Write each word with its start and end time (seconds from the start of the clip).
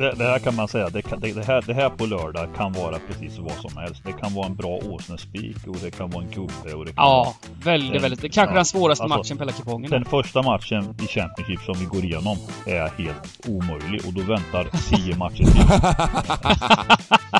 det, 0.00 0.14
det 0.18 0.24
här 0.24 0.38
kan 0.38 0.54
man 0.56 0.68
säga, 0.68 0.88
det, 0.90 1.02
kan, 1.02 1.20
det, 1.20 1.32
det, 1.32 1.44
här, 1.44 1.62
det 1.66 1.74
här 1.74 1.88
på 1.90 2.06
lördag 2.06 2.48
kan 2.56 2.72
vara 2.72 2.96
precis 3.08 3.38
vad 3.38 3.52
som 3.52 3.76
helst. 3.76 4.02
Det 4.04 4.12
kan 4.12 4.34
vara 4.34 4.46
en 4.46 4.56
bra 4.56 4.68
åsnespik 4.88 5.66
och 5.66 5.76
det 5.82 5.90
kan 5.90 6.10
vara 6.10 6.24
en 6.24 6.30
gubbe 6.30 6.74
och 6.74 6.84
det 6.84 6.92
kan 6.92 7.04
Ja, 7.04 7.24
vara... 7.24 7.34
väldigt, 7.64 7.92
Den- 7.92 8.02
väldigt. 8.02 8.20
Kanske 8.34 8.52
ja, 8.52 8.56
den 8.56 8.64
svåraste 8.64 9.04
alltså, 9.04 9.18
matchen 9.18 9.36
på 9.38 9.44
hela 9.44 9.52
kupongen. 9.52 9.90
Den 9.90 10.04
första 10.04 10.42
matchen 10.42 10.94
i 11.02 11.06
Championship 11.06 11.60
som 11.60 11.74
vi 11.78 11.84
går 11.84 12.04
igenom 12.04 12.36
är 12.66 12.88
helt 13.02 13.40
omöjlig 13.48 14.00
och 14.06 14.12
då 14.12 14.20
väntar 14.22 14.64
tio 14.90 15.16
matcher 15.16 15.36
till. 15.44 15.62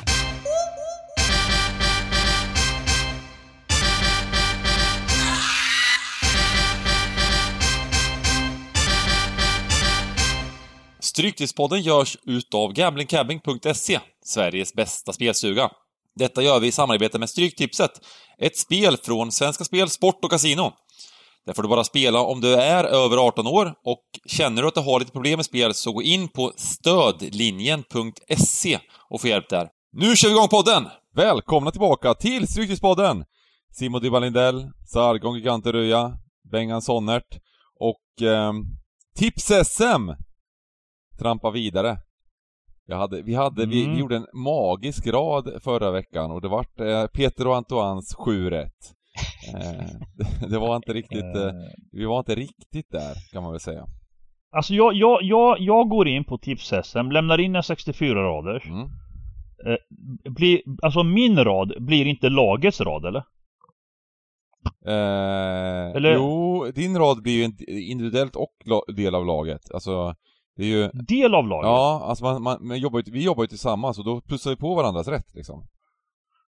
Stryktipspodden 11.11 11.81
görs 11.81 12.17
utav 12.25 12.73
gamblingcabbing.se, 12.73 13.99
Sveriges 14.25 14.73
bästa 14.73 15.13
spelstuga. 15.13 15.69
Detta 16.15 16.43
gör 16.43 16.59
vi 16.59 16.67
i 16.67 16.71
samarbete 16.71 17.19
med 17.19 17.29
Stryktipset, 17.29 17.91
ett 18.37 18.57
spel 18.57 18.97
från 18.97 19.31
Svenska 19.31 19.63
Spel, 19.63 19.89
Sport 19.89 20.23
och 20.23 20.31
Casino. 20.31 20.73
Där 21.45 21.53
får 21.53 21.63
du 21.63 21.69
bara 21.69 21.83
spela 21.83 22.19
om 22.19 22.41
du 22.41 22.55
är 22.55 22.83
över 22.83 23.17
18 23.17 23.47
år 23.47 23.73
och 23.85 24.03
känner 24.25 24.61
du 24.61 24.67
att 24.67 24.73
du 24.73 24.81
har 24.81 24.99
lite 24.99 25.11
problem 25.11 25.37
med 25.37 25.45
spel 25.45 25.73
så 25.73 25.91
gå 25.91 26.01
in 26.01 26.27
på 26.27 26.51
stödlinjen.se 26.55 28.79
och 29.09 29.21
få 29.21 29.27
hjälp 29.27 29.49
där. 29.49 29.69
Nu 29.93 30.15
kör 30.15 30.29
vi 30.29 30.35
igång 30.35 30.47
podden! 30.47 30.87
Välkomna 31.15 31.71
tillbaka 31.71 32.13
till 32.13 32.47
Stryktipspodden! 32.47 33.23
Simon 33.71 34.01
Dybban 34.01 34.21
Lindell, 34.21 34.69
Sargon 34.87 35.35
Giganteröja, 35.35 36.17
Bengan 36.51 36.81
Sonnert 36.81 37.39
och 37.79 38.21
eh, 38.27 38.53
Tips-SM 39.15 40.30
trampar 41.21 41.51
vidare. 41.51 41.97
Jag 42.85 42.97
hade, 42.97 43.21
vi, 43.21 43.33
hade, 43.35 43.65
vi, 43.65 43.83
Mm. 43.83 43.93
vi 43.93 43.99
gjorde 43.99 44.15
en 44.15 44.27
magisk 44.33 45.07
rad 45.07 45.61
förra 45.63 45.91
veckan 45.91 46.31
och 46.31 46.41
det 46.41 46.47
vart 46.47 46.79
eh, 46.79 47.05
Peter 47.07 47.47
och 47.47 47.55
Antoines 47.55 48.15
7 48.15 48.49
rätt. 48.49 48.93
Eh, 49.53 49.85
det, 50.17 50.47
det 50.49 50.59
var 50.59 50.75
inte 50.75 50.93
riktigt, 50.93 51.35
eh, 51.35 51.51
vi 51.91 52.05
var 52.05 52.19
inte 52.19 52.35
riktigt 52.35 52.91
där 52.91 53.13
kan 53.33 53.43
man 53.43 53.51
väl 53.51 53.59
säga. 53.59 53.85
Alltså 54.55 54.73
jag, 54.73 54.93
jag, 54.93 55.19
jag, 55.23 55.59
jag 55.59 55.89
går 55.89 56.07
in 56.07 56.23
på 56.23 56.37
tips-SM, 56.37 57.11
lämnar 57.11 57.39
in 57.39 57.55
en 57.55 57.63
64 57.63 58.23
raders. 58.23 58.65
Mm. 58.65 58.87
Blir, 60.35 60.61
alltså 60.81 61.03
min 61.03 61.43
rad 61.43 61.73
blir 61.79 62.05
inte 62.05 62.29
lagets 62.29 62.81
rad 62.81 63.05
eller? 63.05 63.23
Eh, 64.85 65.95
Eller- 65.95 66.13
Jo, 66.15 66.65
din 66.75 66.97
rad 66.97 67.21
blir 67.23 67.33
ju 67.33 67.43
individuellt 67.91 68.35
och 68.35 68.55
del 68.95 69.15
av 69.15 69.25
laget. 69.25 69.71
Alltså, 69.73 70.15
det 70.57 70.63
är 70.63 70.67
ju... 70.67 70.89
Del 70.93 71.35
av 71.35 71.47
laget? 71.47 71.67
Ja, 71.67 72.03
alltså 72.05 72.23
man, 72.23 72.43
man, 72.43 72.67
man 72.67 72.79
jobbar 72.79 73.01
ju, 73.05 73.11
vi 73.11 73.23
jobbar 73.23 73.43
ju 73.43 73.47
tillsammans 73.47 73.99
och 73.99 74.05
då 74.05 74.21
plussar 74.21 74.49
vi 74.49 74.55
på 74.55 74.75
varandras 74.75 75.07
rätt 75.07 75.33
liksom. 75.33 75.67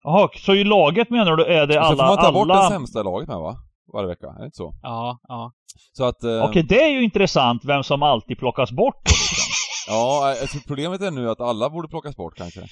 Jaha, 0.04 0.30
så 0.36 0.56
i 0.56 0.64
laget 0.64 1.10
menar 1.10 1.36
du 1.36 1.46
är 1.46 1.68
det 1.68 1.74
sen 1.74 1.84
alla... 1.84 1.96
får 1.96 2.16
man 2.16 2.18
ta 2.18 2.32
bort 2.32 2.50
alla... 2.50 2.64
det 2.64 2.70
sämsta 2.70 3.04
laget 3.04 3.28
med 3.28 3.38
va? 3.38 3.58
Varje 3.94 4.08
vecka, 4.08 4.28
är 4.28 4.40
det 4.40 4.46
inte 4.46 4.58
så? 4.58 4.74
Ja, 4.82 5.20
ja. 5.28 5.52
Så 5.94 6.04
att... 6.04 6.24
Eh, 6.24 6.44
Okej, 6.44 6.64
det 6.64 6.84
är 6.84 6.90
ju 6.90 7.04
intressant 7.04 7.66
vem 7.66 7.84
som 7.84 8.04
alltid 8.04 8.38
plockas 8.38 8.72
bort 8.72 9.02
då, 9.06 9.12
liksom. 9.12 9.52
Ja, 9.94 10.36
alltså 10.42 10.58
problemet 10.68 11.02
är 11.02 11.12
nu 11.12 11.30
att 11.30 11.42
alla 11.42 11.70
borde 11.70 11.88
plockas 11.88 12.16
bort 12.16 12.38
kanske. 12.38 12.62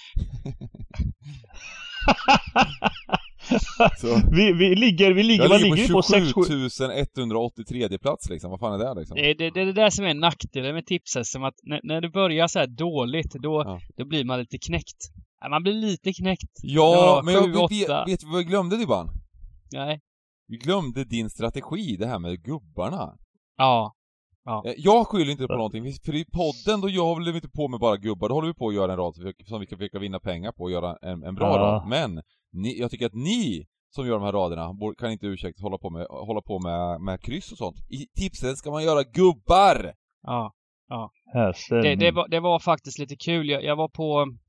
vi, 4.31 4.53
vi 4.53 4.75
ligger, 4.75 5.13
vi 5.13 5.23
ligger, 5.23 5.43
jag 5.43 5.49
vad 5.49 5.61
ligger 5.61 5.75
ligger 5.75 5.93
på? 5.93 6.01
6 6.01 6.33
7 6.33 6.69
på 7.15 7.21
183 7.21 7.97
plats 7.97 8.29
liksom, 8.29 8.51
vad 8.51 8.59
fan 8.59 8.73
är 8.81 8.85
det 8.85 8.99
liksom? 8.99 9.15
Det, 9.15 9.29
är- 9.29 9.35
det, 9.35 9.49
det 9.49 9.61
är 9.61 9.65
det 9.65 9.73
där 9.73 9.89
som 9.89 10.05
är 10.05 10.13
nackdelen 10.13 10.75
med 10.75 10.85
tipset, 10.85 11.25
som 11.27 11.43
att 11.43 11.53
när, 11.63 11.79
när 11.83 12.01
det 12.01 12.09
börjar 12.09 12.47
så 12.47 12.59
här 12.59 12.67
dåligt, 12.67 13.31
då, 13.33 13.63
Ja. 13.65 13.79
då 13.97 14.05
blir 14.05 14.25
man 14.25 14.39
lite 14.39 14.57
knäckt. 14.57 14.97
Man 15.49 15.63
blir 15.63 15.73
lite 15.73 16.13
knäckt. 16.13 16.53
Ja, 16.63 17.21
men 17.25 17.33
jag 17.33 17.41
vet, 17.41 18.19
du 18.19 18.27
vad 18.27 18.37
vi 18.37 18.43
glömde 18.43 18.77
Dybban? 18.77 19.09
Nej. 19.71 19.99
Vi 20.47 20.57
glömde 20.57 21.03
din 21.05 21.29
strategi, 21.29 21.97
det 21.99 22.07
här 22.07 22.19
med 22.19 22.43
gubbarna. 22.43 23.13
Ja. 23.57 23.93
Eh, 24.65 24.73
Jag 24.77 25.07
skyller 25.07 25.31
inte 25.31 25.47
på 25.47 25.55
någonting, 25.55 25.93
för 26.05 26.15
i 26.15 26.25
podden 26.25 26.81
då 26.81 27.03
håller 27.03 27.31
vi 27.31 27.37
inte 27.37 27.49
på 27.49 27.67
med 27.67 27.79
bara 27.79 27.97
gubbar, 27.97 28.29
då 28.29 28.35
håller 28.35 28.47
vi 28.47 28.53
på 28.53 28.67
att 28.67 28.75
göra 28.75 28.91
en 28.91 28.97
rad 28.97 29.15
som 29.15 29.23
vi- 29.25 29.33
kan 29.67 29.77
försöka 29.77 29.99
vinna 29.99 30.19
pengar 30.19 30.51
på 30.51 30.63
och 30.63 30.71
göra 30.71 30.97
en, 31.01 31.23
en 31.23 31.35
bra 31.35 31.47
Ja. 31.55 31.57
rad. 31.61 31.87
Men, 31.87 32.21
ni, 32.53 32.79
jag 32.79 32.91
tycker 32.91 33.05
att 33.05 33.13
ni 33.13 33.65
som 33.89 34.07
gör 34.07 34.13
de 34.13 34.23
här 34.23 34.31
raderna 34.31 34.73
kan 34.97 35.11
inte 35.11 35.25
ursäkta 35.27 35.63
hålla 35.63 35.77
på 35.77 35.89
med, 35.89 36.07
hålla 36.09 36.41
på 36.41 36.59
med, 36.59 37.01
med 37.01 37.21
kryss 37.21 37.51
och 37.51 37.57
sånt. 37.57 37.77
I 37.89 38.07
tipsen 38.19 38.55
ska 38.55 38.71
man 38.71 38.83
göra 38.83 39.03
gubbar! 39.03 39.93
Ja. 40.23 40.53
Hästar. 41.33 41.81
Det, 41.81 41.95
det, 41.95 42.11
var, 42.11 42.27
det 42.27 42.39
var 42.39 42.59
faktiskt 42.59 42.99
lite 42.99 43.15
kul. 43.15 43.49
Jag, 43.49 43.63
jag 43.63 43.75
var 43.75 43.87
på 43.89 44.17
en 44.19 44.39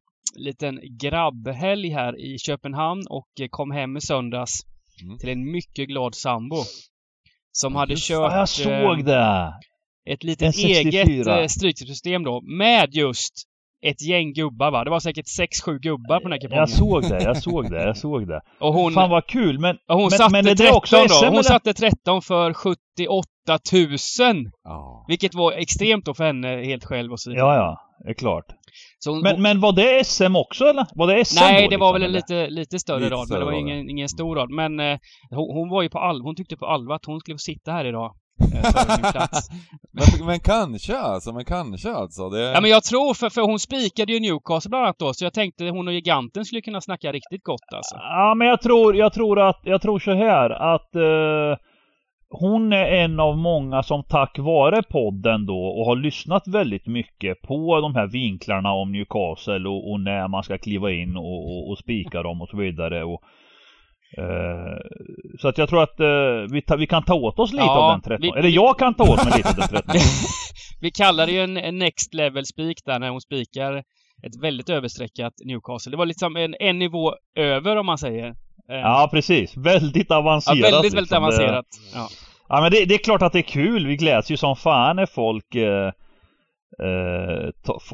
liten 0.45 0.81
grabbhelg 1.01 1.89
här 1.91 2.21
i 2.21 2.39
Köpenhamn 2.39 3.03
och 3.11 3.29
eh, 3.41 3.49
kom 3.51 3.71
hem 3.71 3.97
i 3.97 4.01
söndags 4.01 4.53
Mm. 5.03 5.19
till 5.19 5.29
en 5.29 5.51
mycket 5.51 5.89
glad 5.89 6.15
sambo. 6.15 6.57
Som 7.53 7.73
Ja, 7.73 7.79
hade 7.79 7.93
just 7.93 8.09
kört 8.09 8.33
Ja, 8.33 8.47
jag 8.67 8.83
eh, 8.83 8.87
såg 8.97 9.05
det! 9.05 9.53
Ett 10.13 10.25
litet 10.25 10.55
64. 10.55 11.03
eget 11.03 11.27
eh, 11.27 11.47
stryktipssystem 11.47 12.25
då 12.25 12.41
med 12.41 12.95
just 12.95 13.35
ett 13.83 14.03
gäng 14.03 14.33
gubbar 14.33 14.71
va. 14.71 14.85
Det 14.85 14.91
var 14.91 15.01
säkert 15.01 15.27
6-7 15.27 15.79
gubbar 15.79 16.21
på 16.21 16.23
den 16.23 16.33
här 16.33 16.41
kupongen. 16.41 16.59
Jag 16.59 16.71
såg 16.71 17.03
det, 17.03 17.23
jag 17.23 17.43
såg 17.43 17.71
det, 17.71 17.85
jag 17.85 17.97
såg 17.97 18.29
det. 18.29 18.41
och 18.61 18.75
hon, 18.75 18.93
Fan 18.93 19.11
vad 19.11 19.27
kul, 19.27 19.59
men... 19.59 19.77
och 19.89 19.95
hon 19.95 20.03
men, 20.03 20.11
satte 20.11 20.33
men 20.33 20.47
är 20.47 20.51
det 20.51 20.57
13 20.57 20.77
också 20.77 20.97
då. 20.97 21.09
SM 21.09 21.25
Hon 21.25 21.33
eller? 21.33 21.43
satte 21.43 21.75
13 21.75 22.23
för 22.23 22.53
78 22.53 23.27
000. 23.73 24.51
Ja. 24.65 25.05
Vilket 25.09 25.35
var 25.35 25.53
extremt 25.53 26.05
då 26.05 26.15
för 26.15 26.25
henne 26.25 26.49
helt 26.65 26.85
själv 26.85 27.13
och 27.13 27.21
så 27.21 27.31
vidare. 27.31 27.47
Ja, 27.47 27.55
ja, 27.55 27.81
det 28.05 28.11
är 28.11 28.15
klart. 28.15 28.45
Hon, 29.07 29.21
Men, 29.21 29.43
men 29.43 29.61
var 29.61 29.73
det 29.73 30.05
SM 30.05 30.37
också 30.37 30.65
eller? 30.65 30.87
Var 30.95 31.07
det 31.07 31.25
SM 31.25 31.39
Nej, 31.41 31.63
då, 31.63 31.71
det 31.71 31.77
var 31.77 31.99
liksom, 31.99 32.01
väl 32.01 32.03
en 32.03 32.13
lite, 32.13 32.51
lite 32.51 32.79
större 32.79 33.01
Lite 33.01 33.15
rad, 33.15 33.27
men 33.31 33.39
det 33.39 33.45
var 33.45 33.53
ja. 33.53 33.59
ingen, 33.59 33.91
ingen 33.91 34.09
stor 34.09 34.37
rad. 34.37 34.51
Men 34.51 34.81
eh, 34.81 34.99
hon, 35.31 35.57
hon 35.57 35.69
var 35.69 35.83
ju 35.83 35.89
på 35.89 35.99
all, 35.99 36.23
hon 36.23 36.37
tyckte 36.37 36.57
på 36.57 36.67
allvar 36.67 36.95
att 36.97 37.05
hon 37.05 37.21
skulle 37.21 37.35
få 37.35 37.39
sitta 37.39 37.73
här 37.73 37.85
idag. 37.85 38.15
Eh, 38.41 38.63
för 38.63 39.03
min 39.03 39.13
plats. 39.13 39.49
Men, 39.93 40.27
men 40.27 40.41
kanske 40.41 40.99
alltså, 40.99 41.33
men 41.33 41.45
kanske 41.45 41.93
alltså. 41.93 42.29
Det... 42.29 42.41
Ja 42.41 42.61
men 42.61 42.71
jag 42.71 42.85
tror, 42.85 43.15
för, 43.15 43.31
för 43.31 43.41
hon 43.43 43.59
spikade 43.59 44.13
ju 44.13 44.21
Newcastle 44.21 44.69
bland 44.69 44.85
annat 44.85 44.99
då, 44.99 45.15
så 45.15 45.25
jag 45.25 45.33
tänkte 45.33 45.65
hon 45.65 45.89
och 45.89 45.95
giganten 45.95 46.45
skulle 46.45 46.61
kunna 46.61 46.81
snacka 46.81 47.13
riktigt 47.13 47.45
gott 47.45 47.73
alltså. 47.75 47.97
Ja, 47.97 48.35
men 48.37 48.49
jag 48.49 48.61
tror, 48.61 48.97
jag 48.97 49.13
tror 49.13 49.49
att, 49.49 49.61
jag 49.63 49.83
tror 49.83 49.99
så 49.99 50.15
här 50.15 50.51
att 50.51 50.95
eh, 50.95 51.59
hon 52.31 52.73
är 52.73 52.85
en 52.85 53.21
av 53.21 53.37
många 53.37 53.83
som 53.83 54.03
tack 54.03 54.39
vare 54.39 54.83
podden 54.83 55.47
då 55.47 55.67
och 55.67 55.87
har 55.87 55.97
lyssnat 55.97 56.49
väldigt 56.49 56.87
mycket 56.87 57.43
på 57.43 57.81
de 57.81 57.95
här 57.95 58.07
vinklarna 58.07 58.73
om 58.73 58.93
Newcastle 58.93 59.69
och, 59.69 59.91
och 59.91 60.01
när 60.01 60.29
man 60.29 60.43
ska 60.43 60.59
kliva 60.59 60.91
in 60.91 61.17
och, 61.17 61.47
och, 61.51 61.71
och 61.71 61.79
spika 61.79 62.23
dem 62.23 62.43
och 62.43 62.49
så 62.49 62.57
vidare. 62.57 63.05
Och, 63.05 63.23
så 65.41 65.49
att 65.49 65.59
jag 65.59 65.69
tror 65.69 65.83
att 65.83 66.01
eh, 66.01 66.07
vi, 66.53 66.63
ta, 66.63 66.77
vi 66.77 66.87
kan 66.87 67.03
ta 67.05 67.15
åt 67.15 67.39
oss 67.39 67.53
lite 67.53 67.65
Ja, 67.65 67.79
av 67.79 67.91
den 67.93 68.01
13. 68.01 68.23
vi- 68.23 68.39
Eller 68.39 68.49
jag 68.49 68.79
kan 68.79 68.95
ta 68.95 69.05
åt 69.13 69.25
mig 69.25 69.33
lite 69.37 69.49
av 69.49 69.55
den 69.57 69.69
13. 69.69 69.95
Vi 70.83 70.91
kallar 70.91 71.27
det 71.27 71.33
ju 71.33 71.41
en, 71.41 71.57
en 71.57 71.79
next 71.79 72.15
level 72.15 72.47
spik 72.47 72.79
där 72.85 72.99
när 72.99 73.09
hon 73.11 73.21
spikar 73.21 73.77
ett 74.27 74.43
väldigt 74.43 74.69
överstreckat 74.69 75.33
Newcastle. 75.45 75.91
Det 75.91 75.97
var 75.97 76.07
liksom 76.07 76.37
en, 76.37 76.55
en 76.61 76.79
nivå 76.79 77.15
över 77.37 77.77
om 77.77 77.87
man 77.87 77.99
säger. 77.99 78.27
Eh, 78.27 78.35
Ja, 78.83 79.09
precis. 79.13 79.57
Väldigt 79.57 80.07
ja, 80.11 80.17
avancerat. 80.17 80.57
väldigt, 80.59 80.75
väldigt 80.95 80.95
liksom. 81.01 81.17
Avancerat. 81.19 81.67
Ja. 81.95 82.09
Ja 82.49 82.61
men 82.61 82.71
det, 82.71 82.85
det 82.85 82.95
är 82.95 82.99
klart 82.99 83.23
att 83.23 83.33
det 83.33 83.39
är 83.39 83.43
kul. 83.43 83.87
Vi 83.87 83.97
gläds 83.97 84.31
ju 84.31 84.37
som 84.37 84.57
fan 84.57 84.97
när 84.97 85.07
folk 85.07 85.55
eh, 85.55 85.87
eh, 86.87 87.51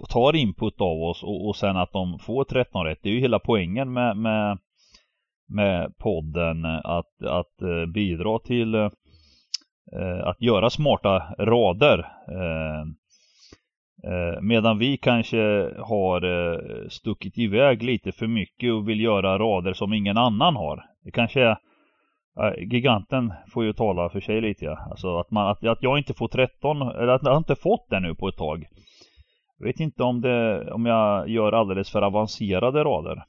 tar 0.09 0.37
input 0.37 0.81
av 0.81 1.03
oss 1.03 1.23
och, 1.23 1.49
och 1.49 1.57
sen 1.57 1.77
att 1.77 1.93
de 1.93 2.19
får 2.19 2.45
13 2.45 2.85
rätt. 2.85 2.99
Det 3.03 3.09
är 3.09 3.13
ju 3.13 3.21
hela 3.21 3.39
poängen 3.39 3.93
med, 3.93 4.17
med, 4.17 4.59
med 5.49 5.99
podden 5.99 6.65
att, 6.65 7.23
att 7.23 7.63
eh, 7.63 7.87
bidra 7.87 8.39
till 8.39 8.75
eh, 8.75 8.91
eh, 9.93 10.27
att 10.27 10.43
göra 10.43 10.71
smarta 10.71 11.35
rader. 11.39 12.07
Medan 14.41 14.79
vi 14.79 14.97
kanske 14.97 15.71
har 15.79 16.21
stuckit 16.89 17.39
iväg 17.39 17.83
lite 17.83 18.13
för 18.13 18.27
mycket 18.27 18.73
och 18.73 18.89
vill 18.89 19.01
göra 19.01 19.39
rader 19.39 19.73
som 19.73 19.93
ingen 19.93 20.19
annan 20.19 20.57
har. 20.57 20.85
Det 21.05 21.11
kanske 21.11 21.41
är 21.41 21.57
giganten 22.59 23.33
får 23.53 23.65
ju 23.65 23.73
tala 23.73 24.09
för 24.09 24.21
sig 24.21 24.41
lite 24.41 24.65
ja. 24.65 24.79
Alltså 24.91 25.19
att, 25.19 25.31
man, 25.31 25.49
att, 25.49 25.65
att 25.65 25.83
jag 25.83 25.99
inte 25.99 26.15
får 26.15 26.29
13, 26.29 26.83
eller 26.83 27.09
att 27.09 27.25
jag 27.25 27.37
inte 27.37 27.57
fått 27.57 27.87
det 27.91 28.01
nu 28.01 28.15
på 28.15 28.29
ett 28.29 28.37
tag. 28.37 28.65
Jag 29.59 29.67
vet 29.67 29.81
inte 29.81 30.03
om 30.03 30.21
det, 30.21 30.71
om 30.73 30.87
jag 30.87 31.29
gör 31.29 31.53
alldeles 31.53 31.91
för 31.91 32.03
avancerade 32.03 32.85
rader. 32.85 33.23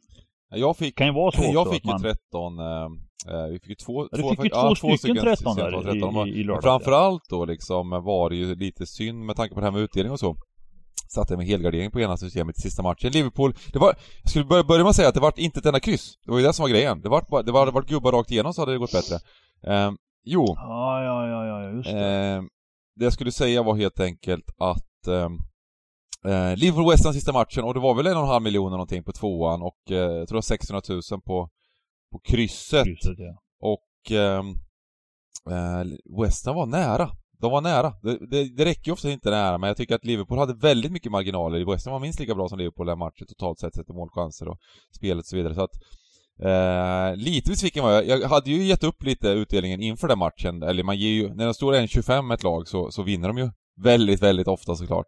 Jag 0.50 0.78
fick, 0.78 0.98
kan 0.98 1.08
ju 1.08 1.14
vara 1.14 1.32
så 1.36 1.38
också 1.38 1.52
jag 1.54 1.72
fick 1.74 1.86
ju 1.86 1.92
man... 1.92 2.02
13, 2.02 2.60
eh, 2.60 2.66
eh, 2.66 3.48
vi 3.52 3.60
fick 3.60 3.70
ju 3.70 3.76
två, 3.76 4.08
Ja, 4.12 4.18
två, 4.18 4.30
fick 4.30 4.40
ju 4.40 4.50
ja, 4.54 4.76
två 4.82 4.98
stycken 4.98 5.18
13 5.24 5.56
system 5.56 5.72
där 5.72 5.72
på 5.78 5.84
13. 5.84 6.28
i- 6.28 6.32
i- 6.32 6.34
i 6.40 6.44
lördags, 6.44 6.64
framförallt 6.64 7.24
då 7.30 7.46
liksom 7.46 7.90
var 7.90 8.30
det 8.30 8.36
ju 8.36 8.56
lite 8.56 8.86
synd 8.86 9.26
med 9.26 9.36
tanke 9.36 9.54
på 9.54 9.60
det 9.60 9.66
här 9.66 9.72
med 9.72 9.82
utdelning 9.82 10.12
och 10.14 10.20
så. 10.20 10.36
Satte 11.10 11.34
jag 11.34 11.38
med 11.38 11.48
helgardering 11.48 11.92
på 11.92 12.00
ena 12.00 12.18
systemet 12.18 12.58
i 12.58 12.62
sista 12.62 12.84
matchen. 12.84 13.12
Liverpool, 13.12 13.54
det 13.74 13.80
var, 13.80 13.96
jag 14.24 14.30
skulle 14.30 14.46
börja, 14.46 14.64
börja 14.64 14.84
med 14.84 14.90
att 14.90 14.96
säga 14.96 15.08
att 15.08 15.14
det 15.14 15.20
vart 15.22 15.38
inte 15.38 15.60
ett 15.60 15.66
enda 15.66 15.80
kryss. 15.80 16.14
Det 16.26 16.32
var 16.32 16.40
ju 16.40 16.46
det 16.46 16.54
som 16.54 16.64
var 16.64 16.70
grejen. 16.70 17.02
Det 17.02 17.10
bara, 17.10 17.42
det 17.44 17.52
var, 17.52 17.66
det 17.66 17.72
vart 17.72 17.88
gubbar 17.90 18.12
rakt 18.12 18.32
igenom 18.32 18.54
så 18.54 18.62
hade 18.62 18.72
det 18.72 18.78
gått 18.78 18.92
bättre. 18.92 19.16
Eh, 19.68 19.92
jo, 20.26 20.46
Ja, 20.56 21.04
ja, 21.04 21.28
ja, 21.28 21.46
ja, 21.64 21.70
just 21.72 21.90
det. 21.90 22.36
Eh, 22.36 22.42
det 22.96 23.04
jag 23.04 23.14
skulle 23.14 23.32
säga 23.32 23.64
var 23.64 23.76
helt 23.76 24.00
enkelt 24.00 24.46
att 24.58 25.08
eh, 26.26 26.56
Liverpool 26.56 26.92
West 26.92 27.06
Ham 27.06 27.14
sista 27.14 27.34
matchen 27.34 27.64
och 27.64 27.74
det 27.74 27.80
var 27.80 27.96
väl 27.96 28.08
en 28.08 28.18
och 28.18 28.24
en 28.24 28.30
halv 28.30 28.44
miljon 28.44 28.72
någonting 28.72 29.04
på 29.04 29.12
tvåan 29.12 29.62
och 29.62 29.78
eh, 29.90 29.98
jag 29.98 30.28
tror 30.28 30.28
det 30.28 30.34
var 30.34 30.42
600 30.42 30.82
000 30.90 31.02
på, 31.22 31.50
på 32.12 32.20
krysset. 32.20 32.84
Krysset, 32.84 33.18
ja. 33.18 33.42
Och 33.60 34.12
ehm, 34.12 34.48
eh, 35.50 36.22
West 36.22 36.46
Ham 36.46 36.56
var 36.56 36.66
nära. 36.66 37.10
De 37.40 37.52
var 37.52 37.62
nära. 37.62 37.94
Det, 38.02 38.28
det, 38.28 38.56
det 38.56 38.66
räcker 38.66 38.88
ju 38.88 38.94
ofta 38.94 39.12
inte 39.12 39.30
nära, 39.30 39.58
men 39.58 39.68
jag 39.68 39.78
tycker 39.78 39.96
att 39.96 40.06
Liverpool 40.06 40.38
hade 40.38 40.54
väldigt 40.54 40.92
mycket 40.92 41.12
marginaler. 41.12 41.72
West 41.72 41.86
Ham 41.86 41.94
var 41.94 42.00
minst 42.00 42.20
lika 42.20 42.36
bra 42.36 42.50
som 42.50 42.58
Liverpool 42.58 42.88
den 42.88 43.00
matchen 43.00 43.28
totalt 43.28 43.60
sett, 43.60 43.76
sett 43.76 43.86
till 43.86 43.96
målchanser 43.96 44.48
och 44.48 44.58
spelet 44.96 45.24
och 45.24 45.28
så 45.28 45.36
vidare. 45.36 45.56
Så 45.56 45.64
att 45.64 45.76
Eh, 46.40 47.16
lite 47.16 47.52
besviken 47.52 47.84
var 47.84 47.92
jag. 47.92 48.08
Jag 48.08 48.30
hade 48.30 48.52
ju 48.52 48.64
gett 48.64 48.84
upp 48.84 49.04
lite 49.04 49.30
utdelningen 49.30 49.82
inför 49.82 50.08
den 50.08 50.20
matchen. 50.20 50.64
Eller 50.64 50.84
man 50.84 50.98
ger 50.98 51.10
ju, 51.10 51.34
när 51.34 51.46
de 51.46 51.54
står 51.54 51.74
1-25 51.74 52.34
ett 52.34 52.44
lag 52.44 52.68
så, 52.68 52.92
så 52.92 53.04
vinner 53.04 53.28
de 53.28 53.38
ju 53.38 53.50
väldigt, 53.82 54.22
väldigt 54.22 54.48
ofta 54.48 54.76
såklart. 54.76 55.08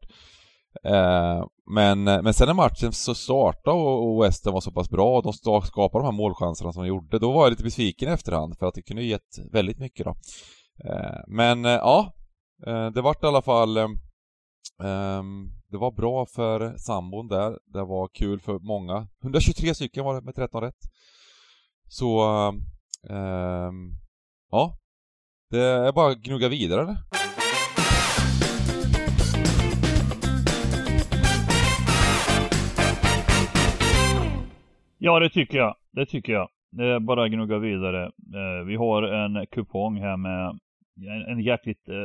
Eh, 0.84 1.46
men, 1.72 2.08
eh, 2.08 2.22
men 2.22 2.34
sen 2.34 2.48
när 2.48 2.54
matchen 2.54 2.92
så 2.92 3.16
startade 3.16 3.78
och, 3.78 4.08
och 4.08 4.24
West 4.24 4.46
var 4.46 4.62
så 4.62 4.72
pass 4.72 4.90
bra 4.90 5.18
och 5.18 5.24
de 5.24 5.34
skapade 5.62 6.04
de 6.04 6.06
här 6.06 6.12
målchanserna 6.18 6.74
som 6.74 6.84
de 6.84 6.88
gjorde, 6.90 7.20
då 7.20 7.32
var 7.32 7.44
jag 7.44 7.50
lite 7.50 7.64
besviken 7.64 8.10
i 8.10 8.12
efterhand 8.12 8.58
för 8.58 8.66
att 8.66 8.74
det 8.74 8.82
kunde 8.82 9.04
gett 9.04 9.40
väldigt 9.52 9.80
mycket 9.80 10.06
då. 10.06 10.16
Eh, 10.90 11.20
men 11.28 11.66
eh, 11.66 11.72
ja, 11.72 12.14
eh, 12.68 12.88
det 12.88 13.02
vart 13.02 13.24
i 13.24 13.28
alla 13.28 13.42
fall 13.42 13.78
eh, 13.78 13.88
det 15.72 15.78
var 15.78 15.92
bra 15.92 16.26
för 16.26 16.78
sambon 16.78 17.28
där, 17.28 17.58
det 17.74 17.84
var 17.84 18.10
kul 18.14 18.40
för 18.40 18.60
många. 18.60 19.08
123 19.24 19.76
stycken 19.76 20.06
var 20.06 20.16
det 20.16 20.22
med 20.22 20.36
13 20.36 20.62
rätt. 20.62 20.80
Så, 21.88 22.22
ja. 24.52 24.78
Det 25.50 25.62
är 25.62 25.92
bara 25.92 26.12
att 26.12 26.18
gnugga 26.18 26.50
vidare 26.50 26.98
Ja, 35.02 35.20
det 35.20 35.30
tycker 35.30 35.58
jag. 35.58 35.76
Det 35.92 36.06
tycker 36.06 36.34
jag. 36.34 36.50
Det 36.72 36.86
är 36.86 37.00
bara 37.00 37.24
att 37.24 37.32
gnugga 37.32 37.58
vidare. 37.58 38.06
Eh, 38.06 38.66
vi 38.66 38.76
har 38.76 39.04
en 39.04 39.48
kupong 39.48 39.98
här 39.98 40.18
med 40.18 40.60
en, 41.28 41.40
jäkligt, 41.40 41.90
eh, 41.90 41.96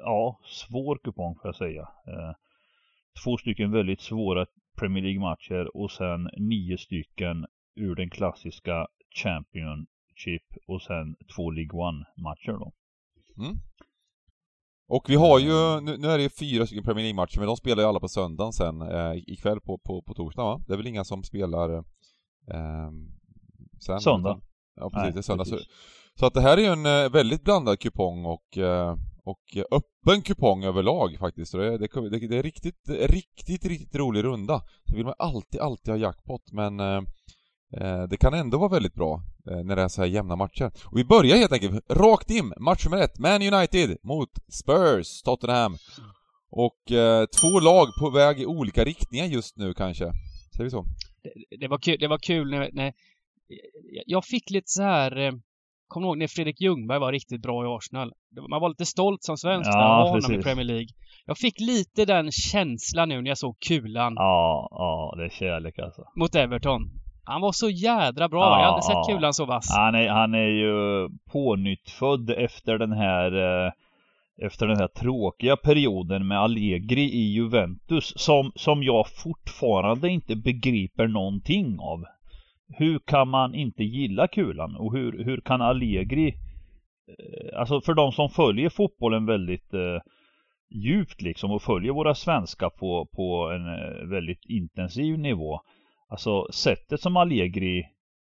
ja, 0.00 0.40
svår 0.44 0.98
kupong 1.04 1.34
får 1.34 1.48
jag 1.48 1.56
säga. 1.56 1.80
Eh, 1.82 2.32
två 3.24 3.36
stycken 3.36 3.70
väldigt 3.70 4.00
svåra 4.00 4.46
Premier 4.78 5.04
League-matcher 5.04 5.76
och 5.76 5.90
sen 5.90 6.28
nio 6.36 6.78
stycken 6.78 7.46
ur 7.76 7.94
den 7.94 8.10
klassiska 8.10 8.86
Championship 9.22 10.42
och 10.66 10.82
sen 10.82 11.16
två 11.36 11.50
League 11.50 11.80
One-matcher 11.80 12.52
då. 12.52 12.72
Mm. 13.38 13.56
Och 14.88 15.04
vi 15.08 15.14
har 15.14 15.38
ju, 15.38 15.80
nu, 15.80 15.96
nu 15.96 16.08
är 16.08 16.18
det 16.18 16.38
fyra 16.38 16.66
stycken 16.66 16.84
Premier 16.84 17.04
League-matcher, 17.04 17.38
men 17.38 17.46
de 17.46 17.56
spelar 17.56 17.82
ju 17.82 17.88
alla 17.88 18.00
på 18.00 18.08
söndagen 18.08 18.52
sen 18.52 18.82
eh, 18.82 19.14
ikväll 19.26 19.60
på, 19.60 19.78
på, 19.78 20.02
på 20.02 20.14
torsdag 20.14 20.42
va? 20.42 20.60
Det 20.66 20.72
är 20.72 20.76
väl 20.76 20.86
inga 20.86 21.04
som 21.04 21.22
spelar 21.22 21.84
sen? 23.80 24.00
Söndag. 24.00 24.40
Ja 24.76 24.90
precis, 24.90 25.02
Nej, 25.02 25.12
det 25.12 25.18
är 25.18 25.22
söndag. 25.22 25.44
Så, 25.44 25.58
så, 26.14 26.26
att 26.26 26.34
det 26.34 26.40
här 26.40 26.56
är 26.56 26.62
ju 26.62 26.66
en 26.66 26.86
eh, 26.86 27.10
väldigt 27.10 27.44
blandad 27.44 27.80
kupong 27.80 28.24
och, 28.24 28.58
eh, 28.58 28.96
och 29.24 29.56
öppen 29.70 30.22
kupong 30.22 30.64
överlag 30.64 31.16
faktiskt. 31.18 31.52
Det, 31.52 31.78
det, 31.78 32.10
det, 32.10 32.28
det 32.28 32.38
är 32.38 32.42
riktigt, 32.42 32.88
riktigt, 32.88 33.64
riktigt 33.64 33.94
rolig 33.94 34.24
runda. 34.24 34.62
Så 34.84 34.96
vill 34.96 35.04
man 35.04 35.14
alltid, 35.18 35.60
alltid 35.60 35.94
ha 35.94 35.98
jackpot, 35.98 36.52
men 36.52 36.80
eh, 36.80 37.02
det 38.08 38.16
kan 38.16 38.34
ändå 38.34 38.58
vara 38.58 38.68
väldigt 38.68 38.94
bra 38.94 39.22
när 39.64 39.76
det 39.76 39.82
är 39.82 39.88
så 39.88 40.02
här 40.02 40.08
jämna 40.08 40.36
matcher. 40.36 40.72
Och 40.84 40.98
vi 40.98 41.04
börjar 41.04 41.36
helt 41.36 41.52
enkelt 41.52 41.90
rakt 41.90 42.30
in, 42.30 42.52
match 42.60 42.84
nummer 42.84 42.98
ett, 42.98 43.18
Man 43.18 43.54
United 43.54 43.96
mot 44.02 44.30
Spurs, 44.48 45.22
Tottenham. 45.22 45.76
Och 46.56 46.92
eh, 46.92 47.26
två 47.26 47.60
lag 47.60 47.86
på 48.00 48.10
väg 48.10 48.40
i 48.40 48.46
olika 48.46 48.84
riktningar 48.84 49.26
just 49.26 49.56
nu 49.56 49.74
kanske. 49.74 50.04
Säger 50.56 50.64
vi 50.64 50.70
så? 50.70 50.84
Det, 51.24 51.56
det 51.56 51.68
var 51.68 51.78
kul, 51.78 51.96
det 52.00 52.08
var 52.08 52.18
kul 52.18 52.50
när, 52.50 52.70
när 52.72 52.92
jag 54.06 54.24
fick 54.24 54.50
lite 54.50 54.68
så 54.68 54.82
här 54.82 55.16
eh, 55.16 55.32
Kommer 55.88 56.06
ihåg 56.06 56.18
när 56.18 56.26
Fredrik 56.26 56.60
Ljungberg 56.60 56.98
var 56.98 57.12
riktigt 57.12 57.42
bra 57.42 57.64
i 57.64 57.68
Arsenal? 57.76 58.12
Man 58.50 58.60
var 58.60 58.68
lite 58.68 58.86
stolt 58.86 59.22
som 59.22 59.36
svensk 59.36 59.70
ja, 59.70 59.78
när 59.78 59.88
man 59.88 60.08
honom 60.08 60.40
i 60.40 60.42
Premier 60.42 60.64
League. 60.64 60.88
Jag 61.26 61.38
fick 61.38 61.60
lite 61.60 62.04
den 62.04 62.30
känslan 62.32 63.08
nu 63.08 63.22
när 63.22 63.30
jag 63.30 63.38
såg 63.38 63.56
kulan. 63.68 64.14
Ja, 64.16 64.68
ja, 64.70 65.14
det 65.16 65.24
är 65.24 65.28
kärlek 65.28 65.78
alltså. 65.78 66.02
Mot 66.16 66.34
Everton. 66.34 66.82
Han 67.24 67.40
var 67.40 67.52
så 67.52 67.70
jädra 67.70 68.28
bra. 68.28 68.40
Ja, 68.40 68.60
jag 68.60 68.68
aldrig 68.68 68.84
sett 68.84 69.14
kulan 69.14 69.34
så 69.34 69.44
vass. 69.44 69.76
Han 69.76 69.94
är, 69.94 70.08
han 70.08 70.34
är 70.34 70.48
ju 70.48 71.08
pånyttfödd 71.32 72.30
efter 72.30 72.78
den 72.78 72.92
här 72.92 73.32
eh, 73.66 73.72
efter 74.42 74.66
den 74.66 74.76
här 74.76 74.88
tråkiga 74.88 75.56
perioden 75.56 76.28
med 76.28 76.38
Allegri 76.38 77.02
i 77.02 77.32
Juventus 77.32 78.12
som, 78.16 78.52
som 78.54 78.82
jag 78.82 79.06
fortfarande 79.08 80.08
inte 80.08 80.36
begriper 80.36 81.06
någonting 81.06 81.78
av. 81.80 82.04
Hur 82.68 82.98
kan 82.98 83.28
man 83.28 83.54
inte 83.54 83.84
gilla 83.84 84.28
kulan 84.28 84.76
och 84.76 84.96
hur, 84.96 85.24
hur 85.24 85.40
kan 85.40 85.62
Allegri 85.62 86.28
eh, 86.28 87.58
Alltså 87.60 87.80
för 87.80 87.94
de 87.94 88.12
som 88.12 88.28
följer 88.28 88.68
fotbollen 88.68 89.26
väldigt 89.26 89.74
eh, 89.74 90.00
djupt 90.74 91.22
liksom 91.22 91.50
och 91.50 91.62
följer 91.62 91.92
våra 91.92 92.14
svenskar 92.14 92.70
på, 92.70 93.08
på 93.16 93.50
en 93.50 93.66
eh, 93.66 94.08
väldigt 94.08 94.44
intensiv 94.48 95.18
nivå 95.18 95.60
Alltså 96.08 96.52
sättet 96.52 97.00
som 97.00 97.16
Allegri 97.16 97.84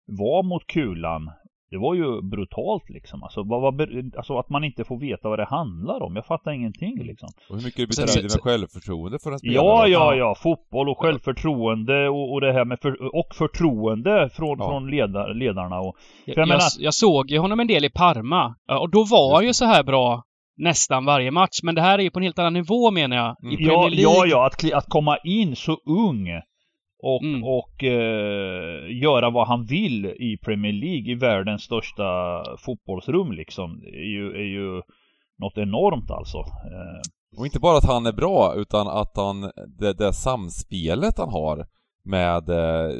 var 0.06 0.42
mot 0.42 0.66
kulan 0.66 1.30
det 1.70 1.78
var 1.78 1.94
ju 1.94 2.22
brutalt 2.22 2.90
liksom. 2.90 3.22
Alltså, 3.22 3.42
vad, 3.42 3.60
vad, 3.62 3.80
alltså 4.16 4.38
att 4.38 4.50
man 4.50 4.64
inte 4.64 4.84
får 4.84 4.98
veta 5.00 5.28
vad 5.28 5.38
det 5.38 5.44
handlar 5.44 6.02
om. 6.02 6.16
Jag 6.16 6.26
fattar 6.26 6.52
ingenting 6.52 7.04
liksom. 7.04 7.28
Och 7.48 7.56
hur 7.56 7.64
mycket 7.64 7.80
det 7.80 7.86
betyder 7.86 8.22
med 8.22 8.42
självförtroende 8.42 9.18
för 9.22 9.32
en 9.32 9.38
spelare? 9.38 9.64
Ja, 9.64 9.86
ja, 9.88 10.14
ja. 10.14 10.34
Fotboll 10.34 10.88
och 10.88 10.98
självförtroende 10.98 12.08
och, 12.08 12.32
och 12.32 12.40
det 12.40 12.52
här 12.52 12.64
med 12.64 12.78
för, 12.82 13.16
och 13.16 13.34
förtroende 13.34 14.30
från, 14.32 14.58
ja. 14.58 14.68
från 14.68 14.90
ledar, 14.90 15.34
ledarna 15.34 15.80
och... 15.80 15.96
Jag, 16.24 16.38
jag, 16.38 16.48
menar... 16.48 16.62
jag, 16.78 16.94
såg 16.94 17.30
ju 17.30 17.38
honom 17.38 17.60
en 17.60 17.66
del 17.66 17.84
i 17.84 17.90
Parma. 17.90 18.54
Och 18.80 18.90
då 18.90 19.04
var 19.04 19.34
han 19.34 19.46
ju 19.46 19.54
så 19.54 19.64
här 19.64 19.82
bra 19.82 20.22
nästan 20.56 21.04
varje 21.04 21.30
match. 21.30 21.60
Men 21.62 21.74
det 21.74 21.80
här 21.80 21.98
är 21.98 22.02
ju 22.02 22.10
på 22.10 22.18
en 22.18 22.22
helt 22.22 22.38
annan 22.38 22.52
nivå 22.52 22.90
menar 22.90 23.16
jag. 23.16 23.52
I 23.52 23.54
mm. 23.54 23.68
ja, 23.68 23.88
ja, 23.92 24.26
ja. 24.26 24.46
Att, 24.46 24.72
att 24.72 24.88
komma 24.88 25.18
in 25.24 25.56
så 25.56 25.72
ung 25.86 26.28
och, 27.02 27.22
mm. 27.22 27.44
och 27.44 27.84
eh, 27.84 28.96
göra 29.02 29.30
vad 29.30 29.48
han 29.48 29.64
vill 29.64 30.06
i 30.06 30.38
Premier 30.44 30.72
League 30.72 31.12
i 31.12 31.14
världens 31.14 31.62
största 31.62 32.42
fotbollsrum 32.58 33.32
liksom. 33.32 33.80
Det 33.80 33.88
är 33.88 34.10
ju, 34.10 34.30
är 34.30 34.46
ju 34.46 34.82
något 35.38 35.58
enormt 35.58 36.10
alltså. 36.10 36.38
Eh. 36.38 37.38
Och 37.38 37.46
inte 37.46 37.60
bara 37.60 37.78
att 37.78 37.88
han 37.88 38.06
är 38.06 38.12
bra 38.12 38.54
utan 38.56 38.88
att 38.88 39.16
han, 39.16 39.40
det, 39.78 39.92
det 39.92 40.12
samspelet 40.12 41.18
han 41.18 41.28
har 41.28 41.66
med 42.04 42.48
eh, 42.48 42.90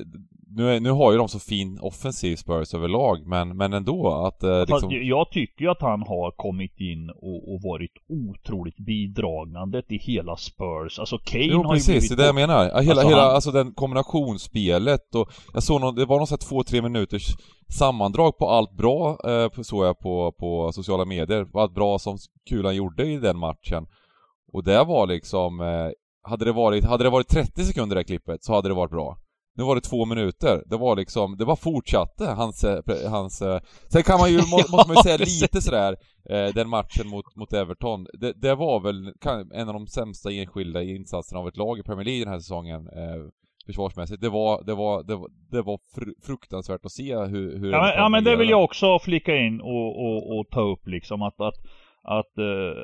nu, 0.56 0.70
är, 0.70 0.80
nu 0.80 0.90
har 0.90 1.12
ju 1.12 1.18
de 1.18 1.28
så 1.28 1.38
fin 1.38 1.78
offensiv 1.82 2.36
Spurs 2.36 2.74
överlag, 2.74 3.26
men, 3.26 3.56
men 3.56 3.72
ändå 3.72 4.08
att 4.26 4.42
eh, 4.42 4.60
liksom... 4.60 4.90
Jag 4.90 5.30
tycker 5.30 5.64
ju 5.64 5.70
att 5.70 5.82
han 5.82 6.02
har 6.02 6.30
kommit 6.30 6.80
in 6.80 7.10
och, 7.10 7.54
och 7.54 7.62
varit 7.62 7.92
otroligt 8.08 8.76
bidragande 8.76 9.82
till 9.82 9.98
hela 9.98 10.36
Spurs. 10.36 10.98
Alltså 10.98 11.18
Kane 11.18 11.44
jo, 11.44 11.62
har 11.62 11.74
precis, 11.74 11.88
ju 11.88 11.92
blivit... 11.92 12.08
det 12.10 12.14
är 12.14 12.16
det 12.16 12.26
jag 12.26 12.34
menar. 12.34 12.64
Hela, 12.64 12.76
alltså, 12.76 13.08
hela, 13.08 13.22
han... 13.22 13.34
alltså 13.34 13.50
den 13.50 13.74
kombinationsspelet 13.74 15.14
och 15.14 15.30
jag 15.52 15.62
såg 15.62 15.80
någon, 15.80 15.94
det 15.94 16.04
var 16.04 16.18
någon 16.18 16.26
sån 16.26 16.38
två, 16.38 16.62
tre 16.62 16.82
minuters 16.82 17.36
sammandrag 17.68 18.38
på 18.38 18.48
allt 18.48 18.72
bra, 18.72 19.18
eh, 19.24 19.62
såg 19.62 19.84
jag 19.84 19.98
på, 19.98 20.32
på 20.32 20.72
sociala 20.72 21.04
medier, 21.04 21.46
allt 21.54 21.74
bra 21.74 21.98
som 21.98 22.18
Kulan 22.48 22.76
gjorde 22.76 23.06
i 23.06 23.16
den 23.16 23.38
matchen. 23.38 23.86
Och 24.52 24.64
det 24.64 24.84
var 24.84 25.06
liksom, 25.06 25.60
eh, 25.60 25.90
hade 26.22 26.44
det 26.44 26.52
varit, 26.52 26.84
hade 26.84 27.04
det 27.04 27.10
varit 27.10 27.28
30 27.28 27.64
sekunder 27.64 27.96
det 27.96 28.00
här 28.00 28.06
klippet 28.06 28.44
så 28.44 28.54
hade 28.54 28.68
det 28.68 28.74
varit 28.74 28.90
bra. 28.90 29.18
Nu 29.56 29.64
var 29.64 29.74
det 29.74 29.80
två 29.80 30.04
minuter. 30.04 30.62
Det 30.66 30.76
var 30.76 30.96
liksom, 30.96 31.36
det 31.36 31.44
bara 31.44 31.56
fortsatte 31.56 32.24
hans, 32.24 32.64
eh, 32.64 33.10
hans... 33.10 33.42
Eh, 33.42 33.60
sen 33.88 34.02
kan 34.02 34.18
man 34.18 34.30
ju, 34.30 34.36
må, 34.36 34.56
måste 34.70 34.88
man 34.88 34.96
ju 34.96 35.02
säga 35.02 35.16
lite 35.16 35.62
sådär, 35.62 35.96
eh, 36.30 36.54
den 36.54 36.68
matchen 36.68 37.08
mot, 37.08 37.36
mot 37.36 37.52
Everton. 37.52 38.06
Det, 38.12 38.32
det 38.32 38.54
var 38.54 38.80
väl 38.80 39.12
en 39.54 39.68
av 39.68 39.74
de 39.74 39.86
sämsta 39.86 40.32
enskilda 40.32 40.82
insatserna 40.82 41.40
av 41.40 41.48
ett 41.48 41.56
lag 41.56 41.78
i 41.78 41.82
Premier 41.82 42.04
League 42.04 42.24
den 42.24 42.32
här 42.32 42.40
säsongen. 42.40 42.88
Försvarsmässigt. 43.66 44.20
Det 44.20 44.28
var, 44.28 44.64
det 44.64 44.74
var, 44.74 45.02
det 45.02 45.16
var, 45.16 45.28
det 45.50 45.62
var 45.62 45.78
fruktansvärt 46.26 46.84
att 46.84 46.92
se 46.92 47.16
hur... 47.16 47.58
hur 47.58 47.72
ja, 47.72 47.80
men, 47.80 47.94
ja, 47.96 48.08
men 48.08 48.24
det 48.24 48.36
vill 48.36 48.50
jag 48.50 48.64
också 48.64 48.98
flika 48.98 49.36
in 49.36 49.60
och, 49.60 50.06
och, 50.06 50.38
och 50.38 50.50
ta 50.50 50.60
upp 50.60 50.86
liksom 50.86 51.22
att, 51.22 51.40
att 51.40 51.54
att 52.08 52.34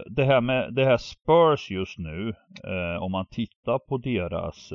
det 0.07 0.25
här 0.25 0.41
med 0.41 0.75
det 0.75 0.85
här 0.85 0.97
Spurs 0.97 1.71
just 1.71 1.99
nu, 1.99 2.35
om 3.01 3.13
man 3.13 3.27
tittar 3.27 3.79
på 3.79 3.99
deras 3.99 4.73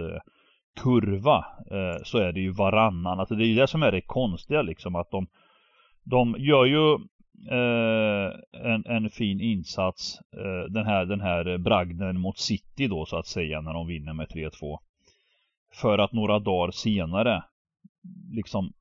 kurva 0.77 1.45
eh, 1.71 2.03
så 2.03 2.17
är 2.17 2.31
det 2.31 2.39
ju 2.39 2.51
varannan. 2.51 3.19
Alltså 3.19 3.35
det 3.35 3.43
är 3.43 3.47
ju 3.47 3.55
det 3.55 3.67
som 3.67 3.83
är 3.83 3.91
det 3.91 4.01
konstiga 4.01 4.61
liksom 4.61 4.95
att 4.95 5.11
de, 5.11 5.27
de 6.03 6.35
gör 6.39 6.65
ju 6.65 6.93
eh, 7.51 8.31
en, 8.73 8.85
en 8.85 9.09
fin 9.09 9.41
insats 9.41 10.19
eh, 10.37 10.71
den, 10.71 10.85
här, 10.85 11.05
den 11.05 11.21
här 11.21 11.57
bragden 11.57 12.19
mot 12.19 12.37
City 12.37 12.87
då 12.87 13.05
så 13.05 13.17
att 13.17 13.27
säga 13.27 13.61
när 13.61 13.73
de 13.73 13.87
vinner 13.87 14.13
med 14.13 14.27
3-2. 14.27 14.77
För 15.73 15.97
att 15.97 16.11
några 16.11 16.39
dagar 16.39 16.71
senare 16.71 17.43
liksom 18.31 18.73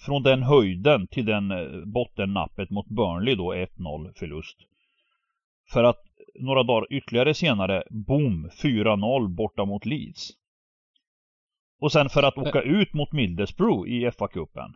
från 0.00 0.22
den 0.22 0.42
höjden 0.42 1.06
till 1.06 1.26
den 1.26 1.50
eh, 1.50 1.84
bottennappet 1.84 2.70
mot 2.70 2.88
Burnley 2.88 3.34
då 3.34 3.54
1-0 3.54 4.12
förlust. 4.18 4.56
För 5.72 5.84
att 5.84 6.00
några 6.40 6.62
dagar 6.62 6.86
ytterligare 6.90 7.34
senare, 7.34 7.82
boom, 7.90 8.50
4-0 8.62 9.28
borta 9.28 9.64
mot 9.64 9.86
Leeds. 9.86 10.30
Och 11.80 11.92
sen 11.92 12.08
för 12.08 12.22
att 12.22 12.38
åka 12.38 12.62
ut 12.62 12.94
mot 12.94 13.12
Middlesbrough 13.12 13.88
i 13.88 14.10
FA-cupen. 14.10 14.74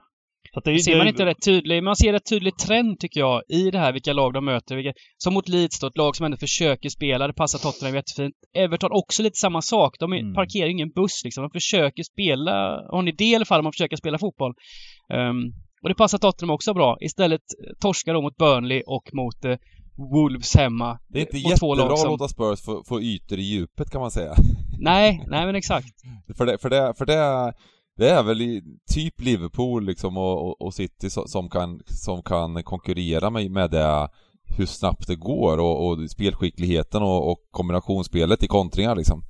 Det, 0.65 0.79
ser 0.79 0.99
man 0.99 1.09
inte 1.09 1.27
rätt 1.27 1.45
tydligt, 1.45 1.85
man 1.85 1.97
ser 1.97 2.13
rätt 2.13 2.29
tydlig 2.31 2.57
trend 2.57 3.01
tycker 3.01 3.21
jag 3.21 3.43
i 3.49 3.71
det 3.71 3.79
här 3.79 3.93
vilka 3.93 4.13
lag 4.13 4.33
de 4.33 4.45
möter. 4.45 4.77
Vilka, 4.77 4.93
som 5.17 5.35
mot 5.35 5.49
Leeds 5.49 5.81
då, 5.81 5.87
ett 5.87 5.97
lag 5.97 6.17
som 6.17 6.25
ändå 6.27 6.37
försöker 6.37 6.89
spela, 6.89 7.27
det 7.27 7.33
passar 7.33 7.59
Tottenham 7.59 7.95
jättefint. 7.95 8.35
Everton 8.57 8.93
också 8.93 9.23
lite 9.23 9.39
samma 9.39 9.63
sak. 9.63 9.97
De 9.99 10.13
mm. 10.13 10.35
parkerar 10.35 10.69
ingen 10.69 10.91
buss 10.91 11.25
liksom. 11.25 11.43
De 11.43 11.51
försöker 11.51 12.03
spela, 12.03 12.53
har 12.91 12.99
en 12.99 13.09
idé 13.09 13.25
i 13.25 13.35
alla 13.35 13.45
fall 13.45 13.61
om 13.61 13.67
att 13.67 13.75
försöka 13.75 13.97
spela 13.97 14.19
fotboll. 14.19 14.55
Um, 15.15 15.53
och 15.83 15.89
det 15.89 15.95
passar 15.95 16.19
Tottenham 16.19 16.55
också 16.55 16.75
bra. 16.75 16.97
Istället 17.01 17.43
torskar 17.81 18.15
de 18.15 18.23
mot 18.25 18.37
Burnley 18.37 18.83
och 18.87 19.11
mot 19.13 19.45
eh, 19.45 19.57
Wolves 19.97 20.57
hemma. 20.57 20.99
Det 21.09 21.19
är 21.19 21.21
inte 21.21 21.39
jättebra 21.39 21.95
att 21.95 22.05
låta 22.05 22.29
Spurs 22.29 22.61
få, 22.61 22.85
få 22.85 23.01
ytor 23.01 23.39
i 23.39 23.43
djupet 23.43 23.91
kan 23.91 24.01
man 24.01 24.11
säga. 24.11 24.35
Nej, 24.79 25.25
nej 25.29 25.47
men 25.47 25.55
exakt. 25.55 25.95
för 26.37 26.47
det, 26.47 26.59
för 26.59 26.71
det, 26.71 26.95
för 26.99 27.07
det 27.07 27.53
det 27.97 28.11
är 28.11 28.23
väl 28.23 28.43
i, 28.43 28.63
typ 28.95 29.21
Liverpool 29.21 29.85
liksom 29.85 30.17
och, 30.17 30.49
och, 30.49 30.63
och 30.63 30.75
City 30.75 31.11
som 31.11 31.51
kan, 31.51 31.81
som 31.87 32.23
kan 32.23 32.63
konkurrera 32.63 33.31
med, 33.31 33.51
med 33.51 33.71
det 33.71 34.09
hur 34.57 34.67
snabbt 34.67 35.07
det 35.07 35.17
går 35.17 35.59
och, 35.59 35.89
och 35.89 36.11
spelskickligheten 36.11 37.03
och, 37.03 37.31
och 37.31 37.39
kombinationsspelet 37.51 38.43
i 38.43 38.47
kontringar 38.47 38.97
liksom. 38.97 39.25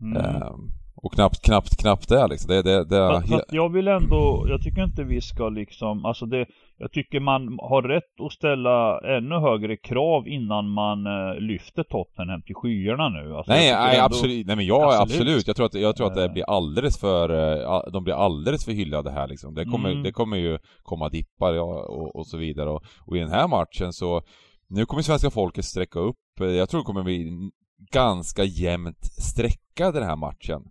Mm. 0.00 0.16
Ehm, 0.16 0.70
och 1.02 1.12
knappt, 1.12 1.42
knappt, 1.42 1.76
knappt 1.80 2.08
det 2.08 2.26
liksom. 2.26 2.48
Det, 2.48 2.62
det, 2.62 2.84
det 2.84 3.08
fast, 3.08 3.28
fast 3.28 3.52
jag 3.52 3.72
vill 3.72 3.88
ändå, 3.88 4.46
jag 4.48 4.62
tycker 4.62 4.84
inte 4.84 5.04
vi 5.04 5.20
ska 5.20 5.48
liksom, 5.48 6.04
alltså 6.04 6.26
det, 6.26 6.46
jag 6.78 6.92
tycker 6.92 7.20
man 7.20 7.58
har 7.62 7.82
rätt 7.82 8.20
att 8.26 8.32
ställa 8.32 9.00
ännu 9.16 9.34
högre 9.34 9.76
krav 9.76 10.28
innan 10.28 10.70
man 10.70 11.06
uh, 11.06 11.40
lyfter 11.40 11.82
Tottenham 11.82 12.42
till 12.42 12.54
skyarna 12.54 13.08
nu. 13.08 13.36
Alltså, 13.36 13.52
nej, 13.52 13.72
nej 13.72 13.96
ändå... 13.96 14.04
absolut, 14.04 14.46
nej 14.46 14.56
men 14.56 14.66
jag 14.66 14.82
absolut. 14.82 15.02
absolut. 15.02 15.46
Jag 15.46 15.56
tror 15.56 15.66
att, 15.66 15.74
jag 15.74 15.96
tror 15.96 16.06
att 16.06 16.14
det 16.14 16.24
eh. 16.24 16.32
blir 16.32 16.44
alldeles 16.44 17.00
för, 17.00 17.30
uh, 17.30 17.92
de 17.92 18.04
blir 18.04 18.14
alldeles 18.14 18.64
för 18.64 18.72
hyllade 18.72 19.10
här 19.10 19.28
liksom. 19.28 19.54
Det 19.54 19.64
kommer, 19.64 19.90
mm. 19.90 20.02
det 20.02 20.12
kommer 20.12 20.36
ju 20.36 20.58
komma 20.82 21.08
dippar 21.08 21.58
och, 21.60 22.16
och 22.16 22.26
så 22.26 22.36
vidare 22.36 22.70
och, 22.70 22.82
och 23.06 23.16
i 23.16 23.20
den 23.20 23.30
här 23.30 23.48
matchen 23.48 23.92
så, 23.92 24.22
nu 24.68 24.86
kommer 24.86 25.02
svenska 25.02 25.30
folket 25.30 25.64
sträcka 25.64 25.98
upp, 25.98 26.16
jag 26.38 26.68
tror 26.68 26.80
det 26.80 26.84
kommer 26.84 27.02
bli 27.02 27.50
ganska 27.92 28.44
jämnt 28.44 29.04
sträcka 29.04 29.92
den 29.92 30.02
här 30.02 30.16
matchen. 30.16 30.62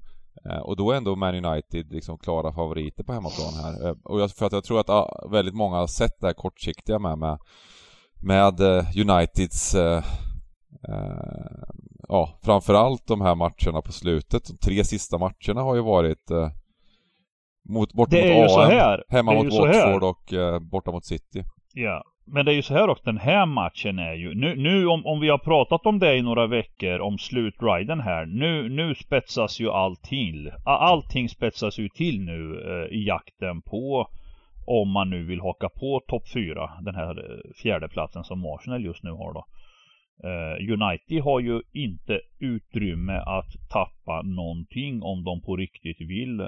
Eh, 0.46 0.60
och 0.60 0.76
då 0.76 0.92
är 0.92 0.98
ändå 0.98 1.16
Man 1.16 1.46
United 1.46 1.92
liksom 1.92 2.18
klara 2.18 2.54
favoriter 2.54 3.04
på 3.04 3.14
hemmaplan 3.14 3.54
här. 3.54 3.88
Eh, 3.88 3.96
och 4.04 4.22
jag, 4.22 4.32
för 4.32 4.46
att 4.46 4.52
jag 4.52 4.64
tror 4.64 4.80
att 4.80 4.90
ah, 4.90 5.28
väldigt 5.32 5.56
många 5.56 5.78
har 5.78 5.88
sett 5.88 6.20
det 6.20 6.28
här 6.28 6.34
kortsiktiga 6.34 7.00
med, 7.00 7.18
med, 7.18 7.40
med 8.22 8.60
eh, 8.60 8.86
Uniteds 8.98 9.76
eh, 9.76 10.04
ja, 12.08 12.40
framförallt 12.44 13.08
de 13.08 13.22
här 13.22 13.36
matcherna 13.36 13.82
på 13.82 13.92
slutet. 13.92 14.48
De 14.48 14.58
tre 14.58 14.84
sista 14.84 15.18
matcherna 15.18 15.62
har 15.62 15.76
ju 15.76 15.82
varit 15.82 16.32
eh, 16.32 16.50
mot, 17.70 17.94
borta 17.94 18.16
mot 18.16 18.58
AM, 18.58 19.00
hemma 19.10 19.34
mot 19.34 19.54
Watford 19.54 20.04
och 20.04 20.34
eh, 20.34 20.60
borta 20.60 20.92
mot 20.92 21.06
City. 21.06 21.44
Ja, 21.74 22.04
men 22.32 22.46
det 22.46 22.52
är 22.52 22.56
ju 22.56 22.62
så 22.62 22.74
här 22.74 22.90
också, 22.90 23.04
den 23.06 23.18
här 23.18 23.46
matchen 23.46 24.00
är 24.00 24.14
ju, 24.14 24.36
nu, 24.36 24.56
nu 24.56 24.88
om, 24.88 25.06
om 25.06 25.20
vi 25.20 25.30
har 25.30 25.38
pratat 25.38 25.86
om 25.86 26.00
det 26.00 26.18
i 26.18 26.22
några 26.22 26.48
veckor, 26.48 27.00
om 27.00 27.18
slutriden 27.18 28.00
här, 28.00 28.26
nu, 28.26 28.70
nu 28.70 28.96
spetsas 28.96 29.60
ju 29.60 29.70
allting. 29.70 30.48
Allting 30.66 31.30
spetsas 31.30 31.80
ju 31.80 31.90
till 31.90 32.22
nu 32.22 32.62
eh, 32.62 32.98
i 32.98 33.08
jakten 33.08 33.62
på 33.62 34.10
om 34.68 34.92
man 34.92 35.10
nu 35.10 35.26
vill 35.26 35.42
haka 35.42 35.70
på 35.70 36.02
topp 36.08 36.24
4, 36.34 36.70
den 36.82 36.96
här 36.96 37.10
eh, 37.10 37.54
fjärdeplatsen 37.64 38.24
som 38.24 38.46
Arsenal 38.46 38.86
just 38.86 39.04
nu 39.04 39.12
har 39.12 39.34
då. 39.34 39.46
Eh, 40.24 40.74
United 40.74 41.24
har 41.24 41.40
ju 41.40 41.62
inte 41.74 42.22
utrymme 42.40 43.18
att 43.18 43.70
tappa 43.70 44.22
någonting 44.22 45.04
om 45.04 45.24
de 45.24 45.42
på 45.42 45.56
riktigt 45.56 46.02
vill 46.02 46.40
eh, 46.40 46.48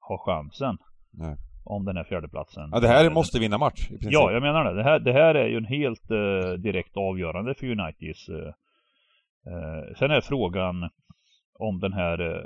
ha 0.00 0.18
chansen. 0.26 0.78
Nej 1.12 1.36
om 1.64 1.84
den 1.84 1.96
här 1.96 2.04
fjärdeplatsen. 2.04 2.68
Ja, 2.72 2.80
det 2.80 2.88
här 2.88 3.10
måste 3.10 3.38
vinna 3.38 3.58
match. 3.58 3.88
Ja, 4.00 4.32
jag 4.32 4.42
menar 4.42 4.64
det. 4.64 4.74
Det 4.74 4.82
här, 4.82 4.98
det 4.98 5.12
här 5.12 5.34
är 5.34 5.48
ju 5.48 5.56
en 5.56 5.64
helt 5.64 6.10
uh, 6.10 6.52
direkt 6.52 6.96
avgörande 6.96 7.54
för 7.54 7.66
Uniteds. 7.66 8.28
Uh, 8.28 8.36
uh, 8.36 9.94
sen 9.98 10.10
är 10.10 10.20
frågan 10.20 10.90
om 11.58 11.80
den 11.80 11.92
här 11.92 12.20
uh, 12.20 12.44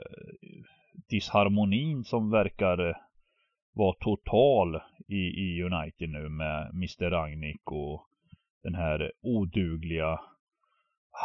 disharmonin 1.11 2.05
som 2.05 2.31
verkar 2.31 2.97
vara 3.75 3.97
total 4.01 4.81
i, 5.09 5.17
i 5.17 5.63
United 5.63 6.11
nu 6.11 6.29
med 6.29 6.71
Mr 6.75 7.11
Ragnik 7.11 7.73
och 7.73 8.07
den 8.63 8.75
här 8.75 9.13
odugliga 9.23 10.21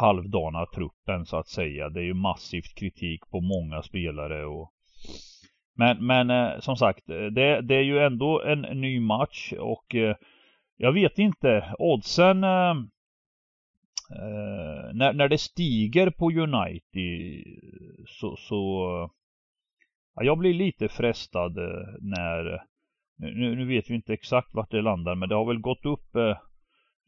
halvdana 0.00 0.66
truppen 0.66 1.26
så 1.26 1.36
att 1.36 1.48
säga. 1.48 1.88
Det 1.88 2.00
är 2.00 2.04
ju 2.04 2.14
massivt 2.14 2.74
kritik 2.74 3.20
på 3.30 3.40
många 3.40 3.82
spelare 3.82 4.46
och 4.46 4.72
men, 5.74 6.06
men 6.06 6.30
eh, 6.30 6.60
som 6.60 6.76
sagt, 6.76 7.08
eh, 7.08 7.26
det, 7.26 7.60
det, 7.60 7.74
är 7.74 7.82
ju 7.82 7.98
ändå 7.98 8.42
en 8.42 8.60
ny 8.60 9.00
match 9.00 9.52
och 9.58 9.94
eh, 9.94 10.16
jag 10.76 10.92
vet 10.92 11.18
inte, 11.18 11.74
oddsen 11.78 12.44
eh, 12.44 12.70
eh 14.10 14.92
när, 14.94 15.12
när 15.12 15.28
det 15.28 15.38
stiger 15.38 16.10
på 16.10 16.30
United 16.30 16.92
eh, 16.96 18.04
så, 18.06 18.36
så 18.36 19.10
ja, 20.14 20.22
jag 20.22 20.38
blir 20.38 20.54
lite 20.54 20.88
frestad 20.88 21.52
när 22.00 22.62
nu, 23.16 23.56
nu, 23.56 23.64
vet 23.64 23.90
vi 23.90 23.94
inte 23.94 24.12
exakt 24.12 24.54
vart 24.54 24.70
det 24.70 24.82
landar 24.82 25.14
men 25.14 25.28
det 25.28 25.34
har 25.34 25.44
väl 25.44 25.60
gått 25.60 25.84
upp 25.84 26.16
eh, 26.16 26.38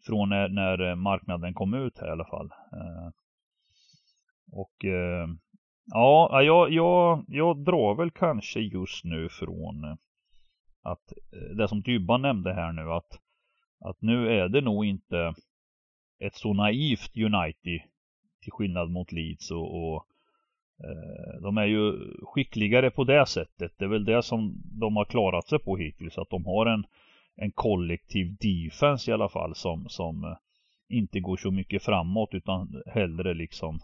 från 0.06 0.28
när, 0.28 0.48
när, 0.48 0.94
marknaden 0.94 1.54
kom 1.54 1.74
ut 1.74 1.98
här 1.98 2.08
i 2.08 2.10
alla 2.10 2.24
fall. 2.24 2.50
Eh, 2.72 3.10
och 4.52 4.84
Ja, 5.86 6.42
jag, 6.42 6.72
jag, 6.72 7.24
jag 7.28 7.64
drar 7.64 7.94
väl 7.94 8.10
kanske 8.10 8.60
just 8.60 9.04
nu 9.04 9.28
från 9.28 9.84
eh, 9.84 9.94
att 10.82 11.12
eh, 11.32 11.56
det 11.56 11.68
som 11.68 11.82
Dybban 11.82 12.22
nämnde 12.22 12.54
här 12.54 12.72
nu 12.72 12.92
att, 12.92 13.18
att 13.80 14.02
nu 14.02 14.28
är 14.40 14.48
det 14.48 14.60
nog 14.60 14.84
inte 14.84 15.34
ett 16.18 16.34
så 16.34 16.52
naivt 16.52 17.16
United 17.16 17.80
till 18.42 18.52
skillnad 18.52 18.90
mot 18.90 19.12
Leeds 19.12 19.50
och, 19.50 19.94
och 19.94 20.06
eh, 20.84 21.42
de 21.42 21.58
är 21.58 21.66
ju 21.66 21.92
skickligare 22.22 22.90
på 22.90 23.04
det 23.04 23.26
sättet. 23.26 23.72
Det 23.78 23.84
är 23.84 23.88
väl 23.88 24.04
det 24.04 24.22
som 24.22 24.62
de 24.80 24.96
har 24.96 25.04
klarat 25.04 25.48
sig 25.48 25.58
på 25.58 25.76
hittills. 25.76 26.18
Att 26.18 26.30
de 26.30 26.44
har 26.44 26.66
en, 26.66 26.84
en 27.36 27.52
kollektiv 27.52 28.36
defense 28.40 29.10
i 29.10 29.14
alla 29.14 29.28
fall 29.28 29.54
som, 29.54 29.88
som 29.88 30.24
eh, 30.24 30.36
inte 30.88 31.20
går 31.20 31.36
så 31.36 31.50
mycket 31.50 31.82
framåt 31.82 32.34
utan 32.34 32.82
hellre 32.86 33.34
liksom 33.34 33.80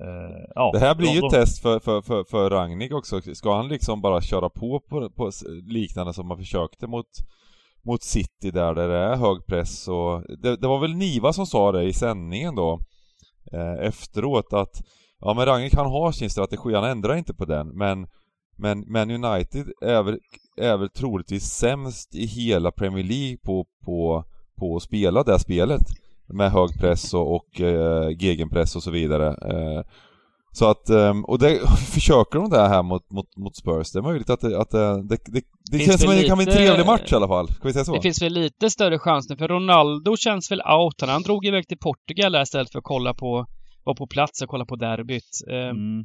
Uh, 0.00 0.44
ja, 0.54 0.70
det 0.72 0.78
här 0.78 0.94
blir 0.94 1.10
ju 1.10 1.18
ett 1.18 1.30
test 1.30 1.62
för, 1.62 1.80
för, 1.80 2.02
för, 2.02 2.24
för 2.24 2.50
Ragnik 2.50 2.92
också. 2.92 3.20
Ska 3.34 3.56
han 3.56 3.68
liksom 3.68 4.00
bara 4.00 4.20
köra 4.20 4.50
på, 4.50 4.80
på, 4.80 5.10
på 5.10 5.30
liknande 5.66 6.14
som 6.14 6.30
han 6.30 6.38
försökte 6.38 6.86
mot, 6.86 7.06
mot 7.82 8.02
City 8.02 8.50
där, 8.50 8.74
där 8.74 8.88
det 8.88 8.98
är 8.98 9.16
hög 9.16 9.46
press 9.46 9.88
och 9.88 10.22
det, 10.38 10.56
det 10.56 10.68
var 10.68 10.80
väl 10.80 10.94
Niva 10.94 11.32
som 11.32 11.46
sa 11.46 11.72
det 11.72 11.82
i 11.82 11.92
sändningen 11.92 12.54
då 12.54 12.80
eh, 13.52 13.86
efteråt 13.86 14.52
att 14.52 14.82
ja 15.20 15.34
men 15.34 15.46
Ragnik 15.46 15.74
han 15.74 15.86
har 15.86 16.12
sin 16.12 16.30
strategi, 16.30 16.74
han 16.74 16.84
ändrar 16.84 17.16
inte 17.16 17.34
på 17.34 17.44
den 17.44 17.68
men 17.68 18.06
men, 18.60 18.80
men 18.80 19.10
United 19.24 19.68
är 19.80 20.02
väl, 20.02 20.18
är 20.56 20.76
väl 20.76 20.88
troligtvis 20.88 21.44
sämst 21.44 22.14
i 22.14 22.26
hela 22.26 22.70
Premier 22.70 23.04
League 23.04 23.36
på, 23.36 23.66
på, 23.84 24.24
på 24.58 24.76
att 24.76 24.82
spela 24.82 25.22
det 25.22 25.38
spelet 25.38 25.82
med 26.28 26.52
hög 26.52 26.68
press 26.80 27.14
och, 27.14 27.34
och 27.34 27.60
eh, 27.60 28.10
gegenpress 28.18 28.76
och 28.76 28.82
så 28.82 28.90
vidare. 28.90 29.26
Eh, 29.28 29.82
så 30.52 30.70
att, 30.70 30.90
ehm, 30.90 31.24
och 31.24 31.38
det, 31.38 31.60
försöker 31.94 32.38
de 32.38 32.50
det 32.50 32.68
här 32.68 32.82
mot, 32.82 33.10
mot, 33.10 33.36
mot 33.36 33.56
Spurs, 33.56 33.92
det 33.92 33.98
är 33.98 34.02
möjligt 34.02 34.30
att 34.30 34.40
det, 34.40 34.60
att 34.60 34.70
det, 34.70 35.02
det, 35.02 35.18
det, 35.26 35.44
det 35.72 35.78
känns 35.78 36.00
som 36.00 36.10
att 36.10 36.16
det 36.16 36.24
kan 36.24 36.38
bli 36.38 36.46
en 36.46 36.52
trevlig 36.52 36.86
match 36.86 37.12
i 37.12 37.14
alla 37.14 37.28
fall. 37.28 37.48
Ska 37.48 37.68
vi 37.68 37.72
säga 37.72 37.84
så? 37.84 37.94
Det 37.94 38.02
finns 38.02 38.22
väl 38.22 38.32
lite 38.32 38.70
större 38.70 38.98
chans 38.98 39.28
nu, 39.28 39.36
för 39.36 39.48
Ronaldo 39.48 40.16
känns 40.16 40.50
väl 40.50 40.60
out. 40.60 41.00
Han 41.00 41.22
drog 41.22 41.46
iväg 41.46 41.68
till 41.68 41.78
Portugal 41.78 42.32
där 42.32 42.42
istället 42.42 42.72
för 42.72 42.78
att 42.78 42.84
kolla 42.84 43.14
på, 43.14 43.46
vara 43.84 43.96
på 43.96 44.06
plats 44.06 44.42
och 44.42 44.48
kolla 44.48 44.64
på 44.64 44.76
derbyt. 44.76 45.22
Ehm, 45.50 45.70
mm. 45.70 46.04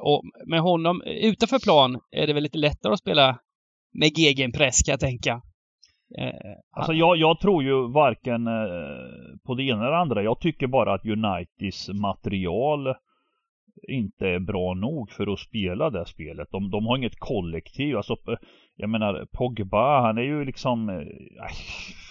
Och 0.00 0.22
med 0.46 0.60
honom 0.60 1.02
utanför 1.02 1.58
plan 1.58 1.98
är 2.16 2.26
det 2.26 2.32
väl 2.32 2.42
lite 2.42 2.58
lättare 2.58 2.92
att 2.92 2.98
spela 2.98 3.38
med 3.98 4.18
gegenpress 4.18 4.82
kan 4.82 4.92
jag 4.92 5.00
tänka. 5.00 5.42
Eh, 6.18 6.54
alltså 6.70 6.92
jag, 6.92 7.16
jag, 7.16 7.40
tror 7.40 7.62
ju 7.62 7.88
varken 7.88 8.46
eh, 8.46 9.38
på 9.46 9.54
det 9.54 9.62
ena 9.62 9.86
eller 9.86 9.96
andra. 9.96 10.22
Jag 10.22 10.40
tycker 10.40 10.66
bara 10.66 10.94
att 10.94 11.06
Uniteds 11.06 11.88
material 11.88 12.94
inte 13.88 14.28
är 14.28 14.38
bra 14.38 14.74
nog 14.74 15.10
för 15.10 15.32
att 15.32 15.38
spela 15.38 15.90
det 15.90 16.06
spelet. 16.06 16.48
De, 16.50 16.70
de 16.70 16.86
har 16.86 16.96
inget 16.96 17.18
kollektiv. 17.18 17.96
Alltså, 17.96 18.12
eh, 18.12 18.38
jag 18.76 18.90
menar 18.90 19.26
Pogba, 19.32 20.00
han 20.00 20.18
är 20.18 20.22
ju 20.22 20.44
liksom... 20.44 20.88
Eh, 20.88 21.02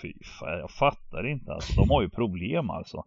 fy 0.01 0.13
fan, 0.39 0.59
jag 0.59 0.71
fattar 0.71 1.27
inte 1.27 1.53
alltså. 1.53 1.81
De 1.81 1.89
har 1.89 2.01
ju 2.01 2.09
problem 2.09 2.69
alltså. 2.69 3.03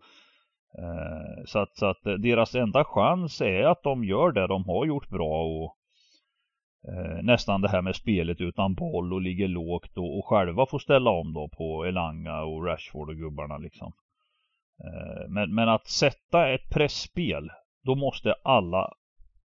Eh, 0.78 1.45
så, 1.45 1.59
att, 1.59 1.76
så 1.76 1.87
att 1.87 2.07
eh, 2.07 2.12
deras 2.14 2.54
enda 2.54 2.85
chans 2.85 3.40
är 3.40 3.62
att 3.62 3.83
de 3.83 4.04
gör 4.04 4.33
det 4.33 4.47
de 4.47 4.64
har 4.64 4.87
gjort 4.87 5.09
bra 5.09 5.42
och 5.42 5.75
eh, 6.88 7.23
nästan 7.23 7.61
det 7.61 7.68
här 7.68 7.83
med 7.83 7.97
spelet 7.97 8.40
utan 8.40 8.75
boll 8.75 9.12
och 9.12 9.23
ligger 9.23 9.49
lågt 9.49 9.99
och, 9.99 10.18
och 10.18 10.26
själva 10.26 10.66
får 10.66 10.78
ställa 10.78 11.11
om 11.11 11.33
då 11.33 11.49
på 11.49 11.85
Elanga 11.85 12.42
och 12.42 12.66
Rashford 12.66 13.09
och 13.09 13.16
gubbarna 13.16 13.59
liksom. 13.59 13.92
Eh, 14.85 15.28
men, 15.28 15.54
men 15.54 15.68
att 15.68 15.87
sätta 15.87 16.49
ett 16.49 16.71
pressspel 16.71 17.50
då 17.85 17.95
måste 17.95 18.35
alla 18.45 18.92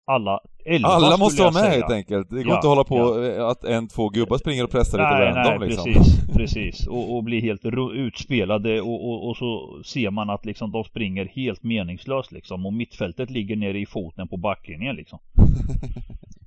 alla 0.08 0.40
elva 0.64 0.88
Alla 0.88 1.16
måste 1.16 1.42
vara 1.42 1.52
med 1.52 1.62
säga. 1.62 1.73
helt 1.73 1.90
enkelt. 1.90 2.30
Det 2.30 2.42
går 2.42 2.47
ja, 2.47 2.54
inte 2.54 2.58
att 2.58 2.64
hålla 2.64 2.85
på 2.85 3.25
ja. 3.25 3.50
att 3.50 3.64
en, 3.64 3.88
två 3.88 4.08
gubbar 4.08 4.38
springer 4.38 4.64
och 4.64 4.70
pressar 4.70 4.99
nej, 4.99 5.06
lite 5.11 5.38
random 5.38 5.61
nej, 5.61 5.68
liksom. 5.68 5.94
precis, 5.94 6.37
precis. 6.37 6.87
Och, 6.87 7.16
och 7.16 7.25
blir 7.25 7.42
helt 7.42 7.62
utspelade 7.94 8.80
och, 8.80 9.08
och, 9.08 9.28
och, 9.28 9.37
så 9.37 9.80
ser 9.85 10.11
man 10.11 10.30
att 10.30 10.47
liksom 10.47 10.73
de 10.73 10.85
springer 10.85 11.25
helt 11.25 11.62
meningslöst 11.62 12.32
liksom. 12.32 12.66
Och 12.66 12.73
mittfältet 12.73 13.30
ligger 13.30 13.56
nere 13.56 13.78
i 13.78 13.87
foten 13.87 14.28
på 14.28 14.37
backlinjen 14.37 14.97
liksom. 14.97 15.18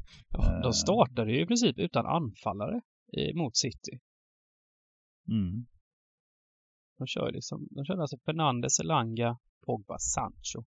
ja, 0.41 0.61
de 0.63 0.73
startade 0.73 1.31
ju 1.31 1.41
i 1.41 1.45
princip 1.45 1.77
utan 1.79 2.05
anfallare 2.05 2.81
mot 3.35 3.57
City. 3.57 3.99
Mm. 5.29 5.65
De 6.97 7.07
kör 7.07 7.31
liksom, 7.31 7.67
de 7.71 7.85
kör 7.85 7.97
alltså 7.97 8.17
Fernandes, 8.25 8.79
Elanga, 8.79 9.37
Pogba, 9.65 9.97
Sancho. 9.99 10.63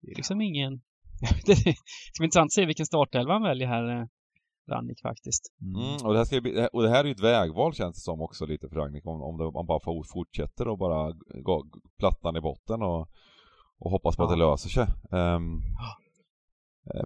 Det 0.00 0.10
är 0.10 0.16
liksom 0.16 0.40
ingen 0.40 0.80
det 1.46 1.56
ska 1.56 1.72
bli 2.18 2.24
intressant 2.24 2.48
att 2.48 2.52
se 2.52 2.66
vilken 2.66 2.86
startelva 2.86 3.32
han 3.32 3.42
väljer 3.42 3.68
här, 3.68 4.00
eh, 4.00 4.06
Rannik 4.70 5.00
faktiskt. 5.02 5.42
Mm, 5.60 6.06
och, 6.06 6.12
det 6.12 6.18
här 6.18 6.24
ska 6.24 6.40
bli, 6.40 6.68
och 6.72 6.82
det 6.82 6.88
här 6.88 7.00
är 7.00 7.04
ju 7.04 7.12
ett 7.12 7.20
vägval 7.20 7.74
känns 7.74 7.96
det 7.96 8.00
som 8.00 8.20
också 8.20 8.46
lite 8.46 8.68
för 8.68 8.76
Rannik 8.76 9.06
om, 9.06 9.22
om, 9.22 9.38
det, 9.38 9.44
man 9.44 9.66
bara 9.66 10.04
fortsätter 10.14 10.68
och 10.68 10.78
bara 10.78 11.14
plattan 11.98 12.36
i 12.36 12.40
botten 12.40 12.82
och, 12.82 13.08
och 13.78 13.90
hoppas 13.90 14.16
på 14.16 14.22
ja. 14.22 14.26
att 14.26 14.32
det 14.32 14.44
löser 14.44 14.68
sig. 14.68 14.86
Um, 15.10 15.62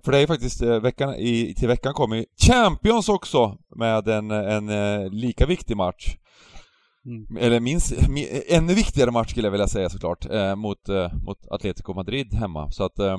för 0.04 0.12
det 0.12 0.18
är 0.18 0.26
faktiskt, 0.26 0.62
eh, 0.62 0.80
veckan, 0.80 1.14
i, 1.14 1.54
till 1.54 1.68
veckan 1.68 1.94
kommer 1.94 2.24
Champions 2.46 3.08
också 3.08 3.58
med 3.76 4.08
en, 4.08 4.30
en, 4.30 4.68
en 4.68 5.10
lika 5.10 5.46
viktig 5.46 5.76
match. 5.76 6.16
Mm. 7.06 7.36
Eller 7.36 7.60
minst, 7.60 7.92
ännu 8.48 8.74
viktigare 8.74 9.10
match 9.10 9.30
skulle 9.30 9.46
jag 9.46 9.52
vilja 9.52 9.68
säga 9.68 9.90
såklart, 9.90 10.26
eh, 10.30 10.54
mot, 10.56 10.88
eh, 10.88 11.12
mot 11.24 11.48
Atletico 11.50 11.94
Madrid 11.94 12.34
hemma. 12.34 12.70
Så 12.70 12.84
att 12.84 12.98
eh, 12.98 13.18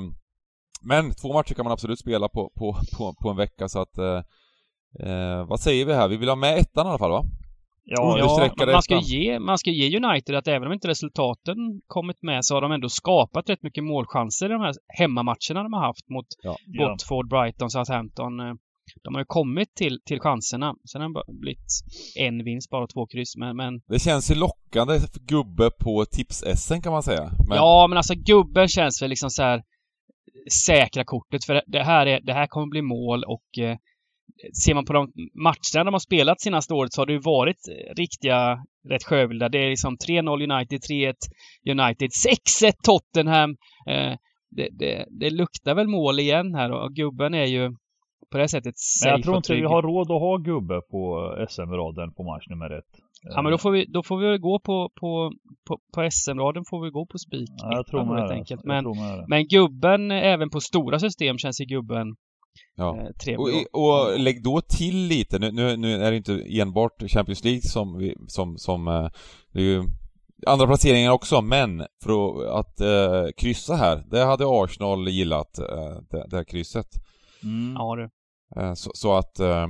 men 0.83 1.13
två 1.13 1.33
matcher 1.33 1.53
kan 1.53 1.65
man 1.65 1.73
absolut 1.73 1.99
spela 1.99 2.29
på, 2.29 2.51
på, 2.55 2.77
på, 2.97 3.13
på 3.13 3.29
en 3.29 3.37
vecka 3.37 3.69
så 3.69 3.81
att... 3.81 3.97
Eh, 3.97 4.21
eh, 4.99 5.45
vad 5.45 5.59
säger 5.59 5.85
vi 5.85 5.93
här? 5.93 6.07
Vi 6.07 6.17
vill 6.17 6.29
ha 6.29 6.35
med 6.35 6.57
ettan 6.57 6.85
i 6.85 6.89
alla 6.89 6.97
fall 6.97 7.11
va? 7.11 7.25
Ja, 7.85 8.17
ja 8.17 8.65
man, 8.65 8.81
ska 8.81 8.99
ge, 8.99 9.39
man 9.39 9.57
ska 9.57 9.69
ge 9.69 9.97
United 9.97 10.35
att 10.35 10.47
även 10.47 10.67
om 10.67 10.73
inte 10.73 10.87
resultaten 10.87 11.55
kommit 11.87 12.21
med 12.21 12.45
så 12.45 12.55
har 12.55 12.61
de 12.61 12.71
ändå 12.71 12.89
skapat 12.89 13.49
rätt 13.49 13.63
mycket 13.63 13.83
målchanser 13.83 14.45
i 14.45 14.53
de 14.53 14.61
här 14.61 14.73
hemmamatcherna 14.97 15.63
de 15.63 15.73
har 15.73 15.81
haft 15.81 16.09
mot 16.09 16.25
ja. 16.43 16.57
Watford, 16.79 17.29
Brighton, 17.29 17.69
Southampton. 17.69 18.39
Eh, 18.39 18.53
de 19.03 19.13
har 19.13 19.21
ju 19.21 19.25
kommit 19.25 19.75
till, 19.75 19.99
till 20.05 20.19
chanserna. 20.19 20.75
Sen 20.91 21.01
har 21.01 21.09
det 21.09 21.39
blivit 21.39 21.67
en 22.15 22.43
vinst, 22.43 22.69
bara 22.69 22.87
två 22.87 23.07
kryss, 23.07 23.35
men, 23.37 23.55
men... 23.55 23.81
Det 23.87 23.99
känns 23.99 24.31
ju 24.31 24.35
lockande 24.35 24.99
för 24.99 25.19
gubbe 25.19 25.69
på 25.79 26.05
tips-SM 26.05 26.81
kan 26.81 26.91
man 26.91 27.03
säga. 27.03 27.31
Men... 27.49 27.57
Ja, 27.57 27.87
men 27.89 27.97
alltså 27.97 28.13
gubben 28.15 28.67
känns 28.67 29.01
väl 29.01 29.09
liksom 29.09 29.29
så 29.29 29.43
här 29.43 29.63
säkra 30.65 31.03
kortet 31.03 31.45
för 31.45 31.63
det 31.67 31.83
här, 31.83 32.05
är, 32.05 32.19
det 32.21 32.33
här 32.33 32.47
kommer 32.47 32.67
bli 32.67 32.81
mål 32.81 33.23
och 33.23 33.63
eh, 33.63 33.77
ser 34.65 34.73
man 34.73 34.85
på 34.85 34.93
de 34.93 35.11
matcherna 35.33 35.83
de 35.83 35.93
har 35.93 35.99
spelat 35.99 36.41
senaste 36.41 36.73
året 36.73 36.93
så 36.93 37.01
har 37.01 37.05
det 37.05 37.13
ju 37.13 37.19
varit 37.19 37.57
riktiga 37.97 38.63
rätt 38.89 39.03
skövlade. 39.03 39.57
Det 39.57 39.65
är 39.65 39.69
liksom 39.69 39.97
3-0 39.97 40.53
United, 40.53 40.79
3-1 40.91 41.13
United, 41.69 42.09
6-1 42.63 42.73
Tottenham. 42.83 43.49
Eh, 43.87 44.17
det, 44.49 44.69
det, 44.71 45.05
det, 45.19 45.29
luktar 45.29 45.75
väl 45.75 45.87
mål 45.87 46.19
igen 46.19 46.55
här 46.55 46.71
och 46.71 46.93
gubben 46.93 47.33
är 47.33 47.45
ju 47.45 47.75
på 48.31 48.37
det 48.37 48.47
sättet 48.47 48.77
safe 48.77 49.09
Men 49.09 49.17
jag 49.17 49.23
tror 49.23 49.37
inte 49.37 49.53
vi 49.53 49.61
har 49.61 49.81
råd 49.81 50.11
att 50.11 50.21
ha 50.21 50.37
gubbe 50.37 50.81
på 50.91 51.35
SM-raden 51.49 52.13
på 52.13 52.23
match 52.23 52.47
nummer 52.49 52.77
ett. 52.77 52.91
Ja 53.35 53.41
men 53.41 53.51
då 53.51 53.57
får 53.57 53.71
vi, 53.71 53.85
då 53.85 54.03
får 54.03 54.17
vi 54.17 54.37
gå 54.37 54.59
på, 54.59 54.91
på, 54.99 55.31
på, 55.67 55.79
på 55.93 56.09
SM-raden 56.11 56.63
får 56.69 56.83
vi 56.85 56.89
gå 56.89 57.05
på 57.05 57.17
spik. 57.17 57.49
Ja, 57.57 57.75
jag 57.75 57.87
tror 57.87 58.17
helt 58.17 58.31
enkelt. 58.31 58.63
Men, 58.63 58.85
men 59.27 59.47
gubben, 59.47 60.11
även 60.11 60.49
på 60.49 60.59
stora 60.59 60.99
system 60.99 61.37
känns 61.37 61.61
ju 61.61 61.65
gubben 61.65 62.15
Ja. 62.75 62.97
Eh. 63.27 63.35
Och, 63.35 63.49
och 63.71 64.19
lägg 64.19 64.43
då 64.43 64.61
till 64.61 64.95
lite, 64.95 65.39
nu, 65.39 65.51
nu, 65.51 65.77
nu, 65.77 66.03
är 66.03 66.11
det 66.11 66.17
inte 66.17 66.45
enbart 66.59 67.11
Champions 67.11 67.43
League 67.43 67.61
som, 67.61 67.97
vi, 67.97 68.15
som, 68.27 68.57
som 68.57 68.87
eh, 68.87 69.09
det 69.53 69.59
är 69.59 69.63
ju 69.63 69.83
andra 70.47 70.67
placeringar 70.67 71.11
också, 71.11 71.41
men 71.41 71.85
för 72.03 72.11
att, 72.11 72.67
att 72.67 72.81
eh, 72.81 73.31
kryssa 73.37 73.75
här, 73.75 74.03
det 74.11 74.23
hade 74.23 74.45
Arsenal 74.47 75.07
gillat, 75.07 75.59
eh, 75.59 75.97
det, 76.09 76.27
det 76.29 76.35
här 76.35 76.43
krysset. 76.43 76.87
Mm. 77.43 77.75
Ja 77.77 77.95
du. 77.95 78.09
Eh, 78.61 78.73
så, 78.73 78.91
så, 78.93 79.13
att 79.13 79.39
eh, 79.39 79.67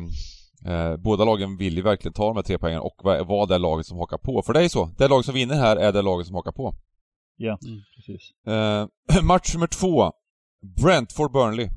Eh, 0.65 0.97
båda 0.97 1.25
lagen 1.25 1.57
vill 1.57 1.75
ju 1.75 1.81
verkligen 1.81 2.13
ta 2.13 2.27
de 2.27 2.35
här 2.35 2.43
tre 2.43 2.57
poängen 2.57 2.79
och 2.79 3.01
vara 3.03 3.45
det 3.45 3.57
laget 3.57 3.85
som 3.85 3.97
hakar 3.97 4.17
på. 4.17 4.41
För 4.41 4.53
det 4.53 4.63
är 4.63 4.69
så, 4.69 4.89
det 4.97 5.07
lag 5.07 5.25
som 5.25 5.33
vinner 5.33 5.55
här 5.55 5.75
är 5.75 5.91
det 5.91 6.01
laget 6.01 6.27
som 6.27 6.35
hakar 6.35 6.51
på. 6.51 6.75
Ja, 7.35 7.57
mm. 7.65 7.81
precis. 7.95 8.31
Eh, 8.47 9.23
match 9.23 9.53
nummer 9.53 9.67
två. 9.67 10.11
Brentford-Burnley. 10.81 11.69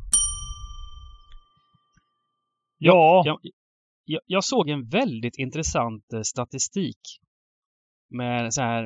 Ja. 2.78 3.22
Jag, 3.26 3.38
jag, 4.04 4.20
jag, 4.26 4.44
såg 4.44 4.68
en 4.68 4.88
väldigt 4.88 5.38
intressant 5.38 6.12
eh, 6.12 6.20
statistik. 6.20 6.98
Med 8.10 8.54
så 8.54 8.62
här, 8.62 8.82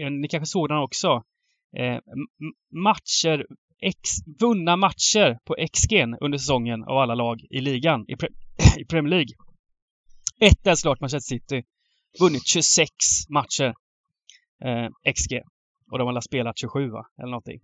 eh, 0.00 0.10
ni 0.10 0.28
kanske 0.28 0.46
såg 0.46 0.68
den 0.68 0.78
också. 0.78 1.22
Eh, 1.76 1.98
matcher, 2.84 3.46
ex, 3.80 4.10
vunna 4.40 4.76
matcher 4.76 5.38
på 5.44 5.56
XG 5.72 5.92
under 6.20 6.38
säsongen 6.38 6.84
av 6.84 6.98
alla 6.98 7.14
lag 7.14 7.40
i 7.50 7.60
ligan, 7.60 8.04
i, 8.08 8.16
pre, 8.16 8.28
i 8.78 8.84
Premier 8.84 9.10
League. 9.10 9.34
Ett 10.40 10.66
är 10.66 10.74
såklart 10.74 11.00
Manchester 11.00 11.34
City. 11.34 11.62
Vunnit 12.20 12.46
26 12.46 12.88
matcher. 13.28 13.74
Eh, 14.64 15.12
XG. 15.14 15.40
Och 15.90 15.98
de 15.98 16.06
har 16.06 16.20
spelat 16.20 16.58
27 16.58 16.90
va? 16.90 17.06
Eller 17.18 17.30
någonting. 17.30 17.60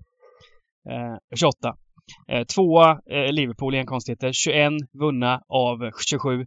Eh, 0.91 1.37
28. 1.37 1.77
Eh, 2.33 2.45
tvåa 2.45 2.91
eh, 2.91 3.33
Liverpool, 3.33 3.75
en 3.75 3.87
konstigheter. 3.87 4.33
21 4.33 4.73
vunna 5.01 5.41
av 5.49 5.91
27. 6.11 6.47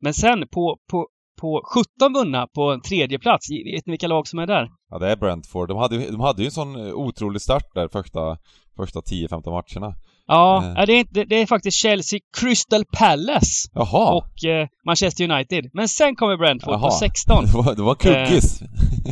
Men 0.00 0.14
sen 0.14 0.48
på, 0.48 0.78
på, 0.90 1.06
på 1.40 1.62
17 1.98 2.12
vunna 2.12 2.46
på 2.46 2.72
en 2.72 2.80
tredje 2.80 3.18
plats. 3.18 3.50
Vet 3.50 3.86
ni 3.86 3.90
vilka 3.90 4.08
lag 4.08 4.28
som 4.28 4.38
är 4.38 4.46
där? 4.46 4.68
Ja, 4.90 4.98
det 4.98 5.10
är 5.10 5.16
Brentford. 5.16 5.68
De 5.68 5.78
hade, 5.78 6.10
de 6.10 6.20
hade 6.20 6.42
ju 6.42 6.46
en 6.46 6.52
sån 6.52 6.76
otrolig 6.76 7.42
start 7.42 7.74
där 7.74 7.88
första, 7.88 8.38
första 8.76 9.00
10-15 9.00 9.50
matcherna. 9.50 9.94
Ja, 10.26 10.64
eh. 10.78 10.86
det, 10.86 10.92
är, 10.92 11.06
det, 11.10 11.24
det 11.24 11.36
är 11.36 11.46
faktiskt 11.46 11.76
Chelsea 11.76 12.20
Crystal 12.40 12.84
Palace 12.98 13.68
Jaha. 13.72 14.14
och 14.14 14.44
eh, 14.44 14.68
Manchester 14.86 15.30
United. 15.30 15.70
Men 15.72 15.88
sen 15.88 16.16
kommer 16.16 16.36
Brentford 16.36 16.74
Jaha. 16.74 16.90
på 16.90 16.90
16. 16.90 17.44
Det 17.52 17.52
var, 17.52 17.74
det 17.74 17.82
var 17.82 17.90
en 17.90 17.96
kuggis. 17.96 18.62
Eh, 18.62 18.68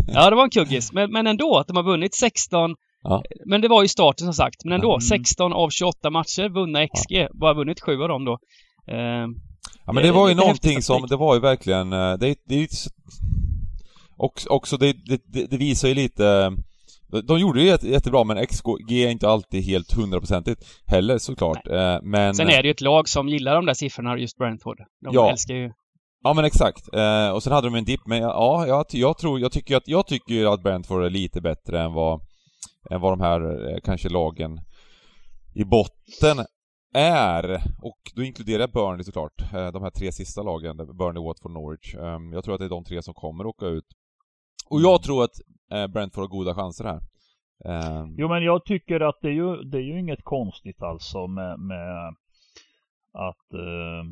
ja, 0.08 0.30
det 0.30 0.36
var 0.36 0.44
en 0.44 0.50
kuggis. 0.50 0.92
Men, 0.92 1.12
men 1.12 1.26
ändå, 1.26 1.58
att 1.58 1.66
de 1.66 1.76
har 1.76 1.84
vunnit 1.84 2.14
16 2.14 2.74
Ja. 3.02 3.22
Men 3.46 3.60
det 3.60 3.68
var 3.68 3.82
ju 3.82 3.88
starten 3.88 4.26
som 4.26 4.34
sagt. 4.34 4.64
Men 4.64 4.72
ändå, 4.72 4.92
mm. 4.92 5.00
16 5.00 5.52
av 5.52 5.70
28 5.70 6.10
matcher, 6.10 6.48
vunna 6.48 6.86
XG. 6.86 7.10
Ja. 7.10 7.28
Bara 7.40 7.54
vunnit 7.54 7.80
7 7.80 8.02
av 8.02 8.08
dem 8.08 8.24
då. 8.24 8.38
Eh, 8.88 9.26
ja 9.86 9.92
men 9.92 10.02
det 10.02 10.12
var 10.12 10.28
ju 10.28 10.34
någonting 10.34 10.82
som, 10.82 11.06
det 11.06 11.16
var 11.16 11.34
ju 11.34 11.40
verkligen, 11.40 11.92
eh, 11.92 12.12
det, 12.12 12.38
det, 12.48 12.68
också, 14.16 14.48
också 14.48 14.76
det, 14.76 14.92
det, 14.92 15.46
det 15.50 15.56
visar 15.56 15.88
ju 15.88 15.94
lite 15.94 16.52
de 17.24 17.38
gjorde 17.38 17.60
det 17.60 17.82
jättebra 17.82 18.24
men 18.24 18.46
XG 18.46 18.92
är 18.92 19.10
inte 19.10 19.28
alltid 19.28 19.64
helt 19.64 19.92
hundraprocentigt 19.92 20.64
heller 20.86 21.18
såklart. 21.18 21.60
Nej. 21.64 21.94
Eh, 21.94 22.00
men... 22.02 22.34
Sen 22.34 22.48
är 22.48 22.62
det 22.62 22.68
ju 22.68 22.70
ett 22.70 22.80
lag 22.80 23.08
som 23.08 23.28
gillar 23.28 23.54
de 23.54 23.66
där 23.66 23.74
siffrorna, 23.74 24.18
just 24.18 24.38
Brentford. 24.38 24.78
De 24.78 25.14
ja. 25.14 25.30
älskar 25.30 25.54
ju... 25.54 25.72
Ja 26.22 26.34
men 26.34 26.44
exakt. 26.44 26.94
Eh, 26.94 27.30
och 27.30 27.42
sen 27.42 27.52
hade 27.52 27.66
de 27.66 27.74
en 27.74 27.84
dipp, 27.84 28.00
men 28.06 28.18
ja, 28.18 28.66
jag, 28.66 28.84
jag 28.90 29.18
tror, 29.18 29.40
jag 29.40 29.52
tycker 29.52 29.76
att, 29.76 29.82
jag 29.88 30.06
tycker 30.06 30.54
att 30.54 30.62
Brentford 30.62 31.04
är 31.04 31.10
lite 31.10 31.40
bättre 31.40 31.80
än 31.80 31.92
vad, 31.92 32.20
än 32.90 33.00
vad 33.00 33.12
de 33.12 33.20
här 33.20 33.70
eh, 33.70 33.78
kanske 33.84 34.08
lagen 34.08 34.60
i 35.54 35.64
botten 35.64 36.46
är. 36.94 37.54
Och 37.82 38.00
då 38.16 38.22
inkluderar 38.22 38.60
jag 38.60 38.72
Burnley 38.72 39.04
såklart. 39.04 39.32
De 39.52 39.82
här 39.82 39.90
tre 39.90 40.12
sista 40.12 40.42
lagen, 40.42 40.76
Burnley, 40.76 41.24
Watford, 41.24 41.52
Norwich. 41.52 41.94
Ehm, 41.94 42.32
jag 42.32 42.44
tror 42.44 42.54
att 42.54 42.60
det 42.60 42.66
är 42.66 42.68
de 42.68 42.84
tre 42.84 43.02
som 43.02 43.14
kommer 43.14 43.46
åka 43.46 43.66
ut. 43.66 43.86
Och 44.70 44.80
jag 44.80 45.02
tror 45.02 45.24
att 45.24 45.40
eh, 45.72 45.86
Brentford 45.86 46.22
har 46.22 46.28
goda 46.28 46.54
chanser 46.54 46.84
här. 46.84 47.00
Um... 47.64 48.14
Jo 48.18 48.28
men 48.28 48.42
jag 48.42 48.64
tycker 48.64 49.00
att 49.00 49.18
det 49.20 49.28
är 49.28 49.32
ju, 49.32 49.56
det 49.56 49.78
är 49.78 49.82
ju 49.82 50.00
inget 50.00 50.24
konstigt 50.24 50.82
alltså 50.82 51.26
med, 51.26 51.58
med 51.58 52.14
att 53.12 53.52
eh, 53.54 54.02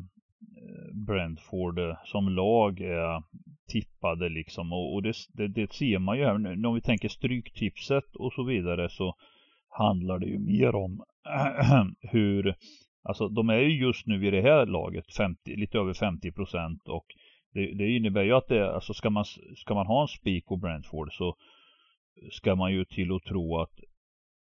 Brentford 1.07 1.79
som 2.05 2.29
lag 2.29 2.81
är 2.81 3.23
tippade 3.69 4.29
liksom 4.29 4.73
och, 4.73 4.93
och 4.93 5.03
det, 5.03 5.13
det, 5.33 5.47
det, 5.47 5.73
ser 5.73 5.99
man 5.99 6.17
ju 6.17 6.25
här 6.25 6.37
nu. 6.37 6.67
Om 6.67 6.75
vi 6.75 6.81
tänker 6.81 7.09
stryktipset 7.09 8.15
och 8.15 8.33
så 8.33 8.43
vidare 8.43 8.89
så 8.89 9.15
handlar 9.69 10.19
det 10.19 10.25
ju 10.25 10.39
mer 10.39 10.75
om 10.75 11.03
hur 12.01 12.55
Alltså 13.03 13.27
de 13.27 13.49
är 13.49 13.59
ju 13.59 13.85
just 13.85 14.07
nu 14.07 14.27
i 14.27 14.31
det 14.31 14.41
här 14.41 14.65
laget 14.65 15.13
50, 15.17 15.55
lite 15.55 15.77
över 15.77 15.93
50 15.93 16.31
procent 16.31 16.87
och 16.87 17.05
det, 17.53 17.73
det, 17.73 17.89
innebär 17.89 18.23
ju 18.23 18.33
att 18.33 18.47
det, 18.47 18.73
alltså 18.73 18.93
ska 18.93 19.09
man, 19.09 19.25
ska 19.55 19.73
man 19.73 19.87
ha 19.87 20.01
en 20.01 20.07
spik 20.07 20.45
på 20.45 20.57
Brentford 20.57 21.13
så 21.13 21.35
ska 22.31 22.55
man 22.55 22.73
ju 22.73 22.85
till 22.85 23.11
och 23.11 23.23
tro 23.23 23.57
att 23.57 23.79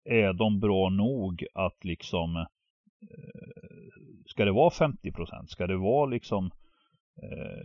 är 0.04 0.32
de 0.32 0.60
bra 0.60 0.88
nog 0.88 1.44
att 1.54 1.84
liksom 1.84 2.36
eh, 2.36 2.46
ska 4.26 4.44
det 4.44 4.52
vara 4.52 4.70
50 4.70 5.12
procent? 5.12 5.50
Ska 5.50 5.66
det 5.66 5.76
vara 5.76 6.06
liksom 6.06 6.46
eh, 6.46 6.50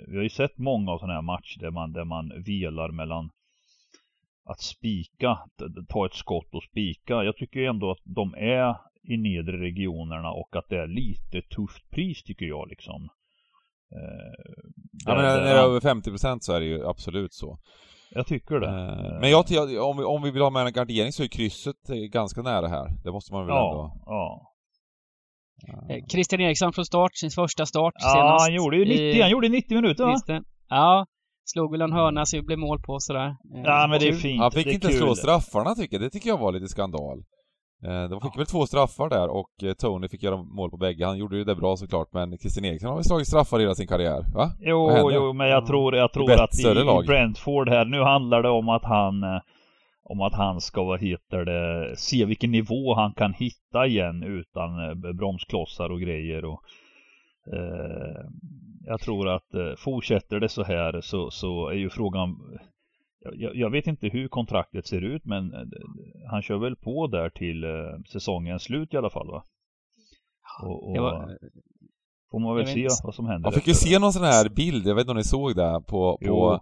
vi 0.08 0.16
har 0.16 0.24
ju 0.24 0.30
sett 0.30 0.58
många 0.58 0.92
av 0.92 0.98
sådana 0.98 1.14
här 1.14 1.22
matcher 1.22 1.60
där 1.60 1.72
man, 1.72 1.94
där 1.94 2.06
man 2.06 2.44
velar 2.46 2.92
mellan 2.92 3.30
att 4.50 4.62
spika, 4.62 5.38
ta 5.90 6.06
ett 6.06 6.14
skott 6.14 6.54
och 6.54 6.64
spika. 6.64 7.24
Jag 7.24 7.38
tycker 7.38 7.60
ändå 7.60 7.92
att 7.92 8.02
de 8.04 8.34
är 8.34 8.76
i 9.04 9.18
nedre 9.18 9.58
regionerna 9.62 10.32
och 10.32 10.56
att 10.56 10.70
det 10.70 10.78
är 10.78 10.88
lite 10.88 11.42
tufft 11.42 11.90
pris 11.90 12.24
tycker 12.24 12.46
jag 12.46 12.68
liksom. 12.70 13.10
Eh, 13.92 14.54
ja 15.06 15.16
men 15.16 15.24
när 15.24 15.42
det 15.42 15.50
är 15.50 15.64
över 15.64 15.80
50% 15.80 16.38
så 16.42 16.54
är 16.54 16.60
det 16.60 16.66
ju 16.66 16.88
absolut 16.88 17.34
så. 17.34 17.60
Jag 18.12 18.28
tycker 18.28 18.60
det. 18.60 18.68
Eh, 18.68 19.20
men 19.20 19.30
jag, 19.30 19.46
om, 19.90 19.98
vi, 19.98 20.04
om 20.04 20.22
vi 20.24 20.32
vill 20.32 20.42
ha 20.42 20.50
med 20.50 20.66
en 20.66 20.74
gardering 20.74 21.12
så 21.12 21.24
är 21.24 21.28
krysset 21.28 21.88
ganska 22.12 22.42
nära 22.42 22.68
här. 22.68 22.90
Det 23.04 23.12
måste 23.12 23.34
man 23.34 23.46
väl 23.46 23.56
ja, 23.56 23.70
ändå... 23.72 24.02
Ja. 24.06 24.54
Eh, 25.90 26.06
Christian 26.12 26.42
Eriksson 26.42 26.74
från 26.74 26.86
start, 26.86 27.16
sin 27.16 27.30
första 27.32 27.66
start 27.66 27.94
ja, 27.98 28.14
senast. 28.14 28.42
han 28.42 28.54
gjorde 28.54 28.78
ju 28.78 28.86
90, 28.86 28.98
i, 28.98 29.22
han 29.22 29.32
gjorde 29.32 29.50
90 29.50 29.76
minuter 29.76 30.04
va? 30.04 30.42
Ja, 30.70 31.06
slog 31.46 31.72
väl 31.72 31.82
en 31.82 31.92
hörna 31.92 32.26
så 32.26 32.36
det 32.36 32.44
blev 32.44 32.60
mål 32.60 32.80
på 32.82 33.00
sådär. 33.00 33.28
Eh, 33.28 33.62
ja 33.64 33.88
men 33.90 34.00
det 34.00 34.08
är 34.08 34.14
fint. 34.14 34.42
Han 34.42 34.52
fick 34.52 34.68
inte 34.68 34.88
slå 34.88 35.16
straffarna 35.16 35.76
tycker 35.76 35.96
jag, 35.96 36.02
det 36.02 36.10
tycker 36.10 36.30
jag 36.30 36.38
var 36.38 36.52
lite 36.52 36.68
skandal. 36.68 37.18
Eh, 37.86 38.10
de 38.10 38.22
fick 38.22 38.32
ja. 38.34 38.38
väl 38.38 38.46
två 38.46 38.66
straffar 38.66 39.10
där 39.10 39.28
och 39.30 39.78
Tony 39.78 40.10
fick 40.10 40.24
göra 40.24 40.38
mål 40.38 40.72
på 40.72 40.78
bägge. 40.78 41.06
Han 41.06 41.18
gjorde 41.18 41.38
ju 41.38 41.44
det 41.44 41.56
bra 41.56 41.78
såklart 41.78 42.08
men 42.12 42.38
Christian 42.38 42.66
Eriksson 42.66 42.90
har 42.90 42.96
väl 42.96 43.04
slagit 43.04 43.28
straffar 43.28 43.60
hela 43.60 43.76
sin 43.76 43.88
karriär, 43.88 44.26
va? 44.36 44.52
Jo, 44.60 45.12
jo, 45.14 45.34
men 45.34 45.48
jag 45.48 45.66
tror, 45.66 45.96
jag 45.96 46.14
tror 46.14 46.32
att 46.32 46.60
i, 46.60 46.68
i 47.04 47.08
Brentford 47.08 47.70
här, 47.70 47.86
nu 47.86 48.02
handlar 48.02 48.44
det 48.44 48.50
om 48.50 48.70
att 48.70 48.86
han 48.86 49.24
om 50.10 50.22
att 50.22 50.34
han 50.34 50.62
ska, 50.62 50.84
vad 50.84 51.02
heter 51.02 51.46
det, 51.46 51.96
se 51.98 52.26
vilken 52.26 52.52
nivå 52.52 52.94
han 52.94 53.14
kan 53.14 53.34
hitta 53.34 53.88
igen 53.88 54.24
utan 54.24 54.90
eh, 54.90 55.14
bromsklossar 55.14 55.90
och 55.90 56.02
grejer 56.02 56.46
och 56.46 56.62
eh, 57.54 58.26
jag 58.86 59.00
tror 59.00 59.30
att 59.30 59.54
eh, 59.54 59.76
fortsätter 59.78 60.40
det 60.40 60.50
så 60.50 60.64
här 60.64 61.02
så, 61.02 61.32
så 61.32 61.68
är 61.68 61.76
ju 61.76 61.90
frågan 61.90 62.36
jag, 63.20 63.56
jag, 63.56 63.70
vet 63.70 63.88
inte 63.88 64.08
hur 64.08 64.28
kontraktet 64.28 64.88
ser 64.88 65.02
ut 65.02 65.26
men 65.26 65.54
eh, 65.54 65.62
han 66.32 66.42
kör 66.42 66.58
väl 66.58 66.76
på 66.76 67.08
där 67.08 67.30
till 67.30 67.64
eh, 67.64 67.70
säsongens 68.12 68.64
slut 68.64 68.94
i 68.94 68.98
alla 68.98 69.10
fall 69.10 69.28
va? 69.28 69.44
Och, 70.64 70.90
och 70.90 70.98
var, 70.98 71.38
får 72.32 72.40
man 72.40 72.56
väl 72.56 72.68
se 72.68 72.88
vad 73.04 73.16
som 73.16 73.26
händer. 73.26 73.48
Man 73.48 73.54
fick 73.54 73.68
ju 73.68 73.74
se 73.74 74.00
någon 74.00 74.14
sån 74.14 74.24
här 74.24 74.50
bild, 74.50 74.88
jag 74.88 74.96
vet 74.96 75.02
inte 75.02 75.12
om 75.12 75.18
ni 75.18 75.24
såg 75.24 75.56
det 75.56 75.82
på, 75.88 76.18
på 76.26 76.60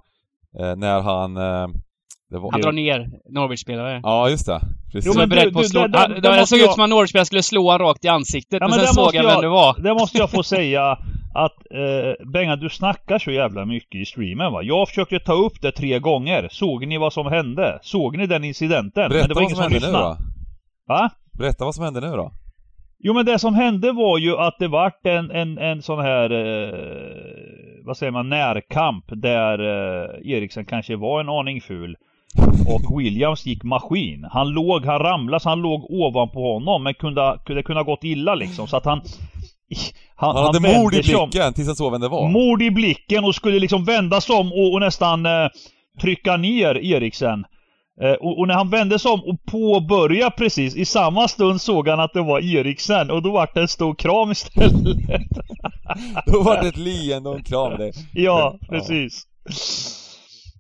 eh, 0.60 0.76
när 0.76 1.02
han 1.02 1.38
var... 2.40 2.52
Han 2.52 2.62
drar 2.62 2.72
ner 2.72 3.10
Norwich-spelare. 3.30 4.00
Ja, 4.04 4.30
just 4.30 4.46
det. 4.46 4.62
Precis. 4.92 5.14
Jo, 5.14 5.20
men 5.20 5.30
du, 5.30 5.52
på 5.52 5.62
du, 5.62 5.66
slå... 5.66 5.82
det, 5.82 5.88
det, 5.88 6.22
det, 6.22 6.36
det 6.36 6.48
såg 6.48 6.60
jag... 6.60 6.66
ut 6.66 6.72
som 6.72 6.84
att 6.84 6.90
Norwich-spelare 6.90 7.26
skulle 7.26 7.44
slå 7.44 7.72
honom 7.72 7.88
rakt 7.88 8.06
i 8.06 8.08
ansiktet, 8.08 8.58
ja, 8.62 8.68
men, 8.68 8.78
men 8.78 8.86
sen 8.86 8.94
såg 8.94 9.16
jag 9.16 9.24
vem 9.24 9.42
det 9.42 9.48
var. 9.48 9.82
Det 9.82 9.94
måste 9.94 10.18
jag 10.18 10.32
få 10.32 10.44
säga 10.56 10.98
att 11.36 11.58
eh, 11.72 12.26
Benga, 12.34 12.56
du 12.56 12.70
snackar 12.70 13.20
så 13.20 13.32
jävla 13.32 13.66
mycket 13.66 14.02
i 14.02 14.06
streamen 14.06 14.52
va. 14.52 14.64
Jag 14.64 14.88
försökte 14.88 15.20
ta 15.20 15.34
upp 15.34 15.62
det 15.62 15.72
tre 15.72 16.00
gånger. 16.00 16.48
Såg 16.52 16.88
ni 16.88 16.98
vad 16.98 17.14
som 17.14 17.26
hände? 17.26 17.80
Såg 17.82 18.18
ni 18.18 18.28
den 18.28 18.44
incidenten? 18.44 19.10
Berätta 19.10 19.28
men 19.28 19.28
det 19.28 19.34
var 19.34 19.42
vad 19.42 19.52
som 19.52 19.62
hände 19.62 19.80
som 19.80 19.92
nu 19.92 19.98
då. 19.98 20.18
Va? 20.88 21.10
Berätta 21.38 21.66
vad 21.66 21.76
som 21.76 21.84
hände 21.84 22.02
nu 22.02 22.08
då. 22.08 22.32
Jo 23.00 23.14
men 23.14 23.26
det 23.26 23.40
som 23.40 23.56
hände 23.56 23.92
var 23.92 24.18
ju 24.18 24.38
att 24.38 24.56
det 24.60 24.68
vart 24.68 25.06
en, 25.06 25.32
en, 25.32 25.58
en 25.58 25.82
sån 25.82 26.00
här, 26.00 26.32
eh, 26.32 27.86
vad 27.86 27.98
säger 27.98 28.12
man, 28.12 28.30
närkamp 28.30 29.06
där 29.08 29.60
eh, 29.60 30.32
Eriksen 30.32 30.66
kanske 30.66 30.96
var 30.96 31.20
en 31.20 31.30
aning 31.30 31.62
ful. 31.62 31.98
Och 32.68 33.00
Williams 33.00 33.46
gick 33.46 33.64
maskin. 33.64 34.28
Han 34.32 34.50
låg, 34.50 34.86
han 34.86 35.00
ramlade 35.00 35.40
så 35.40 35.50
han 35.50 35.62
låg 35.62 35.92
ovanpå 35.92 36.54
honom 36.54 36.84
men 36.84 36.94
kunde, 36.94 37.40
kunde 37.46 37.64
kunna 37.64 37.84
gått 37.84 38.04
illa 38.04 38.36
liksom 38.36 38.68
så 38.68 38.78
att 38.78 38.86
han 38.86 39.02
han, 40.16 40.36
han 40.36 40.46
hade 40.46 40.70
han 40.70 40.82
mord 40.82 40.94
i 40.94 41.02
blicken 41.02 41.54
tills 41.54 41.68
han 41.68 41.76
såg 41.76 41.92
vem 41.92 42.02
det 42.02 42.08
var. 42.08 42.30
Mord 42.30 42.62
i 42.62 42.72
blicken 42.72 43.24
och 43.24 43.36
skulle 43.36 43.60
liksom 43.60 43.84
vända 43.84 44.22
sig 44.22 44.36
om 44.36 44.52
och, 44.52 44.74
och 44.74 44.80
nästan 44.80 45.26
eh, 45.26 45.48
trycka 46.02 46.38
ner 46.38 46.78
Eriksen. 46.78 47.46
Eh, 48.02 48.12
och, 48.12 48.40
och, 48.40 48.48
när 48.48 48.56
han 48.56 48.70
vände 48.70 49.00
sig 49.00 49.12
om 49.12 49.20
och 49.20 49.46
påbörjade 49.46 50.36
precis, 50.38 50.76
i 50.76 50.86
samma 50.86 51.28
stund 51.28 51.62
såg 51.62 51.88
han 51.88 52.00
att 52.00 52.14
det 52.14 52.22
var 52.22 52.58
Eriksen 52.58 53.12
och 53.12 53.22
då 53.22 53.32
vart 53.32 53.54
det 53.54 53.62
en 53.62 53.68
stor 53.68 53.96
kram 53.96 54.32
istället. 54.32 55.30
då 56.26 56.42
var 56.42 56.62
det 56.62 56.68
ett 56.68 56.78
leende 56.78 57.30
och 57.30 57.36
en 57.36 57.44
kram 57.44 57.78
det. 57.78 57.92
Ja, 58.14 58.60
precis. 58.70 59.24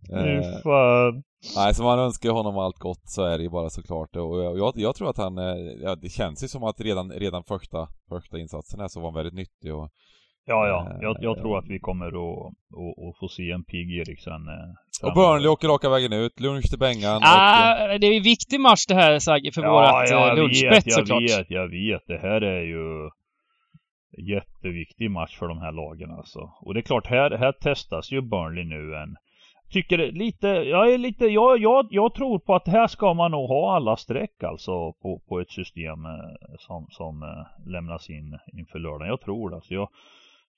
Fy 0.10 0.36
eh, 0.38 0.62
fan. 0.64 1.24
Nej, 1.56 1.74
så 1.74 1.84
man 1.84 2.00
önskar 2.00 2.30
honom 2.30 2.58
allt 2.58 2.80
gott 2.80 3.10
så 3.10 3.26
är 3.26 3.38
det 3.38 3.44
ju 3.44 3.50
bara 3.50 3.70
såklart 3.70 4.16
och 4.16 4.44
jag, 4.44 4.58
jag, 4.58 4.74
jag 4.76 4.96
tror 4.96 5.10
att 5.10 5.18
han, 5.18 5.38
eh, 5.38 5.56
ja, 5.84 5.96
det 5.96 6.10
känns 6.10 6.44
ju 6.44 6.48
som 6.48 6.64
att 6.64 6.82
redan, 6.82 7.12
redan 7.12 7.44
första, 7.44 7.88
första 8.10 8.40
insatsen 8.40 8.80
här 8.80 8.88
så 8.88 9.00
var 9.00 9.08
han 9.08 9.16
väldigt 9.16 9.34
nyttig 9.34 9.76
och 9.76 9.90
Ja, 10.48 10.68
ja. 10.68 10.92
Eh, 10.92 10.98
jag, 11.02 11.18
jag 11.20 11.38
tror 11.38 11.58
att 11.58 11.68
vi 11.68 11.80
kommer 11.80 12.08
att, 12.08 12.48
att, 12.82 13.06
att 13.06 13.20
få 13.20 13.28
se 13.28 13.52
en 13.52 13.64
pigg 13.64 13.92
Eriksen. 13.92 14.42
Eh, 14.48 15.08
och 15.08 15.14
Burnley 15.14 15.48
åker 15.48 15.68
raka 15.68 15.90
vägen 15.90 16.14
ut, 16.14 16.40
lunch 16.40 16.70
till 16.70 16.80
Bengan. 16.80 17.22
Ah, 17.24 17.94
och... 17.94 18.00
Det 18.00 18.08
är 18.08 18.18
en 18.18 18.24
viktig 18.24 18.60
match 18.60 18.86
det 18.88 18.96
här 18.96 19.20
Sagge 19.20 19.52
för 19.52 19.62
ja, 19.62 19.72
vårat 19.72 20.10
ja, 20.10 20.34
lunchbett 20.34 20.94
såklart. 20.94 21.22
Jag 21.22 21.38
vet, 21.38 21.52
jag 21.52 21.68
vet. 21.68 22.04
Det 22.08 22.18
här 22.18 22.42
är 22.42 22.62
ju 22.62 23.10
jätteviktig 24.34 25.12
match 25.12 25.38
för 25.40 25.48
de 25.48 25.58
här 25.58 25.72
lagen 25.72 26.12
alltså. 26.12 26.40
Och 26.62 26.74
det 26.74 26.80
är 26.80 26.82
klart, 26.82 27.08
här, 27.08 27.32
här 27.32 27.52
testas 27.52 28.12
ju 28.12 28.22
Burnley 28.22 28.64
nu 28.64 28.96
en 28.96 29.16
tycker 29.76 30.12
lite, 30.12 30.48
jag 30.48 30.94
är 30.94 30.98
lite, 30.98 31.26
jag, 31.26 31.60
jag, 31.60 31.88
jag 31.90 32.14
tror 32.14 32.40
på 32.40 32.56
att 32.56 32.68
här 32.68 32.88
ska 32.88 33.14
man 33.14 33.32
nog 33.32 33.50
ha 33.50 33.76
alla 33.76 33.98
streck 33.98 34.44
alltså 34.44 34.94
på, 34.94 35.22
på 35.28 35.40
ett 35.40 35.52
system 35.52 36.06
eh, 36.06 36.56
som, 36.60 36.88
som 36.90 37.24
eh, 37.24 37.70
lämnas 37.72 38.10
in 38.10 38.38
inför 38.54 38.80
lördagen. 38.80 39.08
Jag 39.08 39.22
tror 39.22 39.50
det. 39.50 39.56
Alltså 39.56 39.74
jag 39.74 39.90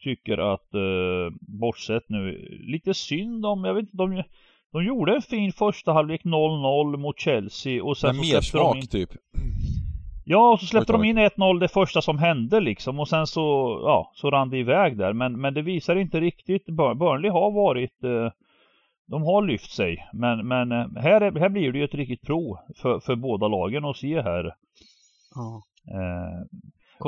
tycker 0.04 0.54
att 0.54 0.74
eh, 0.74 1.36
bortsett 1.40 2.10
nu, 2.10 2.48
lite 2.60 2.94
synd 2.94 3.46
om, 3.46 3.64
jag 3.64 3.74
vet 3.74 3.82
inte, 3.82 3.98
de, 3.98 4.24
de 4.72 4.86
gjorde 4.86 5.16
en 5.16 5.22
fin 5.22 5.52
första 5.52 5.94
halvlek 5.94 6.24
0-0 6.24 6.98
mot 6.98 7.20
Chelsea 7.20 7.84
och 7.84 7.98
sen 7.98 8.16
Men 8.16 8.26
mer 8.26 8.42
smak 8.42 8.78
in, 8.78 8.88
typ. 8.88 9.10
Ja, 10.26 10.52
och 10.52 10.60
så 10.60 10.66
släppte 10.66 10.94
de 10.94 11.04
in 11.04 11.20
1-0 11.20 11.60
det 11.60 11.68
första 11.68 12.02
som 12.02 12.18
hände 12.18 12.60
liksom 12.60 13.00
och 13.00 13.08
sen 13.08 13.28
så, 13.28 13.42
ja, 13.84 14.12
så 14.14 14.32
rann 14.32 14.50
det 14.50 14.58
iväg 14.58 14.98
där. 14.98 15.14
Men, 15.14 15.42
men 15.42 15.54
det 15.54 15.62
visar 15.62 15.96
inte 15.96 16.20
riktigt, 16.20 16.66
Burnley 16.66 17.32
har 17.32 17.52
varit 17.52 18.04
eh, 18.04 18.32
de 19.08 19.24
har 19.24 19.42
lyft 19.42 19.72
sig. 19.72 20.10
Men, 20.14 20.48
men 20.48 20.72
eh, 20.72 20.88
här, 20.96 21.22
är, 21.22 21.40
här 21.40 21.50
blir 21.50 21.72
det 21.72 21.78
ju 21.78 21.86
ett 21.86 21.94
riktigt 21.94 22.22
prov 22.22 22.58
för, 22.76 23.00
för 23.00 23.16
båda 23.16 23.48
lagen 23.48 23.86
att 23.86 23.98
se 23.98 24.22
här. 24.22 24.56
Ja. 25.36 25.62
Eh, 25.92 26.46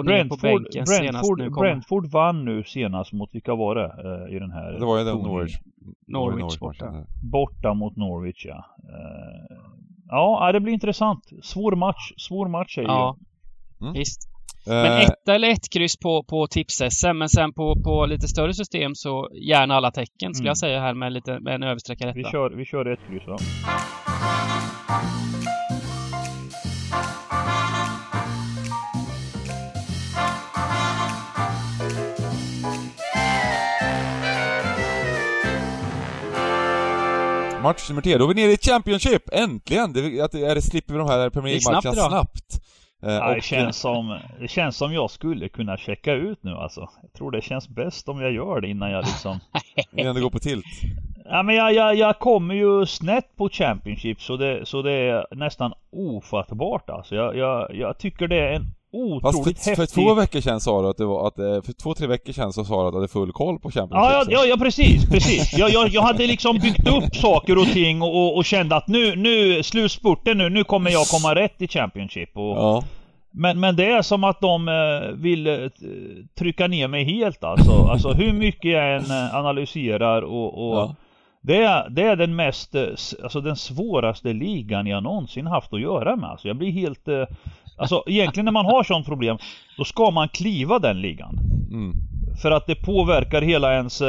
Brentford, 0.03 0.67
Brentford, 0.71 1.53
Brentford 1.53 2.11
vann 2.11 2.45
nu 2.45 2.63
senast 2.63 3.13
mot, 3.13 3.29
vilka 3.35 3.55
var 3.55 3.75
det 3.75 3.85
eh, 3.85 4.35
i 4.35 4.39
den 4.39 4.51
här? 4.51 4.71
Det 4.71 4.85
var 4.85 4.99
ju 4.99 5.03
den 5.03 5.17
Norwich. 5.17 5.57
Norwich, 6.07 6.41
Norwich 6.41 6.59
borta. 6.59 7.05
Borta 7.31 7.73
mot 7.73 7.95
Norwich 7.95 8.45
ja. 8.45 8.65
Eh, 8.83 9.57
ja, 10.07 10.51
det 10.51 10.59
blir 10.59 10.73
intressant. 10.73 11.29
Svår 11.43 11.75
match, 11.75 12.13
svår 12.17 12.47
match 12.47 12.77
är 12.77 12.83
ja. 12.83 13.17
ju. 13.79 13.85
Mm. 13.85 13.93
Visst. 13.93 14.28
Men 14.65 14.85
eh. 14.85 15.01
etta 15.01 15.35
eller 15.35 15.49
ett 15.49 15.69
kryss 15.73 15.97
på, 15.97 16.23
på 16.23 16.47
tips-SM, 16.47 17.13
men 17.13 17.29
sen 17.29 17.53
på, 17.53 17.75
på 17.83 18.05
lite 18.05 18.27
större 18.27 18.53
system 18.53 18.95
så 18.95 19.29
gärna 19.33 19.75
alla 19.75 19.91
tecken 19.91 20.33
skulle 20.33 20.47
mm. 20.47 20.49
jag 20.49 20.57
säga 20.57 20.79
här 20.79 20.93
med, 20.93 21.13
lite, 21.13 21.39
med 21.39 21.55
en 21.55 21.63
översträckare 21.63 22.13
Vi 22.15 22.23
kör, 22.23 22.49
vi 22.49 22.65
kör 22.65 22.85
ett 22.85 22.99
kryss 23.07 23.23
då. 23.25 23.37
Match 37.63 37.89
nummer 37.89 38.01
tre, 38.01 38.17
då 38.17 38.23
är 38.23 38.27
vi 38.27 38.41
nere 38.41 38.51
i 38.51 38.57
Championship! 38.57 39.23
Äntligen! 39.31 39.93
Det, 39.93 40.21
att, 40.21 40.33
är 40.33 40.55
det, 40.55 40.61
slipper 40.61 40.93
vi 40.93 40.99
de 40.99 41.07
här 41.07 41.29
Premier 41.29 41.53
League-matcherna 41.53 41.93
snabbt, 41.93 42.09
snabbt. 42.09 42.61
Eh, 43.03 43.13
ja, 43.13 43.35
det, 43.35 43.41
känns 43.41 43.77
som, 43.77 44.19
det 44.39 44.47
känns 44.47 44.77
som 44.77 44.93
jag 44.93 45.11
skulle 45.11 45.49
kunna 45.49 45.77
checka 45.77 46.13
ut 46.13 46.43
nu 46.43 46.51
alltså. 46.51 46.89
Jag 47.01 47.13
tror 47.13 47.31
det 47.31 47.41
känns 47.41 47.69
bäst 47.69 48.09
om 48.09 48.21
jag 48.21 48.31
gör 48.31 48.61
det 48.61 48.67
innan 48.67 48.91
jag 48.91 49.05
liksom... 49.05 49.39
innan 49.91 50.15
du 50.15 50.21
går 50.21 50.29
på 50.29 50.39
tilt? 50.39 50.65
Ja 51.25 51.43
men 51.43 51.55
jag, 51.55 51.73
jag, 51.73 51.95
jag 51.95 52.19
kommer 52.19 52.55
ju 52.55 52.85
snett 52.85 53.35
på 53.35 53.49
Championship 53.49 54.21
så 54.21 54.37
det, 54.37 54.65
så 54.65 54.81
det 54.81 54.91
är 54.91 55.25
nästan 55.31 55.73
ofattbart 55.91 56.89
alltså. 56.89 57.15
Jag, 57.15 57.37
jag, 57.37 57.75
jag 57.75 57.97
tycker 57.97 58.27
det 58.27 58.39
är 58.39 58.53
en 58.53 58.65
otroligt 58.91 59.57
Fast 59.57 59.63
för, 59.63 59.75
för 59.75 59.85
två 59.85 60.13
veckor 60.13 60.41
sedan 60.41 60.59
sa 60.59 60.81
du 60.81 60.87
att 60.89 60.97
det 60.97 61.05
var 61.05 61.27
att, 61.27 61.39
eh, 61.39 61.61
för 61.61 61.73
två, 61.73 61.93
tre 61.93 62.07
veckor 62.07 62.33
sedan 62.33 62.53
så 62.53 62.65
sa 62.65 62.81
du 62.81 62.87
att 62.87 62.93
du 62.93 62.97
hade 62.97 63.07
full 63.07 63.31
koll 63.31 63.59
på 63.59 63.71
Championship. 63.71 64.11
Ja, 64.11 64.25
ja, 64.29 64.45
ja, 64.45 64.57
precis, 64.57 65.09
precis. 65.09 65.57
Jag, 65.57 65.69
jag, 65.69 65.89
jag 65.89 66.01
hade 66.01 66.27
liksom 66.27 66.57
byggt 66.57 66.87
upp 66.87 67.15
saker 67.15 67.57
och 67.57 67.67
ting 67.67 68.01
och, 68.01 68.15
och, 68.15 68.37
och 68.37 68.45
kände 68.45 68.75
att 68.75 68.87
nu, 68.87 69.15
nu, 69.15 69.63
slutspurten 69.63 70.37
nu, 70.37 70.49
nu 70.49 70.63
kommer 70.63 70.91
jag 70.91 71.07
komma 71.07 71.35
rätt 71.35 71.61
i 71.61 71.67
Championship. 71.67 72.37
Och, 72.37 72.57
ja. 72.57 72.83
Men, 73.31 73.59
men 73.59 73.75
det 73.75 73.91
är 73.91 74.01
som 74.01 74.23
att 74.23 74.41
de 74.41 74.67
eh, 74.67 75.11
vill 75.13 75.47
eh, 75.47 75.69
trycka 76.39 76.67
ner 76.67 76.87
mig 76.87 77.03
helt 77.03 77.43
alltså. 77.43 77.71
Alltså 77.71 78.09
hur 78.09 78.33
mycket 78.33 78.71
jag 78.71 78.95
än 78.95 79.11
analyserar 79.31 80.21
och, 80.21 80.69
och 80.69 80.77
ja. 80.77 80.95
det, 81.41 81.63
är, 81.63 81.89
det 81.89 82.01
är 82.01 82.15
den 82.15 82.35
mest, 82.35 82.75
alltså 83.23 83.41
den 83.41 83.55
svåraste 83.55 84.33
ligan 84.33 84.87
jag 84.87 85.03
någonsin 85.03 85.47
haft 85.47 85.73
att 85.73 85.81
göra 85.81 86.15
med. 86.15 86.29
Alltså 86.29 86.47
jag 86.47 86.57
blir 86.57 86.71
helt, 86.71 87.07
Alltså 87.79 88.03
egentligen 88.07 88.45
när 88.45 88.51
man 88.51 88.65
har 88.65 88.83
sånt 88.83 89.05
problem 89.05 89.37
Då 89.77 89.83
ska 89.83 90.11
man 90.11 90.29
kliva 90.29 90.79
den 90.79 91.01
ligan 91.01 91.39
mm. 91.71 91.93
För 92.41 92.51
att 92.51 92.67
det 92.67 92.75
påverkar 92.75 93.41
hela 93.41 93.73
ens 93.73 94.01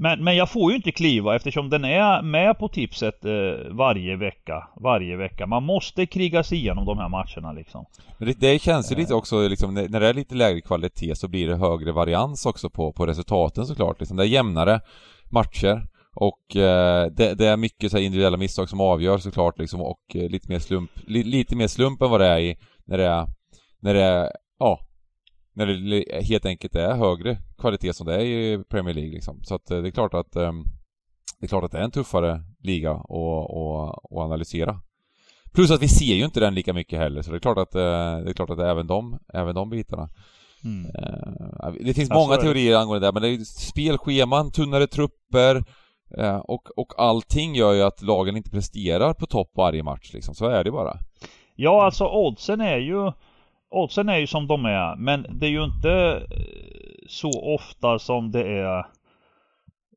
Men, 0.00 0.24
men 0.24 0.36
jag 0.36 0.50
får 0.50 0.70
ju 0.70 0.76
inte 0.76 0.92
kliva 0.92 1.36
eftersom 1.36 1.70
den 1.70 1.84
är 1.84 2.22
med 2.22 2.58
på 2.58 2.68
tipset 2.68 3.24
eh, 3.24 3.32
varje 3.70 4.16
vecka. 4.16 4.68
Varje 4.76 5.16
vecka. 5.16 5.46
Man 5.46 5.62
måste 5.62 6.06
kriga 6.06 6.42
sig 6.42 6.58
igenom 6.58 6.86
de 6.86 6.98
här 6.98 7.08
matcherna 7.08 7.52
liksom. 7.52 7.84
Men 8.18 8.28
det, 8.28 8.40
det 8.40 8.62
känns 8.62 8.92
ju 8.92 8.96
lite 8.96 9.14
också 9.14 9.48
liksom, 9.48 9.74
när 9.74 10.00
det 10.00 10.08
är 10.08 10.14
lite 10.14 10.34
lägre 10.34 10.60
kvalitet 10.60 11.14
så 11.16 11.28
blir 11.28 11.48
det 11.48 11.56
högre 11.56 11.92
varians 11.92 12.46
också 12.46 12.70
på, 12.70 12.92
på 12.92 13.06
resultaten 13.06 13.66
såklart. 13.66 14.00
Liksom. 14.00 14.16
Det 14.16 14.24
är 14.24 14.26
jämnare 14.26 14.80
matcher. 15.30 15.82
Och 16.14 16.56
eh, 16.56 17.06
det, 17.06 17.34
det, 17.34 17.46
är 17.46 17.56
mycket 17.56 17.90
så 17.90 17.98
individuella 17.98 18.36
misstag 18.36 18.68
som 18.68 18.80
avgör 18.80 19.18
såklart 19.18 19.58
liksom 19.58 19.80
och 19.80 20.00
eh, 20.14 20.28
lite 20.28 20.48
mer 20.48 20.58
slump, 20.58 20.90
li, 21.06 21.22
lite 21.22 21.56
mer 21.56 21.68
slump 21.68 22.02
än 22.02 22.10
vad 22.10 22.20
det 22.20 22.26
är 22.26 22.38
i 22.38 22.56
när 22.90 22.98
det 22.98 23.04
är, 23.04 23.26
när 23.80 23.94
det 23.94 24.02
är, 24.02 24.32
ja, 24.58 24.80
när 25.52 25.66
det 25.66 26.22
helt 26.22 26.46
enkelt 26.46 26.74
är 26.74 26.94
högre 26.94 27.38
kvalitet 27.58 27.92
som 27.92 28.06
det 28.06 28.14
är 28.14 28.20
i 28.20 28.64
Premier 28.68 28.94
League 28.94 29.12
liksom. 29.12 29.44
Så 29.44 29.54
att 29.54 29.70
eh, 29.70 29.82
det 29.82 29.88
är 29.88 29.92
klart 29.92 30.14
att 30.14 30.36
ehm, 30.36 30.64
det 31.38 31.46
är 31.46 31.48
klart 31.48 31.64
att 31.64 31.72
det 31.72 31.78
är 31.78 31.82
en 31.82 31.90
tuffare 31.90 32.42
liga 32.62 32.90
att, 32.90 34.04
analysera. 34.10 34.80
Plus 35.52 35.70
att 35.70 35.82
vi 35.82 35.88
ser 35.88 36.14
ju 36.14 36.24
inte 36.24 36.40
den 36.40 36.54
lika 36.54 36.72
mycket 36.72 36.98
heller, 36.98 37.22
så 37.22 37.30
det 37.30 37.36
är 37.36 37.40
klart 37.40 37.58
att, 37.58 37.74
eh, 37.74 37.80
det 38.24 38.30
är 38.30 38.32
klart 38.32 38.50
att 38.50 38.58
det 38.58 38.64
är 38.64 38.70
även 38.70 38.86
de, 38.86 39.18
även 39.34 39.54
de 39.54 39.70
bitarna. 39.70 40.08
Mm. 40.64 40.86
Eh, 40.86 41.72
det 41.80 41.94
finns 41.94 42.10
många 42.10 42.36
teorier 42.36 42.76
angående 42.76 43.06
det, 43.06 43.12
men 43.12 43.22
det 43.22 43.28
är 43.28 43.38
spelscheman, 43.44 44.50
tunnare 44.50 44.86
trupper 44.86 45.64
och, 46.42 46.78
och 46.78 46.92
allting 46.98 47.54
gör 47.54 47.72
ju 47.72 47.82
att 47.82 48.02
lagen 48.02 48.36
inte 48.36 48.50
presterar 48.50 49.14
på 49.14 49.26
topp 49.26 49.50
varje 49.54 49.82
match 49.82 50.12
liksom. 50.12 50.34
Så 50.34 50.46
är 50.46 50.64
det 50.64 50.70
bara. 50.70 50.98
Ja, 51.62 51.84
alltså 51.84 52.08
oddsen 52.08 52.60
är 52.60 52.76
ju 52.76 53.12
Oddsen 53.70 54.08
är 54.08 54.16
ju 54.16 54.26
som 54.26 54.46
de 54.46 54.64
är, 54.64 54.96
men 54.96 55.26
det 55.30 55.46
är 55.46 55.50
ju 55.50 55.64
inte 55.64 55.92
eh, 56.30 57.06
så 57.08 57.54
ofta 57.54 57.98
som 57.98 58.30
det 58.30 58.48
är 58.48 58.86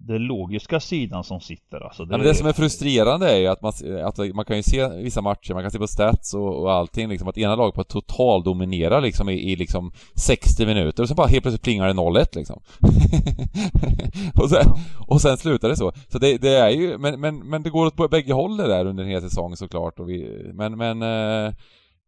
den 0.08 0.22
logiska 0.22 0.80
sidan 0.80 1.24
som 1.24 1.40
sitter 1.40 1.84
alltså. 1.84 2.06
Det, 2.06 2.14
ja, 2.14 2.18
men 2.18 2.28
det 2.28 2.36
som 2.36 2.48
är 2.48 2.54
frustrerande 2.54 3.32
är 3.32 3.38
ju 3.38 3.48
att 3.48 3.62
man, 3.62 3.74
att 4.06 4.36
man 4.36 4.46
kan 4.46 4.58
ju 4.58 4.64
se 4.64 4.88
vissa 4.88 5.22
matcher, 5.22 5.54
man 5.54 5.64
kan 5.64 5.72
se 5.72 5.80
på 5.80 5.88
stats 5.88 6.34
och, 6.34 6.62
och 6.62 6.72
allting 6.72 7.10
liksom 7.10 7.28
att 7.28 7.38
ena 7.38 7.56
laget 7.56 7.76
på 7.76 7.84
total 7.84 8.44
dominerar 8.44 9.02
liksom 9.02 9.30
i, 9.30 9.52
i 9.52 9.56
liksom 9.56 9.92
60 10.16 10.66
minuter 10.66 11.04
och 11.04 11.10
sen 11.10 11.16
bara 11.16 11.28
helt 11.28 11.44
plötsligt 11.44 11.64
plingar 11.64 11.88
det 11.88 11.94
0-1 11.94 12.26
liksom. 12.36 12.62
och, 14.44 14.50
sen, 14.50 14.66
och 15.08 15.22
sen 15.22 15.38
slutar 15.38 15.70
det 15.70 15.76
så. 15.76 15.92
Så 16.08 16.20
det, 16.20 16.38
det, 16.38 16.56
är 16.58 16.70
ju, 16.70 16.98
men, 16.98 17.20
men, 17.20 17.40
men 17.50 17.64
det 17.64 17.70
går 17.70 17.86
åt 17.86 18.12
bägge 18.12 18.34
håll 18.34 18.58
det 18.58 18.68
där 18.68 18.86
under 18.86 19.04
en 19.04 19.10
hel 19.10 19.22
säsong 19.22 19.56
såklart 19.56 20.00
och 20.00 20.10
vi, 20.10 20.52
men, 20.54 20.78
men 20.78 21.02
eh, 21.02 21.54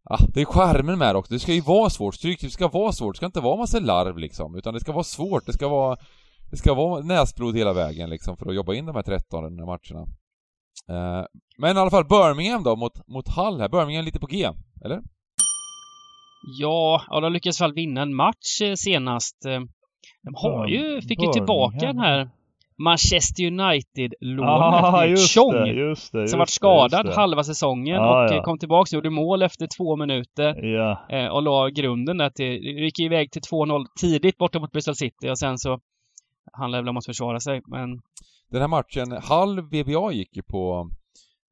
Ja, 0.08 0.18
det 0.34 0.40
är 0.40 0.44
charmen 0.44 0.98
med 0.98 1.14
det 1.14 1.18
också. 1.18 1.32
Det 1.32 1.38
ska 1.38 1.52
ju 1.52 1.60
vara 1.60 1.90
svårt. 1.90 2.14
Stryktip 2.14 2.52
ska 2.52 2.68
vara 2.68 2.92
svårt. 2.92 3.14
Det 3.14 3.16
ska 3.16 3.26
inte 3.26 3.40
vara 3.40 3.56
massa 3.56 3.78
larv 3.78 4.18
liksom. 4.18 4.54
Utan 4.54 4.74
det 4.74 4.80
ska 4.80 4.92
vara 4.92 5.04
svårt. 5.04 5.46
Det 5.46 5.52
ska 5.52 5.68
vara... 5.68 5.96
Det 6.50 6.56
ska 6.56 6.74
vara 6.74 7.02
näsblod 7.02 7.56
hela 7.56 7.72
vägen 7.72 8.10
liksom 8.10 8.36
för 8.36 8.48
att 8.48 8.54
jobba 8.54 8.74
in 8.74 8.86
de 8.86 8.96
här 8.96 9.02
13 9.02 9.54
matcherna. 9.56 10.06
Eh, 10.88 11.24
men 11.58 11.76
i 11.76 11.80
alla 11.80 11.90
fall 11.90 12.04
Birmingham 12.04 12.62
då 12.62 12.76
mot, 12.76 13.08
mot 13.08 13.28
Hull 13.28 13.60
här. 13.60 13.68
Birmingham 13.68 14.04
lite 14.04 14.20
på 14.20 14.26
G, 14.26 14.50
eller? 14.84 15.02
Ja, 16.60 17.02
ja 17.08 17.20
de 17.20 17.32
lyckades 17.32 17.60
väl 17.60 17.72
vinna 17.72 18.02
en 18.02 18.14
match 18.14 18.62
eh, 18.62 18.74
senast. 18.74 19.44
Eh, 19.44 19.60
de 20.22 20.34
har 20.34 20.66
ju, 20.66 21.02
fick 21.02 21.22
ju 21.22 21.32
tillbaka 21.32 21.86
den 21.86 21.98
här 21.98 22.30
Manchester 22.78 23.46
United-lånet 23.46 24.84
ah, 24.84 25.16
Chong. 25.16 25.52
Det, 25.52 25.72
just 25.72 26.12
det, 26.12 26.20
just 26.20 26.30
som 26.30 26.38
varit 26.38 26.48
skadad 26.48 27.08
halva 27.14 27.44
säsongen 27.44 27.96
ah, 27.96 28.24
och 28.24 28.34
ja. 28.34 28.42
kom 28.42 28.58
tillbaka 28.58 28.88
och 28.88 28.92
gjorde 28.92 29.10
mål 29.10 29.42
efter 29.42 29.68
två 29.76 29.96
minuter. 29.96 30.64
Eh, 31.12 31.26
och 31.26 31.42
la 31.42 31.68
grunden 31.68 32.16
där 32.18 32.30
till, 32.30 32.62
gick 32.62 32.98
iväg 33.00 33.30
till 33.30 33.42
2-0 33.42 33.86
tidigt 34.00 34.38
borta 34.38 34.58
mot 34.58 34.72
Bristol 34.72 34.94
City 34.94 35.30
och 35.30 35.38
sen 35.38 35.58
så 35.58 35.80
han 36.52 36.72
väl 36.72 36.88
om 36.88 36.96
att 36.96 37.06
försvara 37.06 37.40
sig 37.40 37.62
men... 37.66 38.00
Den 38.50 38.60
här 38.60 38.68
matchen, 38.68 39.12
halv 39.12 39.64
VBA 39.64 40.12
gick 40.12 40.36
ju 40.36 40.42
på 40.42 40.90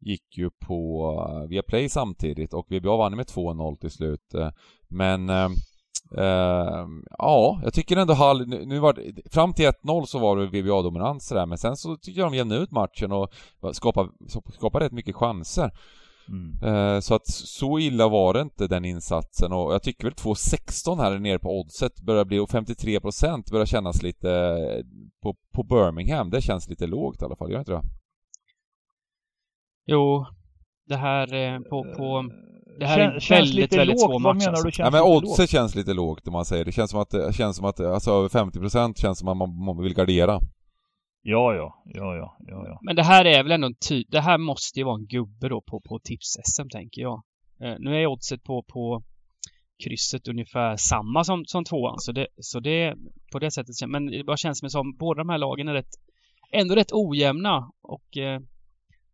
gick 0.01 0.39
ju 0.39 0.51
på 0.51 1.11
eh, 1.29 1.49
Viaplay 1.49 1.89
samtidigt 1.89 2.55
och 2.55 2.67
VBA 2.71 2.97
vann 2.97 3.17
med 3.17 3.27
2-0 3.27 3.77
till 3.77 3.91
slut. 3.91 4.35
Eh, 4.35 4.51
men 4.89 5.31
Uh, 6.19 6.87
ja, 7.19 7.61
jag 7.63 7.75
tycker 7.75 7.97
ändå 7.97 8.15
Hall, 8.15 8.47
nu, 8.47 8.67
nu 8.67 8.79
var 8.79 8.93
det, 8.93 9.33
fram 9.33 9.53
till 9.53 9.67
1-0 9.67 10.05
så 10.05 10.19
var 10.19 10.37
det 10.37 10.47
VBA-dominans 10.47 11.29
där, 11.29 11.47
men 11.47 11.59
sen 11.59 11.77
så 11.77 11.97
tycker 11.97 12.21
jag 12.21 12.33
de 12.33 12.37
jämnade 12.37 12.61
ut 12.61 12.71
matchen 12.71 13.13
och 13.13 13.33
skapade, 13.73 14.11
skapade 14.53 14.85
rätt 14.85 14.93
mycket 14.93 15.17
chanser. 15.17 15.71
Mm. 16.29 16.75
Uh, 16.75 17.01
så 17.01 17.15
att 17.15 17.27
så 17.27 17.79
illa 17.79 18.09
var 18.09 18.35
det 18.35 18.41
inte 18.41 18.67
den 18.67 18.85
insatsen 18.85 19.53
och 19.53 19.75
jag 19.75 19.83
tycker 19.83 20.05
väl 20.05 20.13
2-16 20.13 21.03
här 21.03 21.19
nere 21.19 21.39
på 21.39 21.61
oddset 21.61 22.01
börjar 22.01 22.25
bli, 22.25 22.39
och 22.39 22.51
53% 22.51 23.51
börjar 23.51 23.67
kännas 23.67 24.03
lite 24.03 24.29
på, 25.23 25.37
på 25.55 25.63
Birmingham, 25.63 26.31
det 26.31 26.41
känns 26.41 26.69
lite 26.69 26.87
lågt 26.87 27.23
i 27.23 27.25
alla 27.25 27.37
fall, 27.37 27.51
gör 27.51 27.59
inte 27.59 27.73
det? 27.73 27.83
Jo, 29.87 30.27
det 30.89 30.97
här 30.97 31.35
eh, 31.35 31.61
på, 31.61 31.95
på 31.97 32.31
det 32.79 32.87
här 32.87 33.21
Kän, 33.21 33.37
är 33.37 33.41
väldigt, 33.41 33.55
lite 33.55 33.77
väldigt 33.77 34.01
lågt. 34.01 34.11
svår 34.11 34.19
match. 34.19 34.25
Vad 34.25 34.37
menar 34.37 34.53
du 34.53 34.57
alltså. 34.57 34.71
känns 34.71 34.87
Ja 34.87 34.91
men 34.91 35.03
oddset 35.03 35.51
känns 35.51 35.75
lite 35.75 35.93
lågt 35.93 36.27
om 36.27 36.33
man 36.33 36.45
säger 36.45 36.65
det. 36.65 36.73
känns 36.73 36.91
som 36.91 37.01
att, 37.01 37.11
det 37.11 37.33
känns 37.33 37.57
som 37.57 37.67
att, 37.67 37.81
alltså 37.81 38.11
över 38.11 38.29
50% 38.29 38.95
känns 38.97 39.19
som 39.19 39.29
att 39.29 39.37
man, 39.37 39.65
man 39.65 39.83
vill 39.83 39.95
gardera. 39.95 40.41
Ja, 41.27 41.55
ja, 41.55 41.83
ja, 41.85 42.17
ja, 42.17 42.37
ja, 42.47 42.67
ja. 42.67 42.79
Men 42.83 42.97
det 42.97 43.03
här 43.03 43.25
är 43.25 43.43
väl 43.43 43.53
ändå 43.53 43.67
en 43.67 43.75
ty 43.89 44.05
Det 44.09 44.21
här 44.21 44.39
måste 44.39 44.79
ju 44.79 44.85
vara 44.85 44.99
en 44.99 45.07
gubbe 45.07 45.49
då 45.49 45.61
på, 45.61 45.81
på 45.81 45.99
tips-SM 45.99 46.69
tänker 46.71 47.03
jag. 47.03 47.23
Eh, 47.61 47.75
nu 47.79 47.97
är 47.97 48.07
oddset 48.07 48.45
på, 48.45 48.63
på 48.63 49.03
krysset 49.85 50.29
ungefär 50.29 50.77
samma 50.77 51.25
som, 51.25 51.45
som 51.47 51.65
tvåan, 51.65 51.99
så 51.99 52.13
det, 52.13 52.27
så 52.37 52.61
det 52.61 52.95
på 53.33 53.39
det 53.39 53.51
sättet, 53.51 53.75
men 53.89 54.07
det 54.07 54.25
bara 54.25 54.37
känns 54.37 54.73
som 54.73 54.97
båda 54.97 55.19
de 55.19 55.29
här 55.29 55.39
lagen 55.39 55.69
är 55.69 55.73
rätt, 55.73 55.95
ändå 56.53 56.75
rätt 56.75 56.93
ojämna 56.93 57.71
och 57.83 58.17
eh, 58.17 58.41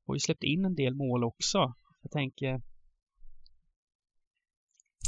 har 0.07 0.15
ju 0.15 0.21
släppt 0.21 0.43
in 0.43 0.65
en 0.65 0.75
del 0.75 0.95
mål 0.95 1.25
också. 1.25 1.59
Jag 2.03 2.11
tänker 2.13 2.61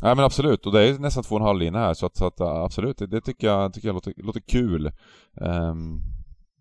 Ja 0.03 0.15
men 0.15 0.25
absolut, 0.25 0.67
och 0.67 0.73
det 0.73 0.88
är 0.88 0.99
nästan 0.99 1.23
två 1.23 1.35
och 1.35 1.41
en 1.41 1.47
halv 1.47 1.59
linje 1.59 1.81
här 1.81 1.95
så 1.95 2.07
att, 2.07 2.17
så 2.17 2.27
att 2.27 2.41
absolut, 2.41 2.99
det, 2.99 3.07
det, 3.07 3.21
tycker 3.21 3.47
jag, 3.47 3.73
tycker 3.73 3.88
jag 3.88 3.95
låter, 3.95 4.15
låter 4.17 4.41
kul. 4.41 4.91
Um, 5.33 6.03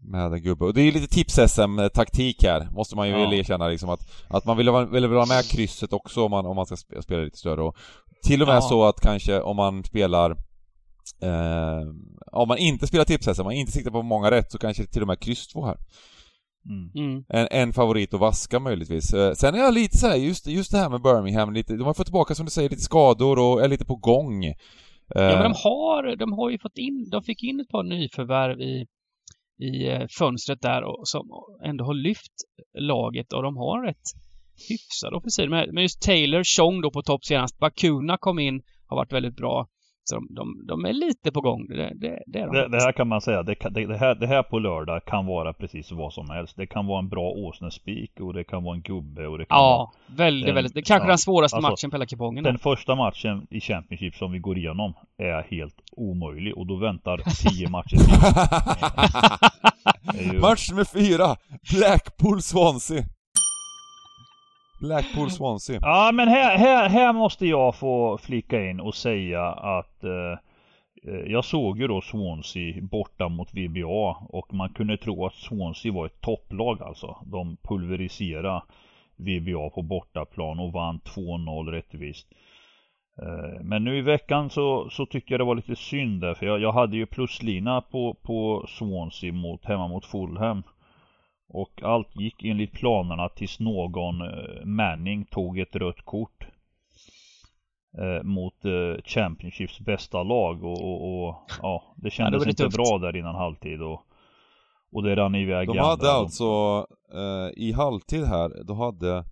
med 0.01 0.33
en 0.33 0.43
gubbe. 0.43 0.65
Och 0.65 0.73
det 0.73 0.81
är 0.81 0.85
ju 0.85 0.91
lite 0.91 1.07
tips-SM-taktik 1.07 2.43
här, 2.43 2.69
måste 2.71 2.95
man 2.95 3.07
ju 3.07 3.13
ja. 3.13 3.33
erkänna 3.33 3.67
liksom 3.67 3.89
att, 3.89 3.99
att 4.27 4.45
man 4.45 4.57
vill, 4.57 4.67
ha 4.67 5.25
med 5.25 5.45
krysset 5.51 5.93
också 5.93 6.25
om 6.25 6.31
man, 6.31 6.45
om 6.45 6.55
man 6.55 6.65
ska 6.65 6.75
spela 7.01 7.23
lite 7.23 7.37
större 7.37 7.61
och 7.61 7.77
till 8.23 8.41
och 8.41 8.47
med 8.47 8.57
ja. 8.57 8.61
så 8.61 8.83
att 8.83 9.01
kanske 9.01 9.41
om 9.41 9.55
man 9.55 9.83
spelar 9.83 10.31
eh, 11.21 11.87
om 12.31 12.47
man 12.47 12.57
inte 12.57 12.87
spelar 12.87 13.05
tips-SM, 13.05 13.43
man 13.43 13.53
inte 13.53 13.71
siktar 13.71 13.91
på 13.91 14.01
många 14.01 14.31
rätt 14.31 14.51
så 14.51 14.57
kanske 14.57 14.85
till 14.85 15.01
och 15.01 15.07
med 15.07 15.19
kryss 15.19 15.47
två 15.47 15.65
här. 15.65 15.77
Mm. 16.69 16.91
mm. 16.95 17.23
En, 17.29 17.47
en, 17.51 17.73
favorit 17.73 18.13
att 18.13 18.19
vaska 18.19 18.59
möjligtvis. 18.59 19.13
Eh, 19.13 19.33
sen 19.33 19.55
är 19.55 19.59
jag 19.59 19.73
lite 19.73 19.97
såhär, 19.97 20.15
just, 20.15 20.47
just 20.47 20.71
det 20.71 20.77
här 20.77 20.89
med 20.89 21.01
Birmingham, 21.01 21.53
lite, 21.53 21.73
de 21.73 21.83
har 21.83 21.93
fått 21.93 22.05
tillbaka 22.05 22.35
som 22.35 22.45
du 22.45 22.51
säger 22.51 22.69
lite 22.69 22.81
skador 22.81 23.39
och 23.39 23.63
är 23.63 23.67
lite 23.67 23.85
på 23.85 23.95
gång. 23.95 24.45
Ja 25.13 25.21
men 25.21 25.43
de 25.43 25.51
eh. 25.51 25.63
har, 25.63 26.15
de 26.15 26.33
har 26.33 26.49
ju 26.49 26.59
fått 26.59 26.77
in, 26.77 27.09
de 27.11 27.23
fick 27.23 27.43
in 27.43 27.59
ett 27.59 27.69
par 27.69 27.83
nyförvärv 27.83 28.61
i, 28.61 28.87
i 29.61 29.87
eh, 29.87 30.07
fönstret 30.19 30.61
där 30.61 30.83
och 30.83 31.07
som 31.07 31.29
ändå 31.63 31.85
har 31.85 31.93
lyft 31.93 32.33
laget 32.79 33.33
och 33.33 33.43
de 33.43 33.57
har 33.57 33.85
rätt 33.85 34.07
hyfsad 34.69 35.13
offensiv. 35.13 35.49
Men 35.49 35.77
just 35.77 36.01
Taylor, 36.01 36.43
Chong 36.43 36.81
då 36.81 36.91
på 36.91 37.01
topp 37.01 37.25
senast, 37.25 37.59
Bakuna 37.59 38.17
kom 38.17 38.39
in, 38.39 38.61
har 38.87 38.97
varit 38.97 39.13
väldigt 39.13 39.35
bra. 39.35 39.67
Så 40.11 40.15
de, 40.15 40.27
de, 40.29 40.65
de 40.67 40.85
är 40.85 40.93
lite 40.93 41.31
på 41.31 41.41
gång. 41.41 41.67
Det, 41.67 41.75
det, 41.75 42.23
det, 42.27 42.39
de. 42.39 42.51
det, 42.55 42.67
det 42.67 42.81
här 42.81 42.91
kan 42.91 43.07
man 43.07 43.21
säga, 43.21 43.43
det, 43.43 43.55
det, 43.71 43.97
här, 43.97 44.15
det 44.15 44.27
här 44.27 44.43
på 44.43 44.59
lördag 44.59 45.05
kan 45.05 45.25
vara 45.25 45.53
precis 45.53 45.91
vad 45.91 46.13
som 46.13 46.29
helst. 46.29 46.57
Det 46.57 46.67
kan 46.67 46.85
vara 46.87 46.99
en 46.99 47.09
bra 47.09 47.29
åsnespik 47.29 48.19
och 48.19 48.33
det 48.33 48.43
kan 48.43 48.63
vara 48.63 48.75
en 48.75 48.81
gubbe 48.81 49.27
och 49.27 49.37
det 49.37 49.45
kan 49.45 49.57
Ja, 49.57 49.77
vara 49.77 50.17
väldigt, 50.17 50.49
en, 50.49 50.55
väldigt. 50.55 50.73
Det 50.73 50.79
är 50.79 50.83
kanske 50.83 51.05
ja, 51.05 51.09
den 51.09 51.17
svåraste 51.17 51.57
alltså, 51.57 51.71
matchen 51.71 51.89
på 51.89 51.95
hela 51.95 52.05
kupongen. 52.05 52.43
Den 52.43 52.57
första 52.57 52.95
matchen 52.95 53.47
i 53.49 53.59
Championship 53.61 54.15
som 54.15 54.31
vi 54.31 54.39
går 54.39 54.57
igenom 54.57 54.93
är 55.17 55.55
helt 55.55 55.75
omöjlig 55.91 56.57
och 56.57 56.67
då 56.67 56.75
väntar 56.75 57.17
tio 57.17 57.69
matcher 57.69 57.97
till. 57.97 58.11
Match 60.41 60.69
nummer 60.69 60.83
fyra! 60.83 61.35
Blackpool-Swansea. 61.73 63.03
Blackpool 64.81 65.31
Swansea. 65.31 65.79
Ja 65.81 66.11
men 66.13 66.27
här, 66.27 66.57
här, 66.57 66.89
här 66.89 67.13
måste 67.13 67.45
jag 67.47 67.75
få 67.75 68.17
flika 68.17 68.69
in 68.69 68.79
och 68.79 68.95
säga 68.95 69.45
att 69.51 70.03
eh, 70.03 70.31
eh 71.07 71.31
jag 71.31 71.45
såg 71.45 71.79
ju 71.79 71.87
då 71.87 72.01
Swansea 72.01 72.81
borta 72.81 73.29
mot 73.29 73.53
VBA 73.53 74.17
och 74.29 74.53
man 74.53 74.69
kunde 74.69 74.97
tro 74.97 75.25
att 75.25 75.35
Swansea 75.35 75.91
var 75.91 76.05
ett 76.05 76.21
topplag 76.21 76.81
alltså. 76.81 77.17
De 77.25 77.57
pulveriserade 77.63 78.61
VBA 79.15 79.69
på 79.69 79.81
bortaplan 79.81 80.59
och 80.59 80.73
vann 80.73 80.99
2-0 80.99 81.71
rättvist. 81.71 82.27
Eh, 83.21 83.61
men 83.63 83.83
nu 83.83 83.97
i 83.97 84.01
veckan 84.01 84.49
så, 84.49 84.89
så 84.89 85.05
tyckte 85.05 85.33
jag 85.33 85.39
det 85.39 85.45
var 85.45 85.55
lite 85.55 85.75
synd 85.75 86.21
där 86.21 86.33
för 86.33 86.45
jag, 86.45 86.61
jag 86.61 86.71
hade 86.71 86.97
ju 86.97 87.05
pluslina 87.05 87.81
på, 87.81 88.13
på 88.13 88.65
Swansea 88.67 89.33
mot, 89.33 89.65
hemma 89.65 89.87
mot 89.87 90.05
Fulham. 90.05 90.63
Och 91.53 91.83
allt 91.83 92.15
gick 92.15 92.43
enligt 92.43 92.71
planerna 92.71 93.29
tills 93.29 93.59
någon 93.59 94.21
eh, 94.21 94.65
Manning 94.65 95.25
tog 95.25 95.59
ett 95.59 95.75
rött 95.75 96.05
kort 96.05 96.47
eh, 97.97 98.23
mot 98.23 98.65
eh, 98.65 99.03
Championships 99.03 99.79
bästa 99.79 100.23
lag 100.23 100.63
och, 100.63 100.81
och, 100.83 101.27
och 101.27 101.35
ja, 101.61 101.93
det 101.97 102.09
kändes 102.09 102.41
ja, 102.41 102.45
det 102.45 102.49
inte 102.49 102.63
tufft. 102.63 102.77
bra 102.77 102.97
där 102.97 103.15
innan 103.15 103.35
halvtid 103.35 103.81
och, 103.81 104.05
Och 104.91 105.03
det 105.03 105.15
rann 105.15 105.35
iväg 105.35 105.67
De 105.67 105.77
hade 105.77 106.11
alltså, 106.11 106.85
eh, 107.13 107.63
i 107.63 107.71
halvtid 107.71 108.23
här, 108.23 108.63
då 108.63 108.73
hade 108.73 109.25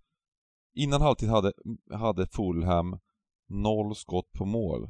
Innan 0.73 1.01
halvtid 1.01 1.29
hade, 1.29 1.53
hade 1.93 2.27
Fulham 2.27 2.99
noll 3.49 3.95
skott 3.95 4.31
på 4.31 4.45
mål. 4.45 4.89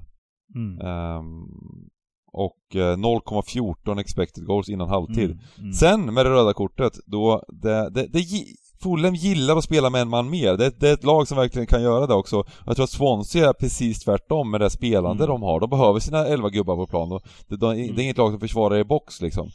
Mm. 0.55 0.87
Um, 0.87 1.89
och 2.31 2.57
0,14 2.73 3.91
eh, 3.91 3.97
expected 3.97 4.45
goals 4.45 4.69
innan 4.69 4.89
halvtid. 4.89 5.31
Mm, 5.31 5.39
mm. 5.59 5.73
Sen 5.73 6.13
med 6.13 6.25
det 6.25 6.29
röda 6.29 6.53
kortet, 6.53 6.93
då, 7.05 7.43
det, 7.47 7.89
det, 7.89 8.07
det, 8.07 8.19
Fulham 8.83 9.15
gillar 9.15 9.57
att 9.57 9.63
spela 9.63 9.89
med 9.89 10.01
en 10.01 10.09
man 10.09 10.29
mer. 10.29 10.57
Det, 10.57 10.79
det, 10.79 10.89
är 10.89 10.93
ett 10.93 11.03
lag 11.03 11.27
som 11.27 11.37
verkligen 11.37 11.67
kan 11.67 11.81
göra 11.81 12.07
det 12.07 12.13
också. 12.13 12.43
Jag 12.65 12.75
tror 12.75 12.83
att 12.83 12.89
Swansea 12.89 13.49
är 13.49 13.53
precis 13.53 13.99
tvärtom 13.99 14.51
med 14.51 14.61
det 14.61 14.69
spelande 14.69 15.23
mm. 15.23 15.27
de 15.27 15.43
har. 15.43 15.59
De 15.59 15.69
behöver 15.69 15.99
sina 15.99 16.25
11 16.25 16.49
gubbar 16.49 16.75
på 16.75 16.87
plan. 16.87 17.19
Det, 17.47 17.55
de, 17.57 17.71
mm. 17.71 17.95
det 17.95 18.01
är 18.01 18.03
inget 18.03 18.17
lag 18.17 18.31
som 18.31 18.39
försvarar 18.39 18.77
i 18.77 18.83
box 18.83 19.21
liksom. 19.21 19.49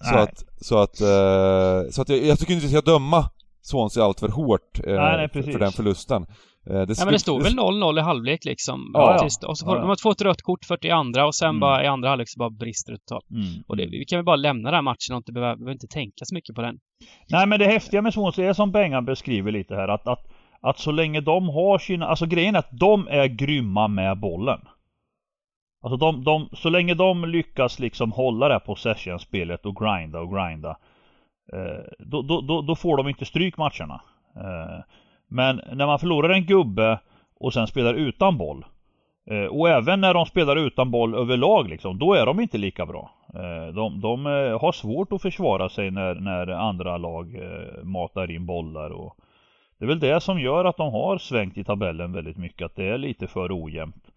Så 0.00 0.16
att, 0.16 0.44
så 0.60 0.78
att, 0.78 1.00
uh, 1.00 1.90
så 1.90 2.02
att 2.02 2.08
jag, 2.08 2.24
jag 2.24 2.38
tycker 2.38 2.54
inte 2.54 2.66
att 2.66 2.72
vi 2.72 2.76
ska 2.76 2.92
döma 2.92 3.30
Swansea 3.62 4.04
allt 4.04 4.20
för 4.20 4.28
hårt 4.28 4.80
uh, 4.86 4.94
nej, 4.94 5.28
nej, 5.34 5.52
för 5.52 5.58
den 5.58 5.72
förlusten. 5.72 6.26
Eh, 6.70 6.82
det, 6.86 6.98
ja, 6.98 7.04
men 7.04 7.12
det 7.12 7.18
stod 7.18 7.42
väl 7.42 7.52
0-0 7.52 7.98
i 7.98 8.02
halvlek 8.02 8.44
liksom. 8.44 8.90
Ja, 8.94 9.18
ja. 9.18 9.48
Och 9.48 9.58
så 9.58 9.66
får 9.66 9.76
ja, 9.76 9.80
de 9.80 9.88
har 9.88 10.02
fått 10.02 10.22
rött 10.22 10.42
kort 10.42 10.64
42 10.64 11.20
och 11.20 11.34
sen 11.34 11.48
mm. 11.48 11.60
bara 11.60 11.84
i 11.84 11.86
andra 11.86 12.08
halvlek 12.08 12.28
så 12.28 12.38
bara 12.38 12.50
brister 12.50 12.92
det 12.92 12.98
totalt. 12.98 13.30
Mm. 13.30 13.62
Och 13.66 13.76
det, 13.76 13.86
vi 13.86 14.04
kan 14.04 14.18
väl 14.18 14.24
bara 14.24 14.36
lämna 14.36 14.70
den 14.70 14.74
här 14.74 14.82
matchen 14.82 15.12
och 15.12 15.16
inte 15.16 15.32
behöver, 15.32 15.56
behöver 15.56 15.72
inte 15.72 15.86
tänka 15.86 16.24
så 16.24 16.34
mycket 16.34 16.54
på 16.54 16.62
den. 16.62 16.78
Nej 17.30 17.46
men 17.46 17.58
det 17.58 17.66
häftiga 17.66 18.02
med 18.02 18.14
Swansea 18.14 18.48
är 18.48 18.52
som 18.52 18.72
Bengan 18.72 19.04
beskriver 19.04 19.52
lite 19.52 19.74
här 19.74 19.88
att, 19.88 20.06
att, 20.06 20.26
att 20.60 20.78
så 20.78 20.92
länge 20.92 21.20
de 21.20 21.48
har 21.48 21.78
sina, 21.78 22.06
alltså 22.06 22.26
grejen 22.26 22.54
är 22.54 22.58
att 22.58 22.78
de 22.78 23.08
är 23.08 23.26
grymma 23.26 23.88
med 23.88 24.18
bollen. 24.18 24.60
Alltså 25.82 25.96
de, 25.96 26.24
de, 26.24 26.48
så 26.52 26.68
länge 26.68 26.94
de 26.94 27.24
lyckas 27.24 27.78
liksom 27.78 28.12
hålla 28.12 28.48
det 28.48 28.54
här 28.54 28.60
possession-spelet 28.60 29.66
och 29.66 29.76
grinda 29.76 30.20
och 30.20 30.30
grinda 30.30 30.76
eh, 31.52 31.84
då, 31.98 32.22
då, 32.22 32.40
då, 32.40 32.62
då, 32.62 32.76
får 32.76 32.96
de 32.96 33.08
inte 33.08 33.24
stryk 33.24 33.56
matcherna. 33.56 34.00
Eh, 34.36 34.84
men 35.28 35.60
när 35.72 35.86
man 35.86 35.98
förlorar 35.98 36.28
en 36.28 36.46
gubbe 36.46 36.98
och 37.40 37.52
sen 37.52 37.66
spelar 37.66 37.94
utan 37.94 38.38
boll 38.38 38.64
eh, 39.30 39.44
och 39.44 39.68
även 39.68 40.00
när 40.00 40.14
de 40.14 40.26
spelar 40.26 40.56
utan 40.56 40.90
boll 40.90 41.14
överlag 41.14 41.68
liksom, 41.68 41.98
då 41.98 42.14
är 42.14 42.26
de 42.26 42.40
inte 42.40 42.58
lika 42.58 42.86
bra. 42.86 43.10
Eh, 43.34 43.74
de, 43.74 44.00
de 44.00 44.26
eh, 44.26 44.60
har 44.60 44.72
svårt 44.72 45.12
att 45.12 45.22
försvara 45.22 45.68
sig 45.68 45.90
när, 45.90 46.14
när 46.14 46.48
andra 46.48 46.96
lag 46.96 47.40
matar 47.82 48.30
in 48.30 48.46
bollar 48.46 48.90
och 48.90 49.16
Det 49.78 49.84
är 49.84 49.88
väl 49.88 50.00
det 50.00 50.20
som 50.20 50.40
gör 50.40 50.64
att 50.64 50.76
de 50.76 50.92
har 50.92 51.18
svängt 51.18 51.58
i 51.58 51.64
tabellen 51.64 52.12
väldigt 52.12 52.36
mycket, 52.36 52.66
att 52.66 52.76
det 52.76 52.88
är 52.88 52.98
lite 52.98 53.26
för 53.26 53.64
ojämnt. 53.64 54.10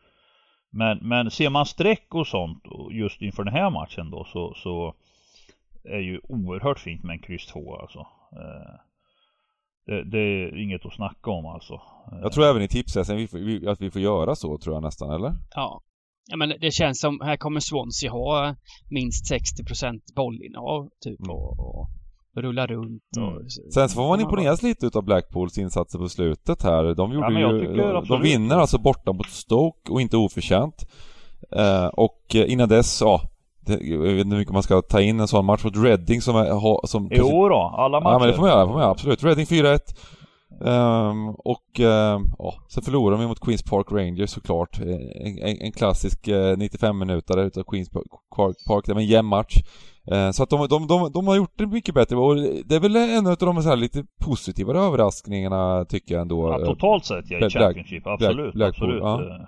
Men, 0.71 0.97
men 1.01 1.31
ser 1.31 1.49
man 1.49 1.65
streck 1.65 2.15
och 2.15 2.27
sånt 2.27 2.63
just 2.91 3.21
inför 3.21 3.43
den 3.43 3.53
här 3.53 3.69
matchen 3.69 4.11
då 4.11 4.23
så, 4.23 4.53
så 4.53 4.93
är 5.83 5.99
ju 5.99 6.21
oerhört 6.23 6.79
fint 6.79 7.03
med 7.03 7.13
en 7.13 7.19
kryss 7.19 7.45
2 7.45 7.75
alltså. 7.75 8.07
Det, 9.89 10.03
det, 10.03 10.17
är 10.17 10.63
inget 10.63 10.85
att 10.85 10.93
snacka 10.93 11.31
om 11.31 11.45
alltså. 11.45 11.81
Jag 12.21 12.31
tror 12.31 12.45
även 12.45 12.61
i 12.61 12.67
tipsen 12.67 13.01
att 13.67 13.81
vi 13.81 13.91
får 13.91 14.01
göra 14.01 14.35
så 14.35 14.57
tror 14.57 14.75
jag 14.75 14.83
nästan, 14.83 15.11
eller? 15.11 15.33
Ja. 15.55 15.81
Ja 16.31 16.37
men 16.37 16.49
det 16.61 16.71
känns 16.71 16.99
som, 16.99 17.21
här 17.21 17.37
kommer 17.37 17.59
Swansea 17.59 18.11
ha 18.11 18.55
minst 18.89 19.31
60% 19.31 19.99
bollinnehav 20.15 20.89
typ 21.03 21.19
mm. 21.19 21.35
och, 21.35 21.59
och 21.59 21.87
rulla 22.35 22.67
runt 22.67 23.03
och... 23.17 23.31
Mm. 23.31 23.49
Sen 23.73 23.89
så 23.89 23.95
får 23.95 24.07
man 24.07 24.21
imponeras 24.21 24.63
lite 24.63 24.85
utav 24.85 25.03
Blackpools 25.03 25.57
insatser 25.57 25.99
på 25.99 26.09
slutet 26.09 26.63
här. 26.63 26.95
De 26.95 27.13
gjorde 27.13 27.39
ja, 27.39 27.51
ju... 27.51 27.75
De, 27.75 28.05
de 28.07 28.21
vinner 28.21 28.55
alltså 28.55 28.77
borta 28.77 29.13
mot 29.13 29.29
Stoke 29.29 29.91
och 29.91 30.01
inte 30.01 30.17
oförtjänt. 30.17 30.85
Eh, 31.55 31.85
och 31.85 32.35
innan 32.35 32.69
dess, 32.69 33.01
ja, 33.01 33.21
jag 33.69 33.99
vet 33.99 34.25
inte 34.25 34.35
hur 34.35 34.39
mycket 34.39 34.53
man 34.53 34.63
ska 34.63 34.81
ta 34.81 35.01
in 35.01 35.19
en 35.19 35.27
sån 35.27 35.45
match 35.45 35.63
mot 35.63 35.77
Reading 35.77 36.21
som 36.21 36.35
är... 36.35 36.87
Som 36.87 37.09
jo 37.11 37.49
då, 37.49 37.73
alla 37.77 37.99
matcher. 37.99 38.13
Ja 38.13 38.19
men 38.19 38.27
det 38.27 38.33
får 38.33 38.41
man 38.41 38.51
göra, 38.51 38.65
får 38.65 38.73
man 38.73 38.81
göra 38.81 38.91
absolut. 38.91 39.23
Reading 39.23 39.45
4-1. 39.45 39.79
Um, 40.61 40.67
ehm, 40.67 41.29
och 41.29 41.79
um, 41.79 42.27
ja, 42.37 42.53
sen 42.69 42.83
förlorar 42.83 43.17
vi 43.17 43.27
mot 43.27 43.39
Queens 43.39 43.63
Park 43.63 43.91
Rangers 43.91 44.29
såklart. 44.29 44.79
En, 44.79 45.37
en, 45.37 45.61
en 45.61 45.71
klassisk 45.71 46.27
uh, 46.27 46.35
eh, 46.35 46.57
95 46.57 46.97
minuter 46.97 47.45
utav 47.45 47.63
Queens 47.63 47.89
Park, 47.89 48.05
Park 48.67 48.85
det 48.85 48.93
var 48.93 49.01
en 49.01 49.07
jämn 49.07 49.27
match. 49.27 49.55
Uh, 50.11 50.31
så 50.31 50.43
att 50.43 50.49
de, 50.49 50.67
de, 50.67 50.87
de, 50.87 51.11
de, 51.11 51.27
har 51.27 51.35
gjort 51.35 51.53
det 51.57 51.67
mycket 51.67 51.95
bättre 51.95 52.15
och 52.15 52.35
det 52.65 52.75
är 52.75 52.79
väl 52.79 52.95
en 52.95 53.27
av 53.27 53.35
de 53.37 53.63
så 53.63 53.69
här 53.69 53.75
lite 53.75 54.03
positivare 54.25 54.79
överraskningarna 54.79 55.85
tycker 55.85 56.15
jag 56.15 56.21
ändå. 56.21 56.49
Ja, 56.49 56.65
totalt 56.65 57.05
sett 57.05 57.25
ja, 57.29 57.47
i 57.47 57.49
Championship, 57.49 58.07
absolut. 58.07 58.53
Black, 58.53 58.69
absolut. 58.69 59.01
Ja. 59.01 59.47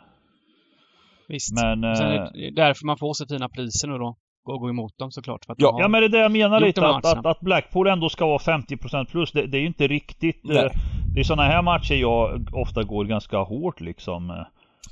Visst. 1.32 1.54
Men, 1.56 1.96
Sen 1.96 2.08
är 2.08 2.32
det 2.34 2.48
eh, 2.48 2.54
därför 2.54 2.86
man 2.86 2.98
får 2.98 3.14
så 3.14 3.26
fina 3.26 3.50
priser 3.50 3.88
nu 3.88 3.98
då. 3.98 4.18
Och 4.44 4.60
gå 4.60 4.70
emot 4.70 4.98
dem 4.98 5.12
såklart. 5.12 5.46
För 5.46 5.54
att 5.54 5.62
ja, 5.62 5.78
ja 5.80 5.88
men 5.88 6.02
det 6.02 6.08
är 6.08 6.10
det 6.10 6.20
jag 6.20 6.32
menar 6.32 6.60
lite. 6.60 6.88
Att, 6.88 7.06
att, 7.06 7.26
att, 7.26 7.40
Blackpool 7.40 7.88
ändå 7.88 8.10
ska 8.10 8.26
vara 8.26 8.38
50% 8.38 9.06
plus. 9.06 9.32
Det, 9.32 9.48
det 9.48 9.58
är 9.58 9.62
ju 9.62 9.68
inte 9.68 9.88
riktigt. 9.88 10.42
Nej. 10.44 10.58
Eh, 10.58 10.72
det 11.14 11.20
är 11.20 11.24
sådana 11.24 11.44
här 11.44 11.62
matcher 11.62 11.96
jag 11.96 12.48
ofta 12.54 12.84
går 12.84 13.06
ganska 13.06 13.38
hårt 13.38 13.82
liksom. 13.82 14.30
Eh, 14.30 14.36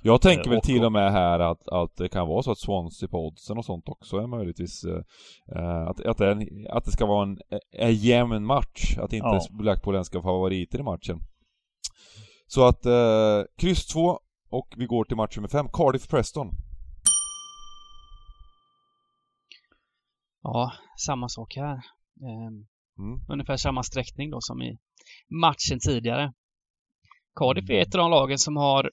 jag 0.04 0.21
tänker 0.21 0.49
väl 0.49 0.62
till 0.62 0.84
och 0.84 0.91
med 0.91 1.12
här 1.12 1.39
att, 1.39 1.67
att 1.67 1.95
det 1.97 2.10
kan 2.10 2.28
vara 2.28 2.43
så 2.43 2.52
att 2.52 2.58
Swansea 2.58 3.10
på 3.10 3.28
oddsen 3.28 3.58
och 3.58 3.65
sånt 3.65 3.89
också 3.89 4.17
är 4.17 4.28
möjligtvis 4.28 4.84
eh, 5.56 5.88
att, 5.88 6.06
att, 6.06 6.17
det, 6.17 6.47
att 6.69 6.86
det 6.86 6.91
ska 6.91 7.06
vara 7.06 7.23
en, 7.23 7.38
en 7.71 7.93
jämn 7.93 8.45
match. 8.45 8.97
Att 8.97 9.13
inte 9.13 9.28
ja. 9.28 9.41
Blackpool 9.52 9.93
ens 9.93 10.08
ska 10.08 10.19
vara 10.19 10.34
favoriter 10.34 10.80
i 10.80 10.84
matchen. 10.84 11.19
Så 12.47 12.67
att 12.67 12.86
eh, 12.86 13.41
kryss 13.58 13.88
2 13.88 14.19
och 14.49 14.67
vi 14.77 14.85
går 14.85 15.05
till 15.05 15.17
match 15.17 15.38
nummer 15.38 15.47
5, 15.47 15.67
Cardiff-Preston. 15.67 16.51
Ja, 20.41 20.71
samma 21.05 21.29
sak 21.29 21.55
här. 21.55 21.73
Ehm, 22.21 22.67
mm. 22.97 23.21
Ungefär 23.29 23.57
samma 23.57 23.83
sträckning 23.83 24.29
då 24.29 24.38
som 24.41 24.62
i 24.62 24.77
matchen 25.41 25.79
tidigare. 25.79 26.33
Cardiff 27.35 27.69
är 27.69 27.81
ett 27.81 27.95
av 27.95 27.99
de 27.99 28.12
lagen 28.12 28.38
som 28.38 28.57
har 28.57 28.83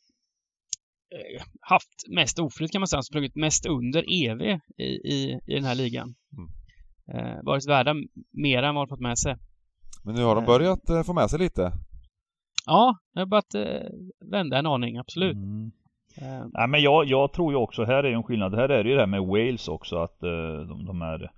eh, 1.11 1.43
haft 1.61 2.09
mest 2.09 2.39
oflyt 2.39 2.73
kan 2.73 2.81
man 2.81 2.89
säga, 2.89 3.03
sprungit 3.03 3.35
mest 3.35 3.67
under 3.67 4.25
EV 4.25 4.41
i, 4.77 4.85
i, 4.85 5.41
i 5.47 5.55
den 5.55 5.65
här 5.65 5.75
ligan. 5.75 6.15
Mm. 6.37 6.49
Eh, 7.13 7.43
varit 7.43 7.69
värda 7.69 7.95
mer 8.31 8.63
än 8.63 8.75
vad 8.75 8.89
de 8.89 8.93
fått 8.93 9.01
med 9.01 9.19
sig. 9.19 9.37
Men 10.05 10.15
nu 10.15 10.23
har 10.23 10.35
de 10.35 10.45
börjat 10.45 10.91
eh, 10.91 11.03
få 11.03 11.13
med 11.13 11.31
sig 11.31 11.39
lite. 11.39 11.73
Ja, 12.67 12.99
det 13.15 13.21
har 13.21 13.27
börjat 13.27 13.55
eh, 13.55 13.91
vända 14.31 14.59
en 14.59 14.67
aning, 14.67 14.97
absolut. 14.97 15.37
Mm. 15.37 15.73
Uh, 16.23 16.47
Nej 16.53 16.69
men 16.69 16.83
jag, 16.83 17.05
jag 17.05 17.33
tror 17.33 17.53
ju 17.53 17.57
också, 17.57 17.85
här 17.85 18.05
är 18.05 18.09
ju 18.09 18.15
en 18.15 18.23
skillnad. 18.23 18.55
Här 18.55 18.69
är 18.69 18.85
det 18.85 18.91
ju 18.91 18.95
det 18.95 19.01
här 19.01 19.07
med 19.07 19.23
Wales 19.23 19.69
också 19.69 19.97
att 19.97 20.23
uh, 20.23 20.61
de, 20.69 20.85
de 20.87 21.01
här 21.01 21.31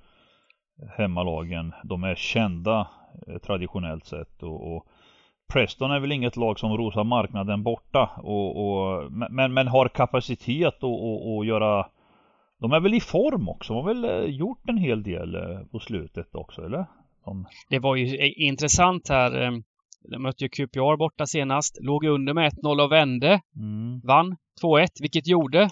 hemmalagen, 0.96 1.72
de 1.84 2.04
är 2.04 2.14
kända 2.14 2.88
uh, 3.28 3.38
traditionellt 3.38 4.04
sett 4.06 4.42
och, 4.42 4.76
och, 4.76 4.86
Preston 5.52 5.90
är 5.90 6.00
väl 6.00 6.12
inget 6.12 6.36
lag 6.36 6.58
som 6.58 6.76
rosar 6.76 7.04
marknaden 7.04 7.62
borta 7.62 8.10
och, 8.16 8.66
och 8.66 9.12
men, 9.12 9.54
men 9.54 9.68
har 9.68 9.88
kapacitet 9.88 10.74
att 10.84 11.46
göra 11.46 11.86
De 12.60 12.72
är 12.72 12.80
väl 12.80 12.94
i 12.94 13.00
form 13.00 13.48
också, 13.48 13.72
de 13.74 13.84
har 13.84 13.94
väl 13.94 14.34
gjort 14.38 14.68
en 14.68 14.76
hel 14.76 15.02
del 15.02 15.36
på 15.70 15.78
slutet 15.78 16.34
också 16.34 16.64
eller? 16.64 16.86
De... 17.24 17.46
Det 17.70 17.78
var 17.78 17.96
ju 17.96 18.32
intressant 18.32 19.08
här 19.08 19.62
de 20.10 20.22
mötte 20.22 20.44
ju 20.44 20.48
QPR 20.48 20.96
borta 20.96 21.26
senast. 21.26 21.78
Låg 21.80 22.04
under 22.04 22.34
med 22.34 22.52
1-0 22.52 22.84
och 22.84 22.92
vände. 22.92 23.40
Mm. 23.56 24.00
Vann 24.04 24.36
2-1, 24.62 24.88
vilket 25.00 25.26
gjorde 25.26 25.70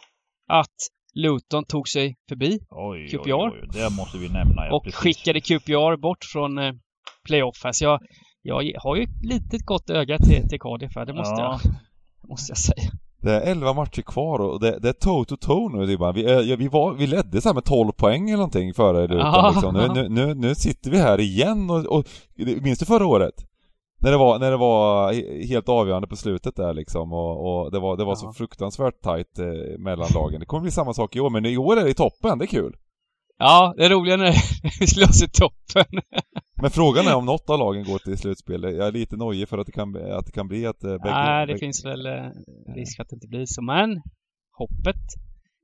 att 0.49 0.77
Luton 1.15 1.65
tog 1.65 1.89
sig 1.89 2.17
förbi 2.29 2.59
oj, 2.71 3.09
QPR. 3.09 3.31
Oj, 3.31 3.61
oj, 3.63 3.69
det 3.73 3.91
måste 3.97 4.19
vi 4.19 4.29
nämna. 4.29 4.67
Ja, 4.67 4.77
och 4.77 4.85
precis. 4.85 5.01
skickade 5.01 5.41
QPR 5.41 5.97
bort 5.97 6.25
från 6.25 6.59
eh, 6.59 6.73
playoff. 7.25 7.65
Alltså 7.65 7.85
jag, 7.85 8.01
jag 8.43 8.81
har 8.81 8.97
ju 8.97 9.03
ett 9.03 9.25
litet 9.25 9.67
gott 9.67 9.91
öga 9.91 10.19
till, 10.19 10.49
till 10.49 10.61
Cardiff 10.61 10.97
här, 10.97 11.07
det 11.07 11.13
måste, 11.13 11.43
ja. 11.43 11.61
jag, 11.63 11.73
måste 12.29 12.51
jag 12.51 12.59
säga. 12.59 12.91
Det 13.23 13.33
är 13.33 13.51
11 13.51 13.73
matcher 13.73 14.03
kvar 14.03 14.39
och 14.39 14.61
det, 14.61 14.79
det 14.79 14.89
är 14.89 14.93
toe-to-toe 14.93 15.77
nu. 15.77 15.87
Det 15.87 15.93
är 15.93 15.97
bara, 15.97 16.13
vi, 16.13 16.57
vi, 16.57 16.69
var, 16.69 16.95
vi 16.95 17.07
ledde 17.07 17.41
så 17.41 17.55
med 17.55 17.65
12 17.65 17.93
poäng 17.93 18.31
eller 18.31 18.37
någonting 18.37 18.75
före 18.75 19.07
Luton 19.07 19.53
liksom. 19.53 19.75
nu, 19.75 19.89
nu, 19.89 20.09
nu, 20.09 20.35
nu, 20.35 20.55
sitter 20.55 20.91
vi 20.91 20.99
här 20.99 21.21
igen 21.21 21.71
och, 21.71 21.87
och 21.87 22.05
minns 22.37 22.79
du 22.79 22.87
förra 22.87 23.07
året? 23.07 23.35
När 23.99 24.11
det 24.11 24.17
var, 24.17 24.39
när 24.39 24.51
det 24.51 24.57
var 24.57 25.13
helt 25.47 25.69
avgörande 25.69 26.09
på 26.09 26.17
slutet 26.17 26.57
där 26.57 26.75
liksom 26.75 27.13
och, 27.13 27.65
och 27.65 27.73
det 27.73 27.79
var, 27.79 27.97
det 27.97 28.05
var 28.05 28.15
så 28.15 28.33
fruktansvärt 28.33 29.03
tight 29.03 29.39
eh, 29.39 29.79
mellan 29.79 30.09
lagen. 30.15 30.41
Det 30.41 30.47
kommer 30.47 30.63
bli 30.63 30.71
samma 30.71 30.95
sak 30.95 31.17
i 31.17 31.21
år, 31.21 31.31
men 31.31 31.47
i 31.47 31.57
år 31.57 31.77
är 31.77 31.85
det 31.85 31.91
i 31.91 31.95
toppen, 31.95 32.39
det 32.39 32.45
är 32.45 32.47
kul. 32.47 32.77
Ja, 33.39 33.75
det 33.77 33.85
är 33.85 33.91
roliga 33.91 34.17
när 34.17 34.33
vi 34.81 34.87
slåss 34.87 35.23
i 35.23 35.29
toppen. 35.29 36.01
men 36.63 36.71
frågan 36.71 37.07
är 37.07 37.15
om 37.15 37.27
något 37.27 37.51
av 37.51 37.59
lagen 37.59 37.85
går 37.85 37.99
till 37.99 38.19
slutspel. 38.19 38.63
Jag 38.63 38.87
är 38.87 38.93
lite 38.93 39.17
nojig 39.17 39.49
för 39.49 39.59
att 39.59 39.67
det 39.67 39.73
kan, 39.73 39.97
att 39.97 40.27
det 40.27 40.33
kan 40.33 40.49
bli 40.49 40.67
att... 40.67 40.85
Eh, 40.85 40.91
bägge, 40.91 41.15
Nej, 41.15 41.47
det 41.47 41.53
bägge... 41.53 41.59
finns 41.59 41.85
väl 41.85 42.07
eh, 42.07 42.13
risk 42.75 43.01
att 43.01 43.09
det 43.09 43.17
inte 43.17 43.29
blir 43.29 43.45
så, 43.47 43.63
men 43.63 44.03
hoppet 44.59 45.05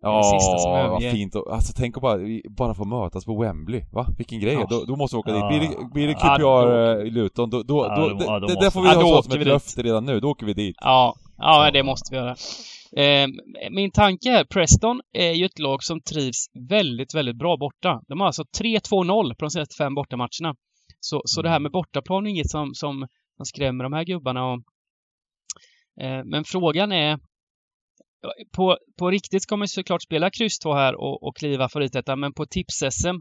Ja, 0.03 0.88
vad 0.90 1.03
fint. 1.03 1.36
Alltså 1.36 1.72
tänk 1.76 1.96
att 1.96 2.03
bara, 2.03 2.18
bara 2.50 2.74
få 2.74 2.84
mötas 2.84 3.24
på 3.24 3.42
Wembley, 3.42 3.82
va? 3.92 4.07
Vilken 4.18 4.40
grej. 4.40 4.55
Ja. 4.55 4.66
Då, 4.70 4.84
då, 4.84 4.96
måste 4.96 5.16
vi 5.16 5.20
åka 5.20 5.32
dit. 5.32 5.48
Blir 5.48 5.61
det, 5.61 5.92
blir 5.92 6.07
det 6.07 6.14
QPR 6.14 6.40
ja, 6.40 6.92
eh, 6.92 7.05
Luton, 7.05 7.50
då, 7.50 7.62
då, 7.62 7.88
då, 7.88 8.09
det, 8.09 8.46
det, 8.46 8.61
det 8.61 8.70
får 8.70 8.82
vi 8.82 8.88
ha 8.88 9.00
så 9.00 9.22
som 9.22 9.40
ett 9.40 9.46
löfte 9.46 9.82
redan 9.82 10.05
nu. 10.05 10.20
Då 10.20 10.30
åker 10.30 10.46
vi 10.46 10.55
dit. 10.55 10.76
Ja, 10.80 11.14
ja 11.38 11.70
det 11.70 11.82
måste 11.82 12.14
vi 12.14 12.16
göra. 12.16 12.36
Eh, 12.96 13.28
min 13.70 13.90
tanke 13.90 14.30
är, 14.30 14.44
Preston 14.44 15.00
är 15.12 15.32
ju 15.32 15.44
ett 15.44 15.59
lag 15.59 15.82
som 15.82 16.00
trivs 16.00 16.46
väldigt, 16.70 17.14
väldigt 17.14 17.36
bra 17.36 17.57
borta. 17.57 18.00
De 18.09 18.20
har 18.20 18.26
alltså 18.26 18.42
3-2-0 18.61 19.34
på 19.34 19.44
de 19.44 19.50
senaste 19.50 19.76
fem 19.76 19.94
bortamatcherna. 19.94 20.55
Så, 21.00 21.22
så 21.24 21.42
det 21.42 21.48
här 21.48 21.61
med 21.61 21.72
bortaplan 21.72 22.26
är 22.26 22.30
inget 22.30 22.50
som, 22.50 22.74
som, 22.74 23.07
som 23.36 23.46
skrämmer 23.46 23.84
de 23.84 23.92
här 23.92 24.05
gubbarna. 24.05 24.53
Och, 24.53 24.59
eh, 26.05 26.24
men 26.24 26.44
frågan 26.44 26.92
är, 26.92 27.18
på, 28.56 28.78
på 28.98 29.10
riktigt 29.10 29.50
man 29.50 29.68
såklart 29.68 30.02
spela 30.02 30.30
kryss 30.30 30.58
2 30.58 30.74
här 30.74 30.94
och, 30.94 31.22
och 31.22 31.36
kliva 31.36 31.68
favoritettan, 31.68 32.20
men 32.20 32.32
på 32.32 32.46
tips-SM 32.46 33.20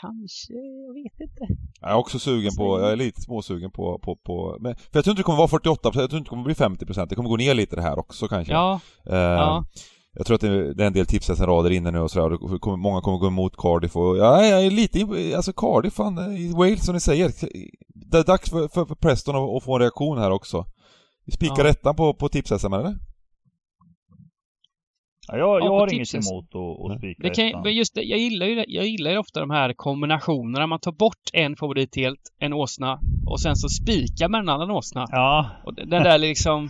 Kanske, 0.00 0.52
jag 0.86 0.94
vet 0.94 1.20
inte. 1.20 1.46
Jag 1.80 1.90
är 1.90 1.94
också 1.94 2.18
sugen 2.18 2.50
på, 2.56 2.80
jag 2.80 2.92
är 2.92 2.96
lite 2.96 3.20
småsugen 3.20 3.70
på, 3.70 3.98
på, 3.98 4.16
på 4.16 4.56
men, 4.60 4.76
för 4.76 4.90
jag 4.92 5.04
tror 5.04 5.12
inte 5.12 5.20
det 5.20 5.24
kommer 5.24 5.38
vara 5.38 5.48
48 5.48 5.80
jag 5.84 5.92
tror 5.92 6.04
inte 6.04 6.18
det 6.18 6.24
kommer 6.24 6.44
bli 6.44 6.54
50% 6.54 7.06
det 7.08 7.14
kommer 7.14 7.28
gå 7.28 7.36
ner 7.36 7.54
lite 7.54 7.76
det 7.76 7.82
här 7.82 7.98
också 7.98 8.28
kanske. 8.28 8.52
Ja. 8.52 8.80
Uh, 9.10 9.16
ja. 9.16 9.64
Jag 10.12 10.26
tror 10.26 10.34
att 10.34 10.40
det, 10.40 10.74
det 10.74 10.82
är 10.82 10.86
en 10.86 10.92
del 10.92 11.06
tips 11.06 11.26
som 11.26 11.46
rader 11.46 11.70
inne 11.70 11.90
nu 11.90 11.98
och 11.98 12.10
sådär, 12.10 12.32
och 12.32 12.60
kommer, 12.60 12.76
många 12.76 13.00
kommer 13.00 13.18
gå 13.18 13.26
emot 13.26 13.56
Cardiff 13.56 13.96
och 13.96 14.16
ja, 14.16 14.44
jag 14.44 14.66
är 14.66 14.70
lite, 14.70 15.06
alltså 15.36 15.52
Cardiff 15.52 15.94
fan, 15.94 16.36
i 16.36 16.52
Wales 16.52 16.86
som 16.86 16.94
ni 16.94 17.00
säger. 17.00 17.32
Det 18.10 18.18
är 18.18 18.24
dags 18.24 18.50
för, 18.50 18.68
för, 18.68 18.84
för 18.84 18.94
Preston 18.94 19.36
att, 19.36 19.56
att, 19.56 19.64
få 19.64 19.74
en 19.74 19.80
reaktion 19.80 20.18
här 20.18 20.30
också. 20.30 20.66
Vi 21.26 21.32
spikar 21.32 21.64
ja. 21.64 21.70
ettan 21.70 21.96
på, 21.96 22.14
på 22.14 22.28
tips-SM 22.28 22.74
eller? 22.74 22.96
Ja, 25.32 25.38
jag, 25.38 25.62
jag 25.62 25.70
har 25.70 25.94
inget 25.94 26.14
emot 26.14 26.44
att, 26.54 26.90
att 26.90 26.98
spika 26.98 27.22
det 27.22 27.30
kan, 27.30 27.62
men 27.62 27.74
just 27.74 27.94
det, 27.94 28.02
jag 28.02 28.18
gillar 28.18 28.46
ju 28.46 28.64
jag 28.68 28.86
gillar 28.86 29.10
ju 29.10 29.18
ofta 29.18 29.40
de 29.40 29.50
här 29.50 29.72
kombinationerna. 29.72 30.66
Man 30.66 30.80
tar 30.80 30.92
bort 30.92 31.30
en 31.32 31.56
favorit 31.56 31.96
helt, 31.96 32.20
en 32.38 32.52
åsna, 32.52 33.00
och 33.26 33.40
sen 33.40 33.56
så 33.56 33.68
spikar 33.68 34.28
man 34.28 34.40
en 34.40 34.48
annan 34.48 34.70
åsna. 34.70 35.04
Ja. 35.10 35.50
Och 35.64 35.74
den 35.74 36.02
där 36.02 36.18
liksom... 36.18 36.68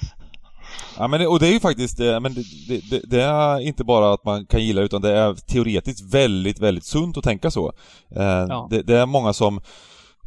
Ja 0.98 1.08
men 1.08 1.20
det, 1.20 1.26
och 1.26 1.40
det 1.40 1.48
är 1.48 1.52
ju 1.52 1.60
faktiskt, 1.60 2.00
eh, 2.00 2.20
men 2.20 2.34
det, 2.34 2.42
det, 2.90 3.00
det, 3.10 3.22
är 3.22 3.60
inte 3.60 3.84
bara 3.84 4.12
att 4.12 4.24
man 4.24 4.46
kan 4.46 4.64
gilla 4.64 4.82
utan 4.82 5.02
det 5.02 5.12
är 5.18 5.34
teoretiskt 5.34 6.14
väldigt, 6.14 6.60
väldigt 6.60 6.84
sunt 6.84 7.18
att 7.18 7.24
tänka 7.24 7.50
så. 7.50 7.72
Eh, 8.16 8.22
ja. 8.48 8.68
det, 8.70 8.82
det, 8.82 8.98
är 8.98 9.06
många 9.06 9.32
som 9.32 9.60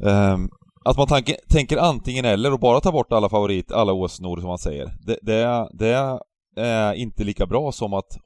eh, 0.05 0.38
att 0.86 0.97
man 0.97 1.07
tanke, 1.07 1.36
tänker 1.49 1.77
antingen 1.77 2.25
eller 2.25 2.53
och 2.53 2.59
bara 2.59 2.79
tar 2.79 2.91
bort 2.91 3.11
alla 3.11 3.29
favorit, 3.29 3.71
alla 3.71 3.93
åsnor 3.93 4.38
som 4.38 4.47
man 4.47 4.57
säger. 4.57 4.93
Det, 5.05 5.17
det, 5.21 5.69
det 5.73 6.19
är 6.55 6.93
inte 6.93 7.23
lika 7.23 7.45
bra 7.45 7.71
som 7.71 7.93
att 7.93 8.17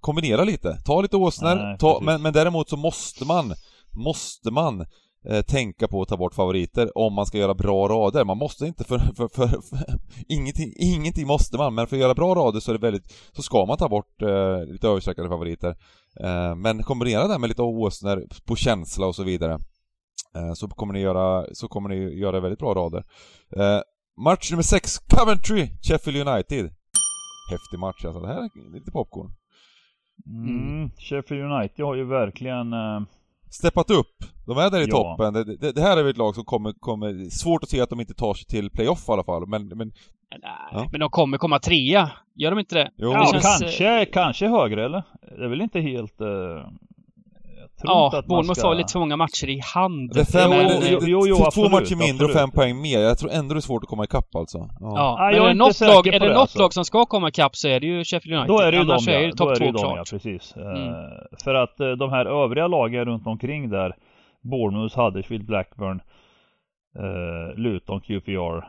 kombinera 0.00 0.44
lite. 0.44 0.78
Ta 0.84 1.00
lite 1.00 1.16
åsnor, 1.16 1.76
ta, 1.78 2.00
men, 2.02 2.22
men 2.22 2.32
däremot 2.32 2.68
så 2.68 2.76
måste 2.76 3.24
man, 3.24 3.54
måste 3.92 4.50
man 4.50 4.86
eh, 5.28 5.42
tänka 5.42 5.88
på 5.88 6.02
att 6.02 6.08
ta 6.08 6.16
bort 6.16 6.34
favoriter 6.34 6.98
om 6.98 7.14
man 7.14 7.26
ska 7.26 7.38
göra 7.38 7.54
bra 7.54 7.88
rader. 7.88 8.24
Man 8.24 8.38
måste 8.38 8.66
inte 8.66 8.84
för, 8.84 8.98
för, 8.98 9.28
för, 9.28 9.48
för 9.48 9.98
ingenting, 10.28 10.72
ingenting 10.76 11.26
måste 11.26 11.56
man, 11.56 11.74
men 11.74 11.86
för 11.86 11.96
att 11.96 12.00
göra 12.00 12.14
bra 12.14 12.34
rader 12.34 12.60
så 12.60 12.70
är 12.70 12.78
det 12.78 12.86
väldigt, 12.86 13.12
så 13.32 13.42
ska 13.42 13.66
man 13.66 13.78
ta 13.78 13.88
bort 13.88 14.22
eh, 14.22 14.64
lite 14.72 14.88
överstreckade 14.88 15.28
favoriter. 15.28 15.76
Eh, 16.20 16.54
men 16.54 16.82
kombinera 16.82 17.28
det 17.28 17.38
med 17.38 17.48
lite 17.48 17.62
åsnor 17.62 18.26
på 18.44 18.56
känsla 18.56 19.06
och 19.06 19.14
så 19.14 19.22
vidare. 19.22 19.58
Eh, 20.36 20.52
så 20.54 20.68
kommer 20.68 20.92
ni 20.92 21.00
göra, 21.00 21.46
så 21.52 21.68
kommer 21.68 21.88
ni 21.88 22.18
göra 22.18 22.40
väldigt 22.40 22.58
bra 22.58 22.74
rader. 22.74 23.04
Eh, 23.56 23.80
match 24.24 24.50
nummer 24.50 24.62
6, 24.62 24.98
Coventry, 24.98 25.68
Sheffield 25.82 26.28
United 26.28 26.70
häftig 27.50 27.78
match 27.78 28.04
alltså. 28.04 28.20
Det 28.20 28.28
här 28.28 28.42
är 28.42 28.72
lite 28.72 28.90
popcorn. 28.90 29.30
Mm. 30.26 30.90
Sheffield 30.90 31.52
United 31.52 31.86
har 31.86 31.94
ju 31.94 32.04
verkligen 32.04 32.72
uh... 32.72 33.02
Steppat 33.50 33.90
upp. 33.90 34.16
De 34.46 34.58
är 34.58 34.70
där 34.70 34.80
i 34.80 34.86
ja. 34.88 34.96
toppen. 34.96 35.32
Det, 35.32 35.56
det, 35.56 35.72
det, 35.72 35.80
här 35.80 35.96
är 35.96 36.02
väl 36.02 36.10
ett 36.10 36.16
lag 36.16 36.34
som 36.34 36.44
kommer, 36.44 36.72
kommer... 36.72 37.30
Svårt 37.30 37.62
att 37.62 37.68
se 37.68 37.80
att 37.80 37.90
de 37.90 38.00
inte 38.00 38.14
tar 38.14 38.34
sig 38.34 38.46
till 38.46 38.70
playoff 38.70 39.08
i 39.08 39.12
alla 39.12 39.24
fall, 39.24 39.46
men... 39.46 39.68
men, 39.68 39.92
Nej, 40.30 40.40
ja. 40.72 40.88
men 40.90 41.00
de 41.00 41.10
kommer 41.10 41.38
komma 41.38 41.58
trea. 41.58 42.10
Gör 42.34 42.50
de 42.50 42.58
inte 42.58 42.74
det? 42.74 42.90
Jo. 42.96 43.12
Ja, 43.12 43.20
det 43.20 43.26
känns... 43.26 43.60
kanske, 43.60 44.04
kanske 44.04 44.48
högre 44.48 44.84
eller? 44.84 45.02
Det 45.20 45.44
är 45.44 45.48
väl 45.48 45.60
inte 45.60 45.80
helt... 45.80 46.20
Uh 46.20 46.68
ja, 47.84 48.22
Bournemouth 48.26 48.58
ska... 48.58 48.68
har 48.68 48.74
lite 48.74 48.92
för 48.92 48.98
många 48.98 49.16
matcher 49.16 49.48
i 49.48 49.60
hand. 49.74 50.14
Det 50.14 50.20
är 50.20 50.24
fem, 50.24 50.50
men, 50.50 50.80
det, 50.80 51.00
det, 51.00 51.06
jo, 51.06 51.26
jo, 51.26 51.36
två 51.54 51.68
matcher 51.68 51.96
mindre 51.96 52.04
absolut. 52.04 52.22
och 52.22 52.40
fem 52.40 52.50
poäng 52.50 52.80
mer. 52.80 53.00
Jag 53.00 53.18
tror 53.18 53.30
ändå 53.30 53.54
det 53.54 53.58
är 53.58 53.60
svårt 53.60 53.82
att 53.82 53.88
komma 53.88 54.04
ikapp 54.04 54.36
alltså. 54.36 54.58
Ja, 54.58 54.68
ja 54.80 55.32
men 55.32 55.42
är 55.42 55.48
det 55.48 55.54
något, 55.54 55.80
lag, 55.80 56.06
är 56.06 56.20
det 56.20 56.28
något 56.28 56.36
alltså. 56.36 56.58
lag 56.58 56.72
som 56.72 56.84
ska 56.84 57.06
komma 57.06 57.28
ikapp 57.28 57.56
så 57.56 57.68
är 57.68 57.80
det 57.80 57.86
ju 57.86 58.04
Sheffield 58.04 58.38
United. 58.38 58.56
Då 58.56 58.60
är 58.60 58.72
det 58.72 58.76
ju 58.76 58.82
Annars 58.82 59.06
de, 59.06 59.12
ja. 59.12 59.18
är 59.18 59.26
det 59.26 59.32
topp 59.32 59.58
två 59.58 59.72
klart. 59.72 59.96
Ja, 59.96 60.04
precis. 60.10 60.56
Mm. 60.56 60.68
Uh, 60.68 60.94
för 61.44 61.54
att 61.54 61.80
uh, 61.80 61.90
de 61.92 62.10
här 62.10 62.26
övriga 62.26 62.66
lagen 62.66 63.04
runt 63.04 63.26
omkring 63.26 63.70
där, 63.70 63.96
Bournemouth, 64.42 64.98
Huddersfield, 64.98 65.46
Blackburn, 65.46 66.00
uh, 66.98 67.58
Luton, 67.58 68.00
QPR, 68.00 68.64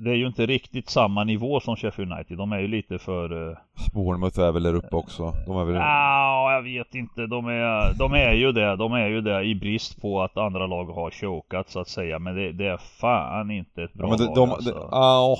det 0.00 0.10
är 0.10 0.14
ju 0.14 0.26
inte 0.26 0.46
riktigt 0.46 0.90
samma 0.90 1.24
nivå 1.24 1.60
som 1.60 1.76
Sheffield 1.76 2.12
United. 2.12 2.38
De 2.38 2.52
är 2.52 2.58
ju 2.58 2.68
lite 2.68 2.98
för... 2.98 3.32
Uh... 3.32 3.56
Bournemouth 3.94 4.40
är 4.40 4.52
väl 4.52 4.62
där 4.62 4.74
uppe 4.74 4.96
också? 4.96 5.32
De 5.46 5.56
är 5.56 5.64
väl... 5.64 5.74
Ja, 5.74 6.52
jag 6.52 6.62
vet 6.62 6.94
inte. 6.94 7.26
De 7.26 7.46
är, 7.46 7.98
de 7.98 8.12
är 8.12 8.32
ju 8.32 8.52
det. 8.52 8.76
De 8.76 8.92
är 8.92 9.08
ju 9.08 9.20
det 9.20 9.42
i 9.42 9.54
brist 9.54 10.02
på 10.02 10.22
att 10.22 10.36
andra 10.36 10.66
lag 10.66 10.84
har 10.84 11.10
chokat 11.10 11.70
så 11.70 11.80
att 11.80 11.88
säga. 11.88 12.18
Men 12.18 12.36
det, 12.36 12.52
det 12.52 12.66
är 12.66 12.76
fan 12.76 13.50
inte 13.50 13.82
ett 13.82 13.92
bra 13.92 14.08
ja, 14.08 14.16
men 14.18 14.34
de, 14.34 14.48
lag 14.48 14.56
alltså. 14.56 14.88
ja, 14.90 15.38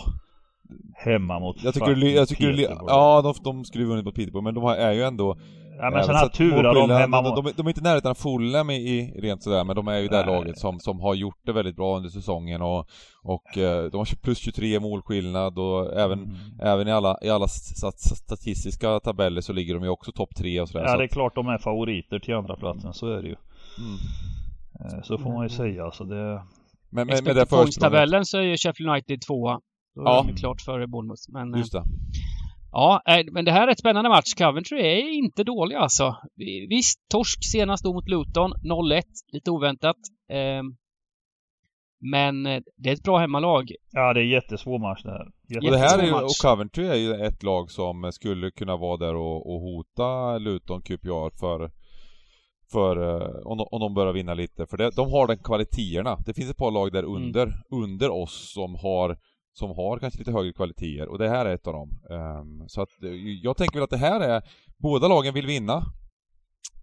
Hemma 0.95 1.39
mot 1.39 1.65
Jag 1.65 1.75
tycker, 1.75 1.97
jag 1.97 2.29
tycker 2.29 2.69
Ja, 2.87 3.23
de, 3.23 3.35
de 3.45 3.65
skulle 3.65 3.85
vunnit 3.85 4.05
mot 4.05 4.15
Peterborough, 4.15 4.45
men 4.45 4.55
de 4.55 4.65
är 4.65 4.93
ju 4.93 5.03
ändå 5.03 5.37
Ja 5.83 5.91
men 5.91 6.05
sen 6.05 6.15
här 6.15 6.29
turar 6.29 6.75
de 6.75 6.91
hemma 6.91 7.23
de, 7.23 7.35
de, 7.35 7.53
de, 7.57 7.67
är 7.67 7.71
inte 7.71 7.81
närheten 7.81 8.11
av 8.11 8.15
Fulham 8.15 8.71
i, 8.71 8.75
i 8.75 9.21
rent 9.21 9.43
sådär, 9.43 9.65
men 9.65 9.77
de 9.77 9.89
är 9.89 9.99
ju 9.99 10.09
det 10.09 10.27
laget 10.27 10.59
som, 10.59 10.81
som 10.81 11.01
har 11.01 11.15
gjort 11.15 11.39
det 11.47 11.53
väldigt 11.53 11.77
bra 11.77 11.97
under 11.97 12.11
säsongen 12.11 12.63
och, 12.63 12.89
och 13.23 13.59
eh, 13.59 13.85
de 13.85 13.97
har 13.97 14.23
plus 14.23 14.39
23 14.39 14.81
målskillnad 14.81 15.59
och 15.59 15.99
även, 15.99 16.19
mm. 16.19 16.37
även 16.63 16.89
i 16.89 16.93
alla, 16.93 17.19
i 17.23 17.31
alla 17.31 17.49
statistiska 17.49 19.01
tabeller 19.01 19.41
så 19.41 19.53
ligger 19.53 19.75
de 19.75 19.83
ju 19.83 19.89
också 19.89 20.13
topp 20.13 20.35
3 20.37 20.61
och 20.61 20.69
sådär. 20.69 20.85
Ja 20.85 20.97
det 20.97 21.05
är 21.05 21.09
klart 21.09 21.35
de 21.35 21.49
är 21.49 21.59
favoriter 21.59 22.19
till 22.19 22.35
andra 22.35 22.57
platsen 22.57 22.95
så 22.95 23.07
är 23.07 23.23
det 23.23 23.29
ju. 23.29 23.37
Mm. 23.79 23.99
Eh, 24.81 25.03
så 25.03 25.19
får 25.19 25.33
man 25.33 25.43
ju 25.43 25.49
säga 25.49 25.91
så 25.91 26.05
det... 26.05 26.43
Men, 26.93 27.07
men 27.07 27.25
med 27.25 27.37
det 27.37 27.47
tabellen 27.81 28.25
så 28.25 28.39
är 28.39 28.43
ju 28.43 28.57
Sheffield 28.57 28.91
United 28.91 29.21
tvåa. 29.21 29.61
Då 29.95 30.01
är 30.01 30.07
ja. 30.07 30.25
de 30.29 30.37
klart 30.37 30.61
före 30.61 30.87
Bournemouth. 30.87 31.23
Men, 31.29 31.59
Just 31.59 31.73
det. 31.73 31.85
Ja, 32.73 33.03
men 33.33 33.45
det 33.45 33.53
här 33.53 33.69
är 33.69 33.73
ett 33.73 33.79
spännande 33.79 34.11
match. 34.11 34.35
Coventry 34.37 34.79
är 34.79 35.13
inte 35.13 35.45
dåliga 35.45 35.79
alltså. 35.79 36.17
Visst, 36.69 36.99
torsk 37.11 37.39
senast 37.53 37.85
då 37.85 37.93
mot 37.93 38.09
Luton, 38.09 38.53
0-1, 38.53 39.03
lite 39.33 39.51
oväntat. 39.51 39.97
Ehm, 40.33 40.67
men 42.01 42.47
eh, 42.47 42.61
det 42.77 42.89
är 42.89 42.95
ett 42.95 43.03
bra 43.03 43.19
hemmalag. 43.19 43.73
Ja, 43.91 44.13
det 44.13 44.21
är 44.21 44.25
jättesvår 44.25 44.79
match 44.79 45.03
det 45.03 45.11
här. 45.11 45.27
Och 45.67 45.73
det 45.73 45.79
här 45.79 45.99
är 45.99 46.07
ju, 46.07 46.13
och 46.13 46.31
Coventry 46.43 46.87
är 46.87 46.95
ju 46.95 47.15
ett 47.15 47.43
lag 47.43 47.71
som 47.71 48.13
skulle 48.13 48.51
kunna 48.51 48.77
vara 48.77 48.97
där 48.97 49.15
och, 49.15 49.55
och 49.55 49.61
hota 49.61 50.39
Luton 50.39 50.83
QPR 50.83 51.39
för 51.41 51.71
för 52.73 52.97
eh, 52.97 53.47
om 53.47 53.59
de, 53.59 53.67
om 53.71 53.81
de 53.81 53.95
börjar 53.95 54.13
vinna 54.13 54.35
lite, 54.35 54.67
för 54.67 54.77
det, 54.77 54.91
de 54.91 55.11
har 55.13 55.27
den 55.27 55.39
kvaliteterna. 55.39 56.17
Det 56.27 56.35
finns 56.35 56.51
ett 56.51 56.57
par 56.57 56.71
lag 56.71 56.93
där 56.93 57.03
mm. 57.03 57.15
under, 57.15 57.43
mm. 57.43 57.59
under 57.71 58.11
oss 58.11 58.53
som 58.55 58.75
har 58.75 59.17
som 59.53 59.71
har 59.71 59.99
kanske 59.99 60.19
lite 60.19 60.33
högre 60.33 60.53
kvaliteter 60.53 61.09
och 61.09 61.19
det 61.19 61.29
här 61.29 61.47
är 61.47 61.55
ett 61.55 61.67
av 61.67 61.73
dem. 61.73 61.91
Um, 62.11 62.69
så 62.69 62.83
att 62.83 63.03
eh, 63.03 63.11
jag 63.43 63.57
tänker 63.57 63.75
väl 63.75 63.85
att 63.85 63.91
det 63.91 63.97
här 63.97 64.21
är, 64.21 64.43
båda 64.77 65.09
lagen 65.09 65.35
vill 65.35 65.47
vinna. 65.47 65.83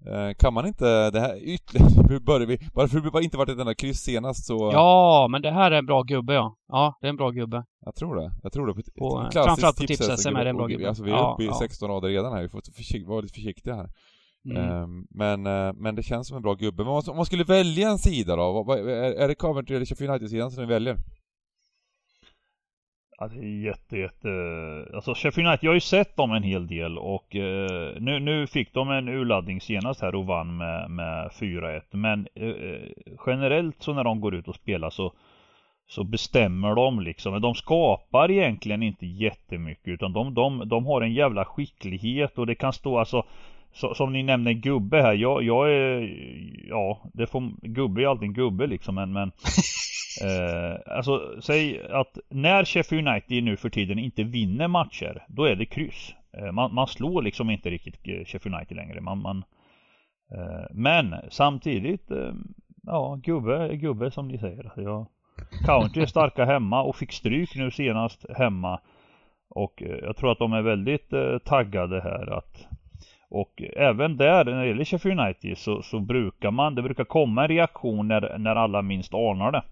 Uh, 0.08 0.34
kan 0.34 0.54
man 0.54 0.68
inte, 0.68 1.12
det 1.12 1.20
här 1.20 1.38
ytterligare, 1.44 1.90
hur 2.10 2.20
börjar 2.20 2.48
vi? 2.48 2.60
Varför 2.74 3.20
det 3.20 3.24
inte 3.24 3.38
varit 3.38 3.50
ett 3.50 3.60
enda 3.60 3.76
kryss 3.76 4.00
senast 4.00 4.46
så... 4.46 4.72
Ja, 4.74 5.28
men 5.32 5.42
det 5.42 5.52
här 5.52 5.72
är 5.72 5.78
en 5.78 5.86
bra 5.86 6.02
gubbe 6.02 6.34
ja. 6.34 6.56
Ja, 6.68 6.98
det 7.02 7.08
är 7.08 7.10
en 7.10 7.18
bra 7.18 7.30
gubbe. 7.30 7.64
Jag 7.86 7.96
tror 7.96 8.16
det. 8.16 8.32
Jag 8.44 8.54
tror 8.54 8.68
det. 8.68 8.74
På, 8.74 8.82
på, 8.98 9.30
framförallt 9.34 9.78
på 9.78 9.84
tips-SM 9.84 10.38
är 10.38 10.44
det 10.44 10.50
en 10.50 10.58
bra 10.58 10.68
gubbe. 10.68 10.88
Alltså 10.88 11.04
vi 11.04 11.12
är 11.12 11.16
ja, 11.16 11.34
uppe 11.34 11.44
i 11.44 11.48
ja. 11.48 11.58
16 11.60 11.90
rader 11.90 12.10
redan 12.10 12.34
här, 12.34 12.42
vi 12.42 12.50
får 12.50 12.62
försikt, 12.76 13.08
vara 13.08 13.22
lite 13.22 13.34
försiktiga 13.34 13.76
här. 13.76 13.90
Mm. 14.50 14.84
Um, 14.84 15.08
men, 15.10 15.48
uh, 15.48 15.74
men 15.74 15.96
det 15.96 16.04
känns 16.04 16.28
som 16.28 16.38
en 16.38 16.44
bra 16.44 16.54
gubbe. 16.54 16.84
Men 16.84 16.94
om 16.94 17.16
man 17.16 17.26
skulle 17.26 17.44
välja 17.44 17.90
en 17.90 17.98
sida 17.98 18.36
då? 18.36 18.74
Är, 18.74 18.88
är 18.90 19.28
det 19.28 19.36
Coventry 19.36 19.76
eller 19.76 19.86
Sheffield 19.86 20.12
United-sidan 20.12 20.52
som 20.52 20.64
ni 20.64 20.70
väljer? 20.70 20.98
Ja, 23.20 23.28
det 23.28 23.40
är 23.40 23.64
jätte, 23.64 23.98
jätte... 23.98 24.30
Alltså 24.94 25.14
Sheffield 25.14 25.48
United, 25.48 25.64
jag 25.64 25.70
har 25.70 25.76
ju 25.76 25.80
sett 25.80 26.16
dem 26.16 26.32
en 26.32 26.44
hel 26.44 26.68
del 26.68 26.98
och 26.98 27.36
eh, 27.36 27.96
nu, 28.00 28.20
nu 28.20 28.48
fick 28.48 28.74
de 28.74 28.92
en 28.92 29.10
urladdning 29.10 29.62
senast 29.62 30.02
här 30.02 30.16
och 30.16 30.26
vann 30.26 30.58
med, 30.58 30.90
med 30.90 31.30
4-1. 31.30 31.82
Men 31.92 32.28
eh, 32.36 32.48
eh, 32.48 32.82
generellt 33.26 33.82
så 33.82 33.94
när 33.94 34.04
de 34.04 34.22
går 34.22 34.36
ut 34.36 34.48
och 34.48 34.56
spelar 34.56 34.90
så, 34.90 35.14
så 35.88 36.04
bestämmer 36.04 36.76
de 36.76 37.00
liksom. 37.00 37.42
De 37.42 37.56
skapar 37.56 38.32
egentligen 38.32 38.84
inte 38.84 39.06
jättemycket 39.06 39.88
utan 39.88 40.14
de, 40.14 40.34
de, 40.34 40.70
de 40.70 40.86
har 40.86 41.02
en 41.02 41.14
jävla 41.14 41.46
skicklighet 41.46 42.38
och 42.38 42.48
det 42.48 42.56
kan 42.56 42.74
stå 42.74 43.00
alltså 43.00 43.26
så, 43.74 43.94
som 43.94 44.14
ni 44.14 44.24
nämnde 44.24 44.54
gubbe 44.54 45.02
här, 45.02 45.14
jag, 45.14 45.44
jag 45.44 45.72
är, 45.74 46.10
ja, 46.70 47.02
det 47.14 47.28
får, 47.28 47.68
gubbe 47.68 48.02
är 48.02 48.08
alltid 48.08 48.28
en 48.28 48.34
gubbe 48.34 48.68
liksom 48.68 48.96
men, 48.96 49.14
men 49.14 49.32
Eh, 50.22 50.96
alltså, 50.98 51.42
säg 51.42 51.88
att 51.90 52.18
när 52.30 52.66
Sheffield 52.66 53.08
United 53.08 53.44
nu 53.44 53.58
för 53.58 53.70
tiden 53.70 54.00
inte 54.00 54.24
vinner 54.24 54.68
matcher, 54.68 55.26
då 55.28 55.44
är 55.44 55.56
det 55.56 55.66
kryss. 55.66 56.16
Eh, 56.38 56.52
man, 56.52 56.74
man, 56.74 56.88
slår 56.88 57.22
liksom 57.22 57.50
inte 57.50 57.70
riktigt 57.70 58.08
eh, 58.08 58.26
Sheffield 58.26 58.56
United 58.56 58.78
längre. 58.78 59.02
Man, 59.02 59.22
man 59.22 59.38
eh, 60.36 60.66
men 60.72 61.16
samtidigt, 61.30 62.12
eh, 62.12 62.34
ja, 62.84 63.20
gubbe 63.24 63.76
gubbe 63.76 64.12
som 64.12 64.28
ni 64.28 64.38
säger. 64.38 64.72
Jag, 64.76 65.08
County 65.66 66.02
är 66.02 66.06
starka 66.06 66.46
hemma 66.46 66.84
och 66.84 66.96
fick 66.96 67.12
stryk 67.12 67.56
nu 67.56 67.72
senast 67.72 68.26
hemma. 68.38 68.80
Och 69.50 69.84
eh, 69.84 69.98
jag 70.02 70.18
tror 70.18 70.32
att 70.32 70.40
de 70.40 70.54
är 70.54 70.62
väldigt 70.62 71.10
taggade 71.46 72.02
här 72.02 72.38
att 72.38 72.68
och 73.30 73.62
även 73.76 74.18
där 74.18 74.46
när 74.46 74.62
det 74.62 74.68
gäller 74.68 74.86
Sheffield 74.86 75.20
United 75.20 75.58
så, 75.58 75.82
så 75.82 76.00
brukar 76.00 76.52
man, 76.52 76.76
det 76.76 76.82
brukar 76.82 77.06
komma 77.06 77.42
en 77.42 77.48
reaktion 77.48 78.08
när, 78.08 78.38
när 78.38 78.56
alla 78.56 78.82
minst 78.82 79.14
anar 79.14 79.52
det. 79.52 79.64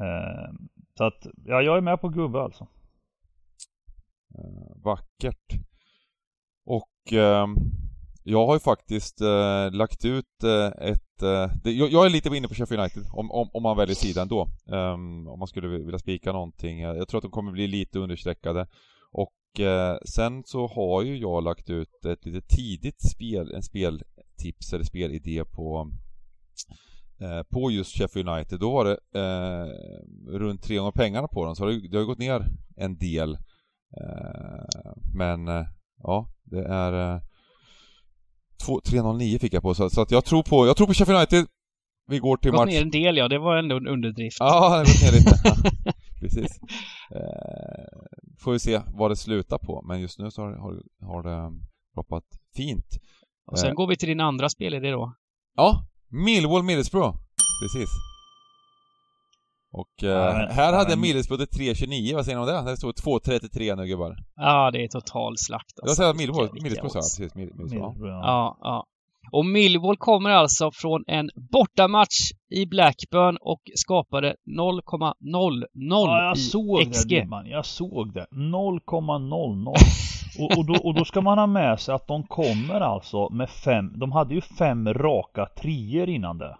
Eh, 0.00 0.52
så 0.98 1.04
att, 1.04 1.26
ja 1.44 1.62
jag 1.62 1.76
är 1.76 1.80
med 1.80 2.00
på 2.00 2.08
gubbe 2.08 2.42
alltså. 2.42 2.66
Eh, 4.34 4.82
vackert. 4.84 5.52
Och 6.64 7.12
eh, 7.12 7.46
jag 8.24 8.46
har 8.46 8.54
ju 8.54 8.60
faktiskt 8.60 9.20
eh, 9.20 9.70
lagt 9.70 10.04
ut 10.04 10.44
eh, 10.44 10.88
ett... 10.88 11.22
Eh, 11.22 11.50
det, 11.64 11.72
jag, 11.72 11.90
jag, 11.90 12.06
är 12.06 12.10
lite 12.10 12.28
inne 12.28 12.48
på 12.48 12.54
Sheffield 12.54 12.80
United, 12.80 13.02
om, 13.12 13.30
om, 13.30 13.50
om 13.52 13.62
man 13.62 13.76
väljer 13.76 13.94
sida 13.94 14.22
ändå. 14.22 14.48
Um, 14.66 14.74
ehm, 14.74 15.28
om 15.28 15.38
man 15.38 15.48
skulle 15.48 15.68
vilja 15.68 15.98
spika 15.98 16.32
någonting. 16.32 16.80
Jag 16.80 17.08
tror 17.08 17.18
att 17.18 17.22
de 17.22 17.30
kommer 17.30 17.52
bli 17.52 17.66
lite 17.66 17.98
understreckade. 17.98 18.66
Och 19.12 19.32
eh, 19.60 19.96
sen 20.04 20.42
så 20.46 20.66
har 20.66 21.02
ju 21.02 21.16
jag 21.16 21.44
lagt 21.44 21.70
ut 21.70 22.04
ett 22.04 22.26
lite 22.26 22.56
tidigt 22.56 23.10
spel, 23.10 23.54
en 23.54 23.62
speltips 23.62 24.72
eller 24.72 24.84
spelidé 24.84 25.44
på 25.44 25.90
eh, 27.20 27.42
på 27.42 27.70
just 27.70 27.98
Sheffield 27.98 28.28
United. 28.28 28.60
Då 28.60 28.72
var 28.72 28.84
det 28.84 29.20
eh, 29.20 30.38
runt 30.38 30.62
tre 30.62 30.76
gånger 30.76 30.92
pengarna 30.92 31.28
på 31.28 31.44
dem, 31.44 31.56
så 31.56 31.66
det, 31.66 31.88
det 31.88 31.98
har 31.98 32.04
gått 32.04 32.18
ner 32.18 32.46
en 32.76 32.98
del. 32.98 33.38
men 35.14 35.46
ja, 36.02 36.28
det 36.44 36.64
är 36.64 37.20
309 38.90 39.38
fick 39.38 39.54
jag 39.54 39.62
på, 39.62 39.74
så, 39.74 39.90
så, 39.90 40.00
att 40.00 40.10
jag 40.10 40.24
tror 40.24 40.42
på, 40.42 40.66
jag 40.66 40.76
tror 40.76 40.86
på 40.86 40.94
Sheffield 40.94 41.18
United. 41.18 41.46
Vi 42.08 42.18
går 42.18 42.36
till 42.36 42.52
match. 42.52 42.58
Gått 42.58 42.68
ner 42.68 42.82
en 42.82 42.90
del 42.90 43.16
ja, 43.16 43.28
det 43.28 43.38
var 43.38 43.56
ändå 43.56 43.76
en 43.76 43.86
underdrift. 43.86 44.36
Ja, 44.40 44.46
det 44.46 44.76
har 44.76 44.84
gått 44.84 45.02
ner 45.02 45.12
lite. 45.12 45.92
Precis. 46.22 46.60
Eh, 47.14 47.84
får 48.40 48.52
vi 48.52 48.58
se 48.58 48.80
vad 48.86 49.10
det 49.10 49.16
slutar 49.16 49.58
på, 49.58 49.82
men 49.88 50.00
just 50.00 50.18
nu 50.18 50.30
så 50.30 50.42
har, 50.42 50.50
har, 50.50 50.82
har 51.06 51.22
det 51.22 51.60
droppat 51.94 52.24
fint. 52.56 52.86
Och 53.46 53.58
sen 53.58 53.68
eh. 53.68 53.74
går 53.74 53.86
vi 53.86 53.96
till 53.96 54.08
din 54.08 54.20
andra 54.20 54.48
spelidé 54.48 54.90
då. 54.90 55.14
Ja, 55.56 55.86
Millwall 56.08 56.62
Middlesbrough. 56.62 57.16
Precis. 57.62 57.90
Och 59.72 60.04
eh, 60.04 60.48
här 60.48 60.72
hade 60.72 60.96
Middlesbrough 60.96 61.42
3.29, 61.42 62.14
vad 62.14 62.24
säger 62.24 62.38
ni 62.38 62.42
om 62.42 62.64
det? 62.64 62.70
Det 62.70 62.76
stod 62.76 62.94
2.33 62.94 63.76
nu 63.76 63.86
gubbar. 63.86 64.16
Ja, 64.36 64.70
det 64.70 64.84
är 64.84 64.88
total 64.88 65.38
slakt 65.38 65.80
alltså. 65.82 65.90
Jag 65.90 65.96
säger 65.96 66.14
Middlesbrough, 66.14 66.52
Middlesbrough 66.62 66.92
sa 66.92 66.98
jag 66.98 67.04
precis. 67.04 67.34
Middlesbrough, 67.34 68.08
ja. 68.08 68.58
ja, 68.62 68.86
Och 69.32 69.46
Millwall 69.46 69.96
kommer 69.96 70.30
alltså 70.30 70.70
från 70.72 71.04
en 71.06 71.30
bortamatch 71.34 72.32
i 72.50 72.66
Blackburn 72.66 73.36
och 73.40 73.60
skapade 73.74 74.36
0,00 74.46 75.64
ja, 75.72 76.34
såg 76.34 76.92
XG. 76.92 77.08
Det, 77.08 77.26
man. 77.26 77.46
Jag 77.46 77.66
såg 77.66 78.14
det. 78.14 78.26
0,00. 78.30 79.74
och, 80.38 80.58
och, 80.58 80.66
då, 80.66 80.74
och 80.84 80.94
då 80.94 81.04
ska 81.04 81.20
man 81.20 81.38
ha 81.38 81.46
med 81.46 81.80
sig 81.80 81.94
att 81.94 82.06
de 82.06 82.22
kommer 82.22 82.80
alltså 82.80 83.28
med 83.30 83.50
fem, 83.50 83.92
de 83.98 84.12
hade 84.12 84.34
ju 84.34 84.40
fem 84.40 84.94
raka 84.94 85.46
trier 85.46 86.08
innan 86.08 86.38
det. 86.38 86.56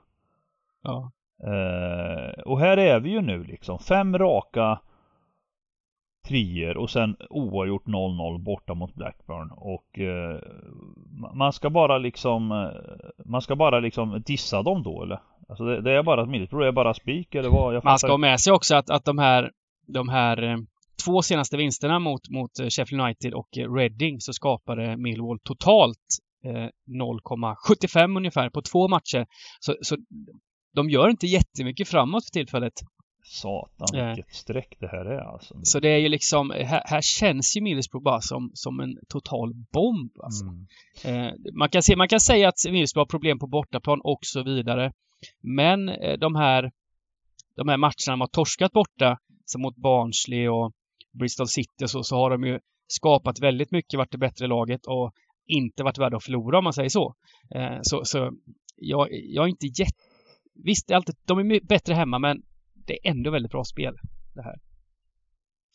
Ja. 0.82 1.10
Eh, 1.44 2.42
och 2.42 2.60
här 2.60 2.76
är 2.76 3.00
vi 3.00 3.10
ju 3.10 3.20
nu 3.20 3.44
liksom. 3.44 3.78
Fem 3.78 4.18
raka 4.18 4.78
trier 6.28 6.76
och 6.76 6.90
sen 6.90 7.16
oavgjort 7.30 7.86
0-0 7.86 8.38
borta 8.38 8.74
mot 8.74 8.94
Blackburn. 8.94 9.50
Och 9.50 9.98
eh, 9.98 10.40
man 11.34 11.52
ska 11.52 11.70
bara 11.70 11.98
liksom 11.98 12.52
eh, 12.52 13.24
Man 13.24 13.42
ska 13.42 13.56
bara 13.56 13.80
liksom 13.80 14.22
dissa 14.26 14.62
dem 14.62 14.82
då 14.82 15.02
eller? 15.02 15.20
Alltså 15.48 15.64
det, 15.64 15.80
det 15.80 15.92
är 15.92 16.02
bara 16.02 16.26
Middlesbrough 16.26 16.68
är 16.68 16.72
bara 16.72 16.94
spik 16.94 17.34
eller 17.34 17.48
vad? 17.48 17.74
Jag 17.74 17.84
man 17.84 17.98
ska 17.98 18.10
ha 18.10 18.18
med 18.18 18.40
sig 18.40 18.52
också 18.52 18.74
att, 18.76 18.90
att 18.90 19.04
de 19.04 19.18
här 19.18 19.50
De 19.86 20.08
här 20.08 20.42
eh, 20.42 20.56
två 21.04 21.22
senaste 21.22 21.56
vinsterna 21.56 21.98
mot, 21.98 22.28
mot 22.30 22.58
eh, 22.60 22.68
Sheffield 22.68 23.02
United 23.04 23.34
och 23.34 23.48
Reading 23.76 24.20
så 24.20 24.32
skapade 24.32 24.96
Millwall 24.96 25.38
totalt 25.44 25.98
0,75 26.44 28.16
ungefär 28.16 28.50
på 28.50 28.62
två 28.62 28.88
matcher. 28.88 29.26
Så, 29.60 29.76
så 29.82 29.96
de 30.74 30.90
gör 30.90 31.08
inte 31.08 31.26
jättemycket 31.26 31.88
framåt 31.88 32.24
för 32.24 32.30
tillfället. 32.30 32.72
Satan 33.32 33.98
eh. 33.98 34.06
vilket 34.06 34.34
streck 34.34 34.76
det 34.80 34.88
här 34.88 35.04
är 35.04 35.20
alltså. 35.20 35.54
Så 35.62 35.80
det 35.80 35.88
är 35.88 35.98
ju 35.98 36.08
liksom, 36.08 36.50
här, 36.50 36.82
här 36.84 37.00
känns 37.00 37.56
ju 37.56 37.60
Middlesbrough 37.60 38.04
bara 38.04 38.20
som, 38.20 38.50
som 38.54 38.80
en 38.80 38.98
total 39.08 39.54
bomb 39.72 40.12
alltså. 40.22 40.44
Mm. 40.44 41.26
Eh, 41.26 41.34
man, 41.52 41.68
kan 41.68 41.82
se, 41.82 41.96
man 41.96 42.08
kan 42.08 42.20
säga 42.20 42.48
att 42.48 42.64
Middlesbrough 42.64 43.02
har 43.02 43.10
problem 43.10 43.38
på 43.38 43.46
bortaplan 43.46 44.00
och 44.04 44.18
så 44.22 44.42
vidare. 44.42 44.92
Men 45.40 45.88
eh, 45.88 46.18
de 46.18 46.34
här 46.34 46.72
de 47.56 47.68
här 47.68 47.76
matcherna 47.76 48.06
de 48.06 48.20
har 48.20 48.28
torskat 48.28 48.72
borta, 48.72 49.18
som 49.44 49.62
mot 49.62 49.76
Barnsley 49.76 50.48
och 50.48 50.72
Bristol 51.12 51.48
City 51.48 51.84
och 51.84 51.90
så, 51.90 52.02
så 52.02 52.16
har 52.16 52.30
de 52.30 52.44
ju 52.44 52.58
skapat 52.86 53.40
väldigt 53.40 53.70
mycket, 53.70 53.98
varit 53.98 54.12
det 54.12 54.18
bättre 54.18 54.46
laget 54.46 54.86
och 54.86 55.12
inte 55.46 55.82
varit 55.82 55.98
värda 55.98 56.16
att 56.16 56.24
förlora 56.24 56.58
om 56.58 56.64
man 56.64 56.72
säger 56.72 56.88
så. 56.88 57.14
Eh, 57.54 57.78
så, 57.82 58.04
så 58.04 58.32
jag, 58.76 59.08
jag 59.10 59.44
är 59.44 59.48
inte 59.48 59.66
jätte 59.66 60.02
Visst, 60.54 60.90
är 60.90 60.94
alltid, 60.94 61.14
de 61.24 61.38
är 61.38 61.66
bättre 61.66 61.94
hemma 61.94 62.18
men 62.18 62.42
det 62.86 62.92
är 62.92 63.10
ändå 63.10 63.30
väldigt 63.30 63.52
bra 63.52 63.64
spel 63.64 63.94
det 64.34 64.42
här. 64.42 64.56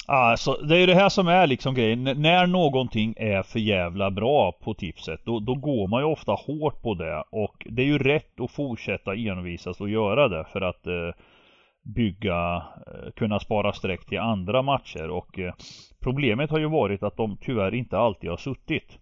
Alltså, 0.09 0.53
det 0.53 0.75
är 0.75 0.79
ju 0.79 0.85
det 0.85 0.95
här 0.95 1.09
som 1.09 1.27
är 1.27 1.47
liksom 1.47 1.75
grejen. 1.75 2.03
när 2.03 2.47
någonting 2.47 3.13
är 3.17 3.43
för 3.43 3.59
jävla 3.59 4.11
bra 4.11 4.51
på 4.51 4.73
tipset, 4.73 5.19
då, 5.25 5.39
då 5.39 5.55
går 5.55 5.87
man 5.87 6.01
ju 6.01 6.05
ofta 6.05 6.31
hårt 6.31 6.81
på 6.81 6.93
det. 6.93 7.23
Och 7.31 7.67
det 7.69 7.81
är 7.81 7.85
ju 7.85 7.97
rätt 7.97 8.39
att 8.39 8.51
fortsätta 8.51 9.15
envisas 9.15 9.81
och 9.81 9.89
göra 9.89 10.27
det 10.27 10.45
för 10.53 10.61
att 10.61 10.87
eh, 10.87 11.11
bygga, 11.95 12.55
eh, 12.87 13.11
kunna 13.15 13.39
spara 13.39 13.73
streck 13.73 14.05
till 14.05 14.19
andra 14.19 14.61
matcher. 14.61 15.09
Och 15.09 15.39
eh, 15.39 15.53
problemet 15.99 16.51
har 16.51 16.59
ju 16.59 16.69
varit 16.69 17.03
att 17.03 17.17
de 17.17 17.37
tyvärr 17.41 17.73
inte 17.73 17.97
alltid 17.97 18.29
har 18.29 18.37
suttit. 18.37 18.99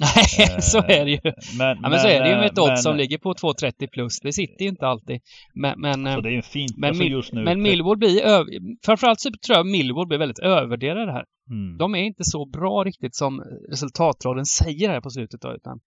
Nej, 0.00 0.60
så 0.62 0.78
är 0.78 1.04
det 1.04 1.10
ju. 1.10 1.20
Men, 1.22 1.34
ja, 1.68 1.74
men, 1.80 1.90
men 1.90 2.00
så 2.00 2.08
är 2.08 2.20
det 2.20 2.30
ju 2.30 2.36
med 2.36 2.46
ett 2.46 2.58
odds 2.58 2.82
som 2.82 2.96
ligger 2.96 3.18
på 3.18 3.34
2,30 3.34 3.86
plus. 3.92 4.20
Det 4.20 4.32
sitter 4.32 4.62
ju 4.62 4.68
inte 4.68 4.86
alltid. 4.86 5.20
Men, 5.54 5.80
men, 5.80 6.14
så 6.14 6.20
det 6.20 6.28
är 6.28 6.32
ju 6.32 6.42
fint 6.42 6.76
men, 6.76 6.88
alltså 6.88 7.04
just 7.04 7.32
nu. 7.32 7.42
Men 7.42 7.62
Millwall 7.62 7.96
blir, 7.96 8.22
över, 8.22 8.46
framförallt 8.84 9.20
så 9.20 9.30
tror 9.46 9.56
jag 9.56 9.66
Millwall 9.66 10.06
blir 10.06 10.18
väldigt 10.18 10.38
övervärderade 10.38 11.12
här. 11.12 11.24
Mm. 11.50 11.78
De 11.78 11.94
är 11.94 12.02
inte 12.02 12.24
så 12.24 12.46
bra 12.46 12.84
riktigt 12.84 13.16
som 13.16 13.40
resultatraden 13.70 14.46
säger 14.46 14.88
här 14.88 15.00
på 15.00 15.10
slutet 15.10 15.40
då, 15.40 15.54
utan 15.54 15.80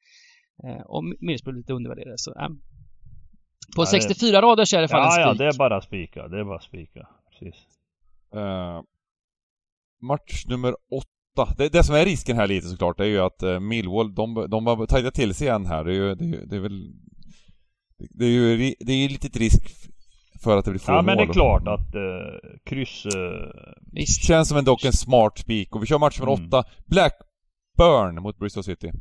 eh, 0.63 0.81
och 0.85 1.03
Middlesbrough 1.03 1.57
lite 1.57 1.73
undervärderade. 1.73 2.17
Så, 2.17 2.31
eh. 2.31 2.47
På 3.75 3.81
ja, 3.81 3.85
64 3.85 4.31
det... 4.31 4.47
rader 4.47 4.65
så 4.65 4.77
är 4.77 4.81
det 4.81 4.87
fall 4.87 4.99
ja, 4.99 5.05
en 5.05 5.11
spik. 5.11 5.41
Ja, 5.41 5.45
det 5.45 5.55
är 5.55 5.57
bara 5.57 5.81
spika. 5.81 6.27
Det 6.27 6.39
är 6.39 6.43
bara 6.43 6.59
spika. 6.59 7.07
Precis. 7.29 7.55
Uh, 8.35 8.81
match 10.01 10.45
nummer 10.47 10.75
8 10.91 11.07
det, 11.57 11.69
det 11.69 11.83
som 11.83 11.95
är 11.95 12.05
risken 12.05 12.37
här 12.37 12.47
lite 12.47 12.67
såklart, 12.67 12.97
det 12.97 13.03
är 13.03 13.07
ju 13.07 13.19
att 13.19 13.43
uh, 13.43 13.59
Millwall, 13.59 14.15
de, 14.15 14.47
de 14.49 14.65
har 14.65 14.85
tajtat 14.85 15.13
till 15.13 15.33
sig 15.33 15.47
igen 15.47 15.65
här. 15.65 15.83
Det 15.83 15.91
är 15.91 15.95
ju, 15.95 16.15
det 16.15 16.25
är, 16.25 16.45
det 16.45 16.55
är 16.55 16.59
väl... 16.59 16.93
Det 18.09 18.25
är 18.25 18.29
ju 18.29 18.75
det 18.79 18.93
är 18.93 19.09
lite 19.09 19.39
risk 19.39 19.61
för 20.43 20.57
att 20.57 20.65
det 20.65 20.71
blir 20.71 20.79
få 20.79 20.91
mål. 20.91 20.97
Ja 20.97 21.01
men 21.01 21.17
det 21.17 21.23
är 21.23 21.33
klart 21.33 21.67
att 21.67 21.95
uh, 21.95 22.59
kryss... 22.65 23.05
Uh... 23.05 23.11
Visst. 23.91 24.23
Känns 24.23 24.49
som 24.49 24.57
en 24.57 24.65
dock 24.65 24.85
en 24.85 24.93
smart 24.93 25.37
spik. 25.37 25.75
Och 25.75 25.83
vi 25.83 25.87
kör 25.87 25.99
match 25.99 26.19
nummer 26.19 26.33
mm. 26.33 26.47
åtta. 26.47 26.63
Blackburn 26.85 28.23
mot 28.23 28.37
Bristol 28.37 28.63
City. 28.63 28.91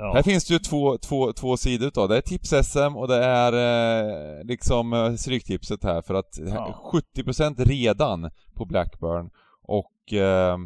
Ja. 0.00 0.12
Här 0.14 0.22
finns 0.22 0.44
det 0.44 0.52
ju 0.52 0.58
två, 0.58 0.98
två, 0.98 1.32
två 1.32 1.56
sidor 1.56 1.88
utav 1.88 2.08
det. 2.08 2.16
är 2.16 2.20
tips-SM 2.20 2.96
och 2.96 3.08
det 3.08 3.24
är 3.24 3.52
eh, 3.52 4.44
liksom 4.44 4.92
eh, 4.92 5.14
stryktipset 5.14 5.84
här 5.84 6.02
för 6.02 6.14
att 6.14 6.38
ja. 6.46 6.92
70% 7.16 7.64
redan 7.64 8.30
på 8.54 8.64
Blackburn. 8.64 9.30
Eh... 10.12 10.58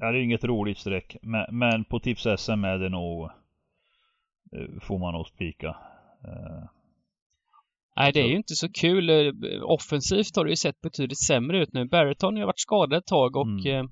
Ja, 0.00 0.12
det 0.12 0.18
är 0.18 0.22
inget 0.22 0.44
roligt 0.44 0.78
streck. 0.78 1.16
Men, 1.22 1.58
men 1.58 1.84
på 1.84 1.98
tips-SM 1.98 2.64
är 2.64 2.78
det 2.78 2.88
nog... 2.88 3.30
Eh, 4.52 4.80
får 4.80 4.98
man 4.98 5.14
nog 5.14 5.26
spika. 5.26 5.68
Eh... 6.24 6.64
Nej, 7.96 8.12
det 8.12 8.20
är 8.20 8.28
ju 8.28 8.36
inte 8.36 8.54
så 8.54 8.68
kul. 8.72 9.10
Eh, 9.10 9.32
offensivt 9.62 10.36
har 10.36 10.44
det 10.44 10.50
ju 10.50 10.56
sett 10.56 10.80
betydligt 10.80 11.26
sämre 11.26 11.62
ut 11.62 11.72
nu. 11.72 11.84
Barreton 11.84 12.36
har 12.36 12.46
varit 12.46 12.60
skadad 12.60 12.98
ett 12.98 13.06
tag 13.06 13.36
och 13.36 13.66
mm. 13.66 13.90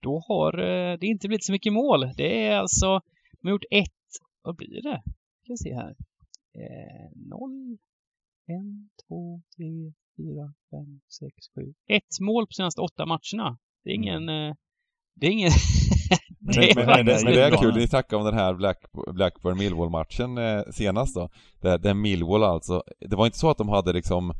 Då 0.00 0.24
har 0.28 0.52
det 0.96 1.06
inte 1.06 1.28
blivit 1.28 1.44
så 1.44 1.52
mycket 1.52 1.72
mål. 1.72 2.00
Det 2.16 2.46
är 2.46 2.56
alltså, 2.56 3.00
de 3.40 3.48
har 3.48 3.50
gjort 3.50 3.64
ett, 3.70 4.08
vad 4.42 4.56
blir 4.56 4.82
det? 4.82 5.02
Ska 5.44 5.56
se 5.56 5.74
här. 5.74 5.96
Eh, 6.54 7.10
noll, 7.14 7.78
en, 8.46 8.90
två, 9.06 9.42
tre, 9.56 9.92
fyra, 10.16 10.54
fem, 10.70 11.00
sex, 11.08 11.34
sju. 11.54 11.74
Ett 11.86 12.20
mål 12.20 12.46
på 12.46 12.52
senaste 12.52 12.80
åtta 12.80 13.06
matcherna. 13.06 13.58
Det 13.84 13.90
är 13.90 13.94
ingen... 13.94 14.28
Mm. 14.28 14.54
Det 15.20 15.26
är 15.26 15.30
ingen... 15.30 15.50
det 16.40 16.70
är 16.70 16.74
men, 16.74 16.86
men, 16.86 17.06
men, 17.06 17.24
det 17.24 17.44
är 17.44 17.56
kul, 17.56 17.74
ni 17.74 17.86
snackade 17.86 18.20
om 18.20 18.24
den 18.26 18.38
här 18.38 18.54
Black, 18.54 18.78
Blackburn 19.12 19.58
Millwall 19.58 19.90
matchen 19.90 20.38
eh, 20.38 20.62
senast 20.72 21.14
då. 21.14 21.30
Där, 21.60 21.78
där 21.78 21.94
Millwall 21.94 22.44
alltså, 22.44 22.82
det 23.00 23.16
var 23.16 23.26
inte 23.26 23.38
så 23.38 23.50
att 23.50 23.58
de 23.58 23.68
hade 23.68 23.92
liksom 23.92 24.30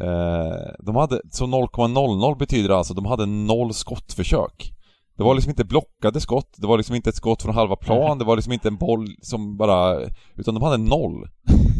eh, 0.00 0.74
De 0.78 0.96
hade, 0.96 1.20
så 1.30 1.46
0,00 1.46 2.38
betyder 2.38 2.70
alltså, 2.70 2.94
de 2.94 3.06
hade 3.06 3.26
noll 3.26 3.74
skottförsök. 3.74 4.75
Det 5.16 5.22
var 5.22 5.34
liksom 5.34 5.50
inte 5.50 5.64
blockade 5.64 6.20
skott, 6.20 6.54
det 6.56 6.66
var 6.66 6.76
liksom 6.76 6.96
inte 6.96 7.10
ett 7.10 7.16
skott 7.16 7.42
från 7.42 7.54
halva 7.54 7.76
plan, 7.76 8.18
det 8.18 8.24
var 8.24 8.36
liksom 8.36 8.52
inte 8.52 8.68
en 8.68 8.76
boll 8.76 9.06
som 9.22 9.56
bara... 9.56 10.00
Utan 10.34 10.54
de 10.54 10.62
hade 10.62 10.76
noll. 10.76 11.28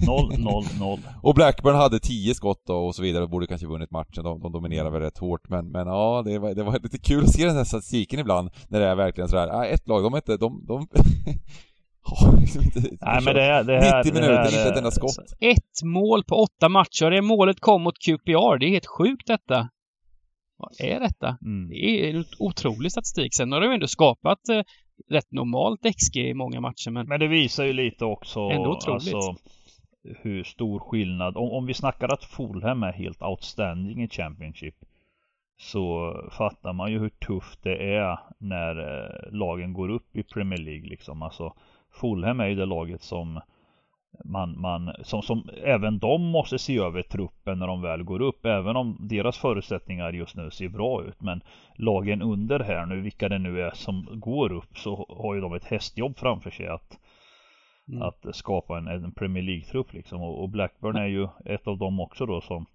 Noll, 0.06 0.38
noll, 0.38 0.64
noll. 0.80 0.98
och 1.22 1.34
Blackburn 1.34 1.74
hade 1.74 1.98
tio 1.98 2.34
skott 2.34 2.62
då 2.66 2.76
och 2.76 2.94
så 2.94 3.02
vidare, 3.02 3.24
och 3.24 3.30
borde 3.30 3.46
kanske 3.46 3.66
vunnit 3.66 3.90
matchen, 3.90 4.24
de, 4.24 4.40
de 4.40 4.52
dominerade 4.52 4.90
väl 4.90 5.00
rätt 5.00 5.18
hårt 5.18 5.48
men, 5.48 5.70
men 5.70 5.86
ja, 5.86 6.22
det 6.24 6.38
var, 6.38 6.54
det 6.54 6.62
var 6.62 6.78
lite 6.82 6.98
kul 6.98 7.24
att 7.24 7.32
se 7.32 7.46
den 7.46 7.56
här 7.56 7.64
statistiken 7.64 8.20
ibland, 8.20 8.50
när 8.68 8.80
det 8.80 8.86
är 8.86 8.94
verkligen 8.94 9.28
sådär, 9.28 9.48
ah, 9.48 9.64
ett 9.64 9.88
lag, 9.88 10.02
de 10.02 10.12
är 10.12 10.18
inte, 10.18 10.36
de, 10.36 10.66
de 10.66 10.88
har 12.02 12.40
liksom 12.40 12.62
inte... 12.62 12.80
Nej 12.80 13.22
men 13.24 13.34
det, 13.34 13.42
är, 13.42 13.64
det 13.64 13.80
här, 13.80 14.04
90 14.04 14.14
minuter, 14.14 14.32
det 14.32 14.38
här, 14.38 14.46
inte 14.46 14.68
ett 14.68 14.76
enda 14.76 14.90
skott. 14.90 15.16
Ett 15.40 15.82
mål 15.84 16.24
på 16.24 16.34
åtta 16.34 16.68
matcher, 16.68 17.10
det 17.10 17.22
målet 17.22 17.60
kom 17.60 17.82
mot 17.82 17.98
QPR, 17.98 18.58
det 18.58 18.66
är 18.66 18.70
helt 18.70 18.86
sjukt 18.86 19.26
detta. 19.26 19.68
Vad 20.56 20.80
är 20.80 21.00
detta? 21.00 21.38
Mm. 21.42 21.68
Det 21.68 21.76
är 21.76 22.14
en 22.14 22.24
otrolig 22.38 22.92
statistik. 22.92 23.34
Sen 23.34 23.52
har 23.52 23.60
de 23.60 23.72
ändå 23.72 23.86
skapat 23.86 24.48
eh, 24.48 24.62
rätt 25.08 25.32
normalt 25.32 25.80
XG 25.96 26.16
i 26.16 26.34
många 26.34 26.60
matcher 26.60 26.90
men... 26.90 27.08
Men 27.08 27.20
det 27.20 27.28
visar 27.28 27.64
ju 27.64 27.72
lite 27.72 28.04
också 28.04 28.40
ändå 28.40 28.70
otroligt. 28.70 29.14
Alltså, 29.14 29.36
hur 30.02 30.44
stor 30.44 30.78
skillnad. 30.78 31.36
Om, 31.36 31.50
om 31.50 31.66
vi 31.66 31.74
snackar 31.74 32.12
att 32.12 32.24
Fulham 32.24 32.82
är 32.82 32.92
helt 32.92 33.22
outstanding 33.22 34.02
i 34.02 34.08
Championship 34.08 34.74
så 35.58 36.14
fattar 36.32 36.72
man 36.72 36.92
ju 36.92 36.98
hur 36.98 37.08
tufft 37.08 37.62
det 37.62 37.94
är 37.94 38.18
när 38.38 38.76
eh, 38.78 39.32
lagen 39.32 39.72
går 39.72 39.88
upp 39.88 40.16
i 40.16 40.22
Premier 40.22 40.58
League 40.58 40.88
liksom. 40.88 41.22
Alltså 41.22 41.54
Fulham 41.90 42.40
är 42.40 42.46
ju 42.46 42.54
det 42.54 42.66
laget 42.66 43.02
som 43.02 43.40
man, 44.24 44.60
man, 44.60 44.92
som, 45.02 45.22
som 45.22 45.48
även 45.64 45.98
de 45.98 46.22
måste 46.22 46.58
se 46.58 46.78
över 46.78 47.02
truppen 47.02 47.58
när 47.58 47.66
de 47.66 47.82
väl 47.82 48.02
går 48.02 48.22
upp. 48.22 48.46
Även 48.46 48.76
om 48.76 48.96
deras 49.00 49.38
förutsättningar 49.38 50.12
just 50.12 50.36
nu 50.36 50.50
ser 50.50 50.68
bra 50.68 51.04
ut. 51.04 51.20
Men 51.20 51.40
lagen 51.74 52.22
under 52.22 52.60
här 52.60 52.86
nu, 52.86 53.00
vilka 53.00 53.28
det 53.28 53.38
nu 53.38 53.60
är 53.60 53.70
som 53.70 54.08
går 54.12 54.52
upp, 54.52 54.78
så 54.78 55.06
har 55.08 55.34
ju 55.34 55.40
de 55.40 55.54
ett 55.54 55.64
hästjobb 55.64 56.18
framför 56.18 56.50
sig 56.50 56.66
att, 56.66 56.98
mm. 57.88 58.02
att 58.02 58.36
skapa 58.36 58.78
en, 58.78 58.86
en 58.86 59.12
Premier 59.12 59.44
League-trupp 59.44 59.92
liksom. 59.92 60.22
Och, 60.22 60.42
och 60.42 60.48
Blackburn 60.48 60.96
är 60.96 61.06
ju 61.06 61.28
ett 61.44 61.66
av 61.66 61.78
dem 61.78 62.00
också 62.00 62.26
då 62.26 62.40
som 62.40 62.66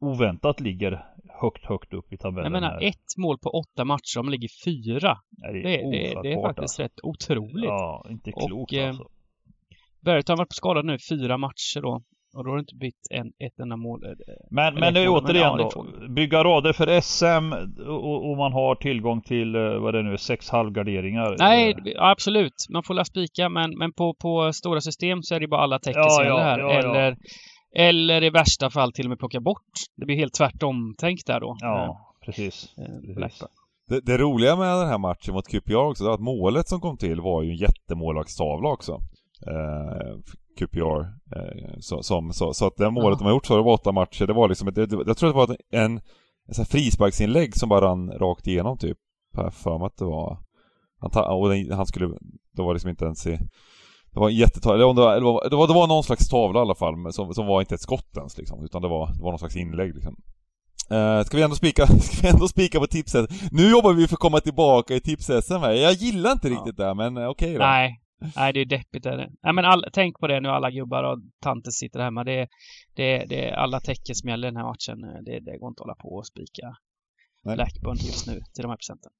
oväntat 0.00 0.60
ligger 0.60 1.04
högt, 1.40 1.64
högt 1.64 1.92
upp 1.92 2.12
i 2.12 2.16
tabellen. 2.16 2.52
Jag 2.52 2.60
menar, 2.60 2.70
här. 2.70 2.88
ett 2.88 3.16
mål 3.18 3.38
på 3.38 3.50
åtta 3.50 3.84
matcher, 3.84 4.16
de 4.16 4.28
ligger 4.28 4.48
fyra. 4.64 5.18
Ja, 5.30 5.52
det, 5.52 5.58
är 5.58 5.62
det, 5.62 5.90
det, 5.90 6.22
det, 6.22 6.32
är 6.32 6.42
faktiskt 6.42 6.62
alltså. 6.62 6.82
rätt 6.82 7.00
otroligt. 7.02 7.64
Ja, 7.64 8.06
inte 8.10 8.32
klokt 8.32 8.72
och, 8.72 8.74
eh, 8.74 8.88
alltså. 8.88 9.08
Bergton 10.04 10.32
har 10.32 10.38
varit 10.38 10.52
skadad 10.52 10.84
nu 10.84 10.98
fyra 11.10 11.38
matcher 11.38 11.80
då. 11.80 12.02
Och 12.34 12.44
då 12.44 12.50
har 12.50 12.56
det 12.56 12.60
inte 12.60 12.74
bytt 12.74 13.06
en, 13.10 13.26
ett 13.26 13.60
enda 13.60 13.76
mål. 13.76 14.04
Eh, 14.04 14.10
men, 14.50 14.74
men 14.74 14.94
det 14.94 15.00
är 15.00 15.08
återigen 15.08 15.58
ja, 15.58 15.70
då. 15.74 16.08
Bygga 16.08 16.44
rader 16.44 16.72
för 16.72 17.00
SM 17.00 17.52
och, 17.88 18.30
och, 18.30 18.36
man 18.36 18.52
har 18.52 18.74
tillgång 18.74 19.22
till, 19.22 19.54
eh, 19.54 19.60
vad 19.60 19.94
det 19.94 20.02
nu 20.02 20.12
är, 20.12 20.16
sex 20.16 20.50
halvgarderingar. 20.50 21.36
Nej, 21.38 21.76
absolut. 21.98 22.66
Man 22.70 22.82
får 22.82 22.94
la 22.94 23.04
spika 23.04 23.48
men, 23.48 23.78
men 23.78 23.92
på, 23.92 24.14
på 24.14 24.52
stora 24.52 24.80
system 24.80 25.22
så 25.22 25.34
är 25.34 25.40
det 25.40 25.48
bara 25.48 25.60
alla 25.60 25.78
tecken 25.78 26.02
ja, 26.02 26.10
som 26.10 26.24
gäller 26.24 26.42
här. 26.42 26.58
Ja, 26.58 26.70
eller, 26.72 27.16
eller 27.76 28.24
i 28.24 28.30
värsta 28.30 28.70
fall 28.70 28.92
till 28.92 29.06
och 29.06 29.10
med 29.10 29.18
plocka 29.18 29.40
bort. 29.40 29.72
Det 29.96 30.06
blir 30.06 30.16
helt 30.16 30.34
tvärtom 30.34 30.94
tänkt 30.98 31.26
där 31.26 31.40
då. 31.40 31.56
Ja, 31.60 32.14
precis. 32.24 32.74
precis. 33.16 33.44
Det, 33.88 34.00
det, 34.00 34.18
roliga 34.18 34.56
med 34.56 34.68
den 34.68 34.88
här 34.88 34.98
matchen 34.98 35.34
mot 35.34 35.48
QPR 35.48 35.74
också, 35.74 36.04
var 36.04 36.14
att 36.14 36.20
målet 36.20 36.68
som 36.68 36.80
kom 36.80 36.96
till 36.96 37.20
var 37.20 37.42
ju 37.42 37.50
en 37.50 37.56
jättemålvaktstavla 37.56 38.68
också 38.68 39.00
eh, 39.46 40.18
QPR. 40.58 41.00
Eh, 41.36 41.74
så, 41.80 42.02
som, 42.02 42.32
så, 42.32 42.54
så 42.54 42.66
att 42.66 42.76
det 42.76 42.90
målet 42.90 43.16
ja. 43.16 43.18
de 43.18 43.24
har 43.24 43.32
gjort 43.32 43.46
så 43.46 43.56
det 43.56 43.62
var 43.62 43.72
åtta 43.72 43.92
matcher, 43.92 44.26
det 44.26 44.32
var 44.32 44.48
liksom, 44.48 44.68
ett, 44.68 44.74
det, 44.74 44.88
jag 45.06 45.16
tror 45.16 45.28
det 45.28 45.36
var 45.36 45.56
en, 45.72 46.00
en 46.58 46.64
frisparksinlägg 46.64 47.56
som 47.56 47.68
bara 47.68 47.86
rann 47.86 48.10
rakt 48.10 48.46
igenom 48.46 48.78
typ. 48.78 48.98
Jag 49.36 49.54
för 49.54 49.78
mig 49.78 49.86
att 49.86 49.96
det 49.96 50.04
var, 50.04 50.38
han, 50.98 51.24
och 51.24 51.48
den, 51.48 51.72
han 51.72 51.86
skulle, 51.86 52.06
det 52.56 52.62
var 52.62 52.74
liksom 52.74 52.90
inte 52.90 53.04
ens 53.04 53.26
i 53.26 53.38
det 54.14 54.20
var 54.20 54.28
en 54.28 54.36
jättetavla, 54.36 54.74
eller 54.74 54.94
det 54.94 55.00
var, 55.02 55.14
det 55.14 55.24
var, 55.24 55.50
det 55.50 55.56
var, 55.56 55.66
det 55.66 55.74
var 55.74 55.86
någon 55.86 56.04
slags 56.04 56.28
tavla 56.28 56.60
i 56.60 56.62
alla 56.62 56.74
fall, 56.74 57.12
som, 57.12 57.34
som 57.34 57.46
var 57.46 57.60
inte 57.60 57.74
ett 57.74 57.80
skott 57.80 58.16
ens 58.16 58.38
liksom, 58.38 58.64
utan 58.64 58.82
det 58.82 58.88
var, 58.88 59.06
det 59.06 59.22
var 59.22 59.30
någon 59.30 59.38
slags 59.38 59.56
inlägg 59.56 59.94
liksom. 59.94 60.16
Uh, 60.92 61.22
ska 61.22 61.36
vi 61.36 61.42
ändå 61.42 61.56
spika, 61.56 61.86
ska 62.00 62.22
vi 62.22 62.28
ändå 62.28 62.48
spika 62.48 62.80
på 62.80 62.86
tipset? 62.86 63.30
Nu 63.52 63.70
jobbar 63.70 63.92
vi 63.92 64.08
för 64.08 64.14
att 64.14 64.20
komma 64.20 64.40
tillbaka 64.40 64.94
i 64.94 65.00
tips-SM 65.00 65.62
Jag 65.62 65.92
gillar 65.92 66.32
inte 66.32 66.48
riktigt 66.48 66.78
ja. 66.78 66.86
det, 66.86 66.94
men 66.94 67.16
okej 67.16 67.28
okay 67.28 67.52
då. 67.52 67.58
Nej, 67.58 68.01
Nej, 68.36 68.52
det 68.52 68.60
är 68.60 68.64
deppigt 68.64 69.06
är 69.06 69.16
det. 69.16 69.30
Nej, 69.42 69.52
men 69.52 69.64
all, 69.64 69.84
tänk 69.92 70.18
på 70.18 70.26
det 70.26 70.40
nu 70.40 70.48
alla 70.48 70.70
gubbar 70.70 71.04
och 71.04 71.18
tanter 71.40 71.70
sitter 71.70 72.00
hemma. 72.00 72.24
Det, 72.24 72.48
det, 72.94 73.24
det 73.28 73.48
är 73.48 73.52
alla 73.52 73.80
tecken 73.80 74.14
som 74.14 74.28
gäller 74.28 74.48
den 74.48 74.56
här 74.56 74.64
matchen. 74.64 75.24
Det, 75.24 75.40
det 75.40 75.58
går 75.58 75.68
inte 75.68 75.80
att 75.80 75.84
hålla 75.84 75.94
på 75.94 76.08
och 76.08 76.26
spika 76.26 76.76
Blackburn 77.44 77.96
just 77.96 78.26
nu 78.26 78.32
till 78.32 78.62
de 78.62 78.68
här 78.68 78.76
procenten. 78.76 79.12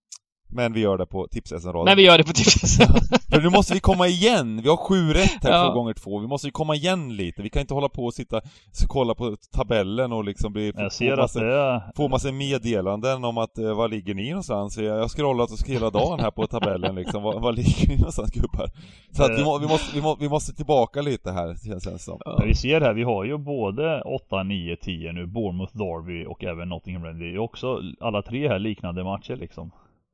Men 0.53 0.73
vi 0.73 0.81
gör 0.81 0.99
det 0.99 1.07
på 1.07 1.27
Tips-SM-raden. 1.27 1.85
Men 1.85 1.97
vi 1.97 2.03
gör 2.03 2.19
det 2.19 2.25
på 2.25 2.33
Tips-SM. 2.33 2.83
För 3.31 3.41
nu 3.41 3.51
måste 3.51 3.75
vi 3.75 3.81
komma 3.81 4.07
igen. 4.07 4.63
Vi 4.63 4.69
har 4.69 4.77
sju 4.77 5.13
rätt 5.13 5.45
här 5.45 5.51
ja. 5.51 5.67
två 5.67 5.75
gånger 5.75 5.95
två. 5.95 6.19
Vi 6.19 6.27
måste 6.27 6.49
ju 6.49 6.51
komma 6.51 6.75
igen 6.75 7.17
lite. 7.17 7.43
Vi 7.43 7.51
kan 7.51 7.61
inte 7.61 7.75
hålla 7.75 7.89
på 7.89 8.05
och 8.05 8.15
sitta 8.15 8.37
och 8.37 8.89
kolla 8.89 9.15
på 9.15 9.37
tabellen 9.53 10.13
och 10.13 10.25
liksom 10.25 10.53
bli... 10.53 10.73
Jag 10.77 10.93
ser 10.93 11.17
få, 11.17 11.23
massa, 11.23 11.41
är... 11.41 11.93
få 11.97 12.09
massa 12.09 12.33
meddelanden 12.33 13.25
om 13.25 13.39
att 13.39 13.59
eh, 13.59 13.75
var 13.75 13.89
ligger 13.89 14.15
ni 14.15 14.29
någonstans? 14.29 14.79
Jag 14.79 15.01
har 15.01 15.09
scrollat 15.09 15.51
hela 15.67 15.91
dagen 15.91 16.21
här 16.21 16.31
på 16.31 16.47
tabellen 16.47 16.95
liksom. 16.95 17.23
Var, 17.23 17.41
var 17.41 17.53
ligger 17.53 17.89
ni 17.89 17.97
någonstans 17.97 18.31
gubbar? 18.31 18.71
Så 19.11 19.23
att 19.23 19.39
vi, 19.39 19.45
må, 19.45 19.59
vi, 19.59 19.67
måste, 19.67 19.97
vi, 19.97 20.03
må, 20.03 20.17
vi 20.21 20.29
måste 20.29 20.53
tillbaka 20.53 21.03
lite 21.03 21.33
här 21.33 21.57
känns 21.65 21.85
det 21.85 21.99
som. 21.99 22.21
Ja. 22.25 22.43
Vi 22.47 22.55
ser 22.55 22.81
här, 22.81 22.93
vi 22.93 23.03
har 23.03 23.25
ju 23.25 23.39
både 23.39 24.03
8, 24.03 24.43
9, 24.43 24.77
10 24.77 25.13
nu. 25.13 25.27
Bournemouth, 25.27 25.77
Derby 25.77 26.27
och 26.27 26.45
även 26.45 26.69
Nottingham 26.69 27.05
Rangers. 27.05 27.21
Det 27.21 27.35
är 27.35 27.39
också 27.39 27.81
alla 28.01 28.23
tre 28.23 28.49
här 28.49 28.59
liknande 28.59 29.05
matcher 29.05 29.37
liksom. 29.37 29.71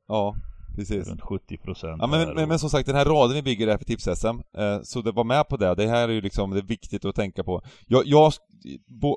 Ja, 0.09 0.37
precis. 0.77 1.09
Runt 1.09 1.21
70 1.21 1.57
procent. 1.57 1.97
Ja, 2.01 2.07
men, 2.07 2.35
men, 2.35 2.49
men, 2.49 2.59
som 2.59 2.71
sagt, 2.71 2.87
den 2.87 2.97
här 2.97 3.05
raden 3.05 3.35
vi 3.35 3.43
bygger 3.43 3.69
är 3.69 3.79
för 3.79 3.85
tips-SM, 3.85 4.41
eh, 4.59 4.83
så 4.83 5.03
det 5.03 5.13
var 5.13 5.25
med 5.25 5.49
på 5.49 5.57
det. 5.57 5.75
Det 5.75 5.87
här 5.87 6.09
är 6.09 6.13
ju 6.13 6.21
liksom, 6.21 6.51
det 6.51 6.59
är 6.59 6.63
viktigt 6.63 7.05
att 7.05 7.15
tänka 7.15 7.45
på. 7.45 7.63
Jag, 7.87 8.07
jag 8.07 8.33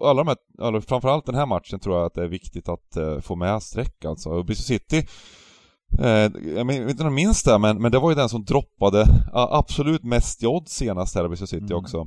alla 0.01 0.23
de 0.23 0.27
här, 0.27 0.37
alla, 0.59 0.81
framförallt 0.81 1.25
den 1.25 1.35
här 1.35 1.45
matchen 1.45 1.79
tror 1.79 1.97
jag 1.97 2.05
att 2.05 2.13
det 2.13 2.23
är 2.23 2.27
viktigt 2.27 2.69
att 2.69 2.97
eh, 2.97 3.19
få 3.19 3.35
med 3.35 3.63
streck 3.63 4.05
alltså. 4.05 4.43
Bristol 4.43 4.63
City, 4.63 5.07
eh, 5.99 6.31
jag 6.55 6.67
vet 6.67 6.89
inte 6.89 7.03
om 7.03 7.09
du 7.09 7.15
minns 7.15 7.43
det, 7.43 7.59
men, 7.59 7.81
men 7.81 7.91
det 7.91 7.99
var 7.99 8.11
ju 8.11 8.15
den 8.15 8.29
som 8.29 8.45
droppade 8.45 9.05
absolut 9.33 10.03
mest 10.03 10.43
i 10.43 10.47
odds 10.47 10.71
senast 10.71 11.15
här 11.15 11.25
i 11.25 11.27
Bristol 11.27 11.47
City 11.47 11.65
mm. 11.65 11.77
också. 11.77 11.97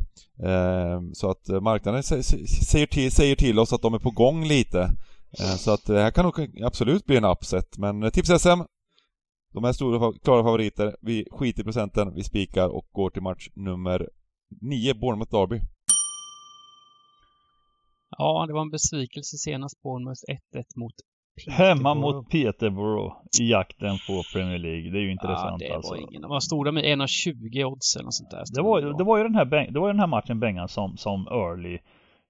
Eh, 0.43 1.01
så 1.13 1.31
att 1.31 1.49
eh, 1.49 1.61
marknaden 1.61 2.03
säger 2.03 2.87
till, 2.87 3.13
säger 3.13 3.37
till 3.37 3.59
oss 3.59 3.73
att 3.73 3.83
de 3.83 3.95
är 3.95 3.99
på 3.99 4.11
gång 4.11 4.45
lite. 4.45 4.91
Så 5.59 5.71
att 5.71 5.87
det 5.87 6.03
här 6.03 6.11
kan 6.11 6.25
nog 6.25 6.63
absolut 6.65 7.07
bli 7.07 7.17
en 7.17 7.25
upset, 7.25 7.79
men 7.79 8.11
tips-SM 8.11 8.65
de 9.55 9.65
är 9.65 9.73
stora 9.73 10.13
klara 10.25 10.43
favoriter. 10.43 10.97
Vi 11.01 11.27
skiter 11.31 11.61
i 11.61 11.65
procenten, 11.65 12.15
vi 12.15 12.25
spikar 12.25 12.69
och 12.69 12.87
går 12.93 13.11
till 13.11 13.23
match 13.23 13.49
nummer 13.55 14.09
9, 14.61 14.95
Bournemouth 14.95 15.33
Derby. 15.33 15.61
Ja, 18.19 18.45
det 18.47 18.53
var 18.53 18.61
en 18.61 18.71
besvikelse 18.71 19.37
senast, 19.37 19.83
Bournemouth 19.83 20.21
1-1 20.55 20.65
mot 20.77 20.95
Peterborough. 21.37 21.69
Hemma 21.69 21.95
mot 21.95 22.31
Peterborough 22.31 23.15
i 23.41 23.51
jakten 23.51 23.97
på 24.07 24.23
Premier 24.33 24.59
League. 24.59 24.91
Det 24.91 24.99
är 24.99 25.03
ju 25.03 25.13
intressant 25.13 25.63
ja, 25.63 25.69
det 25.69 25.75
alltså. 25.75 25.95
Var 25.95 26.01
ingen, 26.01 26.23
de 26.23 26.31
var 26.31 26.41
stora 26.41 26.73
med 26.73 26.85
1,20 26.85 27.65
odds 27.65 27.97
eller 27.97 28.05
något 28.05 28.15
sånt 28.15 28.31
där. 28.31 28.45
Det 28.55 28.63
var, 28.63 28.99
det 28.99 29.05
var 29.05 29.19
ju 29.19 29.23
den 29.23 29.35
här, 29.35 29.71
det 29.71 29.81
var 29.81 29.89
den 29.89 30.01
här 30.01 30.07
matchen 30.07 30.41
Bengan 30.41 30.69
som, 30.69 30.97
som 30.97 31.27
early 31.27 31.79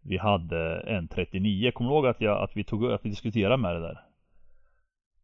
vi 0.02 0.18
hade 0.18 0.80
en 0.80 1.08
39. 1.08 1.72
Kommer 1.74 1.90
du 1.90 1.96
ihåg 1.96 2.06
att, 2.06 2.20
jag, 2.20 2.42
att 2.42 2.56
vi 2.56 2.64
tog 2.64 2.92
att 2.92 3.04
vi 3.04 3.10
diskuterade 3.10 3.56
med 3.56 3.74
det 3.74 3.80
där? 3.80 4.00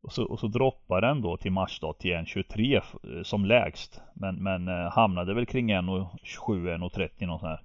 Och 0.02 0.12
så, 0.12 0.24
och 0.24 0.40
så 0.40 0.46
droppade 0.46 1.06
den 1.06 1.22
då 1.22 1.36
till 1.36 1.52
matchdag 1.52 1.98
till 1.98 2.10
1.23 2.10 2.76
eh, 2.76 3.22
som 3.22 3.44
lägst. 3.44 4.00
Men, 4.14 4.36
men 4.36 4.68
eh, 4.68 4.90
hamnade 4.92 5.34
väl 5.34 5.46
kring 5.46 5.74
1.27, 5.74 6.08
1.30 6.48 6.78
något 6.78 7.40
sånt 7.40 7.42
här. 7.42 7.60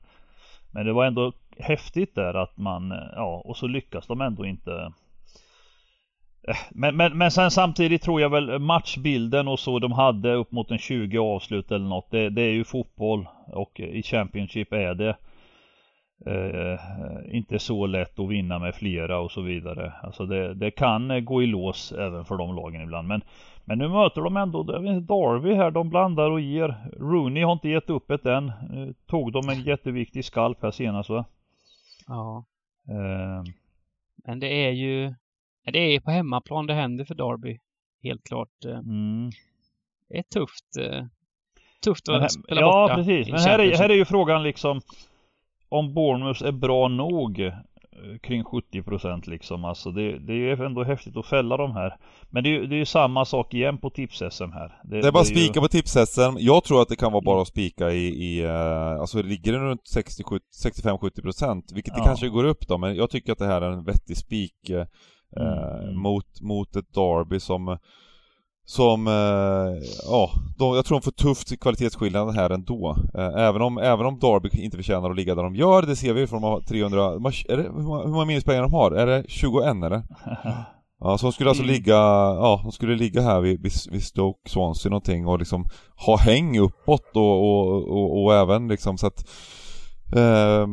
Men 0.72 0.86
det 0.86 0.94
var 0.94 1.06
ändå 1.06 1.32
häftigt 1.60 2.16
där 2.16 2.34
att 2.34 2.58
man, 2.58 2.92
eh, 2.92 2.98
ja, 3.16 3.42
och 3.46 3.58
så 3.58 3.68
lyckas 3.68 4.08
de 4.08 4.22
ändå 4.22 4.46
inte 4.46 4.92
eh, 6.48 6.58
men, 6.70 6.96
men, 6.96 7.18
men 7.18 7.32
sen 7.32 7.52
samtidigt 7.52 8.02
tror 8.02 8.22
jag 8.22 8.30
väl 8.30 8.60
matchbilden 8.60 9.48
och 9.48 9.60
så 9.60 9.80
de 9.80 9.92
hade 9.92 10.34
upp 10.34 10.52
mot 10.52 10.72
en 10.72 10.78
20 10.78 11.18
avslut 11.18 11.72
eller 11.72 11.86
något. 11.86 12.12
Det, 12.12 12.30
det 12.30 12.42
är 12.42 12.54
ju 12.54 12.64
fotboll 12.64 13.28
och 13.48 13.80
i 13.80 14.04
Championship 14.04 14.74
är 14.74 14.94
det 14.94 15.16
eh, 16.26 16.80
inte 17.36 17.60
så 17.60 17.86
lätt 17.86 18.20
att 18.20 18.30
vinna 18.30 18.60
med 18.60 18.76
flera 18.76 19.20
och 19.20 19.32
så 19.32 19.42
vidare. 19.42 19.94
Alltså 20.04 20.26
det, 20.26 20.54
det, 20.54 20.72
kan 20.72 21.26
gå 21.26 21.44
i 21.44 21.46
lås 21.46 21.92
även 21.92 22.26
för 22.26 22.38
de 22.38 22.56
lagen 22.56 22.82
ibland. 22.82 23.08
Men, 23.08 23.22
men 23.66 23.78
nu 23.78 23.88
möter 23.88 24.22
de 24.22 24.38
ändå 24.38 24.64
Darby 24.64 25.54
här. 25.54 25.72
De 25.72 25.90
blandar 25.90 26.32
och 26.32 26.42
ger. 26.42 26.76
Rooney 27.00 27.44
har 27.44 27.54
inte 27.54 27.70
gett 27.70 27.90
upp 27.90 28.12
ett 28.12 28.26
än. 28.26 28.52
Nu 28.70 28.94
tog 29.08 29.32
de 29.32 29.50
en 29.50 29.62
jätteviktig 29.62 30.26
skalp 30.26 30.64
här 30.64 30.72
senast 30.72 31.10
va? 31.10 31.26
Ja. 32.08 32.46
Eh. 32.90 33.44
Men 34.26 34.40
det 34.40 34.48
är 34.48 34.72
ju 34.72 35.14
det 35.72 35.80
är 35.80 36.00
på 36.00 36.12
hemmaplan 36.12 36.68
det 36.68 36.74
händer 36.74 37.06
för 37.06 37.16
Darby. 37.16 37.60
Helt 38.04 38.24
klart. 38.24 38.66
Eh. 38.66 38.78
Mm. 38.78 39.30
Det 40.10 40.18
är 40.18 40.24
tufft. 40.24 40.78
Eh, 40.80 41.06
tufft 41.84 42.10
att 42.10 42.32
spela 42.32 42.62
ja, 42.62 42.68
borta. 42.68 42.92
Ja, 42.92 42.96
precis. 42.96 43.32
Men 43.32 43.40
här 43.40 43.60
är, 43.60 43.78
här 43.78 43.90
är 43.90 43.94
ju 43.94 44.06
frågan 44.06 44.44
liksom 44.44 44.82
om 45.70 45.94
Bournemouth 45.94 46.44
är 46.44 46.52
bra 46.52 46.88
nog 46.88 47.52
kring 48.24 48.44
70% 48.44 49.30
liksom. 49.30 49.66
Alltså 49.66 49.92
det, 49.92 50.20
det 50.20 50.34
är 50.34 50.66
ändå 50.66 50.84
häftigt 50.84 51.18
att 51.18 51.26
fälla 51.26 51.58
de 51.58 51.72
här. 51.72 51.98
Men 52.30 52.44
det 52.44 52.56
är, 52.56 52.62
det 52.62 52.76
är 52.76 52.78
ju 52.78 52.86
samma 52.86 53.26
sak 53.26 53.54
igen 53.54 53.78
på 53.78 53.90
tips-SM 53.90 54.52
här. 54.52 54.82
Det, 54.84 55.02
det 55.02 55.08
är 55.08 55.12
bara 55.12 55.22
att 55.22 55.28
spika 55.28 55.60
ju... 55.60 55.62
på 55.62 55.68
tips-SM. 55.68 56.38
Jag 56.40 56.64
tror 56.64 56.82
att 56.82 56.90
det 56.90 56.96
kan 56.96 57.12
vara 57.12 57.22
bara 57.22 57.42
att 57.42 57.48
spika 57.48 57.92
i, 57.92 58.08
i 58.08 58.46
uh, 58.46 59.00
alltså 59.00 59.22
ligger 59.22 59.52
det 59.52 59.60
runt 59.60 59.84
65-70% 59.96 61.74
vilket 61.74 61.94
ja. 61.98 62.00
det 62.00 62.06
kanske 62.08 62.30
går 62.30 62.44
upp 62.44 62.68
då, 62.68 62.78
men 62.78 62.96
jag 62.96 63.10
tycker 63.10 63.32
att 63.32 63.40
det 63.40 63.48
här 63.48 63.62
är 63.62 63.72
en 63.72 63.84
vettig 63.84 64.18
spik 64.18 64.70
uh, 64.70 64.86
mm. 65.42 66.00
mot, 66.00 66.42
mot 66.42 66.76
ett 66.76 66.94
Derby 66.94 67.40
som 67.40 67.78
som, 68.66 69.08
eh, 69.08 69.88
ja, 70.06 70.32
de, 70.58 70.76
jag 70.76 70.86
tror 70.86 71.00
de 71.00 71.04
får 71.04 71.12
tufft 71.12 71.60
kvalitetsskillnad 71.60 72.36
här 72.36 72.50
ändå. 72.50 72.98
Eh, 73.18 73.44
även, 73.44 73.62
om, 73.62 73.78
även 73.78 74.06
om 74.06 74.20
Derby 74.20 74.50
inte 74.54 74.78
förtjänar 74.78 75.10
att 75.10 75.16
ligga 75.16 75.36
där 75.36 75.44
de 75.44 75.56
gör, 75.56 75.82
det 75.82 75.96
ser 75.96 76.14
vi 76.14 76.28
för 76.28 76.36
de 76.36 76.44
har 76.44 76.62
300, 76.62 77.04
är 77.04 77.58
det, 77.58 77.64
hur 77.64 78.12
många 78.12 78.26
minuspoäng 78.26 78.62
de 78.62 78.74
har? 78.74 78.92
Är 78.92 79.06
det 79.06 79.24
21 79.28 79.66
eller? 79.66 80.04
Ja, 81.00 81.18
så 81.18 81.26
de 81.26 81.34
skulle 81.34 81.50
alltså 81.50 81.64
mm. 81.64 81.76
ligga, 81.76 81.94
ja, 81.94 82.60
de 82.64 82.72
skulle 82.72 82.96
ligga 82.96 83.22
här 83.22 83.42
vid, 83.42 83.62
vid 83.92 84.04
Stoke 84.04 84.50
Swansea 84.50 84.90
någonting 84.90 85.28
och 85.28 85.40
liksom 85.40 85.66
ha 86.06 86.18
häng 86.18 86.60
uppåt 86.60 87.12
och, 87.16 87.40
och, 87.42 87.88
och, 87.90 88.24
och 88.24 88.34
även 88.34 88.68
liksom 88.68 88.98
så 88.98 89.08
att 89.08 89.28
eh, 90.16 90.68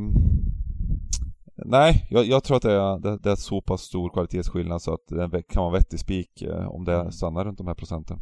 Nej, 1.64 2.06
jag, 2.10 2.24
jag, 2.24 2.44
tror 2.44 2.56
att 2.56 2.62
det 2.62 2.72
är, 2.72 2.98
det, 2.98 3.18
det 3.18 3.30
är 3.30 3.36
så 3.36 3.60
pass 3.60 3.80
stor 3.80 4.10
kvalitetsskillnad 4.10 4.82
så 4.82 4.94
att 4.94 5.06
det 5.30 5.42
kan 5.42 5.62
vara 5.62 5.72
vettig 5.72 6.00
spik 6.00 6.42
eh, 6.42 6.68
om 6.68 6.84
det 6.84 6.94
mm. 6.94 7.12
stannar 7.12 7.44
runt 7.44 7.58
de 7.58 7.66
här 7.66 7.74
procenten. 7.74 8.18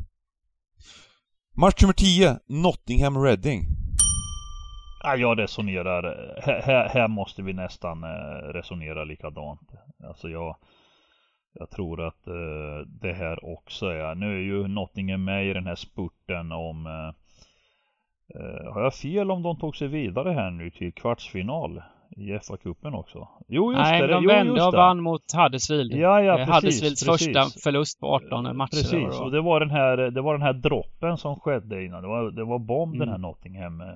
Match 1.56 1.82
nummer 1.82 1.94
10, 1.94 2.38
Nottingham 2.46 3.22
Reading. 3.22 3.62
Ja, 5.02 5.16
jag 5.16 5.38
resonerar, 5.38 6.02
här, 6.62 6.88
här 6.88 7.08
måste 7.08 7.42
vi 7.42 7.52
nästan 7.52 8.04
eh, 8.04 8.52
resonera 8.52 9.04
likadant. 9.04 9.72
Alltså 10.04 10.28
jag, 10.28 10.56
jag 11.52 11.70
tror 11.70 12.06
att 12.06 12.24
det 12.86 13.12
här 13.12 13.44
också 13.44 13.86
är, 13.86 14.14
nu 14.14 14.36
är 14.36 14.42
ju 14.42 14.68
Nottingham 14.68 15.24
med 15.24 15.46
i 15.46 15.52
den 15.52 15.66
här 15.66 15.74
spurten 15.74 16.52
om 16.52 16.86
Har 18.74 18.82
jag 18.82 18.94
fel 18.94 19.30
om 19.30 19.42
de 19.42 19.58
tog 19.58 19.76
sig 19.76 19.88
vidare 19.88 20.32
här 20.32 20.50
nu 20.50 20.70
till 20.70 20.92
kvartsfinal? 20.92 21.82
I 22.16 22.38
FA-cupen 22.38 22.94
också. 22.94 23.28
Jo, 23.48 23.72
just 23.72 23.82
Nej, 23.82 24.00
det. 24.00 24.06
de 24.06 24.24
jo, 24.24 24.28
vände 24.28 24.64
och 24.64 24.72
vann 24.72 25.02
mot 25.02 25.32
Huddersfield. 25.32 25.92
Ja, 25.92 26.22
ja, 26.22 26.38
eh, 26.38 26.46
precis, 26.46 26.54
Huddersfields 26.54 27.04
precis. 27.06 27.26
första 27.26 27.60
förlust 27.62 28.00
på 28.00 28.06
18 28.06 28.56
matcher. 28.56 28.70
Precis, 28.70 29.20
och 29.20 29.30
det 29.30 29.40
var 29.40 29.60
den 29.60 29.70
här, 29.70 29.96
det 29.96 30.20
var 30.20 30.32
den 30.32 30.42
här 30.42 30.52
droppen 30.52 31.16
som 31.16 31.40
skedde 31.40 31.84
innan. 31.84 32.02
Det 32.02 32.08
var, 32.08 32.30
det 32.30 32.44
var 32.44 32.58
bomb 32.58 32.94
mm. 32.94 32.98
den 32.98 33.08
här 33.08 33.18
Nottingham. 33.18 33.80
Eh. 33.80 33.86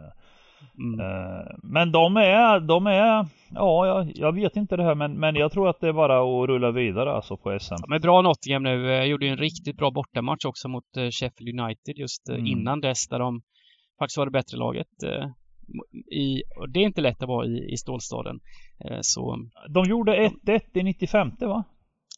Mm. 0.78 1.00
Uh, 1.00 1.46
men 1.62 1.92
de 1.92 2.16
är, 2.16 2.60
de 2.60 2.86
är, 2.86 3.26
ja 3.54 3.86
jag, 3.86 4.12
jag, 4.14 4.32
vet 4.32 4.56
inte 4.56 4.76
det 4.76 4.82
här 4.82 4.94
men, 4.94 5.20
men 5.20 5.34
jag 5.34 5.52
tror 5.52 5.68
att 5.68 5.80
det 5.80 5.88
är 5.88 5.92
bara 5.92 6.18
att 6.18 6.48
rulla 6.48 6.70
vidare 6.70 7.12
alltså 7.12 7.36
på 7.36 7.58
SM. 7.60 7.74
Men 7.88 8.00
bra 8.00 8.22
Nottingham 8.22 8.62
nu, 8.62 9.00
uh, 9.00 9.04
gjorde 9.04 9.26
ju 9.26 9.32
en 9.32 9.38
riktigt 9.38 9.76
bra 9.76 9.90
bortamatch 9.90 10.44
också 10.44 10.68
mot 10.68 10.84
Sheffield 10.94 11.60
United 11.60 11.98
just 11.98 12.28
mm. 12.28 12.46
innan 12.46 12.80
dess 12.80 13.08
där 13.08 13.18
de 13.18 13.42
faktiskt 13.98 14.18
var 14.18 14.24
det 14.26 14.30
bättre 14.32 14.56
laget 14.58 14.86
i, 16.12 16.42
och 16.56 16.68
det 16.68 16.80
är 16.80 16.84
inte 16.84 17.00
lätt 17.00 17.22
att 17.22 17.28
vara 17.28 17.46
i, 17.46 17.72
i 17.72 17.76
stålstaden. 17.76 18.40
Eh, 18.84 18.98
så, 19.00 19.48
de 19.68 19.84
gjorde 19.84 20.28
1-1 20.44 20.60
i 20.74 20.82
95 20.82 21.32
va? 21.40 21.64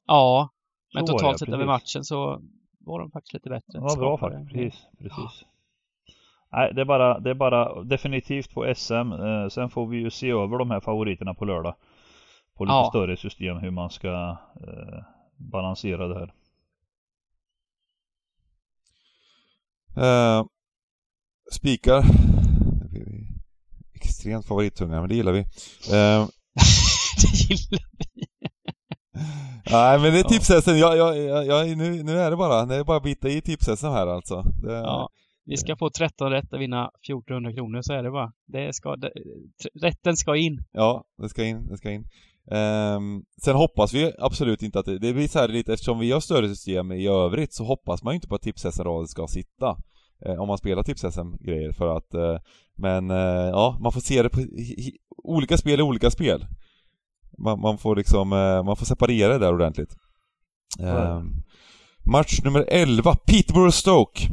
Ja, 0.06 0.48
men 0.94 1.06
så 1.06 1.12
totalt 1.12 1.38
sett 1.38 1.48
över 1.48 1.66
matchen 1.66 2.04
så 2.04 2.42
var 2.78 3.00
de 3.00 3.10
faktiskt 3.10 3.34
lite 3.34 3.48
bättre. 3.48 3.72
Det 3.72 3.80
var 3.80 3.96
bra 3.96 4.18
faktiskt, 4.18 4.52
precis. 4.52 4.86
precis. 4.98 5.42
Ja. 5.42 5.48
Nej, 6.52 6.72
det 6.74 6.80
är, 6.80 6.84
bara, 6.84 7.18
det 7.18 7.30
är 7.30 7.34
bara 7.34 7.82
definitivt 7.82 8.54
på 8.54 8.74
SM. 8.76 9.12
Eh, 9.12 9.48
sen 9.48 9.70
får 9.70 9.86
vi 9.86 9.96
ju 9.96 10.10
se 10.10 10.30
över 10.30 10.58
de 10.58 10.70
här 10.70 10.80
favoriterna 10.80 11.34
på 11.34 11.44
lördag. 11.44 11.74
På 12.54 12.64
lite 12.64 12.74
ja. 12.74 12.86
större 12.90 13.16
system 13.16 13.56
hur 13.56 13.70
man 13.70 13.90
ska 13.90 14.36
eh, 14.60 15.02
balansera 15.36 16.08
det 16.08 16.18
här. 16.18 16.32
Uh, 19.98 20.46
spikar 21.52 22.02
extremt 24.26 24.46
favorittunga, 24.46 25.00
men 25.00 25.08
det 25.08 25.14
gillar 25.14 25.32
vi. 25.32 25.40
Uh, 25.40 25.44
det 27.22 27.40
gillar 27.48 27.82
vi. 28.14 28.26
Nej 29.70 29.98
men 29.98 30.12
det 30.12 30.18
är 30.18 30.22
tipshästen, 30.22 30.78
jag, 30.78 30.96
jag, 30.96 31.46
jag, 31.46 31.76
nu, 31.76 32.02
nu 32.02 32.18
är 32.18 32.30
det 32.30 32.36
bara, 32.36 32.66
det 32.66 32.76
är 32.76 32.84
bara 32.84 32.96
att 32.96 33.02
bita 33.02 33.28
i 33.28 33.40
tipshästen 33.40 33.92
här 33.92 34.06
alltså. 34.06 34.42
Det, 34.42 34.72
ja, 34.72 35.08
vi 35.44 35.56
ska 35.56 35.76
få 35.76 35.90
13 35.90 36.30
rätt 36.30 36.52
och 36.52 36.60
vinna 36.60 36.90
1400 37.10 37.52
kronor, 37.52 37.82
så 37.82 37.92
är 37.92 38.02
det 38.02 38.10
bara. 38.10 38.32
Det 38.46 38.74
ska, 38.74 38.96
det, 38.96 39.10
rätten 39.82 40.16
ska 40.16 40.36
in. 40.36 40.64
Ja, 40.72 41.04
det 41.22 41.28
ska 41.28 41.44
in, 41.44 41.66
det 41.68 41.76
ska 41.76 41.90
in. 41.90 42.04
Um, 42.50 43.24
sen 43.44 43.56
hoppas 43.56 43.94
vi 43.94 44.12
absolut 44.18 44.62
inte 44.62 44.78
att 44.78 44.86
det, 44.86 44.98
det 44.98 45.12
blir 45.12 45.28
så 45.28 45.38
här 45.38 45.48
lite, 45.48 45.72
eftersom 45.72 45.98
vi 45.98 46.12
har 46.12 46.20
större 46.20 46.48
system 46.48 46.92
i 46.92 47.08
övrigt 47.08 47.54
så 47.54 47.64
hoppas 47.64 48.02
man 48.02 48.12
ju 48.12 48.16
inte 48.16 48.28
på 48.28 48.34
att 48.34 48.42
tipshästen 48.42 49.06
ska 49.06 49.26
sitta 49.26 49.68
eh, 49.68 49.76
om 50.38 50.48
man 50.48 50.58
spelar 50.58 50.82
tips-SM-grejer 50.82 51.72
för 51.72 51.96
att 51.96 52.14
eh, 52.14 52.38
Men 52.76 53.10
eh, 53.10 53.48
ja, 53.50 53.76
man 53.80 53.92
får 53.92 54.00
se 54.00 54.22
det 54.22 54.28
på 54.28 54.40
olika 55.24 55.56
spel 55.56 55.80
är 55.80 55.84
olika 55.84 56.10
spel. 56.10 56.46
Man, 57.38 57.60
man 57.60 57.78
får 57.78 57.96
liksom, 57.96 58.32
eh, 58.32 58.62
man 58.64 58.76
får 58.76 58.86
separera 58.86 59.32
det 59.32 59.38
där 59.38 59.54
ordentligt. 59.54 59.96
Mm. 60.80 61.32
Match 62.10 62.40
nummer 62.44 62.64
11, 62.68 63.16
Peterborough 63.26 63.70
Stoke. 63.70 64.28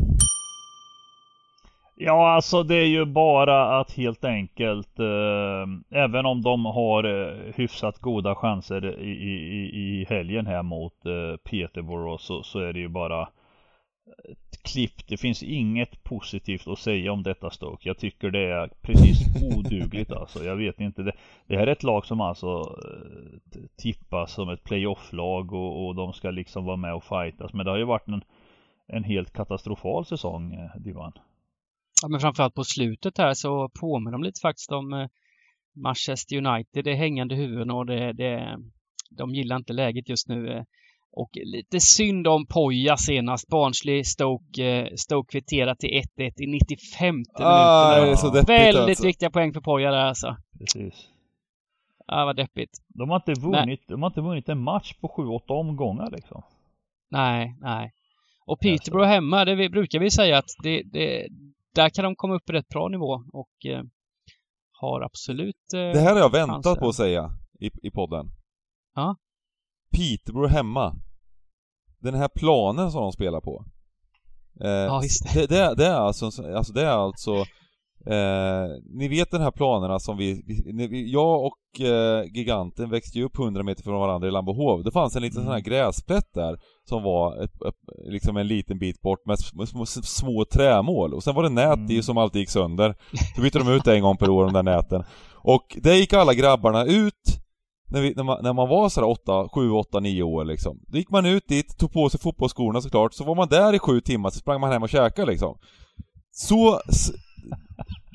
Ja, 1.95 2.29
alltså 2.29 2.63
det 2.63 2.75
är 2.75 2.85
ju 2.85 3.05
bara 3.05 3.79
att 3.79 3.91
helt 3.91 4.25
enkelt, 4.25 4.99
eh, 4.99 5.99
även 6.03 6.25
om 6.25 6.41
de 6.41 6.65
har 6.65 7.03
eh, 7.03 7.53
hyfsat 7.55 7.99
goda 7.99 8.35
chanser 8.35 8.99
i, 8.99 9.11
i, 9.11 10.01
i 10.01 10.05
helgen 10.09 10.47
här 10.47 10.63
mot 10.63 11.05
eh, 11.05 11.37
Peterborough 11.49 12.17
så, 12.17 12.43
så 12.43 12.59
är 12.59 12.73
det 12.73 12.79
ju 12.79 12.89
bara 12.89 13.29
klipp. 14.63 15.07
Det 15.07 15.17
finns 15.17 15.43
inget 15.43 16.03
positivt 16.03 16.67
att 16.67 16.79
säga 16.79 17.11
om 17.11 17.23
detta 17.23 17.49
Stoke. 17.49 17.89
Jag 17.89 17.97
tycker 17.97 18.31
det 18.31 18.51
är 18.51 18.67
precis 18.81 19.17
odugligt 19.43 20.11
alltså. 20.19 20.43
Jag 20.43 20.55
vet 20.55 20.79
inte. 20.79 21.03
Det, 21.03 21.11
det 21.47 21.57
här 21.57 21.67
är 21.67 21.71
ett 21.71 21.83
lag 21.83 22.05
som 22.05 22.21
alltså 22.21 22.77
eh, 22.85 23.61
tippas 23.77 24.33
som 24.33 24.49
ett 24.49 24.63
playoff-lag 24.63 25.53
och, 25.53 25.87
och 25.87 25.95
de 25.95 26.13
ska 26.13 26.31
liksom 26.31 26.65
vara 26.65 26.77
med 26.77 26.93
och 26.95 27.03
fightas. 27.03 27.53
Men 27.53 27.65
det 27.65 27.71
har 27.71 27.77
ju 27.77 27.85
varit 27.85 28.07
en, 28.07 28.23
en 28.87 29.03
helt 29.03 29.33
katastrofal 29.33 30.05
säsong, 30.05 30.53
eh, 30.53 30.81
Divan. 30.81 31.13
Ja, 32.01 32.07
men 32.07 32.19
framförallt 32.19 32.55
på 32.55 32.63
slutet 32.63 33.17
här 33.17 33.33
så 33.33 33.69
påminner 33.79 34.11
de 34.11 34.23
lite 34.23 34.41
faktiskt 34.41 34.71
om 34.71 34.93
eh, 34.93 35.07
Manchester 35.75 36.37
United. 36.37 36.83
Det 36.83 36.91
är 36.91 36.95
hängande 36.95 37.35
huvuden 37.35 37.71
och 37.71 37.85
det, 37.85 38.13
det, 38.13 38.57
de 39.09 39.35
gillar 39.35 39.55
inte 39.55 39.73
läget 39.73 40.09
just 40.09 40.27
nu. 40.27 40.65
Och 41.15 41.29
lite 41.33 41.79
synd 41.79 42.27
om 42.27 42.45
Poja 42.45 42.97
senast. 42.97 43.47
Barnsley 43.47 44.03
Stoke, 44.03 44.65
eh, 44.65 44.95
Stoke 44.95 45.31
kvitterat 45.31 45.79
till 45.79 45.89
1-1 46.17 46.31
i 46.41 46.47
95 46.47 47.23
ah, 47.33 47.95
minuten. 47.95 48.17
Så 48.17 48.29
deppigt, 48.29 48.49
Väldigt 48.49 48.89
alltså. 48.89 49.05
viktiga 49.05 49.29
poäng 49.29 49.53
för 49.53 49.61
Poja 49.61 49.91
där 49.91 50.05
alltså. 50.05 50.37
Precis. 50.59 51.09
Ja, 52.07 52.25
vad 52.25 52.35
deppigt. 52.35 52.71
De 52.87 53.09
har 53.09 53.15
inte 53.15 53.41
vunnit, 53.41 53.81
de 53.87 54.01
har 54.01 54.09
inte 54.09 54.21
vunnit 54.21 54.49
en 54.49 54.63
match 54.63 54.93
på 54.93 55.07
7-8 55.07 55.41
omgångar 55.47 56.11
liksom. 56.11 56.43
Nej, 57.11 57.57
nej. 57.61 57.93
Och 58.45 58.59
Peterborough 58.59 59.09
hemma, 59.09 59.45
det 59.45 59.69
brukar 59.69 59.99
vi 59.99 60.11
säga 60.11 60.37
att 60.37 60.49
det, 60.63 60.83
det, 60.83 61.27
där 61.75 61.89
kan 61.89 62.03
de 62.03 62.15
komma 62.15 62.35
upp 62.35 62.45
på 62.45 62.53
rätt 62.53 62.69
bra 62.69 62.87
nivå 62.87 63.23
och 63.33 63.65
eh, 63.65 63.83
har 64.71 65.01
absolut 65.01 65.73
eh, 65.73 65.79
Det 65.79 65.99
här 65.99 66.13
har 66.13 66.19
jag 66.19 66.31
väntat 66.31 66.65
chanser. 66.65 66.81
på 66.81 66.87
att 66.87 66.95
säga 66.95 67.31
i, 67.59 67.71
i 67.87 67.91
podden. 67.91 68.31
Ja. 68.95 69.15
Peterborough 69.93 70.53
hemma. 70.53 70.95
Den 71.99 72.13
här 72.13 72.27
planen 72.27 72.91
som 72.91 73.01
de 73.01 73.11
spelar 73.11 73.41
på. 73.41 73.65
Eh, 74.61 74.69
ja, 74.69 74.99
visst. 75.03 75.33
Det, 75.33 75.47
det, 75.47 75.75
det, 75.75 75.85
är 75.85 75.95
alltså, 75.95 76.25
alltså 76.25 76.73
det 76.73 76.81
är 76.81 76.97
alltså 76.97 77.35
eh, 78.05 78.67
Ni 78.93 79.07
vet 79.07 79.31
den 79.31 79.41
här 79.41 79.51
planerna 79.51 79.99
som 79.99 80.17
vi, 80.17 80.43
vi 80.65 81.11
jag 81.11 81.45
och 81.45 81.81
eh, 81.81 82.23
Giganten 82.33 82.89
växte 82.89 83.17
ju 83.17 83.25
upp 83.25 83.39
100 83.39 83.63
meter 83.63 83.83
från 83.83 83.99
varandra 83.99 84.27
i 84.27 84.31
Lambohov. 84.31 84.83
Det 84.83 84.91
fanns 84.91 85.15
en 85.15 85.21
liten 85.21 85.37
mm. 85.37 85.45
sån 85.45 85.53
här 85.53 85.59
mm. 85.59 85.69
gräsplätt 85.69 86.33
där 86.33 86.57
som 86.89 87.03
var 87.03 87.43
ett, 87.43 87.61
ett, 87.61 87.75
liksom 88.11 88.37
en 88.37 88.47
liten 88.47 88.79
bit 88.79 89.01
bort 89.01 89.25
med 89.25 89.39
små, 89.39 89.65
små, 89.65 89.85
små 89.85 90.45
trämål. 90.45 91.13
Och 91.13 91.23
sen 91.23 91.35
var 91.35 91.43
det 91.43 91.49
nät 91.49 91.75
mm. 91.75 91.91
i 91.91 92.03
som 92.03 92.17
alltid 92.17 92.39
gick 92.39 92.49
sönder. 92.49 92.95
Så 93.35 93.41
bytte 93.41 93.59
de 93.59 93.67
ut 93.67 93.87
en 93.87 94.01
gång 94.01 94.17
per 94.17 94.29
år 94.29 94.43
de 94.43 94.53
där 94.53 94.63
näten. 94.63 95.03
Och 95.35 95.77
där 95.81 95.93
gick 95.93 96.13
alla 96.13 96.33
grabbarna 96.33 96.85
ut 96.85 97.42
när, 97.93 98.01
vi, 98.01 98.13
när, 98.15 98.23
man, 98.23 98.43
när 98.43 98.53
man 98.53 98.69
var 98.69 98.89
sådär 98.89 99.07
8, 99.07 99.49
7, 99.53 99.71
8, 99.71 99.99
9 99.99 100.23
år 100.23 100.45
liksom. 100.45 100.79
Då 100.87 100.97
gick 100.97 101.09
man 101.09 101.25
ut 101.25 101.47
dit, 101.47 101.77
tog 101.77 101.93
på 101.93 102.09
sig 102.09 102.19
fotbollsskorna 102.19 102.81
såklart, 102.81 103.13
så 103.13 103.23
var 103.23 103.35
man 103.35 103.47
där 103.49 103.73
i 103.73 103.79
sju 103.79 104.01
timmar, 104.01 104.29
så 104.29 104.39
sprang 104.39 104.61
man 104.61 104.71
hem 104.71 104.83
och 104.83 104.89
käkade 104.89 105.31
liksom. 105.31 105.57
Så... 106.31 106.81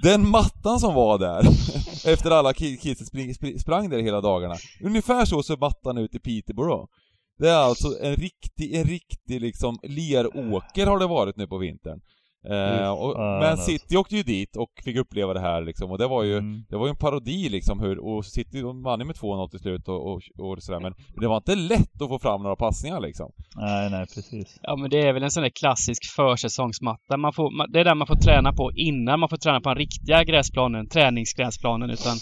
Den 0.03 0.29
mattan 0.29 0.81
som 0.81 0.95
var 0.95 1.19
där, 1.19 1.41
efter 2.13 2.31
alla 2.31 2.53
kidsen 2.53 3.07
spring, 3.07 3.35
sprang 3.59 3.91
där 3.91 3.99
hela 3.99 4.21
dagarna. 4.21 4.55
Ungefär 4.85 5.25
så 5.25 5.43
ser 5.43 5.57
mattan 5.57 5.99
ut 5.99 6.15
i 6.15 6.19
Peterborough. 6.19 6.87
Det 7.39 7.49
är 7.49 7.57
alltså 7.57 7.89
en 8.03 8.17
riktig, 8.17 8.75
en 8.75 8.85
riktig 8.85 9.41
liksom 9.41 9.79
leråker 9.83 10.87
har 10.87 10.99
det 10.99 11.07
varit 11.07 11.37
nu 11.37 11.47
på 11.47 11.59
vintern. 11.59 12.01
Eh, 12.45 12.91
och, 12.91 13.17
uh, 13.17 13.41
men 13.41 13.57
City 13.57 13.97
åkte 13.97 14.17
ju 14.17 14.23
dit 14.23 14.57
och 14.57 14.73
fick 14.85 14.97
uppleva 14.97 15.35
det 15.35 15.41
här 15.41 15.61
liksom, 15.63 15.91
och 15.91 15.99
det 15.99 16.07
var 16.07 16.23
ju, 16.23 16.39
mm. 16.39 16.65
det 16.69 16.77
var 16.77 16.87
ju 16.87 16.91
en 16.91 16.97
parodi 16.97 17.49
liksom 17.49 17.81
hur, 17.81 17.99
och 17.99 18.25
City 18.25 18.63
vann 18.63 19.01
ju 19.01 19.07
med 19.07 19.17
2-0 19.17 19.51
till 19.51 19.59
slut 19.59 19.89
och, 19.89 20.13
och, 20.13 20.23
och 20.39 20.63
sådär, 20.63 20.81
men 20.81 20.95
det 21.21 21.29
var 21.29 21.37
inte 21.37 21.55
lätt 21.55 22.03
att 22.03 22.09
få 22.09 22.19
fram 22.19 22.43
några 22.43 22.57
passningar 22.57 23.01
liksom. 23.01 23.33
Nej, 23.57 23.91
nej 23.91 24.07
precis. 24.15 24.59
Ja 24.63 24.77
men 24.77 24.91
det 24.91 25.01
är 25.01 25.13
väl 25.13 25.23
en 25.23 25.31
sån 25.31 25.43
där 25.43 25.51
klassisk 25.51 26.05
försäsongsmatta. 26.17 27.17
Man 27.17 27.33
får, 27.33 27.73
det 27.73 27.81
är 27.81 27.85
där 27.85 27.95
man 27.95 28.07
får 28.07 28.15
träna 28.15 28.53
på 28.53 28.73
innan 28.75 29.21
man 29.21 29.29
får 29.29 29.37
träna 29.37 29.61
på 29.61 29.69
den 29.69 29.79
riktiga 29.79 30.25
gräsplanen, 30.25 30.89
träningsgräsplanen, 30.89 31.91
utan 31.91 32.17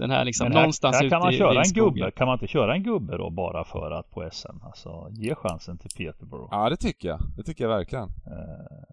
den 0.00 0.10
här 0.10 0.24
liksom 0.24 0.46
här, 0.46 0.54
någonstans 0.54 0.96
här, 1.00 1.08
kan 1.08 1.20
man 1.20 1.32
köra 1.32 1.62
en 1.62 1.72
gubbe, 1.72 2.10
kan 2.10 2.26
man 2.26 2.34
inte 2.34 2.46
köra 2.46 2.74
en 2.74 2.82
gubbe 2.82 3.16
då 3.16 3.30
bara 3.30 3.64
för 3.64 3.90
att 3.90 4.10
på 4.10 4.28
SM? 4.32 4.56
Alltså 4.62 5.06
ge 5.10 5.34
chansen 5.34 5.78
till 5.78 5.90
Peterborough. 5.96 6.48
Ja 6.50 6.70
det 6.70 6.76
tycker 6.76 7.08
jag, 7.08 7.20
det 7.36 7.42
tycker 7.42 7.64
jag 7.64 7.68
verkligen. 7.68 8.08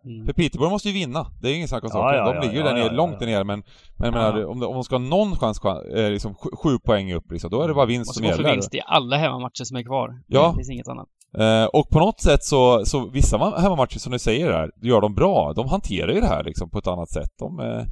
Mm. 0.06 0.26
För 0.26 0.34
Peterborough 0.34 0.72
måste 0.72 0.88
ju 0.90 0.94
vinna, 0.94 1.26
det 1.42 1.50
är 1.50 1.56
ingen 1.56 1.68
snack 1.68 1.84
om 1.84 1.90
saken. 1.90 2.18
Ja, 2.18 2.28
ja, 2.28 2.34
de 2.34 2.40
ligger 2.40 2.54
ju 2.54 2.60
ja, 2.60 2.74
där 2.74 2.84
nere, 2.84 2.94
långt 2.94 3.20
där 3.20 3.26
nere 3.26 3.44
men, 3.44 3.64
men 3.96 4.14
ja. 4.14 4.32
menar, 4.32 4.46
om, 4.46 4.60
de, 4.60 4.66
om 4.66 4.74
de 4.74 4.84
ska 4.84 4.96
ha 4.96 5.00
någon 5.00 5.36
chans, 5.36 5.62
eh, 5.96 6.12
liksom 6.12 6.36
sju 6.36 6.80
poäng 6.86 7.14
upp 7.14 7.32
liksom, 7.32 7.50
då 7.50 7.62
är 7.62 7.68
det 7.68 7.74
bara 7.74 7.86
vinst 7.86 8.14
som 8.14 8.24
gäller. 8.24 8.40
Och 8.40 8.46
så 8.46 8.52
vinst 8.52 8.76
i 8.76 8.82
alla 8.86 9.18
hemmamatcher 9.18 9.64
som 9.64 9.78
är 9.78 9.84
kvar. 9.84 10.20
Ja. 10.28 10.50
Det 10.50 10.56
finns 10.56 10.70
inget 10.70 10.88
annat. 10.88 11.08
Eh, 11.38 11.66
och 11.66 11.90
på 11.90 12.00
något 12.00 12.22
sätt 12.22 12.44
så, 12.44 12.86
så 12.86 13.10
vissa 13.10 13.38
hemmamatcher 13.38 14.00
som 14.00 14.12
du 14.12 14.20
säger 14.20 14.52
där, 14.52 14.72
gör 14.82 15.02
de 15.02 15.16
bra. 15.16 15.54
De 15.54 15.68
hanterar 15.68 16.14
ju 16.14 16.22
det 16.22 16.28
här 16.28 16.44
liksom 16.44 16.70
på 16.70 16.78
ett 16.78 16.88
annat 16.88 17.10
sätt. 17.10 17.30
De, 17.40 17.60
eh, 17.60 17.84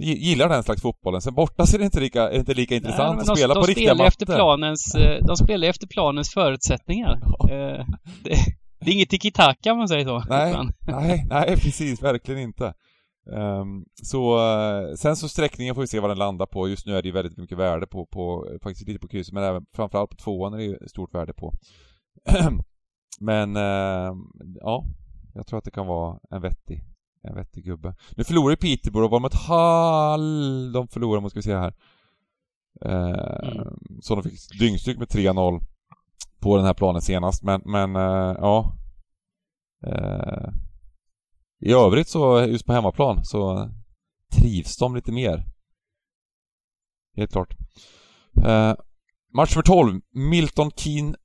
gillar 0.00 0.48
den 0.48 0.62
slags 0.62 0.82
fotbollen. 0.82 1.20
Sen 1.20 1.34
borta 1.34 1.66
så 1.66 1.76
är 1.76 1.78
det 1.78 1.84
inte 1.84 2.00
lika, 2.00 2.30
är 2.30 2.38
inte 2.38 2.54
lika 2.54 2.74
intressant 2.74 3.16
Nej, 3.16 3.30
att 3.30 3.38
spela 3.38 3.54
de, 3.54 3.60
på 3.60 3.66
riktiga 3.66 3.94
mattor. 3.94 4.06
Efter 4.06 4.26
planens, 4.26 4.94
eh, 4.94 5.24
de 5.26 5.36
spelar 5.36 5.68
efter 5.68 5.86
planens 5.86 6.30
förutsättningar. 6.30 7.20
Ja. 7.22 7.50
Eh, 7.50 7.84
det, 8.24 8.36
det, 8.80 8.90
är 8.90 8.94
inget 8.94 9.10
tiki-taka 9.10 9.72
om 9.72 9.78
man 9.78 9.88
säger 9.88 10.04
så. 10.04 10.22
Nej, 10.28 10.56
nej, 10.86 11.26
nej 11.30 11.56
precis, 11.62 12.02
verkligen 12.02 12.40
inte. 12.40 12.74
Um, 13.30 13.84
så, 14.02 14.38
uh, 14.38 14.94
sen 14.94 15.16
så 15.16 15.28
sträckningen 15.28 15.74
får 15.74 15.80
vi 15.80 15.86
se 15.86 16.00
vad 16.00 16.10
den 16.10 16.18
landar 16.18 16.46
på. 16.46 16.68
Just 16.68 16.86
nu 16.86 16.96
är 16.96 17.02
det 17.02 17.08
ju 17.08 17.14
väldigt 17.14 17.36
mycket 17.36 17.58
värde 17.58 17.86
på, 17.86 18.06
på 18.06 18.46
faktiskt 18.62 18.88
lite 18.88 19.00
på 19.00 19.08
krysset, 19.08 19.34
men 19.34 19.44
även 19.44 19.66
framförallt 19.76 20.10
på 20.10 20.16
tvåan 20.16 20.52
är 20.52 20.58
det 20.58 20.64
ju 20.64 20.78
stort 20.86 21.14
värde 21.14 21.32
på. 21.32 21.54
men, 23.20 23.56
uh, 23.56 24.12
ja, 24.60 24.84
jag 25.34 25.46
tror 25.46 25.58
att 25.58 25.64
det 25.64 25.70
kan 25.70 25.86
vara 25.86 26.18
en 26.30 26.42
vettig, 26.42 26.84
en 27.28 27.34
vettig 27.34 27.64
gubbe. 27.64 27.94
Nu 28.16 28.24
förlorar 28.24 28.50
ju 28.50 28.56
Peterborough, 28.56 29.12
var 29.12 29.20
mot 29.20 29.34
Hall 29.34 30.72
de 30.72 30.88
förlorade 30.88 31.22
mot, 31.22 31.30
ska 31.30 31.38
vi 31.38 31.42
se 31.42 31.56
här. 31.56 31.74
Uh, 32.86 33.52
mm. 33.52 33.78
Så 34.02 34.14
de 34.14 34.22
fick 34.22 34.58
dyngstryk 34.58 34.98
med 34.98 35.08
3-0 35.08 35.60
på 36.40 36.56
den 36.56 36.66
här 36.66 36.74
planen 36.74 37.02
senast, 37.02 37.42
men, 37.42 37.62
men 37.64 37.96
uh, 37.96 38.36
ja. 38.38 38.76
Uh, 39.86 40.48
I 41.60 41.72
övrigt 41.72 42.08
så, 42.08 42.40
just 42.40 42.66
på 42.66 42.72
hemmaplan, 42.72 43.24
så 43.24 43.70
trivs 44.32 44.76
de 44.76 44.94
lite 44.94 45.12
mer. 45.12 45.44
Helt 47.16 47.32
klart. 47.32 47.56
match 49.34 49.54
för 49.54 49.62
12, 49.62 50.00
Milton 50.10 50.70
Keen. 50.70 51.16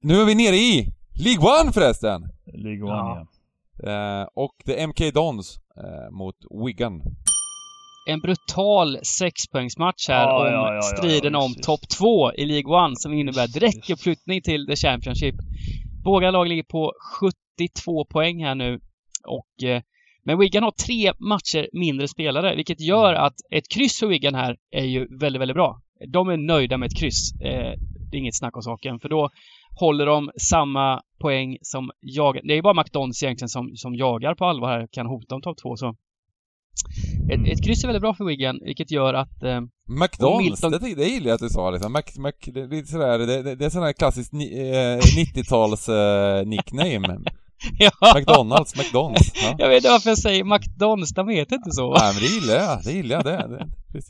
Nu 0.00 0.20
är 0.20 0.24
vi 0.24 0.34
nere 0.34 0.56
i 0.56 0.94
League 1.14 1.60
One 1.60 1.72
förresten! 1.72 2.22
League 2.46 2.82
One, 2.82 2.92
ja. 2.92 3.16
ja. 3.18 3.41
Och 4.34 4.54
det 4.64 4.80
är 4.80 4.86
MK 4.86 5.14
Dons 5.14 5.58
eh, 5.76 6.10
mot 6.10 6.36
Wigan. 6.66 7.02
En 8.08 8.20
brutal 8.20 8.98
sexpoängsmatch 9.02 10.08
här 10.08 10.26
ja, 10.28 10.40
om 10.40 10.52
ja, 10.52 10.74
ja, 10.74 10.82
striden 10.82 11.34
om 11.34 11.54
topp 11.54 11.80
två 11.98 12.32
i 12.32 12.44
League 12.46 12.84
One 12.84 12.96
som 12.96 13.12
innebär 13.12 13.48
direkt 13.48 13.90
uppflyttning 13.90 14.42
till 14.42 14.66
The 14.66 14.76
Championship. 14.76 15.34
Båda 16.04 16.30
lag 16.30 16.48
ligger 16.48 16.62
på 16.62 16.92
72 17.20 18.04
poäng 18.04 18.44
här 18.44 18.54
nu 18.54 18.80
och 19.26 19.68
eh, 19.68 19.82
men 20.24 20.38
Wigan 20.38 20.62
har 20.62 20.70
tre 20.70 21.12
matcher 21.18 21.68
mindre 21.72 22.08
spelare, 22.08 22.56
vilket 22.56 22.80
gör 22.80 23.14
att 23.14 23.34
ett 23.50 23.68
kryss 23.68 24.00
för 24.00 24.06
Wigan 24.06 24.34
här 24.34 24.56
är 24.70 24.84
ju 24.84 25.18
väldigt, 25.18 25.40
väldigt 25.40 25.54
bra. 25.54 25.80
De 26.08 26.28
är 26.28 26.36
nöjda 26.36 26.78
med 26.78 26.86
ett 26.86 26.98
kryss. 26.98 27.32
Eh, 27.40 27.72
det 28.10 28.16
är 28.16 28.18
inget 28.18 28.38
snack 28.38 28.56
om 28.56 28.62
saken, 28.62 29.00
för 29.00 29.08
då 29.08 29.30
håller 29.74 30.06
de 30.06 30.30
samma 30.40 31.02
poäng 31.20 31.58
som 31.62 31.90
jagar. 32.00 32.42
Det 32.44 32.58
är 32.58 32.62
bara 32.62 32.82
McDonalds 32.82 33.22
egentligen 33.22 33.48
som, 33.48 33.72
som 33.76 33.94
jagar 33.94 34.34
på 34.34 34.44
allvar 34.44 34.68
här, 34.68 34.88
kan 34.92 35.06
hota 35.06 35.34
om 35.34 35.42
topp 35.42 35.58
två 35.62 35.76
så. 35.76 35.94
Ett, 37.30 37.38
mm. 37.38 37.52
ett 37.52 37.64
kryss 37.64 37.84
är 37.84 37.88
väldigt 37.88 38.02
bra 38.02 38.14
för 38.14 38.24
Wigan, 38.24 38.58
vilket 38.62 38.90
gör 38.90 39.14
att... 39.14 39.42
Eh, 39.42 39.60
McDonalds, 39.88 40.62
Milton... 40.62 40.70
det, 40.72 40.94
det 40.94 41.08
gillar 41.08 41.26
jag 41.26 41.34
att 41.34 41.40
du 41.40 41.48
sa 41.48 41.70
liksom. 41.70 41.92
Mac, 41.92 42.02
Mac, 42.18 42.32
det, 42.46 42.60
är 42.60 42.68
lite 42.68 42.92
sådär, 42.92 43.18
det, 43.18 43.42
det, 43.42 43.54
det 43.54 43.64
är 43.64 43.70
sån 43.70 43.82
här 43.82 43.92
klassisk 43.92 44.32
ni, 44.32 44.44
eh, 44.44 44.98
90-tals 45.40 45.88
eh, 45.88 46.46
nickname. 46.46 47.18
ja. 47.78 47.90
McDonalds, 48.16 48.76
McDonalds. 48.76 49.32
Ja. 49.34 49.54
Jag 49.58 49.68
vet 49.68 49.76
inte 49.76 49.88
varför 49.88 50.08
jag 50.08 50.18
säger 50.18 50.44
McDonalds, 50.44 51.14
de 51.14 51.28
heter 51.28 51.56
inte 51.56 51.72
så. 51.72 51.94
Nej 51.94 52.12
men 52.14 52.22
det 52.22 52.28
gillar 52.28 52.54
jag, 52.54 52.84
det 52.84 52.92
gillar 52.92 53.16
jag. 53.16 53.50
Det, 53.50 53.68
det. 53.88 54.00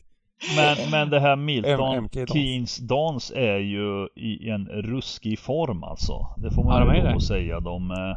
Men, 0.56 0.76
men 0.90 1.10
det 1.10 1.20
här 1.20 1.36
Milton 1.36 2.08
Keynes 2.08 2.78
dans 2.78 3.32
är 3.36 3.58
ju 3.58 4.08
i 4.16 4.48
en 4.48 4.68
ruskig 4.68 5.38
form 5.38 5.84
alltså. 5.84 6.26
Det 6.36 6.50
får 6.50 6.64
man 6.64 6.86
ja, 6.88 6.96
ju 6.96 7.02
lov 7.02 7.16
att 7.16 7.22
säga. 7.22 7.60
De, 7.60 7.90
eh, 7.90 8.16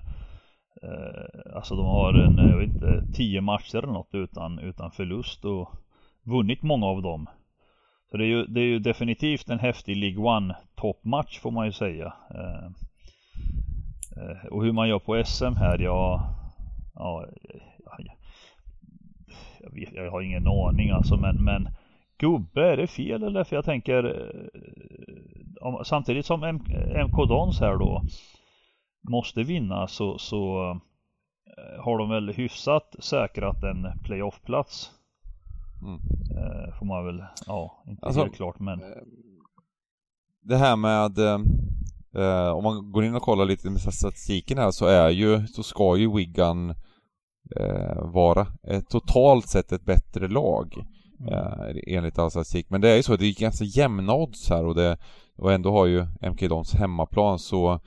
eh, 0.89 1.55
alltså 1.55 1.75
de 1.75 1.85
har 1.85 2.13
en, 2.13 2.37
jag 2.49 2.57
vet 2.57 2.69
inte, 2.69 3.03
tio 3.13 3.41
matcher 3.41 3.77
eller 3.77 3.93
något 3.93 4.13
utan, 4.13 4.59
utan 4.59 4.91
förlust 4.91 5.45
och 5.45 5.69
vunnit 6.23 6.63
många 6.63 6.85
av 6.85 7.01
dem. 7.01 7.29
Så 8.11 8.17
det 8.17 8.23
är 8.23 8.27
ju, 8.27 8.45
det 8.45 8.59
är 8.59 8.65
ju 8.65 8.79
definitivt 8.79 9.49
en 9.49 9.59
häftig 9.59 9.97
League 9.97 10.37
One 10.37 10.55
toppmatch 10.75 11.39
får 11.39 11.51
man 11.51 11.65
ju 11.65 11.71
säga. 11.71 12.13
Eh, 12.35 12.65
eh 14.17 14.45
och 14.51 14.63
hur 14.63 14.71
man 14.71 14.89
gör 14.89 14.99
på 14.99 15.23
SM 15.25 15.55
här, 15.55 15.79
ja, 15.79 16.29
ja 16.95 17.25
jag, 17.85 18.07
jag, 19.59 19.73
vet, 19.73 19.93
jag 19.93 20.11
har 20.11 20.21
ingen 20.21 20.47
aning 20.47 20.89
alltså 20.89 21.17
men, 21.17 21.43
men 21.43 21.69
Gubbe, 22.17 22.71
är 22.71 22.77
det 22.77 22.87
fel 22.87 23.23
eller? 23.23 23.43
För 23.43 23.55
jag 23.55 23.65
tänker 23.65 24.03
eh, 24.03 24.61
om, 25.61 25.85
Samtidigt 25.85 26.25
som 26.25 26.43
M 26.43 26.59
MK 27.07 27.27
Dons 27.27 27.59
här 27.59 27.77
då 27.77 28.01
Måste 29.09 29.43
vinna 29.43 29.87
så, 29.87 30.17
så 30.17 30.71
eh, 31.57 31.83
Har 31.83 31.97
de 31.97 32.09
väl 32.09 32.29
hyfsat 32.29 32.95
säkrat 32.99 33.63
en 33.63 33.99
playoff-plats 34.03 34.91
mm. 35.81 35.99
eh, 36.37 36.77
Får 36.79 36.85
man 36.85 37.05
väl, 37.05 37.23
ja, 37.47 37.83
inte 37.87 38.05
alltså, 38.05 38.21
helt 38.21 38.35
klart 38.35 38.59
men 38.59 38.81
eh, 38.81 38.87
Det 40.41 40.57
här 40.57 40.75
med 40.75 41.17
eh, 41.17 42.49
Om 42.51 42.63
man 42.63 42.91
går 42.91 43.03
in 43.03 43.15
och 43.15 43.21
kollar 43.21 43.45
lite 43.45 43.69
med 43.69 43.81
statistiken 43.81 44.57
här 44.57 44.71
så 44.71 44.85
är 44.85 45.09
ju, 45.09 45.47
så 45.47 45.63
ska 45.63 45.97
ju 45.97 46.15
Wigan 46.15 46.75
eh, 47.55 48.01
vara 48.01 48.47
ett, 48.63 48.89
totalt 48.89 49.47
sett 49.47 49.71
ett 49.71 49.85
bättre 49.85 50.27
lag. 50.27 50.85
Mm. 51.19 51.77
enligt 51.87 52.19
all 52.19 52.31
statistik. 52.31 52.69
Men 52.69 52.81
det 52.81 52.89
är 52.89 52.95
ju 52.95 53.03
så, 53.03 53.15
det 53.15 53.25
är 53.25 53.39
ganska 53.39 53.65
jämna 53.65 54.15
odds 54.15 54.49
här 54.49 54.65
och, 54.65 54.75
det, 54.75 54.97
och 55.37 55.53
ändå 55.53 55.71
har 55.71 55.85
ju 55.85 56.05
MK 56.31 56.41
Dons 56.49 56.73
hemmaplan 56.73 57.39
så 57.39 57.79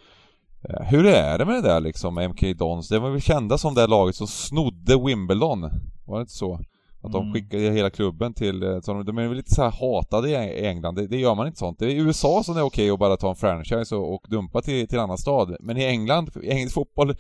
eh, 0.69 0.83
hur 0.87 1.07
är 1.07 1.39
det 1.39 1.45
med 1.45 1.55
det 1.55 1.69
där 1.69 1.81
liksom, 1.81 2.19
MK 2.19 2.59
Dons? 2.59 2.89
Det 2.89 2.99
var 2.99 3.11
väl 3.11 3.21
kända 3.21 3.59
som 3.59 3.75
det 3.75 3.87
laget 3.87 4.17
som 4.17 4.27
snodde 4.27 4.97
Wimbledon? 5.07 5.61
Var 6.07 6.17
det 6.17 6.21
inte 6.21 6.33
så? 6.33 6.61
Att 7.03 7.13
de 7.13 7.23
mm. 7.23 7.35
skickade 7.35 7.63
hela 7.63 7.91
klubben 7.91 8.35
till, 8.35 8.63
eh, 8.63 8.81
så 8.81 8.93
de, 8.93 9.05
de 9.05 9.19
är 9.19 9.29
väl 9.29 9.37
lite 9.37 9.55
så 9.55 9.63
här 9.63 9.71
hatade 9.71 10.31
i 10.31 10.67
England, 10.67 10.95
det, 10.95 11.07
det, 11.07 11.17
gör 11.17 11.35
man 11.35 11.47
inte 11.47 11.59
sånt. 11.59 11.79
Det 11.79 11.87
är 11.87 11.91
i 11.91 11.99
USA 11.99 12.43
som 12.45 12.55
det 12.55 12.61
är 12.61 12.65
okej 12.65 12.91
att 12.91 12.99
bara 12.99 13.17
ta 13.17 13.31
en 13.31 13.37
franchise 13.37 13.97
och, 13.97 14.15
och 14.15 14.27
dumpa 14.29 14.63
till, 14.63 14.89
till 14.89 14.99
annan 14.99 15.19
stad. 15.19 15.57
Men 15.61 15.77
i 15.77 15.85
England, 15.85 16.31
i 16.43 16.49
engelsk 16.49 16.75
fotboll, 16.75 17.17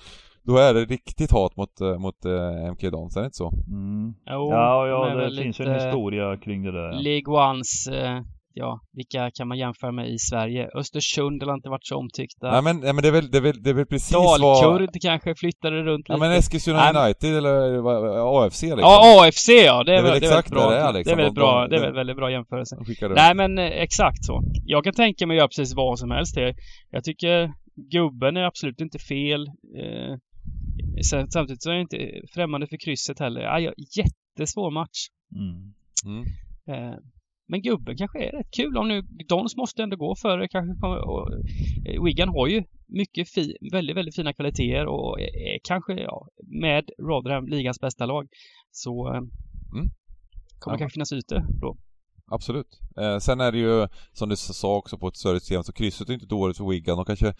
då 0.48 0.56
är 0.56 0.74
det 0.74 0.84
riktigt 0.84 1.30
hat 1.30 1.56
mot, 1.56 1.80
eh, 1.80 1.98
mot 1.98 2.26
uh, 2.26 2.72
MK 2.72 2.82
Dons, 2.82 3.16
är 3.16 3.20
det 3.20 3.24
inte 3.24 3.36
så? 3.36 3.50
Mm. 3.68 4.14
Jo, 4.26 4.50
ja, 4.50 4.88
ja 4.88 5.14
det 5.14 5.42
finns 5.42 5.60
ju 5.60 5.64
en 5.64 5.74
historia 5.74 6.36
kring 6.36 6.62
det 6.62 6.72
där. 6.72 6.92
League 6.92 7.48
Ones, 7.48 7.88
uh, 7.92 8.20
ja, 8.54 8.80
vilka 8.92 9.30
kan 9.30 9.48
man 9.48 9.58
jämföra 9.58 9.92
med 9.92 10.08
i 10.08 10.18
Sverige? 10.18 10.68
Östersund 10.74 11.42
har 11.42 11.54
inte 11.54 11.68
varit 11.68 11.86
så 11.86 11.96
omtyckta. 11.96 12.50
Nej 12.50 12.62
men, 12.62 12.80
nej, 12.80 12.92
men 12.92 13.02
det, 13.02 13.08
är 13.08 13.12
väl, 13.12 13.30
det, 13.30 13.38
är 13.38 13.42
väl, 13.42 13.62
det 13.62 13.70
är 13.70 13.74
väl 13.74 13.86
precis 13.86 14.10
Dalkurd 14.12 14.40
vad... 14.40 14.62
Dalkurd 14.62 15.02
kanske 15.02 15.34
flyttade 15.34 15.82
runt 15.82 16.08
lite. 16.08 16.12
Ja 16.12 16.18
men 16.18 16.32
Eskilstuna 16.32 16.82
United 16.92 17.36
eller 17.36 17.56
AFC 18.46 18.62
liksom. 18.62 18.80
Ja, 18.80 19.26
AFC 19.26 19.48
ja, 19.48 19.84
det 19.84 19.92
är, 19.92 20.02
det 20.02 20.08
är 20.08 20.12
väl, 20.12 20.22
exakt 20.22 20.48
det 20.48 20.54
är 20.54 20.58
bra. 20.58 20.70
Det 20.70 20.76
är, 20.76 20.92
liksom. 20.92 21.16
det 21.16 21.22
är 21.22 21.24
väldigt 21.24 21.34
bra, 21.34 21.68
det 21.68 21.76
är 21.76 21.80
väl 21.80 21.94
väldigt 21.94 22.16
bra 22.16 22.30
jämförelse. 22.30 22.76
Nej 23.14 23.34
men 23.34 23.58
exakt 23.58 24.24
så. 24.24 24.42
Jag 24.64 24.84
kan 24.84 24.94
tänka 24.94 25.26
mig 25.26 25.34
att 25.34 25.38
göra 25.38 25.48
precis 25.48 25.74
vad 25.76 25.98
som 25.98 26.10
helst. 26.10 26.36
Jag 26.90 27.04
tycker 27.04 27.50
gubben 27.90 28.36
är 28.36 28.44
absolut 28.44 28.80
inte 28.80 28.98
fel. 28.98 29.46
Eh, 29.82 30.16
Samtidigt 31.02 31.62
så 31.62 31.70
är 31.70 31.74
jag 31.74 31.82
inte 31.82 32.20
främmande 32.34 32.66
för 32.66 32.76
krysset 32.76 33.18
heller. 33.18 33.40
Ja, 33.40 33.72
jättesvår 33.96 34.70
match. 34.70 35.06
Mm. 35.34 35.74
Mm. 36.04 36.24
Eh, 36.68 36.98
men 37.48 37.62
gubben 37.62 37.96
kanske 37.96 38.18
är 38.18 38.32
rätt 38.32 38.50
kul 38.50 38.76
om 38.76 38.88
nu 38.88 39.02
Dons 39.28 39.56
måste 39.56 39.82
ändå 39.82 39.96
gå 39.96 40.14
före 40.16 40.48
kanske 40.48 40.86
och, 40.86 41.32
eh, 41.86 42.04
Wigan 42.04 42.28
har 42.28 42.46
ju 42.46 42.64
mycket 42.86 43.30
fi, 43.30 43.56
väldigt, 43.72 43.96
väldigt 43.96 44.16
fina 44.16 44.32
kvaliteter 44.32 44.86
och 44.86 45.20
är 45.20 45.58
kanske 45.62 45.92
ja, 45.92 46.28
med 46.60 46.90
Rotherham 46.98 47.46
ligans 47.46 47.80
bästa 47.80 48.06
lag. 48.06 48.28
Så 48.70 49.08
eh, 49.08 49.16
mm. 49.16 49.90
kommer 50.58 50.74
ja. 50.74 50.78
kanske 50.78 50.94
finnas 50.94 51.12
ute 51.12 51.46
då. 51.60 51.76
Absolut. 52.30 52.80
Eh, 53.00 53.18
sen 53.18 53.40
är 53.40 53.52
det 53.52 53.58
ju 53.58 53.88
som 54.12 54.28
du 54.28 54.36
sa 54.36 54.76
också 54.76 54.98
på 54.98 55.08
ett 55.08 55.16
större 55.16 55.40
system 55.40 55.62
så 55.62 55.72
krysset 55.72 56.08
är 56.08 56.14
inte 56.14 56.26
dåligt 56.26 56.56
för 56.56 56.70
Wigan 56.70 56.98
och 56.98 57.06
kanske 57.06 57.34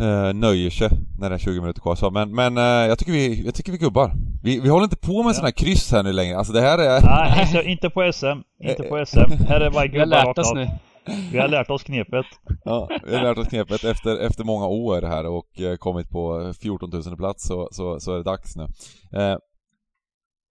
eh, 0.00 0.34
nöjer 0.34 0.70
sig 0.70 0.90
när 1.18 1.30
det 1.30 1.36
är 1.36 1.38
20 1.38 1.60
minuter 1.60 1.80
kvar. 1.80 1.94
Så, 1.94 2.10
men 2.10 2.34
men 2.34 2.58
eh, 2.58 2.62
jag, 2.62 2.98
tycker 2.98 3.12
vi, 3.12 3.44
jag 3.44 3.54
tycker 3.54 3.72
vi 3.72 3.78
gubbar. 3.78 4.12
Vi, 4.42 4.60
vi 4.60 4.68
håller 4.68 4.84
inte 4.84 4.96
på 4.96 5.22
med 5.22 5.30
ja. 5.30 5.34
sådana 5.34 5.46
här 5.46 5.52
kryss 5.52 5.92
här 5.92 6.02
nu 6.02 6.12
längre. 6.12 6.36
Alltså 6.36 6.52
det 6.52 6.60
här 6.60 6.78
är... 6.78 7.00
Nej, 7.02 7.42
inte, 7.42 7.70
inte 7.70 7.90
på 7.90 8.12
SM. 8.12 8.66
Inte 8.68 8.82
på 8.82 9.06
SM. 9.06 9.44
Här 9.48 9.60
är 9.60 9.70
bara 9.70 9.86
gubbar 9.86 10.06
Vi 10.06 10.14
har 10.14 10.24
lärt 10.26 10.38
oss 10.38 10.52
nu. 10.54 10.68
Vi 11.32 11.38
har 11.38 11.48
lärt 11.48 11.70
oss 11.70 11.82
knepet. 11.82 12.26
Ja, 12.64 12.88
vi 13.06 13.14
har 13.14 13.22
lärt 13.22 13.38
oss 13.38 13.48
knepet 13.48 13.84
efter, 13.84 14.16
efter 14.16 14.44
många 14.44 14.66
år 14.66 15.02
här 15.02 15.26
och 15.26 15.60
eh, 15.60 15.76
kommit 15.76 16.10
på 16.10 16.52
14 16.60 16.90
000 16.90 17.16
plats 17.16 17.46
så, 17.46 17.68
så, 17.72 18.00
så 18.00 18.12
är 18.12 18.16
det 18.16 18.22
dags 18.22 18.56
nu. 18.56 18.66
Eh, 19.12 19.36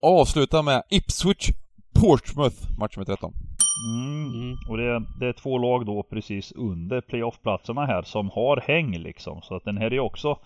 avsluta 0.01 0.61
med 0.61 0.83
Ipswich 0.89 1.51
Portsmouth, 1.99 2.57
match 2.79 2.97
nummer 2.97 3.05
13. 3.05 3.33
Mm. 3.85 4.33
Mm. 4.33 4.57
Och 4.69 4.77
det, 4.77 5.03
det, 5.19 5.27
är 5.27 5.33
två 5.33 5.57
lag 5.57 5.85
då 5.85 6.03
precis 6.03 6.51
under 6.51 7.01
playoffplatserna 7.01 7.85
här 7.85 8.01
som 8.01 8.29
har 8.29 8.57
häng 8.67 8.97
liksom. 8.97 9.41
Så 9.41 9.55
att 9.55 9.63
den 9.63 9.77
här 9.77 9.93
är 9.93 9.99
också 9.99 10.39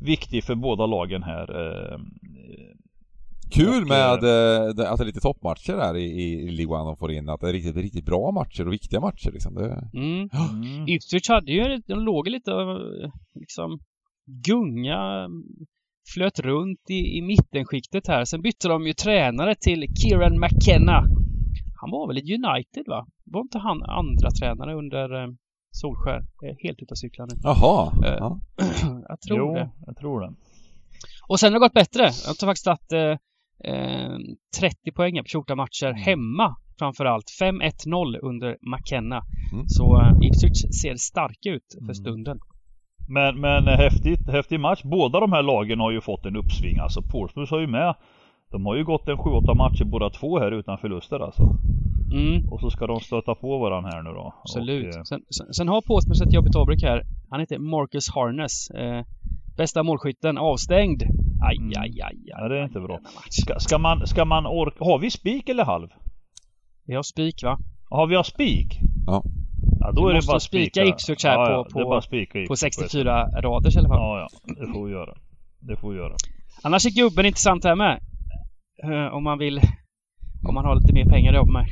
viktig 0.00 0.44
för 0.44 0.54
båda 0.54 0.86
lagen 0.86 1.22
här. 1.22 1.66
Eh, 1.66 1.98
Kul 3.50 3.86
med 3.86 4.24
eh, 4.24 4.68
att 4.68 4.76
det 4.76 5.02
är 5.02 5.04
lite 5.04 5.20
toppmatcher 5.20 5.76
här 5.76 5.96
i, 5.96 6.04
i 6.32 6.50
League 6.50 6.76
One 6.76 6.84
de 6.84 6.96
får 6.96 7.12
in. 7.12 7.28
Att 7.28 7.40
det 7.40 7.48
är 7.48 7.52
riktigt, 7.52 7.76
riktigt 7.76 8.04
bra 8.04 8.30
matcher 8.30 8.66
och 8.66 8.72
viktiga 8.72 9.00
matcher 9.00 9.30
liksom. 9.32 9.54
Det... 9.54 9.90
Mm. 9.94 10.28
Mm. 10.52 10.88
Ipswich 10.88 11.28
hade 11.28 11.52
ju, 11.52 11.82
de 11.86 12.00
låg 12.00 12.28
lite 12.28 12.50
liksom 13.34 13.78
gunga 14.46 15.28
flöt 16.14 16.38
runt 16.40 16.90
i, 16.90 17.18
i 17.18 17.22
mittenskiktet 17.22 18.08
här. 18.08 18.24
Sen 18.24 18.42
bytte 18.42 18.68
de 18.68 18.86
ju 18.86 18.92
tränare 18.92 19.54
till 19.54 19.86
Kieran 19.94 20.40
McKenna. 20.40 21.04
Han 21.82 21.90
var 21.90 22.06
väl 22.06 22.18
i 22.18 22.34
United 22.34 22.84
va? 22.86 23.06
Var 23.24 23.40
inte 23.40 23.58
han 23.58 23.82
andra 23.82 24.30
tränare 24.30 24.74
under 24.74 25.22
eh, 25.22 25.28
Solskär? 25.70 26.20
Helt 26.64 26.82
utav 26.82 26.94
cyklarna 26.94 27.30
nu. 27.34 27.40
Jaha. 27.42 27.92
Eh, 28.06 28.16
ja. 28.18 28.40
jag 29.08 29.20
tror 29.20 29.38
jo, 29.38 29.54
det. 29.54 29.70
jag 29.86 29.96
tror 29.96 30.20
det. 30.20 30.32
Och 31.28 31.40
sen 31.40 31.52
har 31.52 31.60
det 31.60 31.66
gått 31.66 31.72
bättre. 31.72 32.02
Jag 32.02 32.34
har 32.40 32.46
faktiskt 32.46 32.66
att 32.66 32.92
eh, 32.92 33.16
30 34.60 34.76
eh, 34.84 34.94
poäng 34.94 35.18
på 35.22 35.28
14 35.32 35.56
matcher 35.56 35.86
mm. 35.86 36.02
hemma 36.02 36.56
framförallt. 36.78 37.26
5-1-0 37.40 38.18
under 38.22 38.56
McKenna. 38.72 39.22
Mm. 39.52 39.68
Så 39.68 40.00
uh, 40.00 40.12
Ipswich 40.26 40.60
ser 40.82 40.96
starka 40.96 41.50
ut 41.50 41.68
för 41.78 41.94
mm. 41.94 41.94
stunden. 41.94 42.38
Men, 43.08 43.40
men 43.40 43.66
häftigt, 43.66 44.28
häftig 44.28 44.60
match. 44.60 44.82
Båda 44.84 45.20
de 45.20 45.32
här 45.32 45.42
lagen 45.42 45.80
har 45.80 45.90
ju 45.90 46.00
fått 46.00 46.26
en 46.26 46.36
uppsving. 46.36 46.78
Alltså 46.78 47.02
Portsmouth 47.02 47.52
har 47.52 47.60
ju 47.60 47.66
med. 47.66 47.94
De 48.52 48.66
har 48.66 48.76
ju 48.76 48.84
gått 48.84 49.08
en 49.08 49.16
7-8 49.16 49.54
matcher 49.54 49.84
båda 49.84 50.10
två 50.10 50.38
här 50.38 50.52
utan 50.52 50.78
förluster 50.78 51.20
alltså. 51.20 51.42
Mm. 52.12 52.48
Och 52.48 52.60
så 52.60 52.70
ska 52.70 52.86
de 52.86 53.00
stöta 53.00 53.34
på 53.34 53.58
varandra 53.58 53.90
här 53.90 54.02
nu 54.02 54.10
då. 54.10 54.34
Absolut. 54.40 54.94
Och, 54.94 54.98
eh... 54.98 55.02
sen, 55.02 55.20
sen, 55.30 55.54
sen, 55.54 55.68
har 55.68 55.80
Portsmouth 55.80 56.22
ett 56.22 56.34
jobbigt 56.34 56.56
avbräck 56.56 56.82
här. 56.82 57.02
Han 57.30 57.40
heter 57.40 57.58
Marcus 57.58 58.10
Harness. 58.14 58.70
Eh, 58.70 59.04
bästa 59.56 59.82
målskytten 59.82 60.38
avstängd. 60.38 61.02
Aj, 61.48 61.56
mm. 61.56 61.68
aj, 61.68 61.76
aj, 61.76 62.00
aj. 62.02 62.16
Ja, 62.24 62.48
det 62.48 62.58
är 62.58 62.64
inte 62.64 62.80
bra. 62.80 62.98
Ska, 63.30 63.58
ska 63.58 63.78
man, 63.78 64.06
ska 64.06 64.24
man 64.24 64.46
orka... 64.46 64.84
Har 64.84 64.98
vi 64.98 65.10
spik 65.10 65.48
eller 65.48 65.64
halv? 65.64 65.88
Vi 66.86 66.94
har 66.94 67.02
spik 67.02 67.42
va? 67.42 67.58
Har 67.90 68.06
vi 68.06 68.14
har 68.14 68.22
spik? 68.22 68.78
Ja. 69.06 69.22
Ja, 69.80 69.92
då 69.92 70.06
vi 70.06 70.10
är 70.10 70.20
det 70.20 70.26
bara 70.26 70.40
spika 70.40 70.84
Ipswich 70.84 71.24
här 71.24 71.50
ja, 71.50 71.66
på, 71.72 71.84
på, 71.84 72.00
spika 72.00 72.44
på 72.48 72.56
64 72.56 73.26
raders 73.40 73.76
i 73.76 73.78
alla 73.78 73.88
fall. 73.88 73.98
Ja, 73.98 74.18
ja. 74.20 74.54
Det 74.60 74.72
får 74.72 74.86
vi 74.86 74.92
göra. 74.92 75.14
Det 75.60 75.76
får 75.76 75.90
vi 75.90 75.96
göra. 75.96 76.14
Annars 76.62 76.86
är 76.86 76.90
gubben 76.90 77.26
intressant 77.26 77.64
här 77.64 77.76
med. 77.76 78.00
Uh, 78.84 79.14
om 79.14 79.24
man 79.24 79.38
vill... 79.38 79.60
Om 80.48 80.54
man 80.54 80.64
har 80.64 80.74
lite 80.74 80.92
mer 80.92 81.04
pengar 81.04 81.32
att 81.32 81.36
jobba 81.36 81.52
med. 81.52 81.66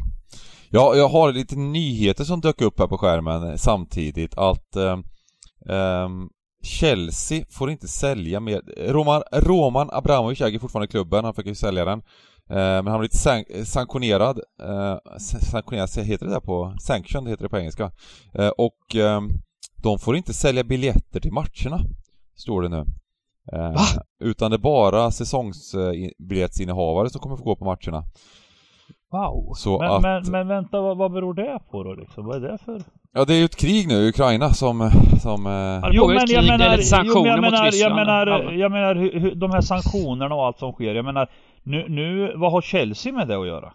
Ja, 0.71 0.95
jag 0.97 1.09
har 1.09 1.33
lite 1.33 1.57
nyheter 1.57 2.25
som 2.25 2.41
dök 2.41 2.61
upp 2.61 2.79
här 2.79 2.87
på 2.87 2.99
skärmen 2.99 3.59
samtidigt. 3.59 4.39
Att 4.39 4.77
um, 4.77 6.31
Chelsea 6.63 7.45
får 7.51 7.71
inte 7.71 7.89
sälja 7.89 8.41
mer. 8.41 8.63
Roman, 8.93 9.23
Roman 9.33 9.91
Abramovic 9.93 10.41
äger 10.41 10.59
fortfarande 10.59 10.89
klubben, 10.89 11.25
han 11.25 11.35
fick 11.35 11.47
ju 11.47 11.55
sälja 11.55 11.85
den. 11.85 11.99
Eh, 12.51 12.57
men 12.57 12.87
han 12.87 12.93
har 12.93 12.99
blivit 12.99 13.15
san 13.15 13.45
sanktionerad, 13.65 14.41
eh, 14.63 14.97
sanktionerad 15.51 15.89
heter 16.07 16.27
det 16.27 16.33
där 16.33 16.41
på, 16.41 16.77
sanctioned 16.81 17.31
heter 17.31 17.43
det 17.43 17.49
på 17.49 17.59
engelska. 17.59 17.91
Eh, 18.35 18.49
och 18.49 18.97
eh, 18.97 19.21
de 19.83 19.99
får 19.99 20.17
inte 20.17 20.35
sälja 20.35 20.65
biljetter 20.65 21.21
till 21.21 21.33
matcherna, 21.33 21.85
står 22.35 22.63
det 22.63 22.69
nu. 22.69 22.85
Eh, 23.53 23.72
Va? 23.72 23.80
Utan 24.24 24.51
det 24.51 24.57
är 24.57 24.59
bara 24.59 25.11
säsongsbiljettsinnehavare 25.11 27.11
som 27.11 27.20
kommer 27.20 27.36
få 27.36 27.45
gå 27.45 27.57
på 27.57 27.64
matcherna. 27.64 28.05
Wow! 29.12 29.53
Så 29.55 29.78
men, 29.78 29.91
att... 29.91 30.03
men, 30.03 30.22
men 30.30 30.49
vänta, 30.49 30.80
vad, 30.80 30.97
vad 30.97 31.12
beror 31.12 31.34
det 31.34 31.59
på 31.70 31.82
då 31.82 31.95
liksom? 31.95 32.26
Vad 32.26 32.45
är 32.45 32.49
det 32.49 32.59
för? 32.59 32.82
Ja 33.12 33.24
det 33.24 33.34
är 33.34 33.38
ju 33.38 33.45
ett 33.45 33.57
krig 33.57 33.88
nu 33.88 33.95
i 33.95 34.09
Ukraina 34.09 34.51
som... 34.51 34.91
som 35.22 35.47
eh... 35.47 35.91
Jo 35.93 36.07
men 36.07 36.26
jag 36.28 36.45
menar, 36.45 36.78
jo, 37.05 37.24
jag 37.24 37.41
menar, 37.41 37.70
jag 37.72 37.95
menar, 37.95 38.53
jag 38.53 38.72
menar 38.72 38.95
hur, 38.95 39.34
de 39.34 39.51
här 39.51 39.61
sanktionerna 39.61 40.34
och 40.34 40.47
allt 40.47 40.59
som 40.59 40.72
sker. 40.72 40.95
Jag 40.95 41.05
menar, 41.05 41.30
nu, 41.62 41.86
nu, 41.88 42.32
vad 42.36 42.53
har 42.53 42.61
Chelsea 42.61 43.12
med 43.12 43.28
det 43.28 43.41
att 43.41 43.47
göra? 43.47 43.72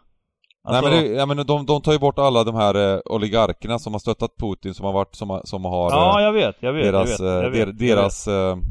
Alltså... 0.63 0.89
Nej 0.89 1.01
men, 1.01 1.03
det, 1.03 1.09
ja, 1.16 1.26
men 1.26 1.45
de, 1.45 1.66
de 1.66 1.82
tar 1.82 1.91
ju 1.91 1.99
bort 1.99 2.20
alla 2.20 2.43
de 2.43 2.55
här 2.55 2.93
eh, 2.93 2.99
oligarkerna 3.05 3.80
som 3.80 3.93
har 3.93 3.99
stöttat 3.99 4.38
Putin, 4.38 4.74
som 4.74 4.86
har 4.86 4.93
varit, 4.93 5.16
som, 5.16 5.41
som 5.43 5.66
har... 5.66 5.91
Ja, 5.91 6.22
jag 6.22 6.34
vet, 6.34 6.55
jag 6.59 6.74
vet, 6.74 6.84
deras, 6.84 7.20
jag 7.20 7.51
vet, 7.51 7.59
jag 7.59 7.66
vet, 7.66 7.80
deras, 7.80 8.28
jag 8.28 8.55
vet. 8.55 8.66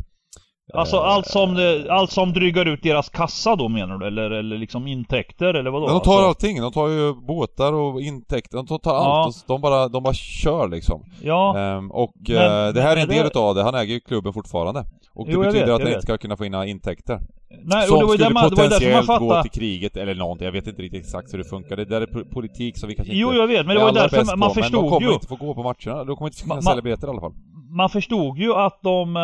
Eh, 0.75 0.81
Alltså 0.81 0.97
eh, 0.97 1.03
allt 1.03 1.27
som, 1.27 1.57
allt 1.91 2.11
som 2.11 2.33
drygar 2.33 2.66
ut 2.66 2.83
deras 2.83 3.09
kassa 3.09 3.57
då 3.57 3.68
menar 3.68 3.99
du? 3.99 4.07
Eller, 4.07 4.31
eller 4.31 4.59
liksom 4.59 4.87
intäkter 4.87 5.55
eller 5.55 5.70
vadå? 5.70 5.87
Men 5.87 5.95
de 5.95 6.01
tar 6.03 6.12
alltså... 6.12 6.29
allting, 6.29 6.61
de 6.61 6.72
tar 6.72 6.89
ju 6.89 7.14
båtar 7.14 7.72
och 7.72 8.01
intäkter, 8.01 8.57
de 8.57 8.66
tar 8.66 8.95
allt. 8.95 9.37
Ja. 9.49 9.55
De, 9.55 9.61
bara, 9.61 9.89
de 9.89 10.03
bara 10.03 10.14
kör 10.14 10.68
liksom. 10.68 11.05
Ja. 11.22 11.59
Ehm, 11.59 11.91
och 11.91 12.14
men, 12.29 12.66
eh, 12.66 12.75
det 12.75 12.83
här 12.83 12.97
är 12.97 13.01
en 13.03 13.09
del 13.09 13.22
det... 13.22 13.27
utav 13.27 13.55
det, 13.55 13.62
han 13.62 13.75
äger 13.75 13.95
ju 13.95 14.01
klubben 14.01 14.33
fortfarande. 14.33 14.85
Och 15.14 15.27
det 15.27 15.33
jo, 15.33 15.41
betyder 15.41 15.66
vet, 15.66 15.75
att 15.75 15.81
han 15.81 15.89
inte 15.89 16.03
ska 16.03 16.18
kunna 16.18 16.37
få 16.37 16.45
in 16.45 16.55
intäkter. 16.55 17.20
Nej, 17.62 17.87
som 17.87 17.99
det 17.99 18.05
var 18.05 18.12
skulle 18.12 18.31
man, 18.31 18.51
potentiellt 18.51 19.09
man 19.09 19.18
gå 19.18 19.43
till 19.43 19.51
kriget 19.51 19.97
eller 19.97 20.14
någonting, 20.14 20.45
jag 20.45 20.53
vet 20.53 20.66
inte 20.66 20.83
riktigt 20.83 21.01
exakt 21.01 21.33
hur 21.33 21.39
det 21.39 21.45
funkar. 21.45 21.77
Det 21.77 21.85
där 21.85 22.01
är 22.01 22.25
politik 22.25 22.79
som 22.79 22.89
vi 22.89 22.95
kanske 22.95 23.12
inte 23.12 23.20
Jo, 23.20 23.33
jag 23.33 23.47
vet, 23.47 23.66
men 23.66 23.77
det 23.77 23.83
var 23.83 23.89
ju 23.89 23.95
därför 23.95 24.25
man, 24.25 24.39
man 24.39 24.55
förstod 24.55 24.72
ju... 24.72 24.83
Men 24.83 24.91
de 24.91 24.99
kommer 24.99 25.14
inte 25.14 25.27
få 25.27 25.37
gå 25.37 25.55
på 25.55 25.62
matcherna, 25.62 26.05
de 26.05 26.16
kommer 26.16 26.29
inte 26.29 26.43
kunna 26.43 26.62
sälja 26.62 26.83
biljetter 26.83 27.07
i 27.07 27.11
alla 27.11 27.20
fall. 27.20 27.35
Man 27.70 27.91
förstod 27.91 28.39
ju 28.39 28.55
att 28.55 28.79
de... 28.83 29.16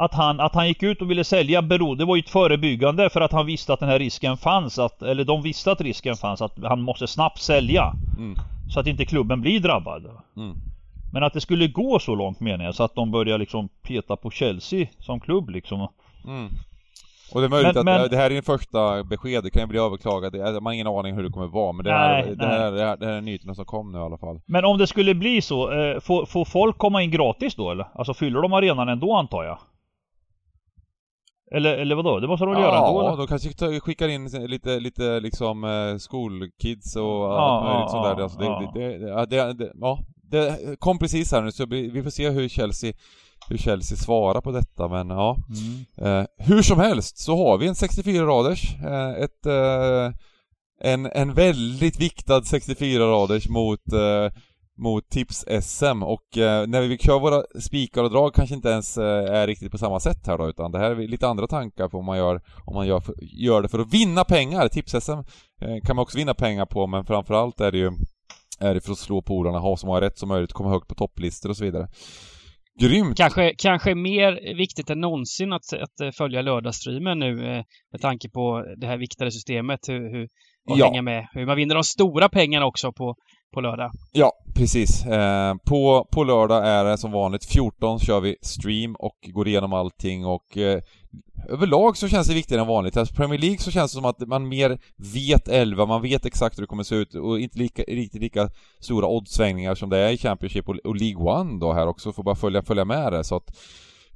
Att 0.00 0.14
han, 0.14 0.40
att 0.40 0.54
han 0.54 0.68
gick 0.68 0.82
ut 0.82 1.02
och 1.02 1.10
ville 1.10 1.24
sälja 1.24 1.62
berodde, 1.62 2.02
det 2.02 2.06
var 2.06 2.16
ju 2.16 2.20
ett 2.20 2.30
förebyggande 2.30 3.10
för 3.10 3.20
att 3.20 3.32
han 3.32 3.46
visste 3.46 3.72
att 3.72 3.80
den 3.80 3.88
här 3.88 3.98
risken 3.98 4.36
fanns, 4.36 4.78
att, 4.78 5.02
eller 5.02 5.24
de 5.24 5.42
visste 5.42 5.72
att 5.72 5.80
risken 5.80 6.16
fanns, 6.16 6.42
att 6.42 6.58
han 6.62 6.82
måste 6.82 7.06
snabbt 7.06 7.40
sälja. 7.40 7.92
Mm. 8.18 8.36
Så 8.68 8.80
att 8.80 8.86
inte 8.86 9.04
klubben 9.04 9.40
blir 9.40 9.60
drabbad. 9.60 10.06
Mm. 10.36 10.56
Men 11.12 11.22
att 11.22 11.32
det 11.32 11.40
skulle 11.40 11.66
gå 11.66 11.98
så 11.98 12.14
långt 12.14 12.40
menar 12.40 12.64
jag, 12.64 12.74
så 12.74 12.82
att 12.82 12.94
de 12.94 13.10
börjar 13.10 13.38
liksom 13.38 13.68
peta 13.82 14.16
på 14.16 14.30
Chelsea 14.30 14.86
som 14.98 15.20
klubb 15.20 15.50
liksom. 15.50 15.88
Mm. 16.24 16.48
Och 17.34 17.40
det 17.40 17.46
är 17.46 17.48
möjligt 17.48 17.74
men, 17.74 17.88
att 17.88 18.00
men... 18.00 18.10
det 18.10 18.16
här 18.16 18.26
är 18.26 18.30
din 18.30 18.42
första 18.42 19.04
besked, 19.04 19.44
det 19.44 19.50
kan 19.50 19.62
ju 19.62 19.66
bli 19.66 19.78
överklagat, 19.78 20.32
man 20.32 20.66
har 20.66 20.72
ingen 20.72 20.86
aning 20.86 21.14
hur 21.14 21.22
det 21.22 21.30
kommer 21.30 21.46
vara 21.46 21.72
men 21.72 21.84
det, 21.84 21.90
nej, 21.90 22.24
här, 22.24 22.34
det, 22.34 22.46
här, 22.46 22.70
det, 22.70 22.84
här, 22.84 22.96
det 22.96 23.06
här 23.06 23.12
är 23.12 23.20
nyheterna 23.20 23.54
som 23.54 23.64
kom 23.64 23.92
nu 23.92 23.98
i 23.98 24.02
alla 24.02 24.18
fall. 24.18 24.40
Men 24.46 24.64
om 24.64 24.78
det 24.78 24.86
skulle 24.86 25.14
bli 25.14 25.42
så, 25.42 25.72
eh, 25.72 26.00
får, 26.00 26.26
får 26.26 26.44
folk 26.44 26.78
komma 26.78 27.02
in 27.02 27.10
gratis 27.10 27.54
då 27.54 27.70
eller? 27.70 27.86
Alltså 27.94 28.14
fyller 28.14 28.42
de 28.42 28.52
arenan 28.52 28.88
ändå 28.88 29.16
antar 29.16 29.44
jag? 29.44 29.58
Eller, 31.54 31.78
eller 31.78 31.94
vadå? 31.94 32.20
Det 32.20 32.28
måste 32.28 32.44
de 32.44 32.54
väl 32.54 32.62
ja, 32.62 32.66
göra 32.66 32.88
ändå? 32.88 33.02
Ja, 33.02 33.16
de 33.16 33.26
kanske 33.26 33.80
skickar 33.80 34.08
in 34.08 34.24
lite, 34.26 34.80
lite 34.80 35.20
liksom 35.20 35.64
eh, 35.64 35.96
skolkids 35.96 36.96
och 36.96 37.02
ja, 37.02 37.38
allt 37.38 37.64
möjligt 37.64 37.82
ja, 37.82 37.88
sånt 37.88 38.16
där. 38.16 38.22
Alltså, 38.22 38.42
ja. 38.42 38.72
Det, 38.74 38.98
det, 38.98 39.26
det, 39.26 39.52
det, 39.52 39.72
ja, 39.80 39.98
det 40.22 40.76
kom 40.80 40.98
precis 40.98 41.32
här 41.32 41.42
nu 41.42 41.52
så 41.52 41.66
vi 41.66 42.02
får 42.02 42.10
se 42.10 42.30
hur 42.30 42.48
Chelsea 42.48 42.92
hur 43.48 43.58
Chelsea 43.58 43.96
svarar 43.96 44.40
på 44.40 44.50
detta 44.50 44.88
men 44.88 45.10
ja. 45.10 45.36
Mm. 45.48 46.20
Eh, 46.20 46.26
hur 46.38 46.62
som 46.62 46.78
helst 46.78 47.18
så 47.18 47.36
har 47.36 47.58
vi 47.58 47.68
en 47.68 47.74
64 47.74 48.26
raders, 48.26 48.74
eh, 48.84 49.10
ett 49.10 49.46
eh, 49.46 50.12
en, 50.82 51.06
en 51.06 51.34
väldigt 51.34 52.00
viktad 52.00 52.42
64 52.42 53.04
raders 53.04 53.48
mot 53.48 53.92
eh, 53.92 54.32
mot 54.80 55.08
Tips-SM 55.08 56.02
och 56.02 56.38
eh, 56.38 56.66
när 56.66 56.80
vi 56.80 56.98
kör 56.98 57.20
våra 57.20 57.42
spikar 57.60 58.02
och 58.04 58.10
drag 58.10 58.34
kanske 58.34 58.54
inte 58.54 58.68
ens 58.68 58.98
eh, 58.98 59.34
är 59.34 59.46
riktigt 59.46 59.72
på 59.72 59.78
samma 59.78 60.00
sätt 60.00 60.26
här 60.26 60.38
då 60.38 60.48
utan 60.48 60.72
det 60.72 60.78
här 60.78 60.90
är 60.90 61.08
lite 61.08 61.28
andra 61.28 61.46
tankar 61.46 61.88
på 61.88 61.98
om 61.98 62.04
man 62.04 62.18
gör, 62.18 62.42
om 62.64 62.74
man 62.74 62.86
gör, 62.86 63.00
för, 63.00 63.14
gör 63.20 63.62
det 63.62 63.68
för 63.68 63.78
att 63.78 63.94
vinna 63.94 64.24
pengar. 64.24 64.68
Tips-SM 64.68 65.24
eh, 65.62 65.80
kan 65.86 65.96
man 65.96 66.02
också 66.02 66.18
vinna 66.18 66.34
pengar 66.34 66.66
på 66.66 66.86
men 66.86 67.04
framförallt 67.04 67.60
är 67.60 67.72
det 67.72 67.78
ju 67.78 67.90
är 68.60 68.74
det 68.74 68.80
för 68.80 68.92
att 68.92 68.98
slå 68.98 69.22
polarna, 69.22 69.58
ha 69.58 69.76
så 69.76 69.86
många 69.86 70.00
rätt 70.00 70.18
som 70.18 70.28
möjligt, 70.28 70.52
komma 70.52 70.70
högt 70.70 70.88
på 70.88 70.94
topplistor 70.94 71.50
och 71.50 71.56
så 71.56 71.64
vidare. 71.64 71.88
Grymt! 72.80 73.16
Kanske, 73.16 73.54
kanske 73.58 73.94
mer 73.94 74.56
viktigt 74.56 74.90
än 74.90 75.00
någonsin 75.00 75.52
att, 75.52 75.72
att 75.72 76.00
eh, 76.00 76.10
följa 76.10 76.42
lördagsstreamen 76.42 77.18
nu 77.18 77.30
eh, 77.30 77.64
med 77.92 78.00
tanke 78.00 78.30
på 78.30 78.64
det 78.76 78.86
här 78.86 78.98
viktade 78.98 79.30
systemet, 79.30 79.80
hur, 79.88 80.12
hur 80.12 80.28
och 80.70 80.78
ja. 80.78 80.86
hänga 80.86 81.02
med. 81.02 81.28
Hur 81.32 81.46
man 81.46 81.56
vinner 81.56 81.74
de 81.74 81.84
stora 81.84 82.28
pengarna 82.28 82.66
också 82.66 82.92
på 82.92 83.14
på 83.52 83.60
lördag. 83.60 83.92
Ja, 84.12 84.32
precis. 84.54 85.06
Eh, 85.06 85.54
på, 85.54 86.08
på 86.10 86.24
lördag 86.24 86.66
är 86.66 86.84
det 86.84 86.98
som 86.98 87.12
vanligt 87.12 87.44
14 87.44 87.98
kör 87.98 88.20
vi 88.20 88.36
stream 88.42 88.94
och 88.94 89.16
går 89.22 89.48
igenom 89.48 89.72
allting 89.72 90.26
och 90.26 90.58
eh, 90.58 90.82
överlag 91.48 91.96
så 91.96 92.08
känns 92.08 92.28
det 92.28 92.34
viktigare 92.34 92.62
än 92.62 92.68
vanligt. 92.68 92.96
Alltså 92.96 93.14
Premier 93.14 93.40
League 93.40 93.58
så 93.58 93.70
känns 93.70 93.92
det 93.92 93.94
som 93.94 94.04
att 94.04 94.20
man 94.20 94.48
mer 94.48 94.78
vet 94.96 95.48
11, 95.48 95.86
man 95.86 96.02
vet 96.02 96.26
exakt 96.26 96.58
hur 96.58 96.62
det 96.62 96.66
kommer 96.66 96.82
se 96.82 96.94
ut 96.94 97.14
och 97.14 97.40
inte 97.40 97.58
lika, 97.58 97.82
riktigt 97.82 98.20
lika 98.20 98.48
stora 98.80 99.06
oddsvängningar 99.06 99.74
som 99.74 99.90
det 99.90 99.98
är 99.98 100.10
i 100.10 100.18
Championship 100.18 100.68
och, 100.68 100.76
och 100.84 100.96
League 100.96 101.40
One 101.40 101.60
då 101.60 101.72
här 101.72 101.86
också, 101.86 102.12
får 102.12 102.22
bara 102.22 102.34
följa, 102.34 102.62
följa 102.62 102.84
med 102.84 103.12
det 103.12 103.24
så 103.24 103.36
att 103.36 103.56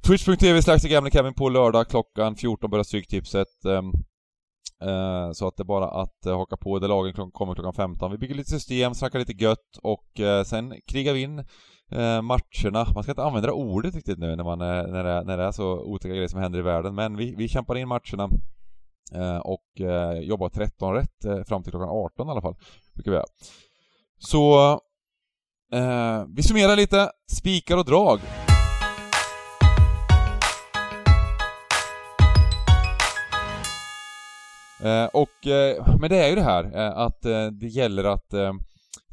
Twitch.tv 0.07 0.61
slash 0.61 0.79
Kevin 1.11 1.33
på 1.33 1.49
lördag 1.49 1.87
klockan 1.89 2.35
14 2.35 2.69
börjar 2.69 2.83
Stryktipset. 2.83 3.65
Eh, 3.65 3.81
Eh, 4.81 5.31
så 5.31 5.47
att 5.47 5.57
det 5.57 5.61
är 5.61 5.65
bara 5.65 5.87
att 5.89 6.25
eh, 6.25 6.37
haka 6.37 6.57
på. 6.57 6.79
Det 6.79 6.87
lagen 6.87 7.31
kommer 7.31 7.55
klockan 7.55 7.73
15. 7.73 8.11
Vi 8.11 8.17
bygger 8.17 8.35
lite 8.35 8.49
system, 8.49 8.93
snackar 8.93 9.19
lite 9.19 9.43
gött 9.43 9.77
och 9.81 10.19
eh, 10.19 10.43
sen 10.43 10.73
krigar 10.87 11.13
vi 11.13 11.21
in 11.21 11.45
matcherna. 12.21 12.87
Man 12.95 13.03
ska 13.03 13.11
inte 13.11 13.23
använda 13.23 13.47
det 13.47 13.53
ordet 13.53 13.95
riktigt 13.95 14.19
nu 14.19 14.35
när, 14.35 14.43
man, 14.43 14.59
när, 14.59 15.03
det, 15.03 15.23
när 15.23 15.37
det 15.37 15.43
är 15.43 15.51
så 15.51 15.79
otäcka 15.79 16.13
grejer 16.13 16.27
som 16.27 16.39
händer 16.39 16.59
i 16.59 16.61
världen. 16.61 16.95
Men 16.95 17.17
vi, 17.17 17.35
vi 17.35 17.47
kämpar 17.47 17.77
in 17.77 17.87
matcherna 17.87 18.29
och 19.43 19.63
jobbar 20.21 20.49
13 20.49 20.93
rätt 20.93 21.47
fram 21.47 21.63
till 21.63 21.71
klockan 21.71 21.89
18 21.89 22.27
i 22.27 22.31
alla 22.31 22.41
fall. 22.41 22.55
Brukar 22.93 23.11
vi 23.11 23.17
göra. 23.17 23.25
Så 24.17 24.79
vi 26.35 26.43
summerar 26.43 26.75
lite. 26.75 27.11
Spikar 27.31 27.77
och 27.77 27.85
drag. 27.85 28.19
Eh, 34.85 35.05
och, 35.05 35.47
eh, 35.47 35.97
men 35.99 36.09
det 36.09 36.17
är 36.17 36.29
ju 36.29 36.35
det 36.35 36.41
här 36.41 36.63
eh, 36.63 36.97
att 36.97 37.21
det 37.51 37.67
gäller 37.67 38.03
att 38.03 38.33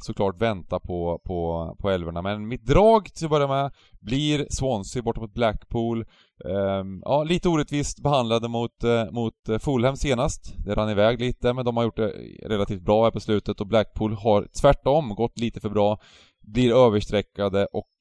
såklart 0.05 0.41
vänta 0.41 0.79
på, 0.79 1.21
på, 1.25 1.75
på 1.79 1.89
älvorna. 1.89 2.21
Men 2.21 2.47
mitt 2.47 2.65
drag 2.65 3.13
till 3.13 3.25
att 3.25 3.31
börja 3.31 3.47
med 3.47 3.71
blir 3.99 4.47
Swansea 4.49 5.01
borta 5.01 5.21
mot 5.21 5.33
Blackpool. 5.33 6.05
Ehm, 6.49 7.01
ja, 7.05 7.23
lite 7.23 7.49
orättvist 7.49 8.03
behandlade 8.03 8.47
mot, 8.47 8.83
mot 9.11 9.33
Fulham 9.59 9.95
senast. 9.95 10.53
Det 10.65 10.75
rann 10.75 10.89
iväg 10.89 11.19
lite, 11.19 11.53
men 11.53 11.65
de 11.65 11.77
har 11.77 11.83
gjort 11.83 11.97
det 11.97 12.13
relativt 12.45 12.81
bra 12.81 13.03
här 13.03 13.11
på 13.11 13.19
slutet 13.19 13.61
och 13.61 13.67
Blackpool 13.67 14.13
har 14.13 14.47
tvärtom 14.61 15.15
gått 15.15 15.39
lite 15.39 15.59
för 15.59 15.69
bra. 15.69 15.99
Blir 16.41 16.85
överstreckade 16.85 17.65
och 17.65 17.91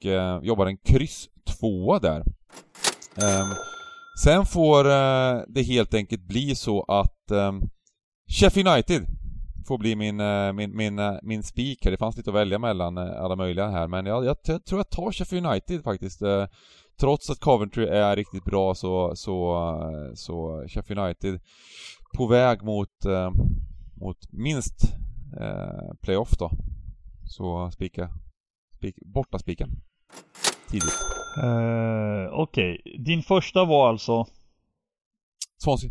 jobbar 0.43 0.67
en 0.67 0.77
kryss 0.77 1.29
tvåa 1.47 1.99
där. 1.99 2.25
Ehm, 3.17 3.55
Sen 4.23 4.47
får 4.47 4.85
eh, 4.85 5.41
det 5.49 5.63
helt 5.63 5.95
enkelt 5.95 6.23
bli 6.23 6.55
så 6.55 6.83
att 6.83 7.31
eh, 7.31 7.53
Sheffield 8.29 8.69
United 8.69 9.07
får 9.67 9.79
bli 9.79 9.97
min, 9.97 10.21
eh, 10.21 10.53
min, 10.53 10.77
min, 10.77 10.99
eh, 10.99 11.15
min 11.23 11.43
spik 11.43 11.85
här. 11.85 11.91
Det 11.91 11.97
fanns 11.97 12.17
lite 12.17 12.31
att 12.31 12.37
välja 12.37 12.59
mellan 12.59 12.99
eh, 12.99 13.23
alla 13.23 13.37
möjliga 13.37 13.69
här 13.69 13.89
men 13.89 14.07
jag, 14.07 14.25
jag, 14.25 14.37
jag 14.45 14.65
tror 14.65 14.79
jag 14.79 14.91
tar 14.91 15.13
Sheffield 15.13 15.47
United 15.47 15.83
faktiskt. 15.85 16.23
Eh, 16.23 16.47
trots 17.01 17.31
att 17.31 17.41
Coventry 17.41 17.87
är 17.87 18.17
riktigt 18.17 18.45
bra 18.45 18.75
så, 18.75 19.17
så, 19.17 20.13
så 20.15 20.65
Sheffield 20.69 21.01
United 21.01 21.41
på 22.17 22.27
väg 22.27 22.63
mot, 22.63 23.05
ehm, 23.05 23.35
mot 23.95 24.33
minst 24.33 24.95
playoff 26.03 26.31
då. 26.39 26.51
Så 27.29 27.71
spika, 27.71 28.11
spik, 28.77 28.97
borta 29.07 29.39
spiken. 29.39 29.71
Tidigt. 30.71 31.22
Uh, 31.39 32.29
Okej, 32.33 32.81
okay. 32.85 32.99
din 32.99 33.23
första 33.23 33.65
var 33.65 33.89
alltså? 33.89 34.27
Swansea. 35.65 35.91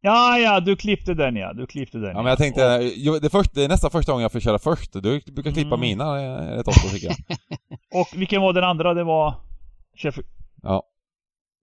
Ja, 0.00 0.38
ja, 0.38 0.60
du 0.60 0.76
klippte 0.76 1.14
den 1.14 1.36
ja. 1.36 1.52
Du 1.52 1.66
klippte 1.66 1.98
den. 1.98 2.10
Ja, 2.10 2.22
men 2.22 2.26
jag 2.26 2.38
tänkte, 2.38 2.78
och... 3.10 3.20
det, 3.20 3.30
först, 3.30 3.54
det 3.54 3.64
är 3.64 3.68
nästan 3.68 3.90
första 3.90 4.12
gången 4.12 4.22
jag 4.22 4.32
får 4.32 4.40
köra 4.40 4.58
först. 4.58 4.92
Du 4.92 5.20
brukar 5.26 5.52
klippa 5.52 5.74
mm. 5.74 5.80
mina 5.80 6.22
eh, 6.22 6.56
rätt 6.56 6.68
ofta 6.68 6.88
tycker 6.88 7.06
jag. 7.06 7.16
och 8.00 8.08
vilken 8.14 8.42
var 8.42 8.52
den 8.52 8.64
andra? 8.64 8.94
Det 8.94 9.04
var 9.04 9.34
Sheffield? 9.96 10.28
Ja. 10.62 10.82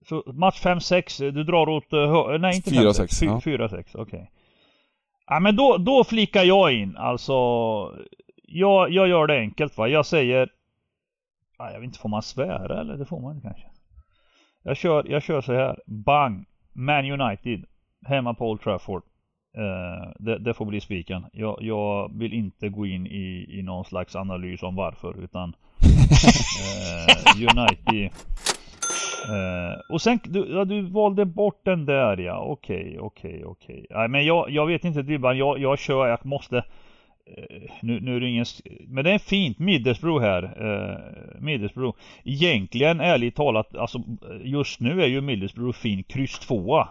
Så 0.08 0.22
match 0.26 0.62
5-6, 0.62 1.30
du 1.30 1.44
drar 1.44 1.68
åt... 1.68 1.92
Uh, 1.92 2.38
nej, 2.38 2.56
inte 2.56 2.70
4-6. 2.70 3.40
4-6, 3.40 3.84
okej. 3.94 4.30
Ja, 5.26 5.40
men 5.40 5.56
då, 5.56 5.76
då 5.76 6.04
flikar 6.04 6.44
jag 6.44 6.72
in. 6.72 6.96
Alltså... 6.96 7.32
Jag, 8.48 8.90
jag 8.90 9.08
gör 9.08 9.26
det 9.26 9.38
enkelt 9.38 9.78
va. 9.78 9.88
Jag 9.88 10.06
säger 10.06 10.48
jag 11.58 11.80
vet 11.80 11.84
inte, 11.84 11.98
får 11.98 12.08
man 12.08 12.22
svära 12.22 12.80
eller? 12.80 12.96
Det 12.96 13.04
får 13.04 13.20
man 13.20 13.34
inte 13.34 13.48
kanske. 13.48 13.68
Jag 14.62 14.76
kör, 14.76 15.04
jag 15.08 15.22
kör 15.22 15.40
så 15.40 15.52
här. 15.52 15.80
Bang! 15.86 16.44
Man 16.72 17.20
United. 17.20 17.64
Hemma 18.06 18.34
på 18.34 18.50
Old 18.50 18.60
Trafford. 18.60 19.02
Uh, 19.58 20.12
det, 20.18 20.38
det, 20.38 20.54
får 20.54 20.64
bli 20.64 20.80
spiken. 20.80 21.24
Jag, 21.32 21.58
jag, 21.60 22.18
vill 22.18 22.32
inte 22.32 22.68
gå 22.68 22.86
in 22.86 23.06
i, 23.06 23.46
i 23.58 23.62
någon 23.62 23.84
slags 23.84 24.16
analys 24.16 24.62
om 24.62 24.76
varför 24.76 25.24
utan 25.24 25.48
uh, 25.48 27.42
United 27.42 28.10
uh, 29.30 29.80
Och 29.90 30.02
sen, 30.02 30.18
du, 30.24 30.46
ja, 30.50 30.64
du 30.64 30.82
valde 30.82 31.24
bort 31.24 31.60
den 31.64 31.86
där 31.86 32.16
ja, 32.16 32.38
okej, 32.38 32.98
okej, 33.00 33.44
okej. 33.44 33.86
Nej 33.90 34.08
men 34.08 34.24
jag, 34.24 34.50
jag 34.50 34.66
vet 34.66 34.84
inte 34.84 35.02
Dybban, 35.02 35.38
jag, 35.38 35.58
jag 35.58 35.78
kör, 35.78 36.06
jag 36.06 36.26
måste 36.26 36.64
Eh, 37.26 37.70
nu, 37.82 38.00
nu 38.00 38.16
är 38.16 38.20
det 38.20 38.28
ingen... 38.28 38.44
Men 38.88 39.04
det 39.04 39.10
är 39.10 39.18
fint, 39.18 39.58
Middelsbro 39.58 40.18
här. 40.18 40.42
Eh, 40.42 41.40
Middelsbro. 41.40 41.96
Egentligen, 42.24 43.00
ärligt 43.00 43.36
talat, 43.36 43.76
alltså 43.76 44.02
just 44.40 44.80
nu 44.80 45.02
är 45.02 45.06
ju 45.06 45.20
Middelsbro 45.20 45.72
fin 45.72 46.02
kryss 46.02 46.38
tvåa. 46.38 46.88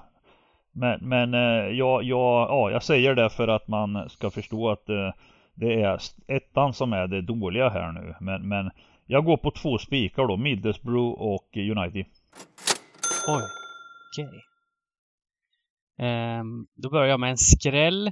Men, 0.72 1.00
men 1.02 1.34
eh, 1.34 1.78
jag, 1.78 2.04
ja, 2.04 2.48
ja, 2.50 2.72
jag 2.72 2.84
säger 2.84 3.16
det 3.16 3.30
för 3.30 3.48
att 3.48 3.68
man 3.68 4.10
ska 4.10 4.30
förstå 4.30 4.72
att 4.72 4.90
eh, 4.90 5.12
det 5.54 5.82
är 5.82 6.00
ettan 6.28 6.74
som 6.74 6.94
är 6.94 7.08
det 7.08 7.22
dåliga 7.22 7.70
här 7.70 7.92
nu. 7.92 8.16
Men, 8.20 8.48
men 8.48 8.72
jag 9.06 9.26
går 9.26 9.38
på 9.38 9.52
två 9.52 9.78
spikar 9.78 10.28
då, 10.28 10.38
Middelsbro 10.38 11.10
och 11.10 11.58
United. 11.58 12.06
Oj, 13.28 13.44
okej. 14.12 14.26
Okay. 14.26 14.40
Um, 16.40 16.68
då 16.76 16.90
börjar 16.90 17.08
jag 17.08 17.20
med 17.20 17.30
en 17.30 17.38
skräll 17.38 18.12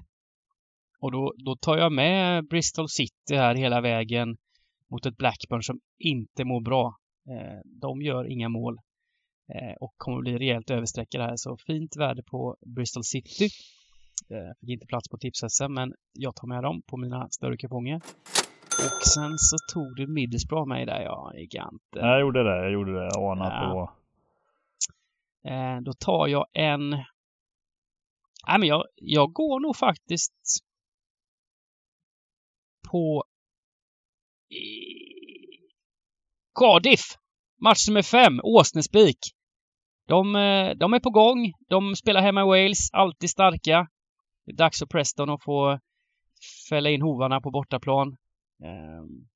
och 1.04 1.12
då, 1.12 1.34
då 1.38 1.56
tar 1.56 1.78
jag 1.78 1.92
med 1.92 2.48
Bristol 2.48 2.90
City 2.90 3.36
här 3.36 3.56
hela 3.56 3.82
vägen 3.82 4.38
mot 4.92 5.06
ett 5.06 5.18
Blackburn 5.18 5.64
som 5.64 5.80
inte 6.00 6.44
mår 6.46 6.62
bra. 6.62 6.98
Eh, 7.30 7.60
de 7.82 8.02
gör 8.02 8.32
inga 8.32 8.50
mål 8.50 8.78
eh, 9.54 9.76
och 9.80 9.94
kommer 9.98 10.22
bli 10.22 10.38
rejält 10.38 10.70
översträckade 10.70 11.24
här. 11.24 11.36
Så 11.36 11.58
fint 11.58 11.96
värde 11.98 12.24
på 12.24 12.58
Bristol 12.76 13.04
City. 13.04 13.46
Eh, 14.30 14.52
fick 14.60 14.70
inte 14.70 14.86
plats 14.86 15.10
på 15.10 15.18
tips 15.18 15.62
men 15.70 15.94
jag 16.14 16.36
tar 16.36 16.48
med 16.48 16.64
dem 16.64 16.82
på 16.88 16.98
mina 16.98 17.30
större 17.30 17.58
kuponger. 17.58 18.02
Och 18.86 19.08
sen 19.08 19.38
så 19.38 19.58
tog 19.74 19.96
du 19.96 20.08
Middlesbrough 20.08 20.68
mig 20.68 20.86
där, 20.86 21.02
ja, 21.02 21.34
giganten. 21.36 22.08
Jag 22.08 22.22
gjorde 22.22 22.44
det, 22.44 22.64
jag 22.64 22.72
gjorde 22.72 22.94
det. 22.94 23.10
Jag 23.14 23.32
anade 23.32 23.56
ja. 23.56 23.72
på. 23.72 23.92
Eh, 25.50 25.82
då 25.82 25.94
tar 25.94 26.28
jag 26.28 26.46
en... 26.54 26.90
Nej, 28.48 28.60
men 28.60 28.68
jag, 28.68 28.84
jag 28.96 29.34
går 29.34 29.60
nog 29.60 29.76
faktiskt 29.76 30.64
på 32.94 33.24
Cardiff. 36.60 37.02
Match 37.62 37.88
nummer 37.88 38.02
fem, 38.02 38.40
Åsnespik. 38.44 39.18
De, 40.08 40.36
eh, 40.36 40.70
de 40.78 40.94
är 40.94 41.00
på 41.00 41.10
gång. 41.10 41.54
De 41.70 41.96
spelar 41.96 42.22
hemma 42.22 42.42
i 42.42 42.46
Wales, 42.46 42.90
alltid 42.94 43.30
starka. 43.30 43.88
Det 44.46 44.52
är 44.52 44.56
dags 44.56 44.80
för 44.80 44.86
Preston 44.86 45.30
att 45.30 45.44
få 45.44 45.80
fälla 46.70 46.90
in 46.90 47.02
hovarna 47.02 47.42
på 47.42 47.52
bortaplan. 47.52 48.08
Um, 48.64 49.28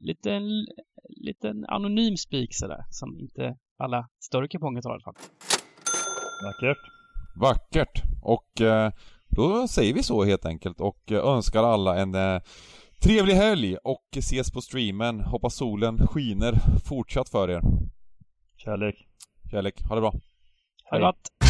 liten, 0.00 0.42
liten 1.08 1.64
anonym 1.68 2.16
spik 2.16 2.54
sådär, 2.54 2.84
som 2.90 3.18
inte 3.18 3.56
alla 3.78 4.08
större 4.20 4.48
kuponger 4.48 4.82
tar 4.82 4.90
i 4.90 4.92
alla 4.92 5.02
fall. 5.04 5.14
Vackert. 6.44 6.82
Vackert. 7.40 8.02
Och 8.22 8.60
eh, 8.60 8.92
då 9.36 9.68
säger 9.68 9.94
vi 9.94 10.02
så 10.02 10.24
helt 10.24 10.46
enkelt 10.46 10.80
och 10.80 11.12
önskar 11.12 11.62
alla 11.62 11.96
en 11.96 12.14
eh, 12.14 12.40
trevlig 13.02 13.34
helg 13.34 13.76
och 13.76 14.04
ses 14.16 14.52
på 14.52 14.60
streamen. 14.60 15.20
Hoppas 15.20 15.54
solen 15.54 16.06
skiner 16.06 16.54
fortsatt 16.84 17.28
för 17.28 17.50
er. 17.50 17.60
Kärlek. 18.56 18.96
Kärlek. 19.50 19.82
Ha 19.88 19.94
det 19.94 20.00
bra. 20.00 20.14
Ha 20.90 20.98
det 20.98 21.04
gott. 21.04 21.43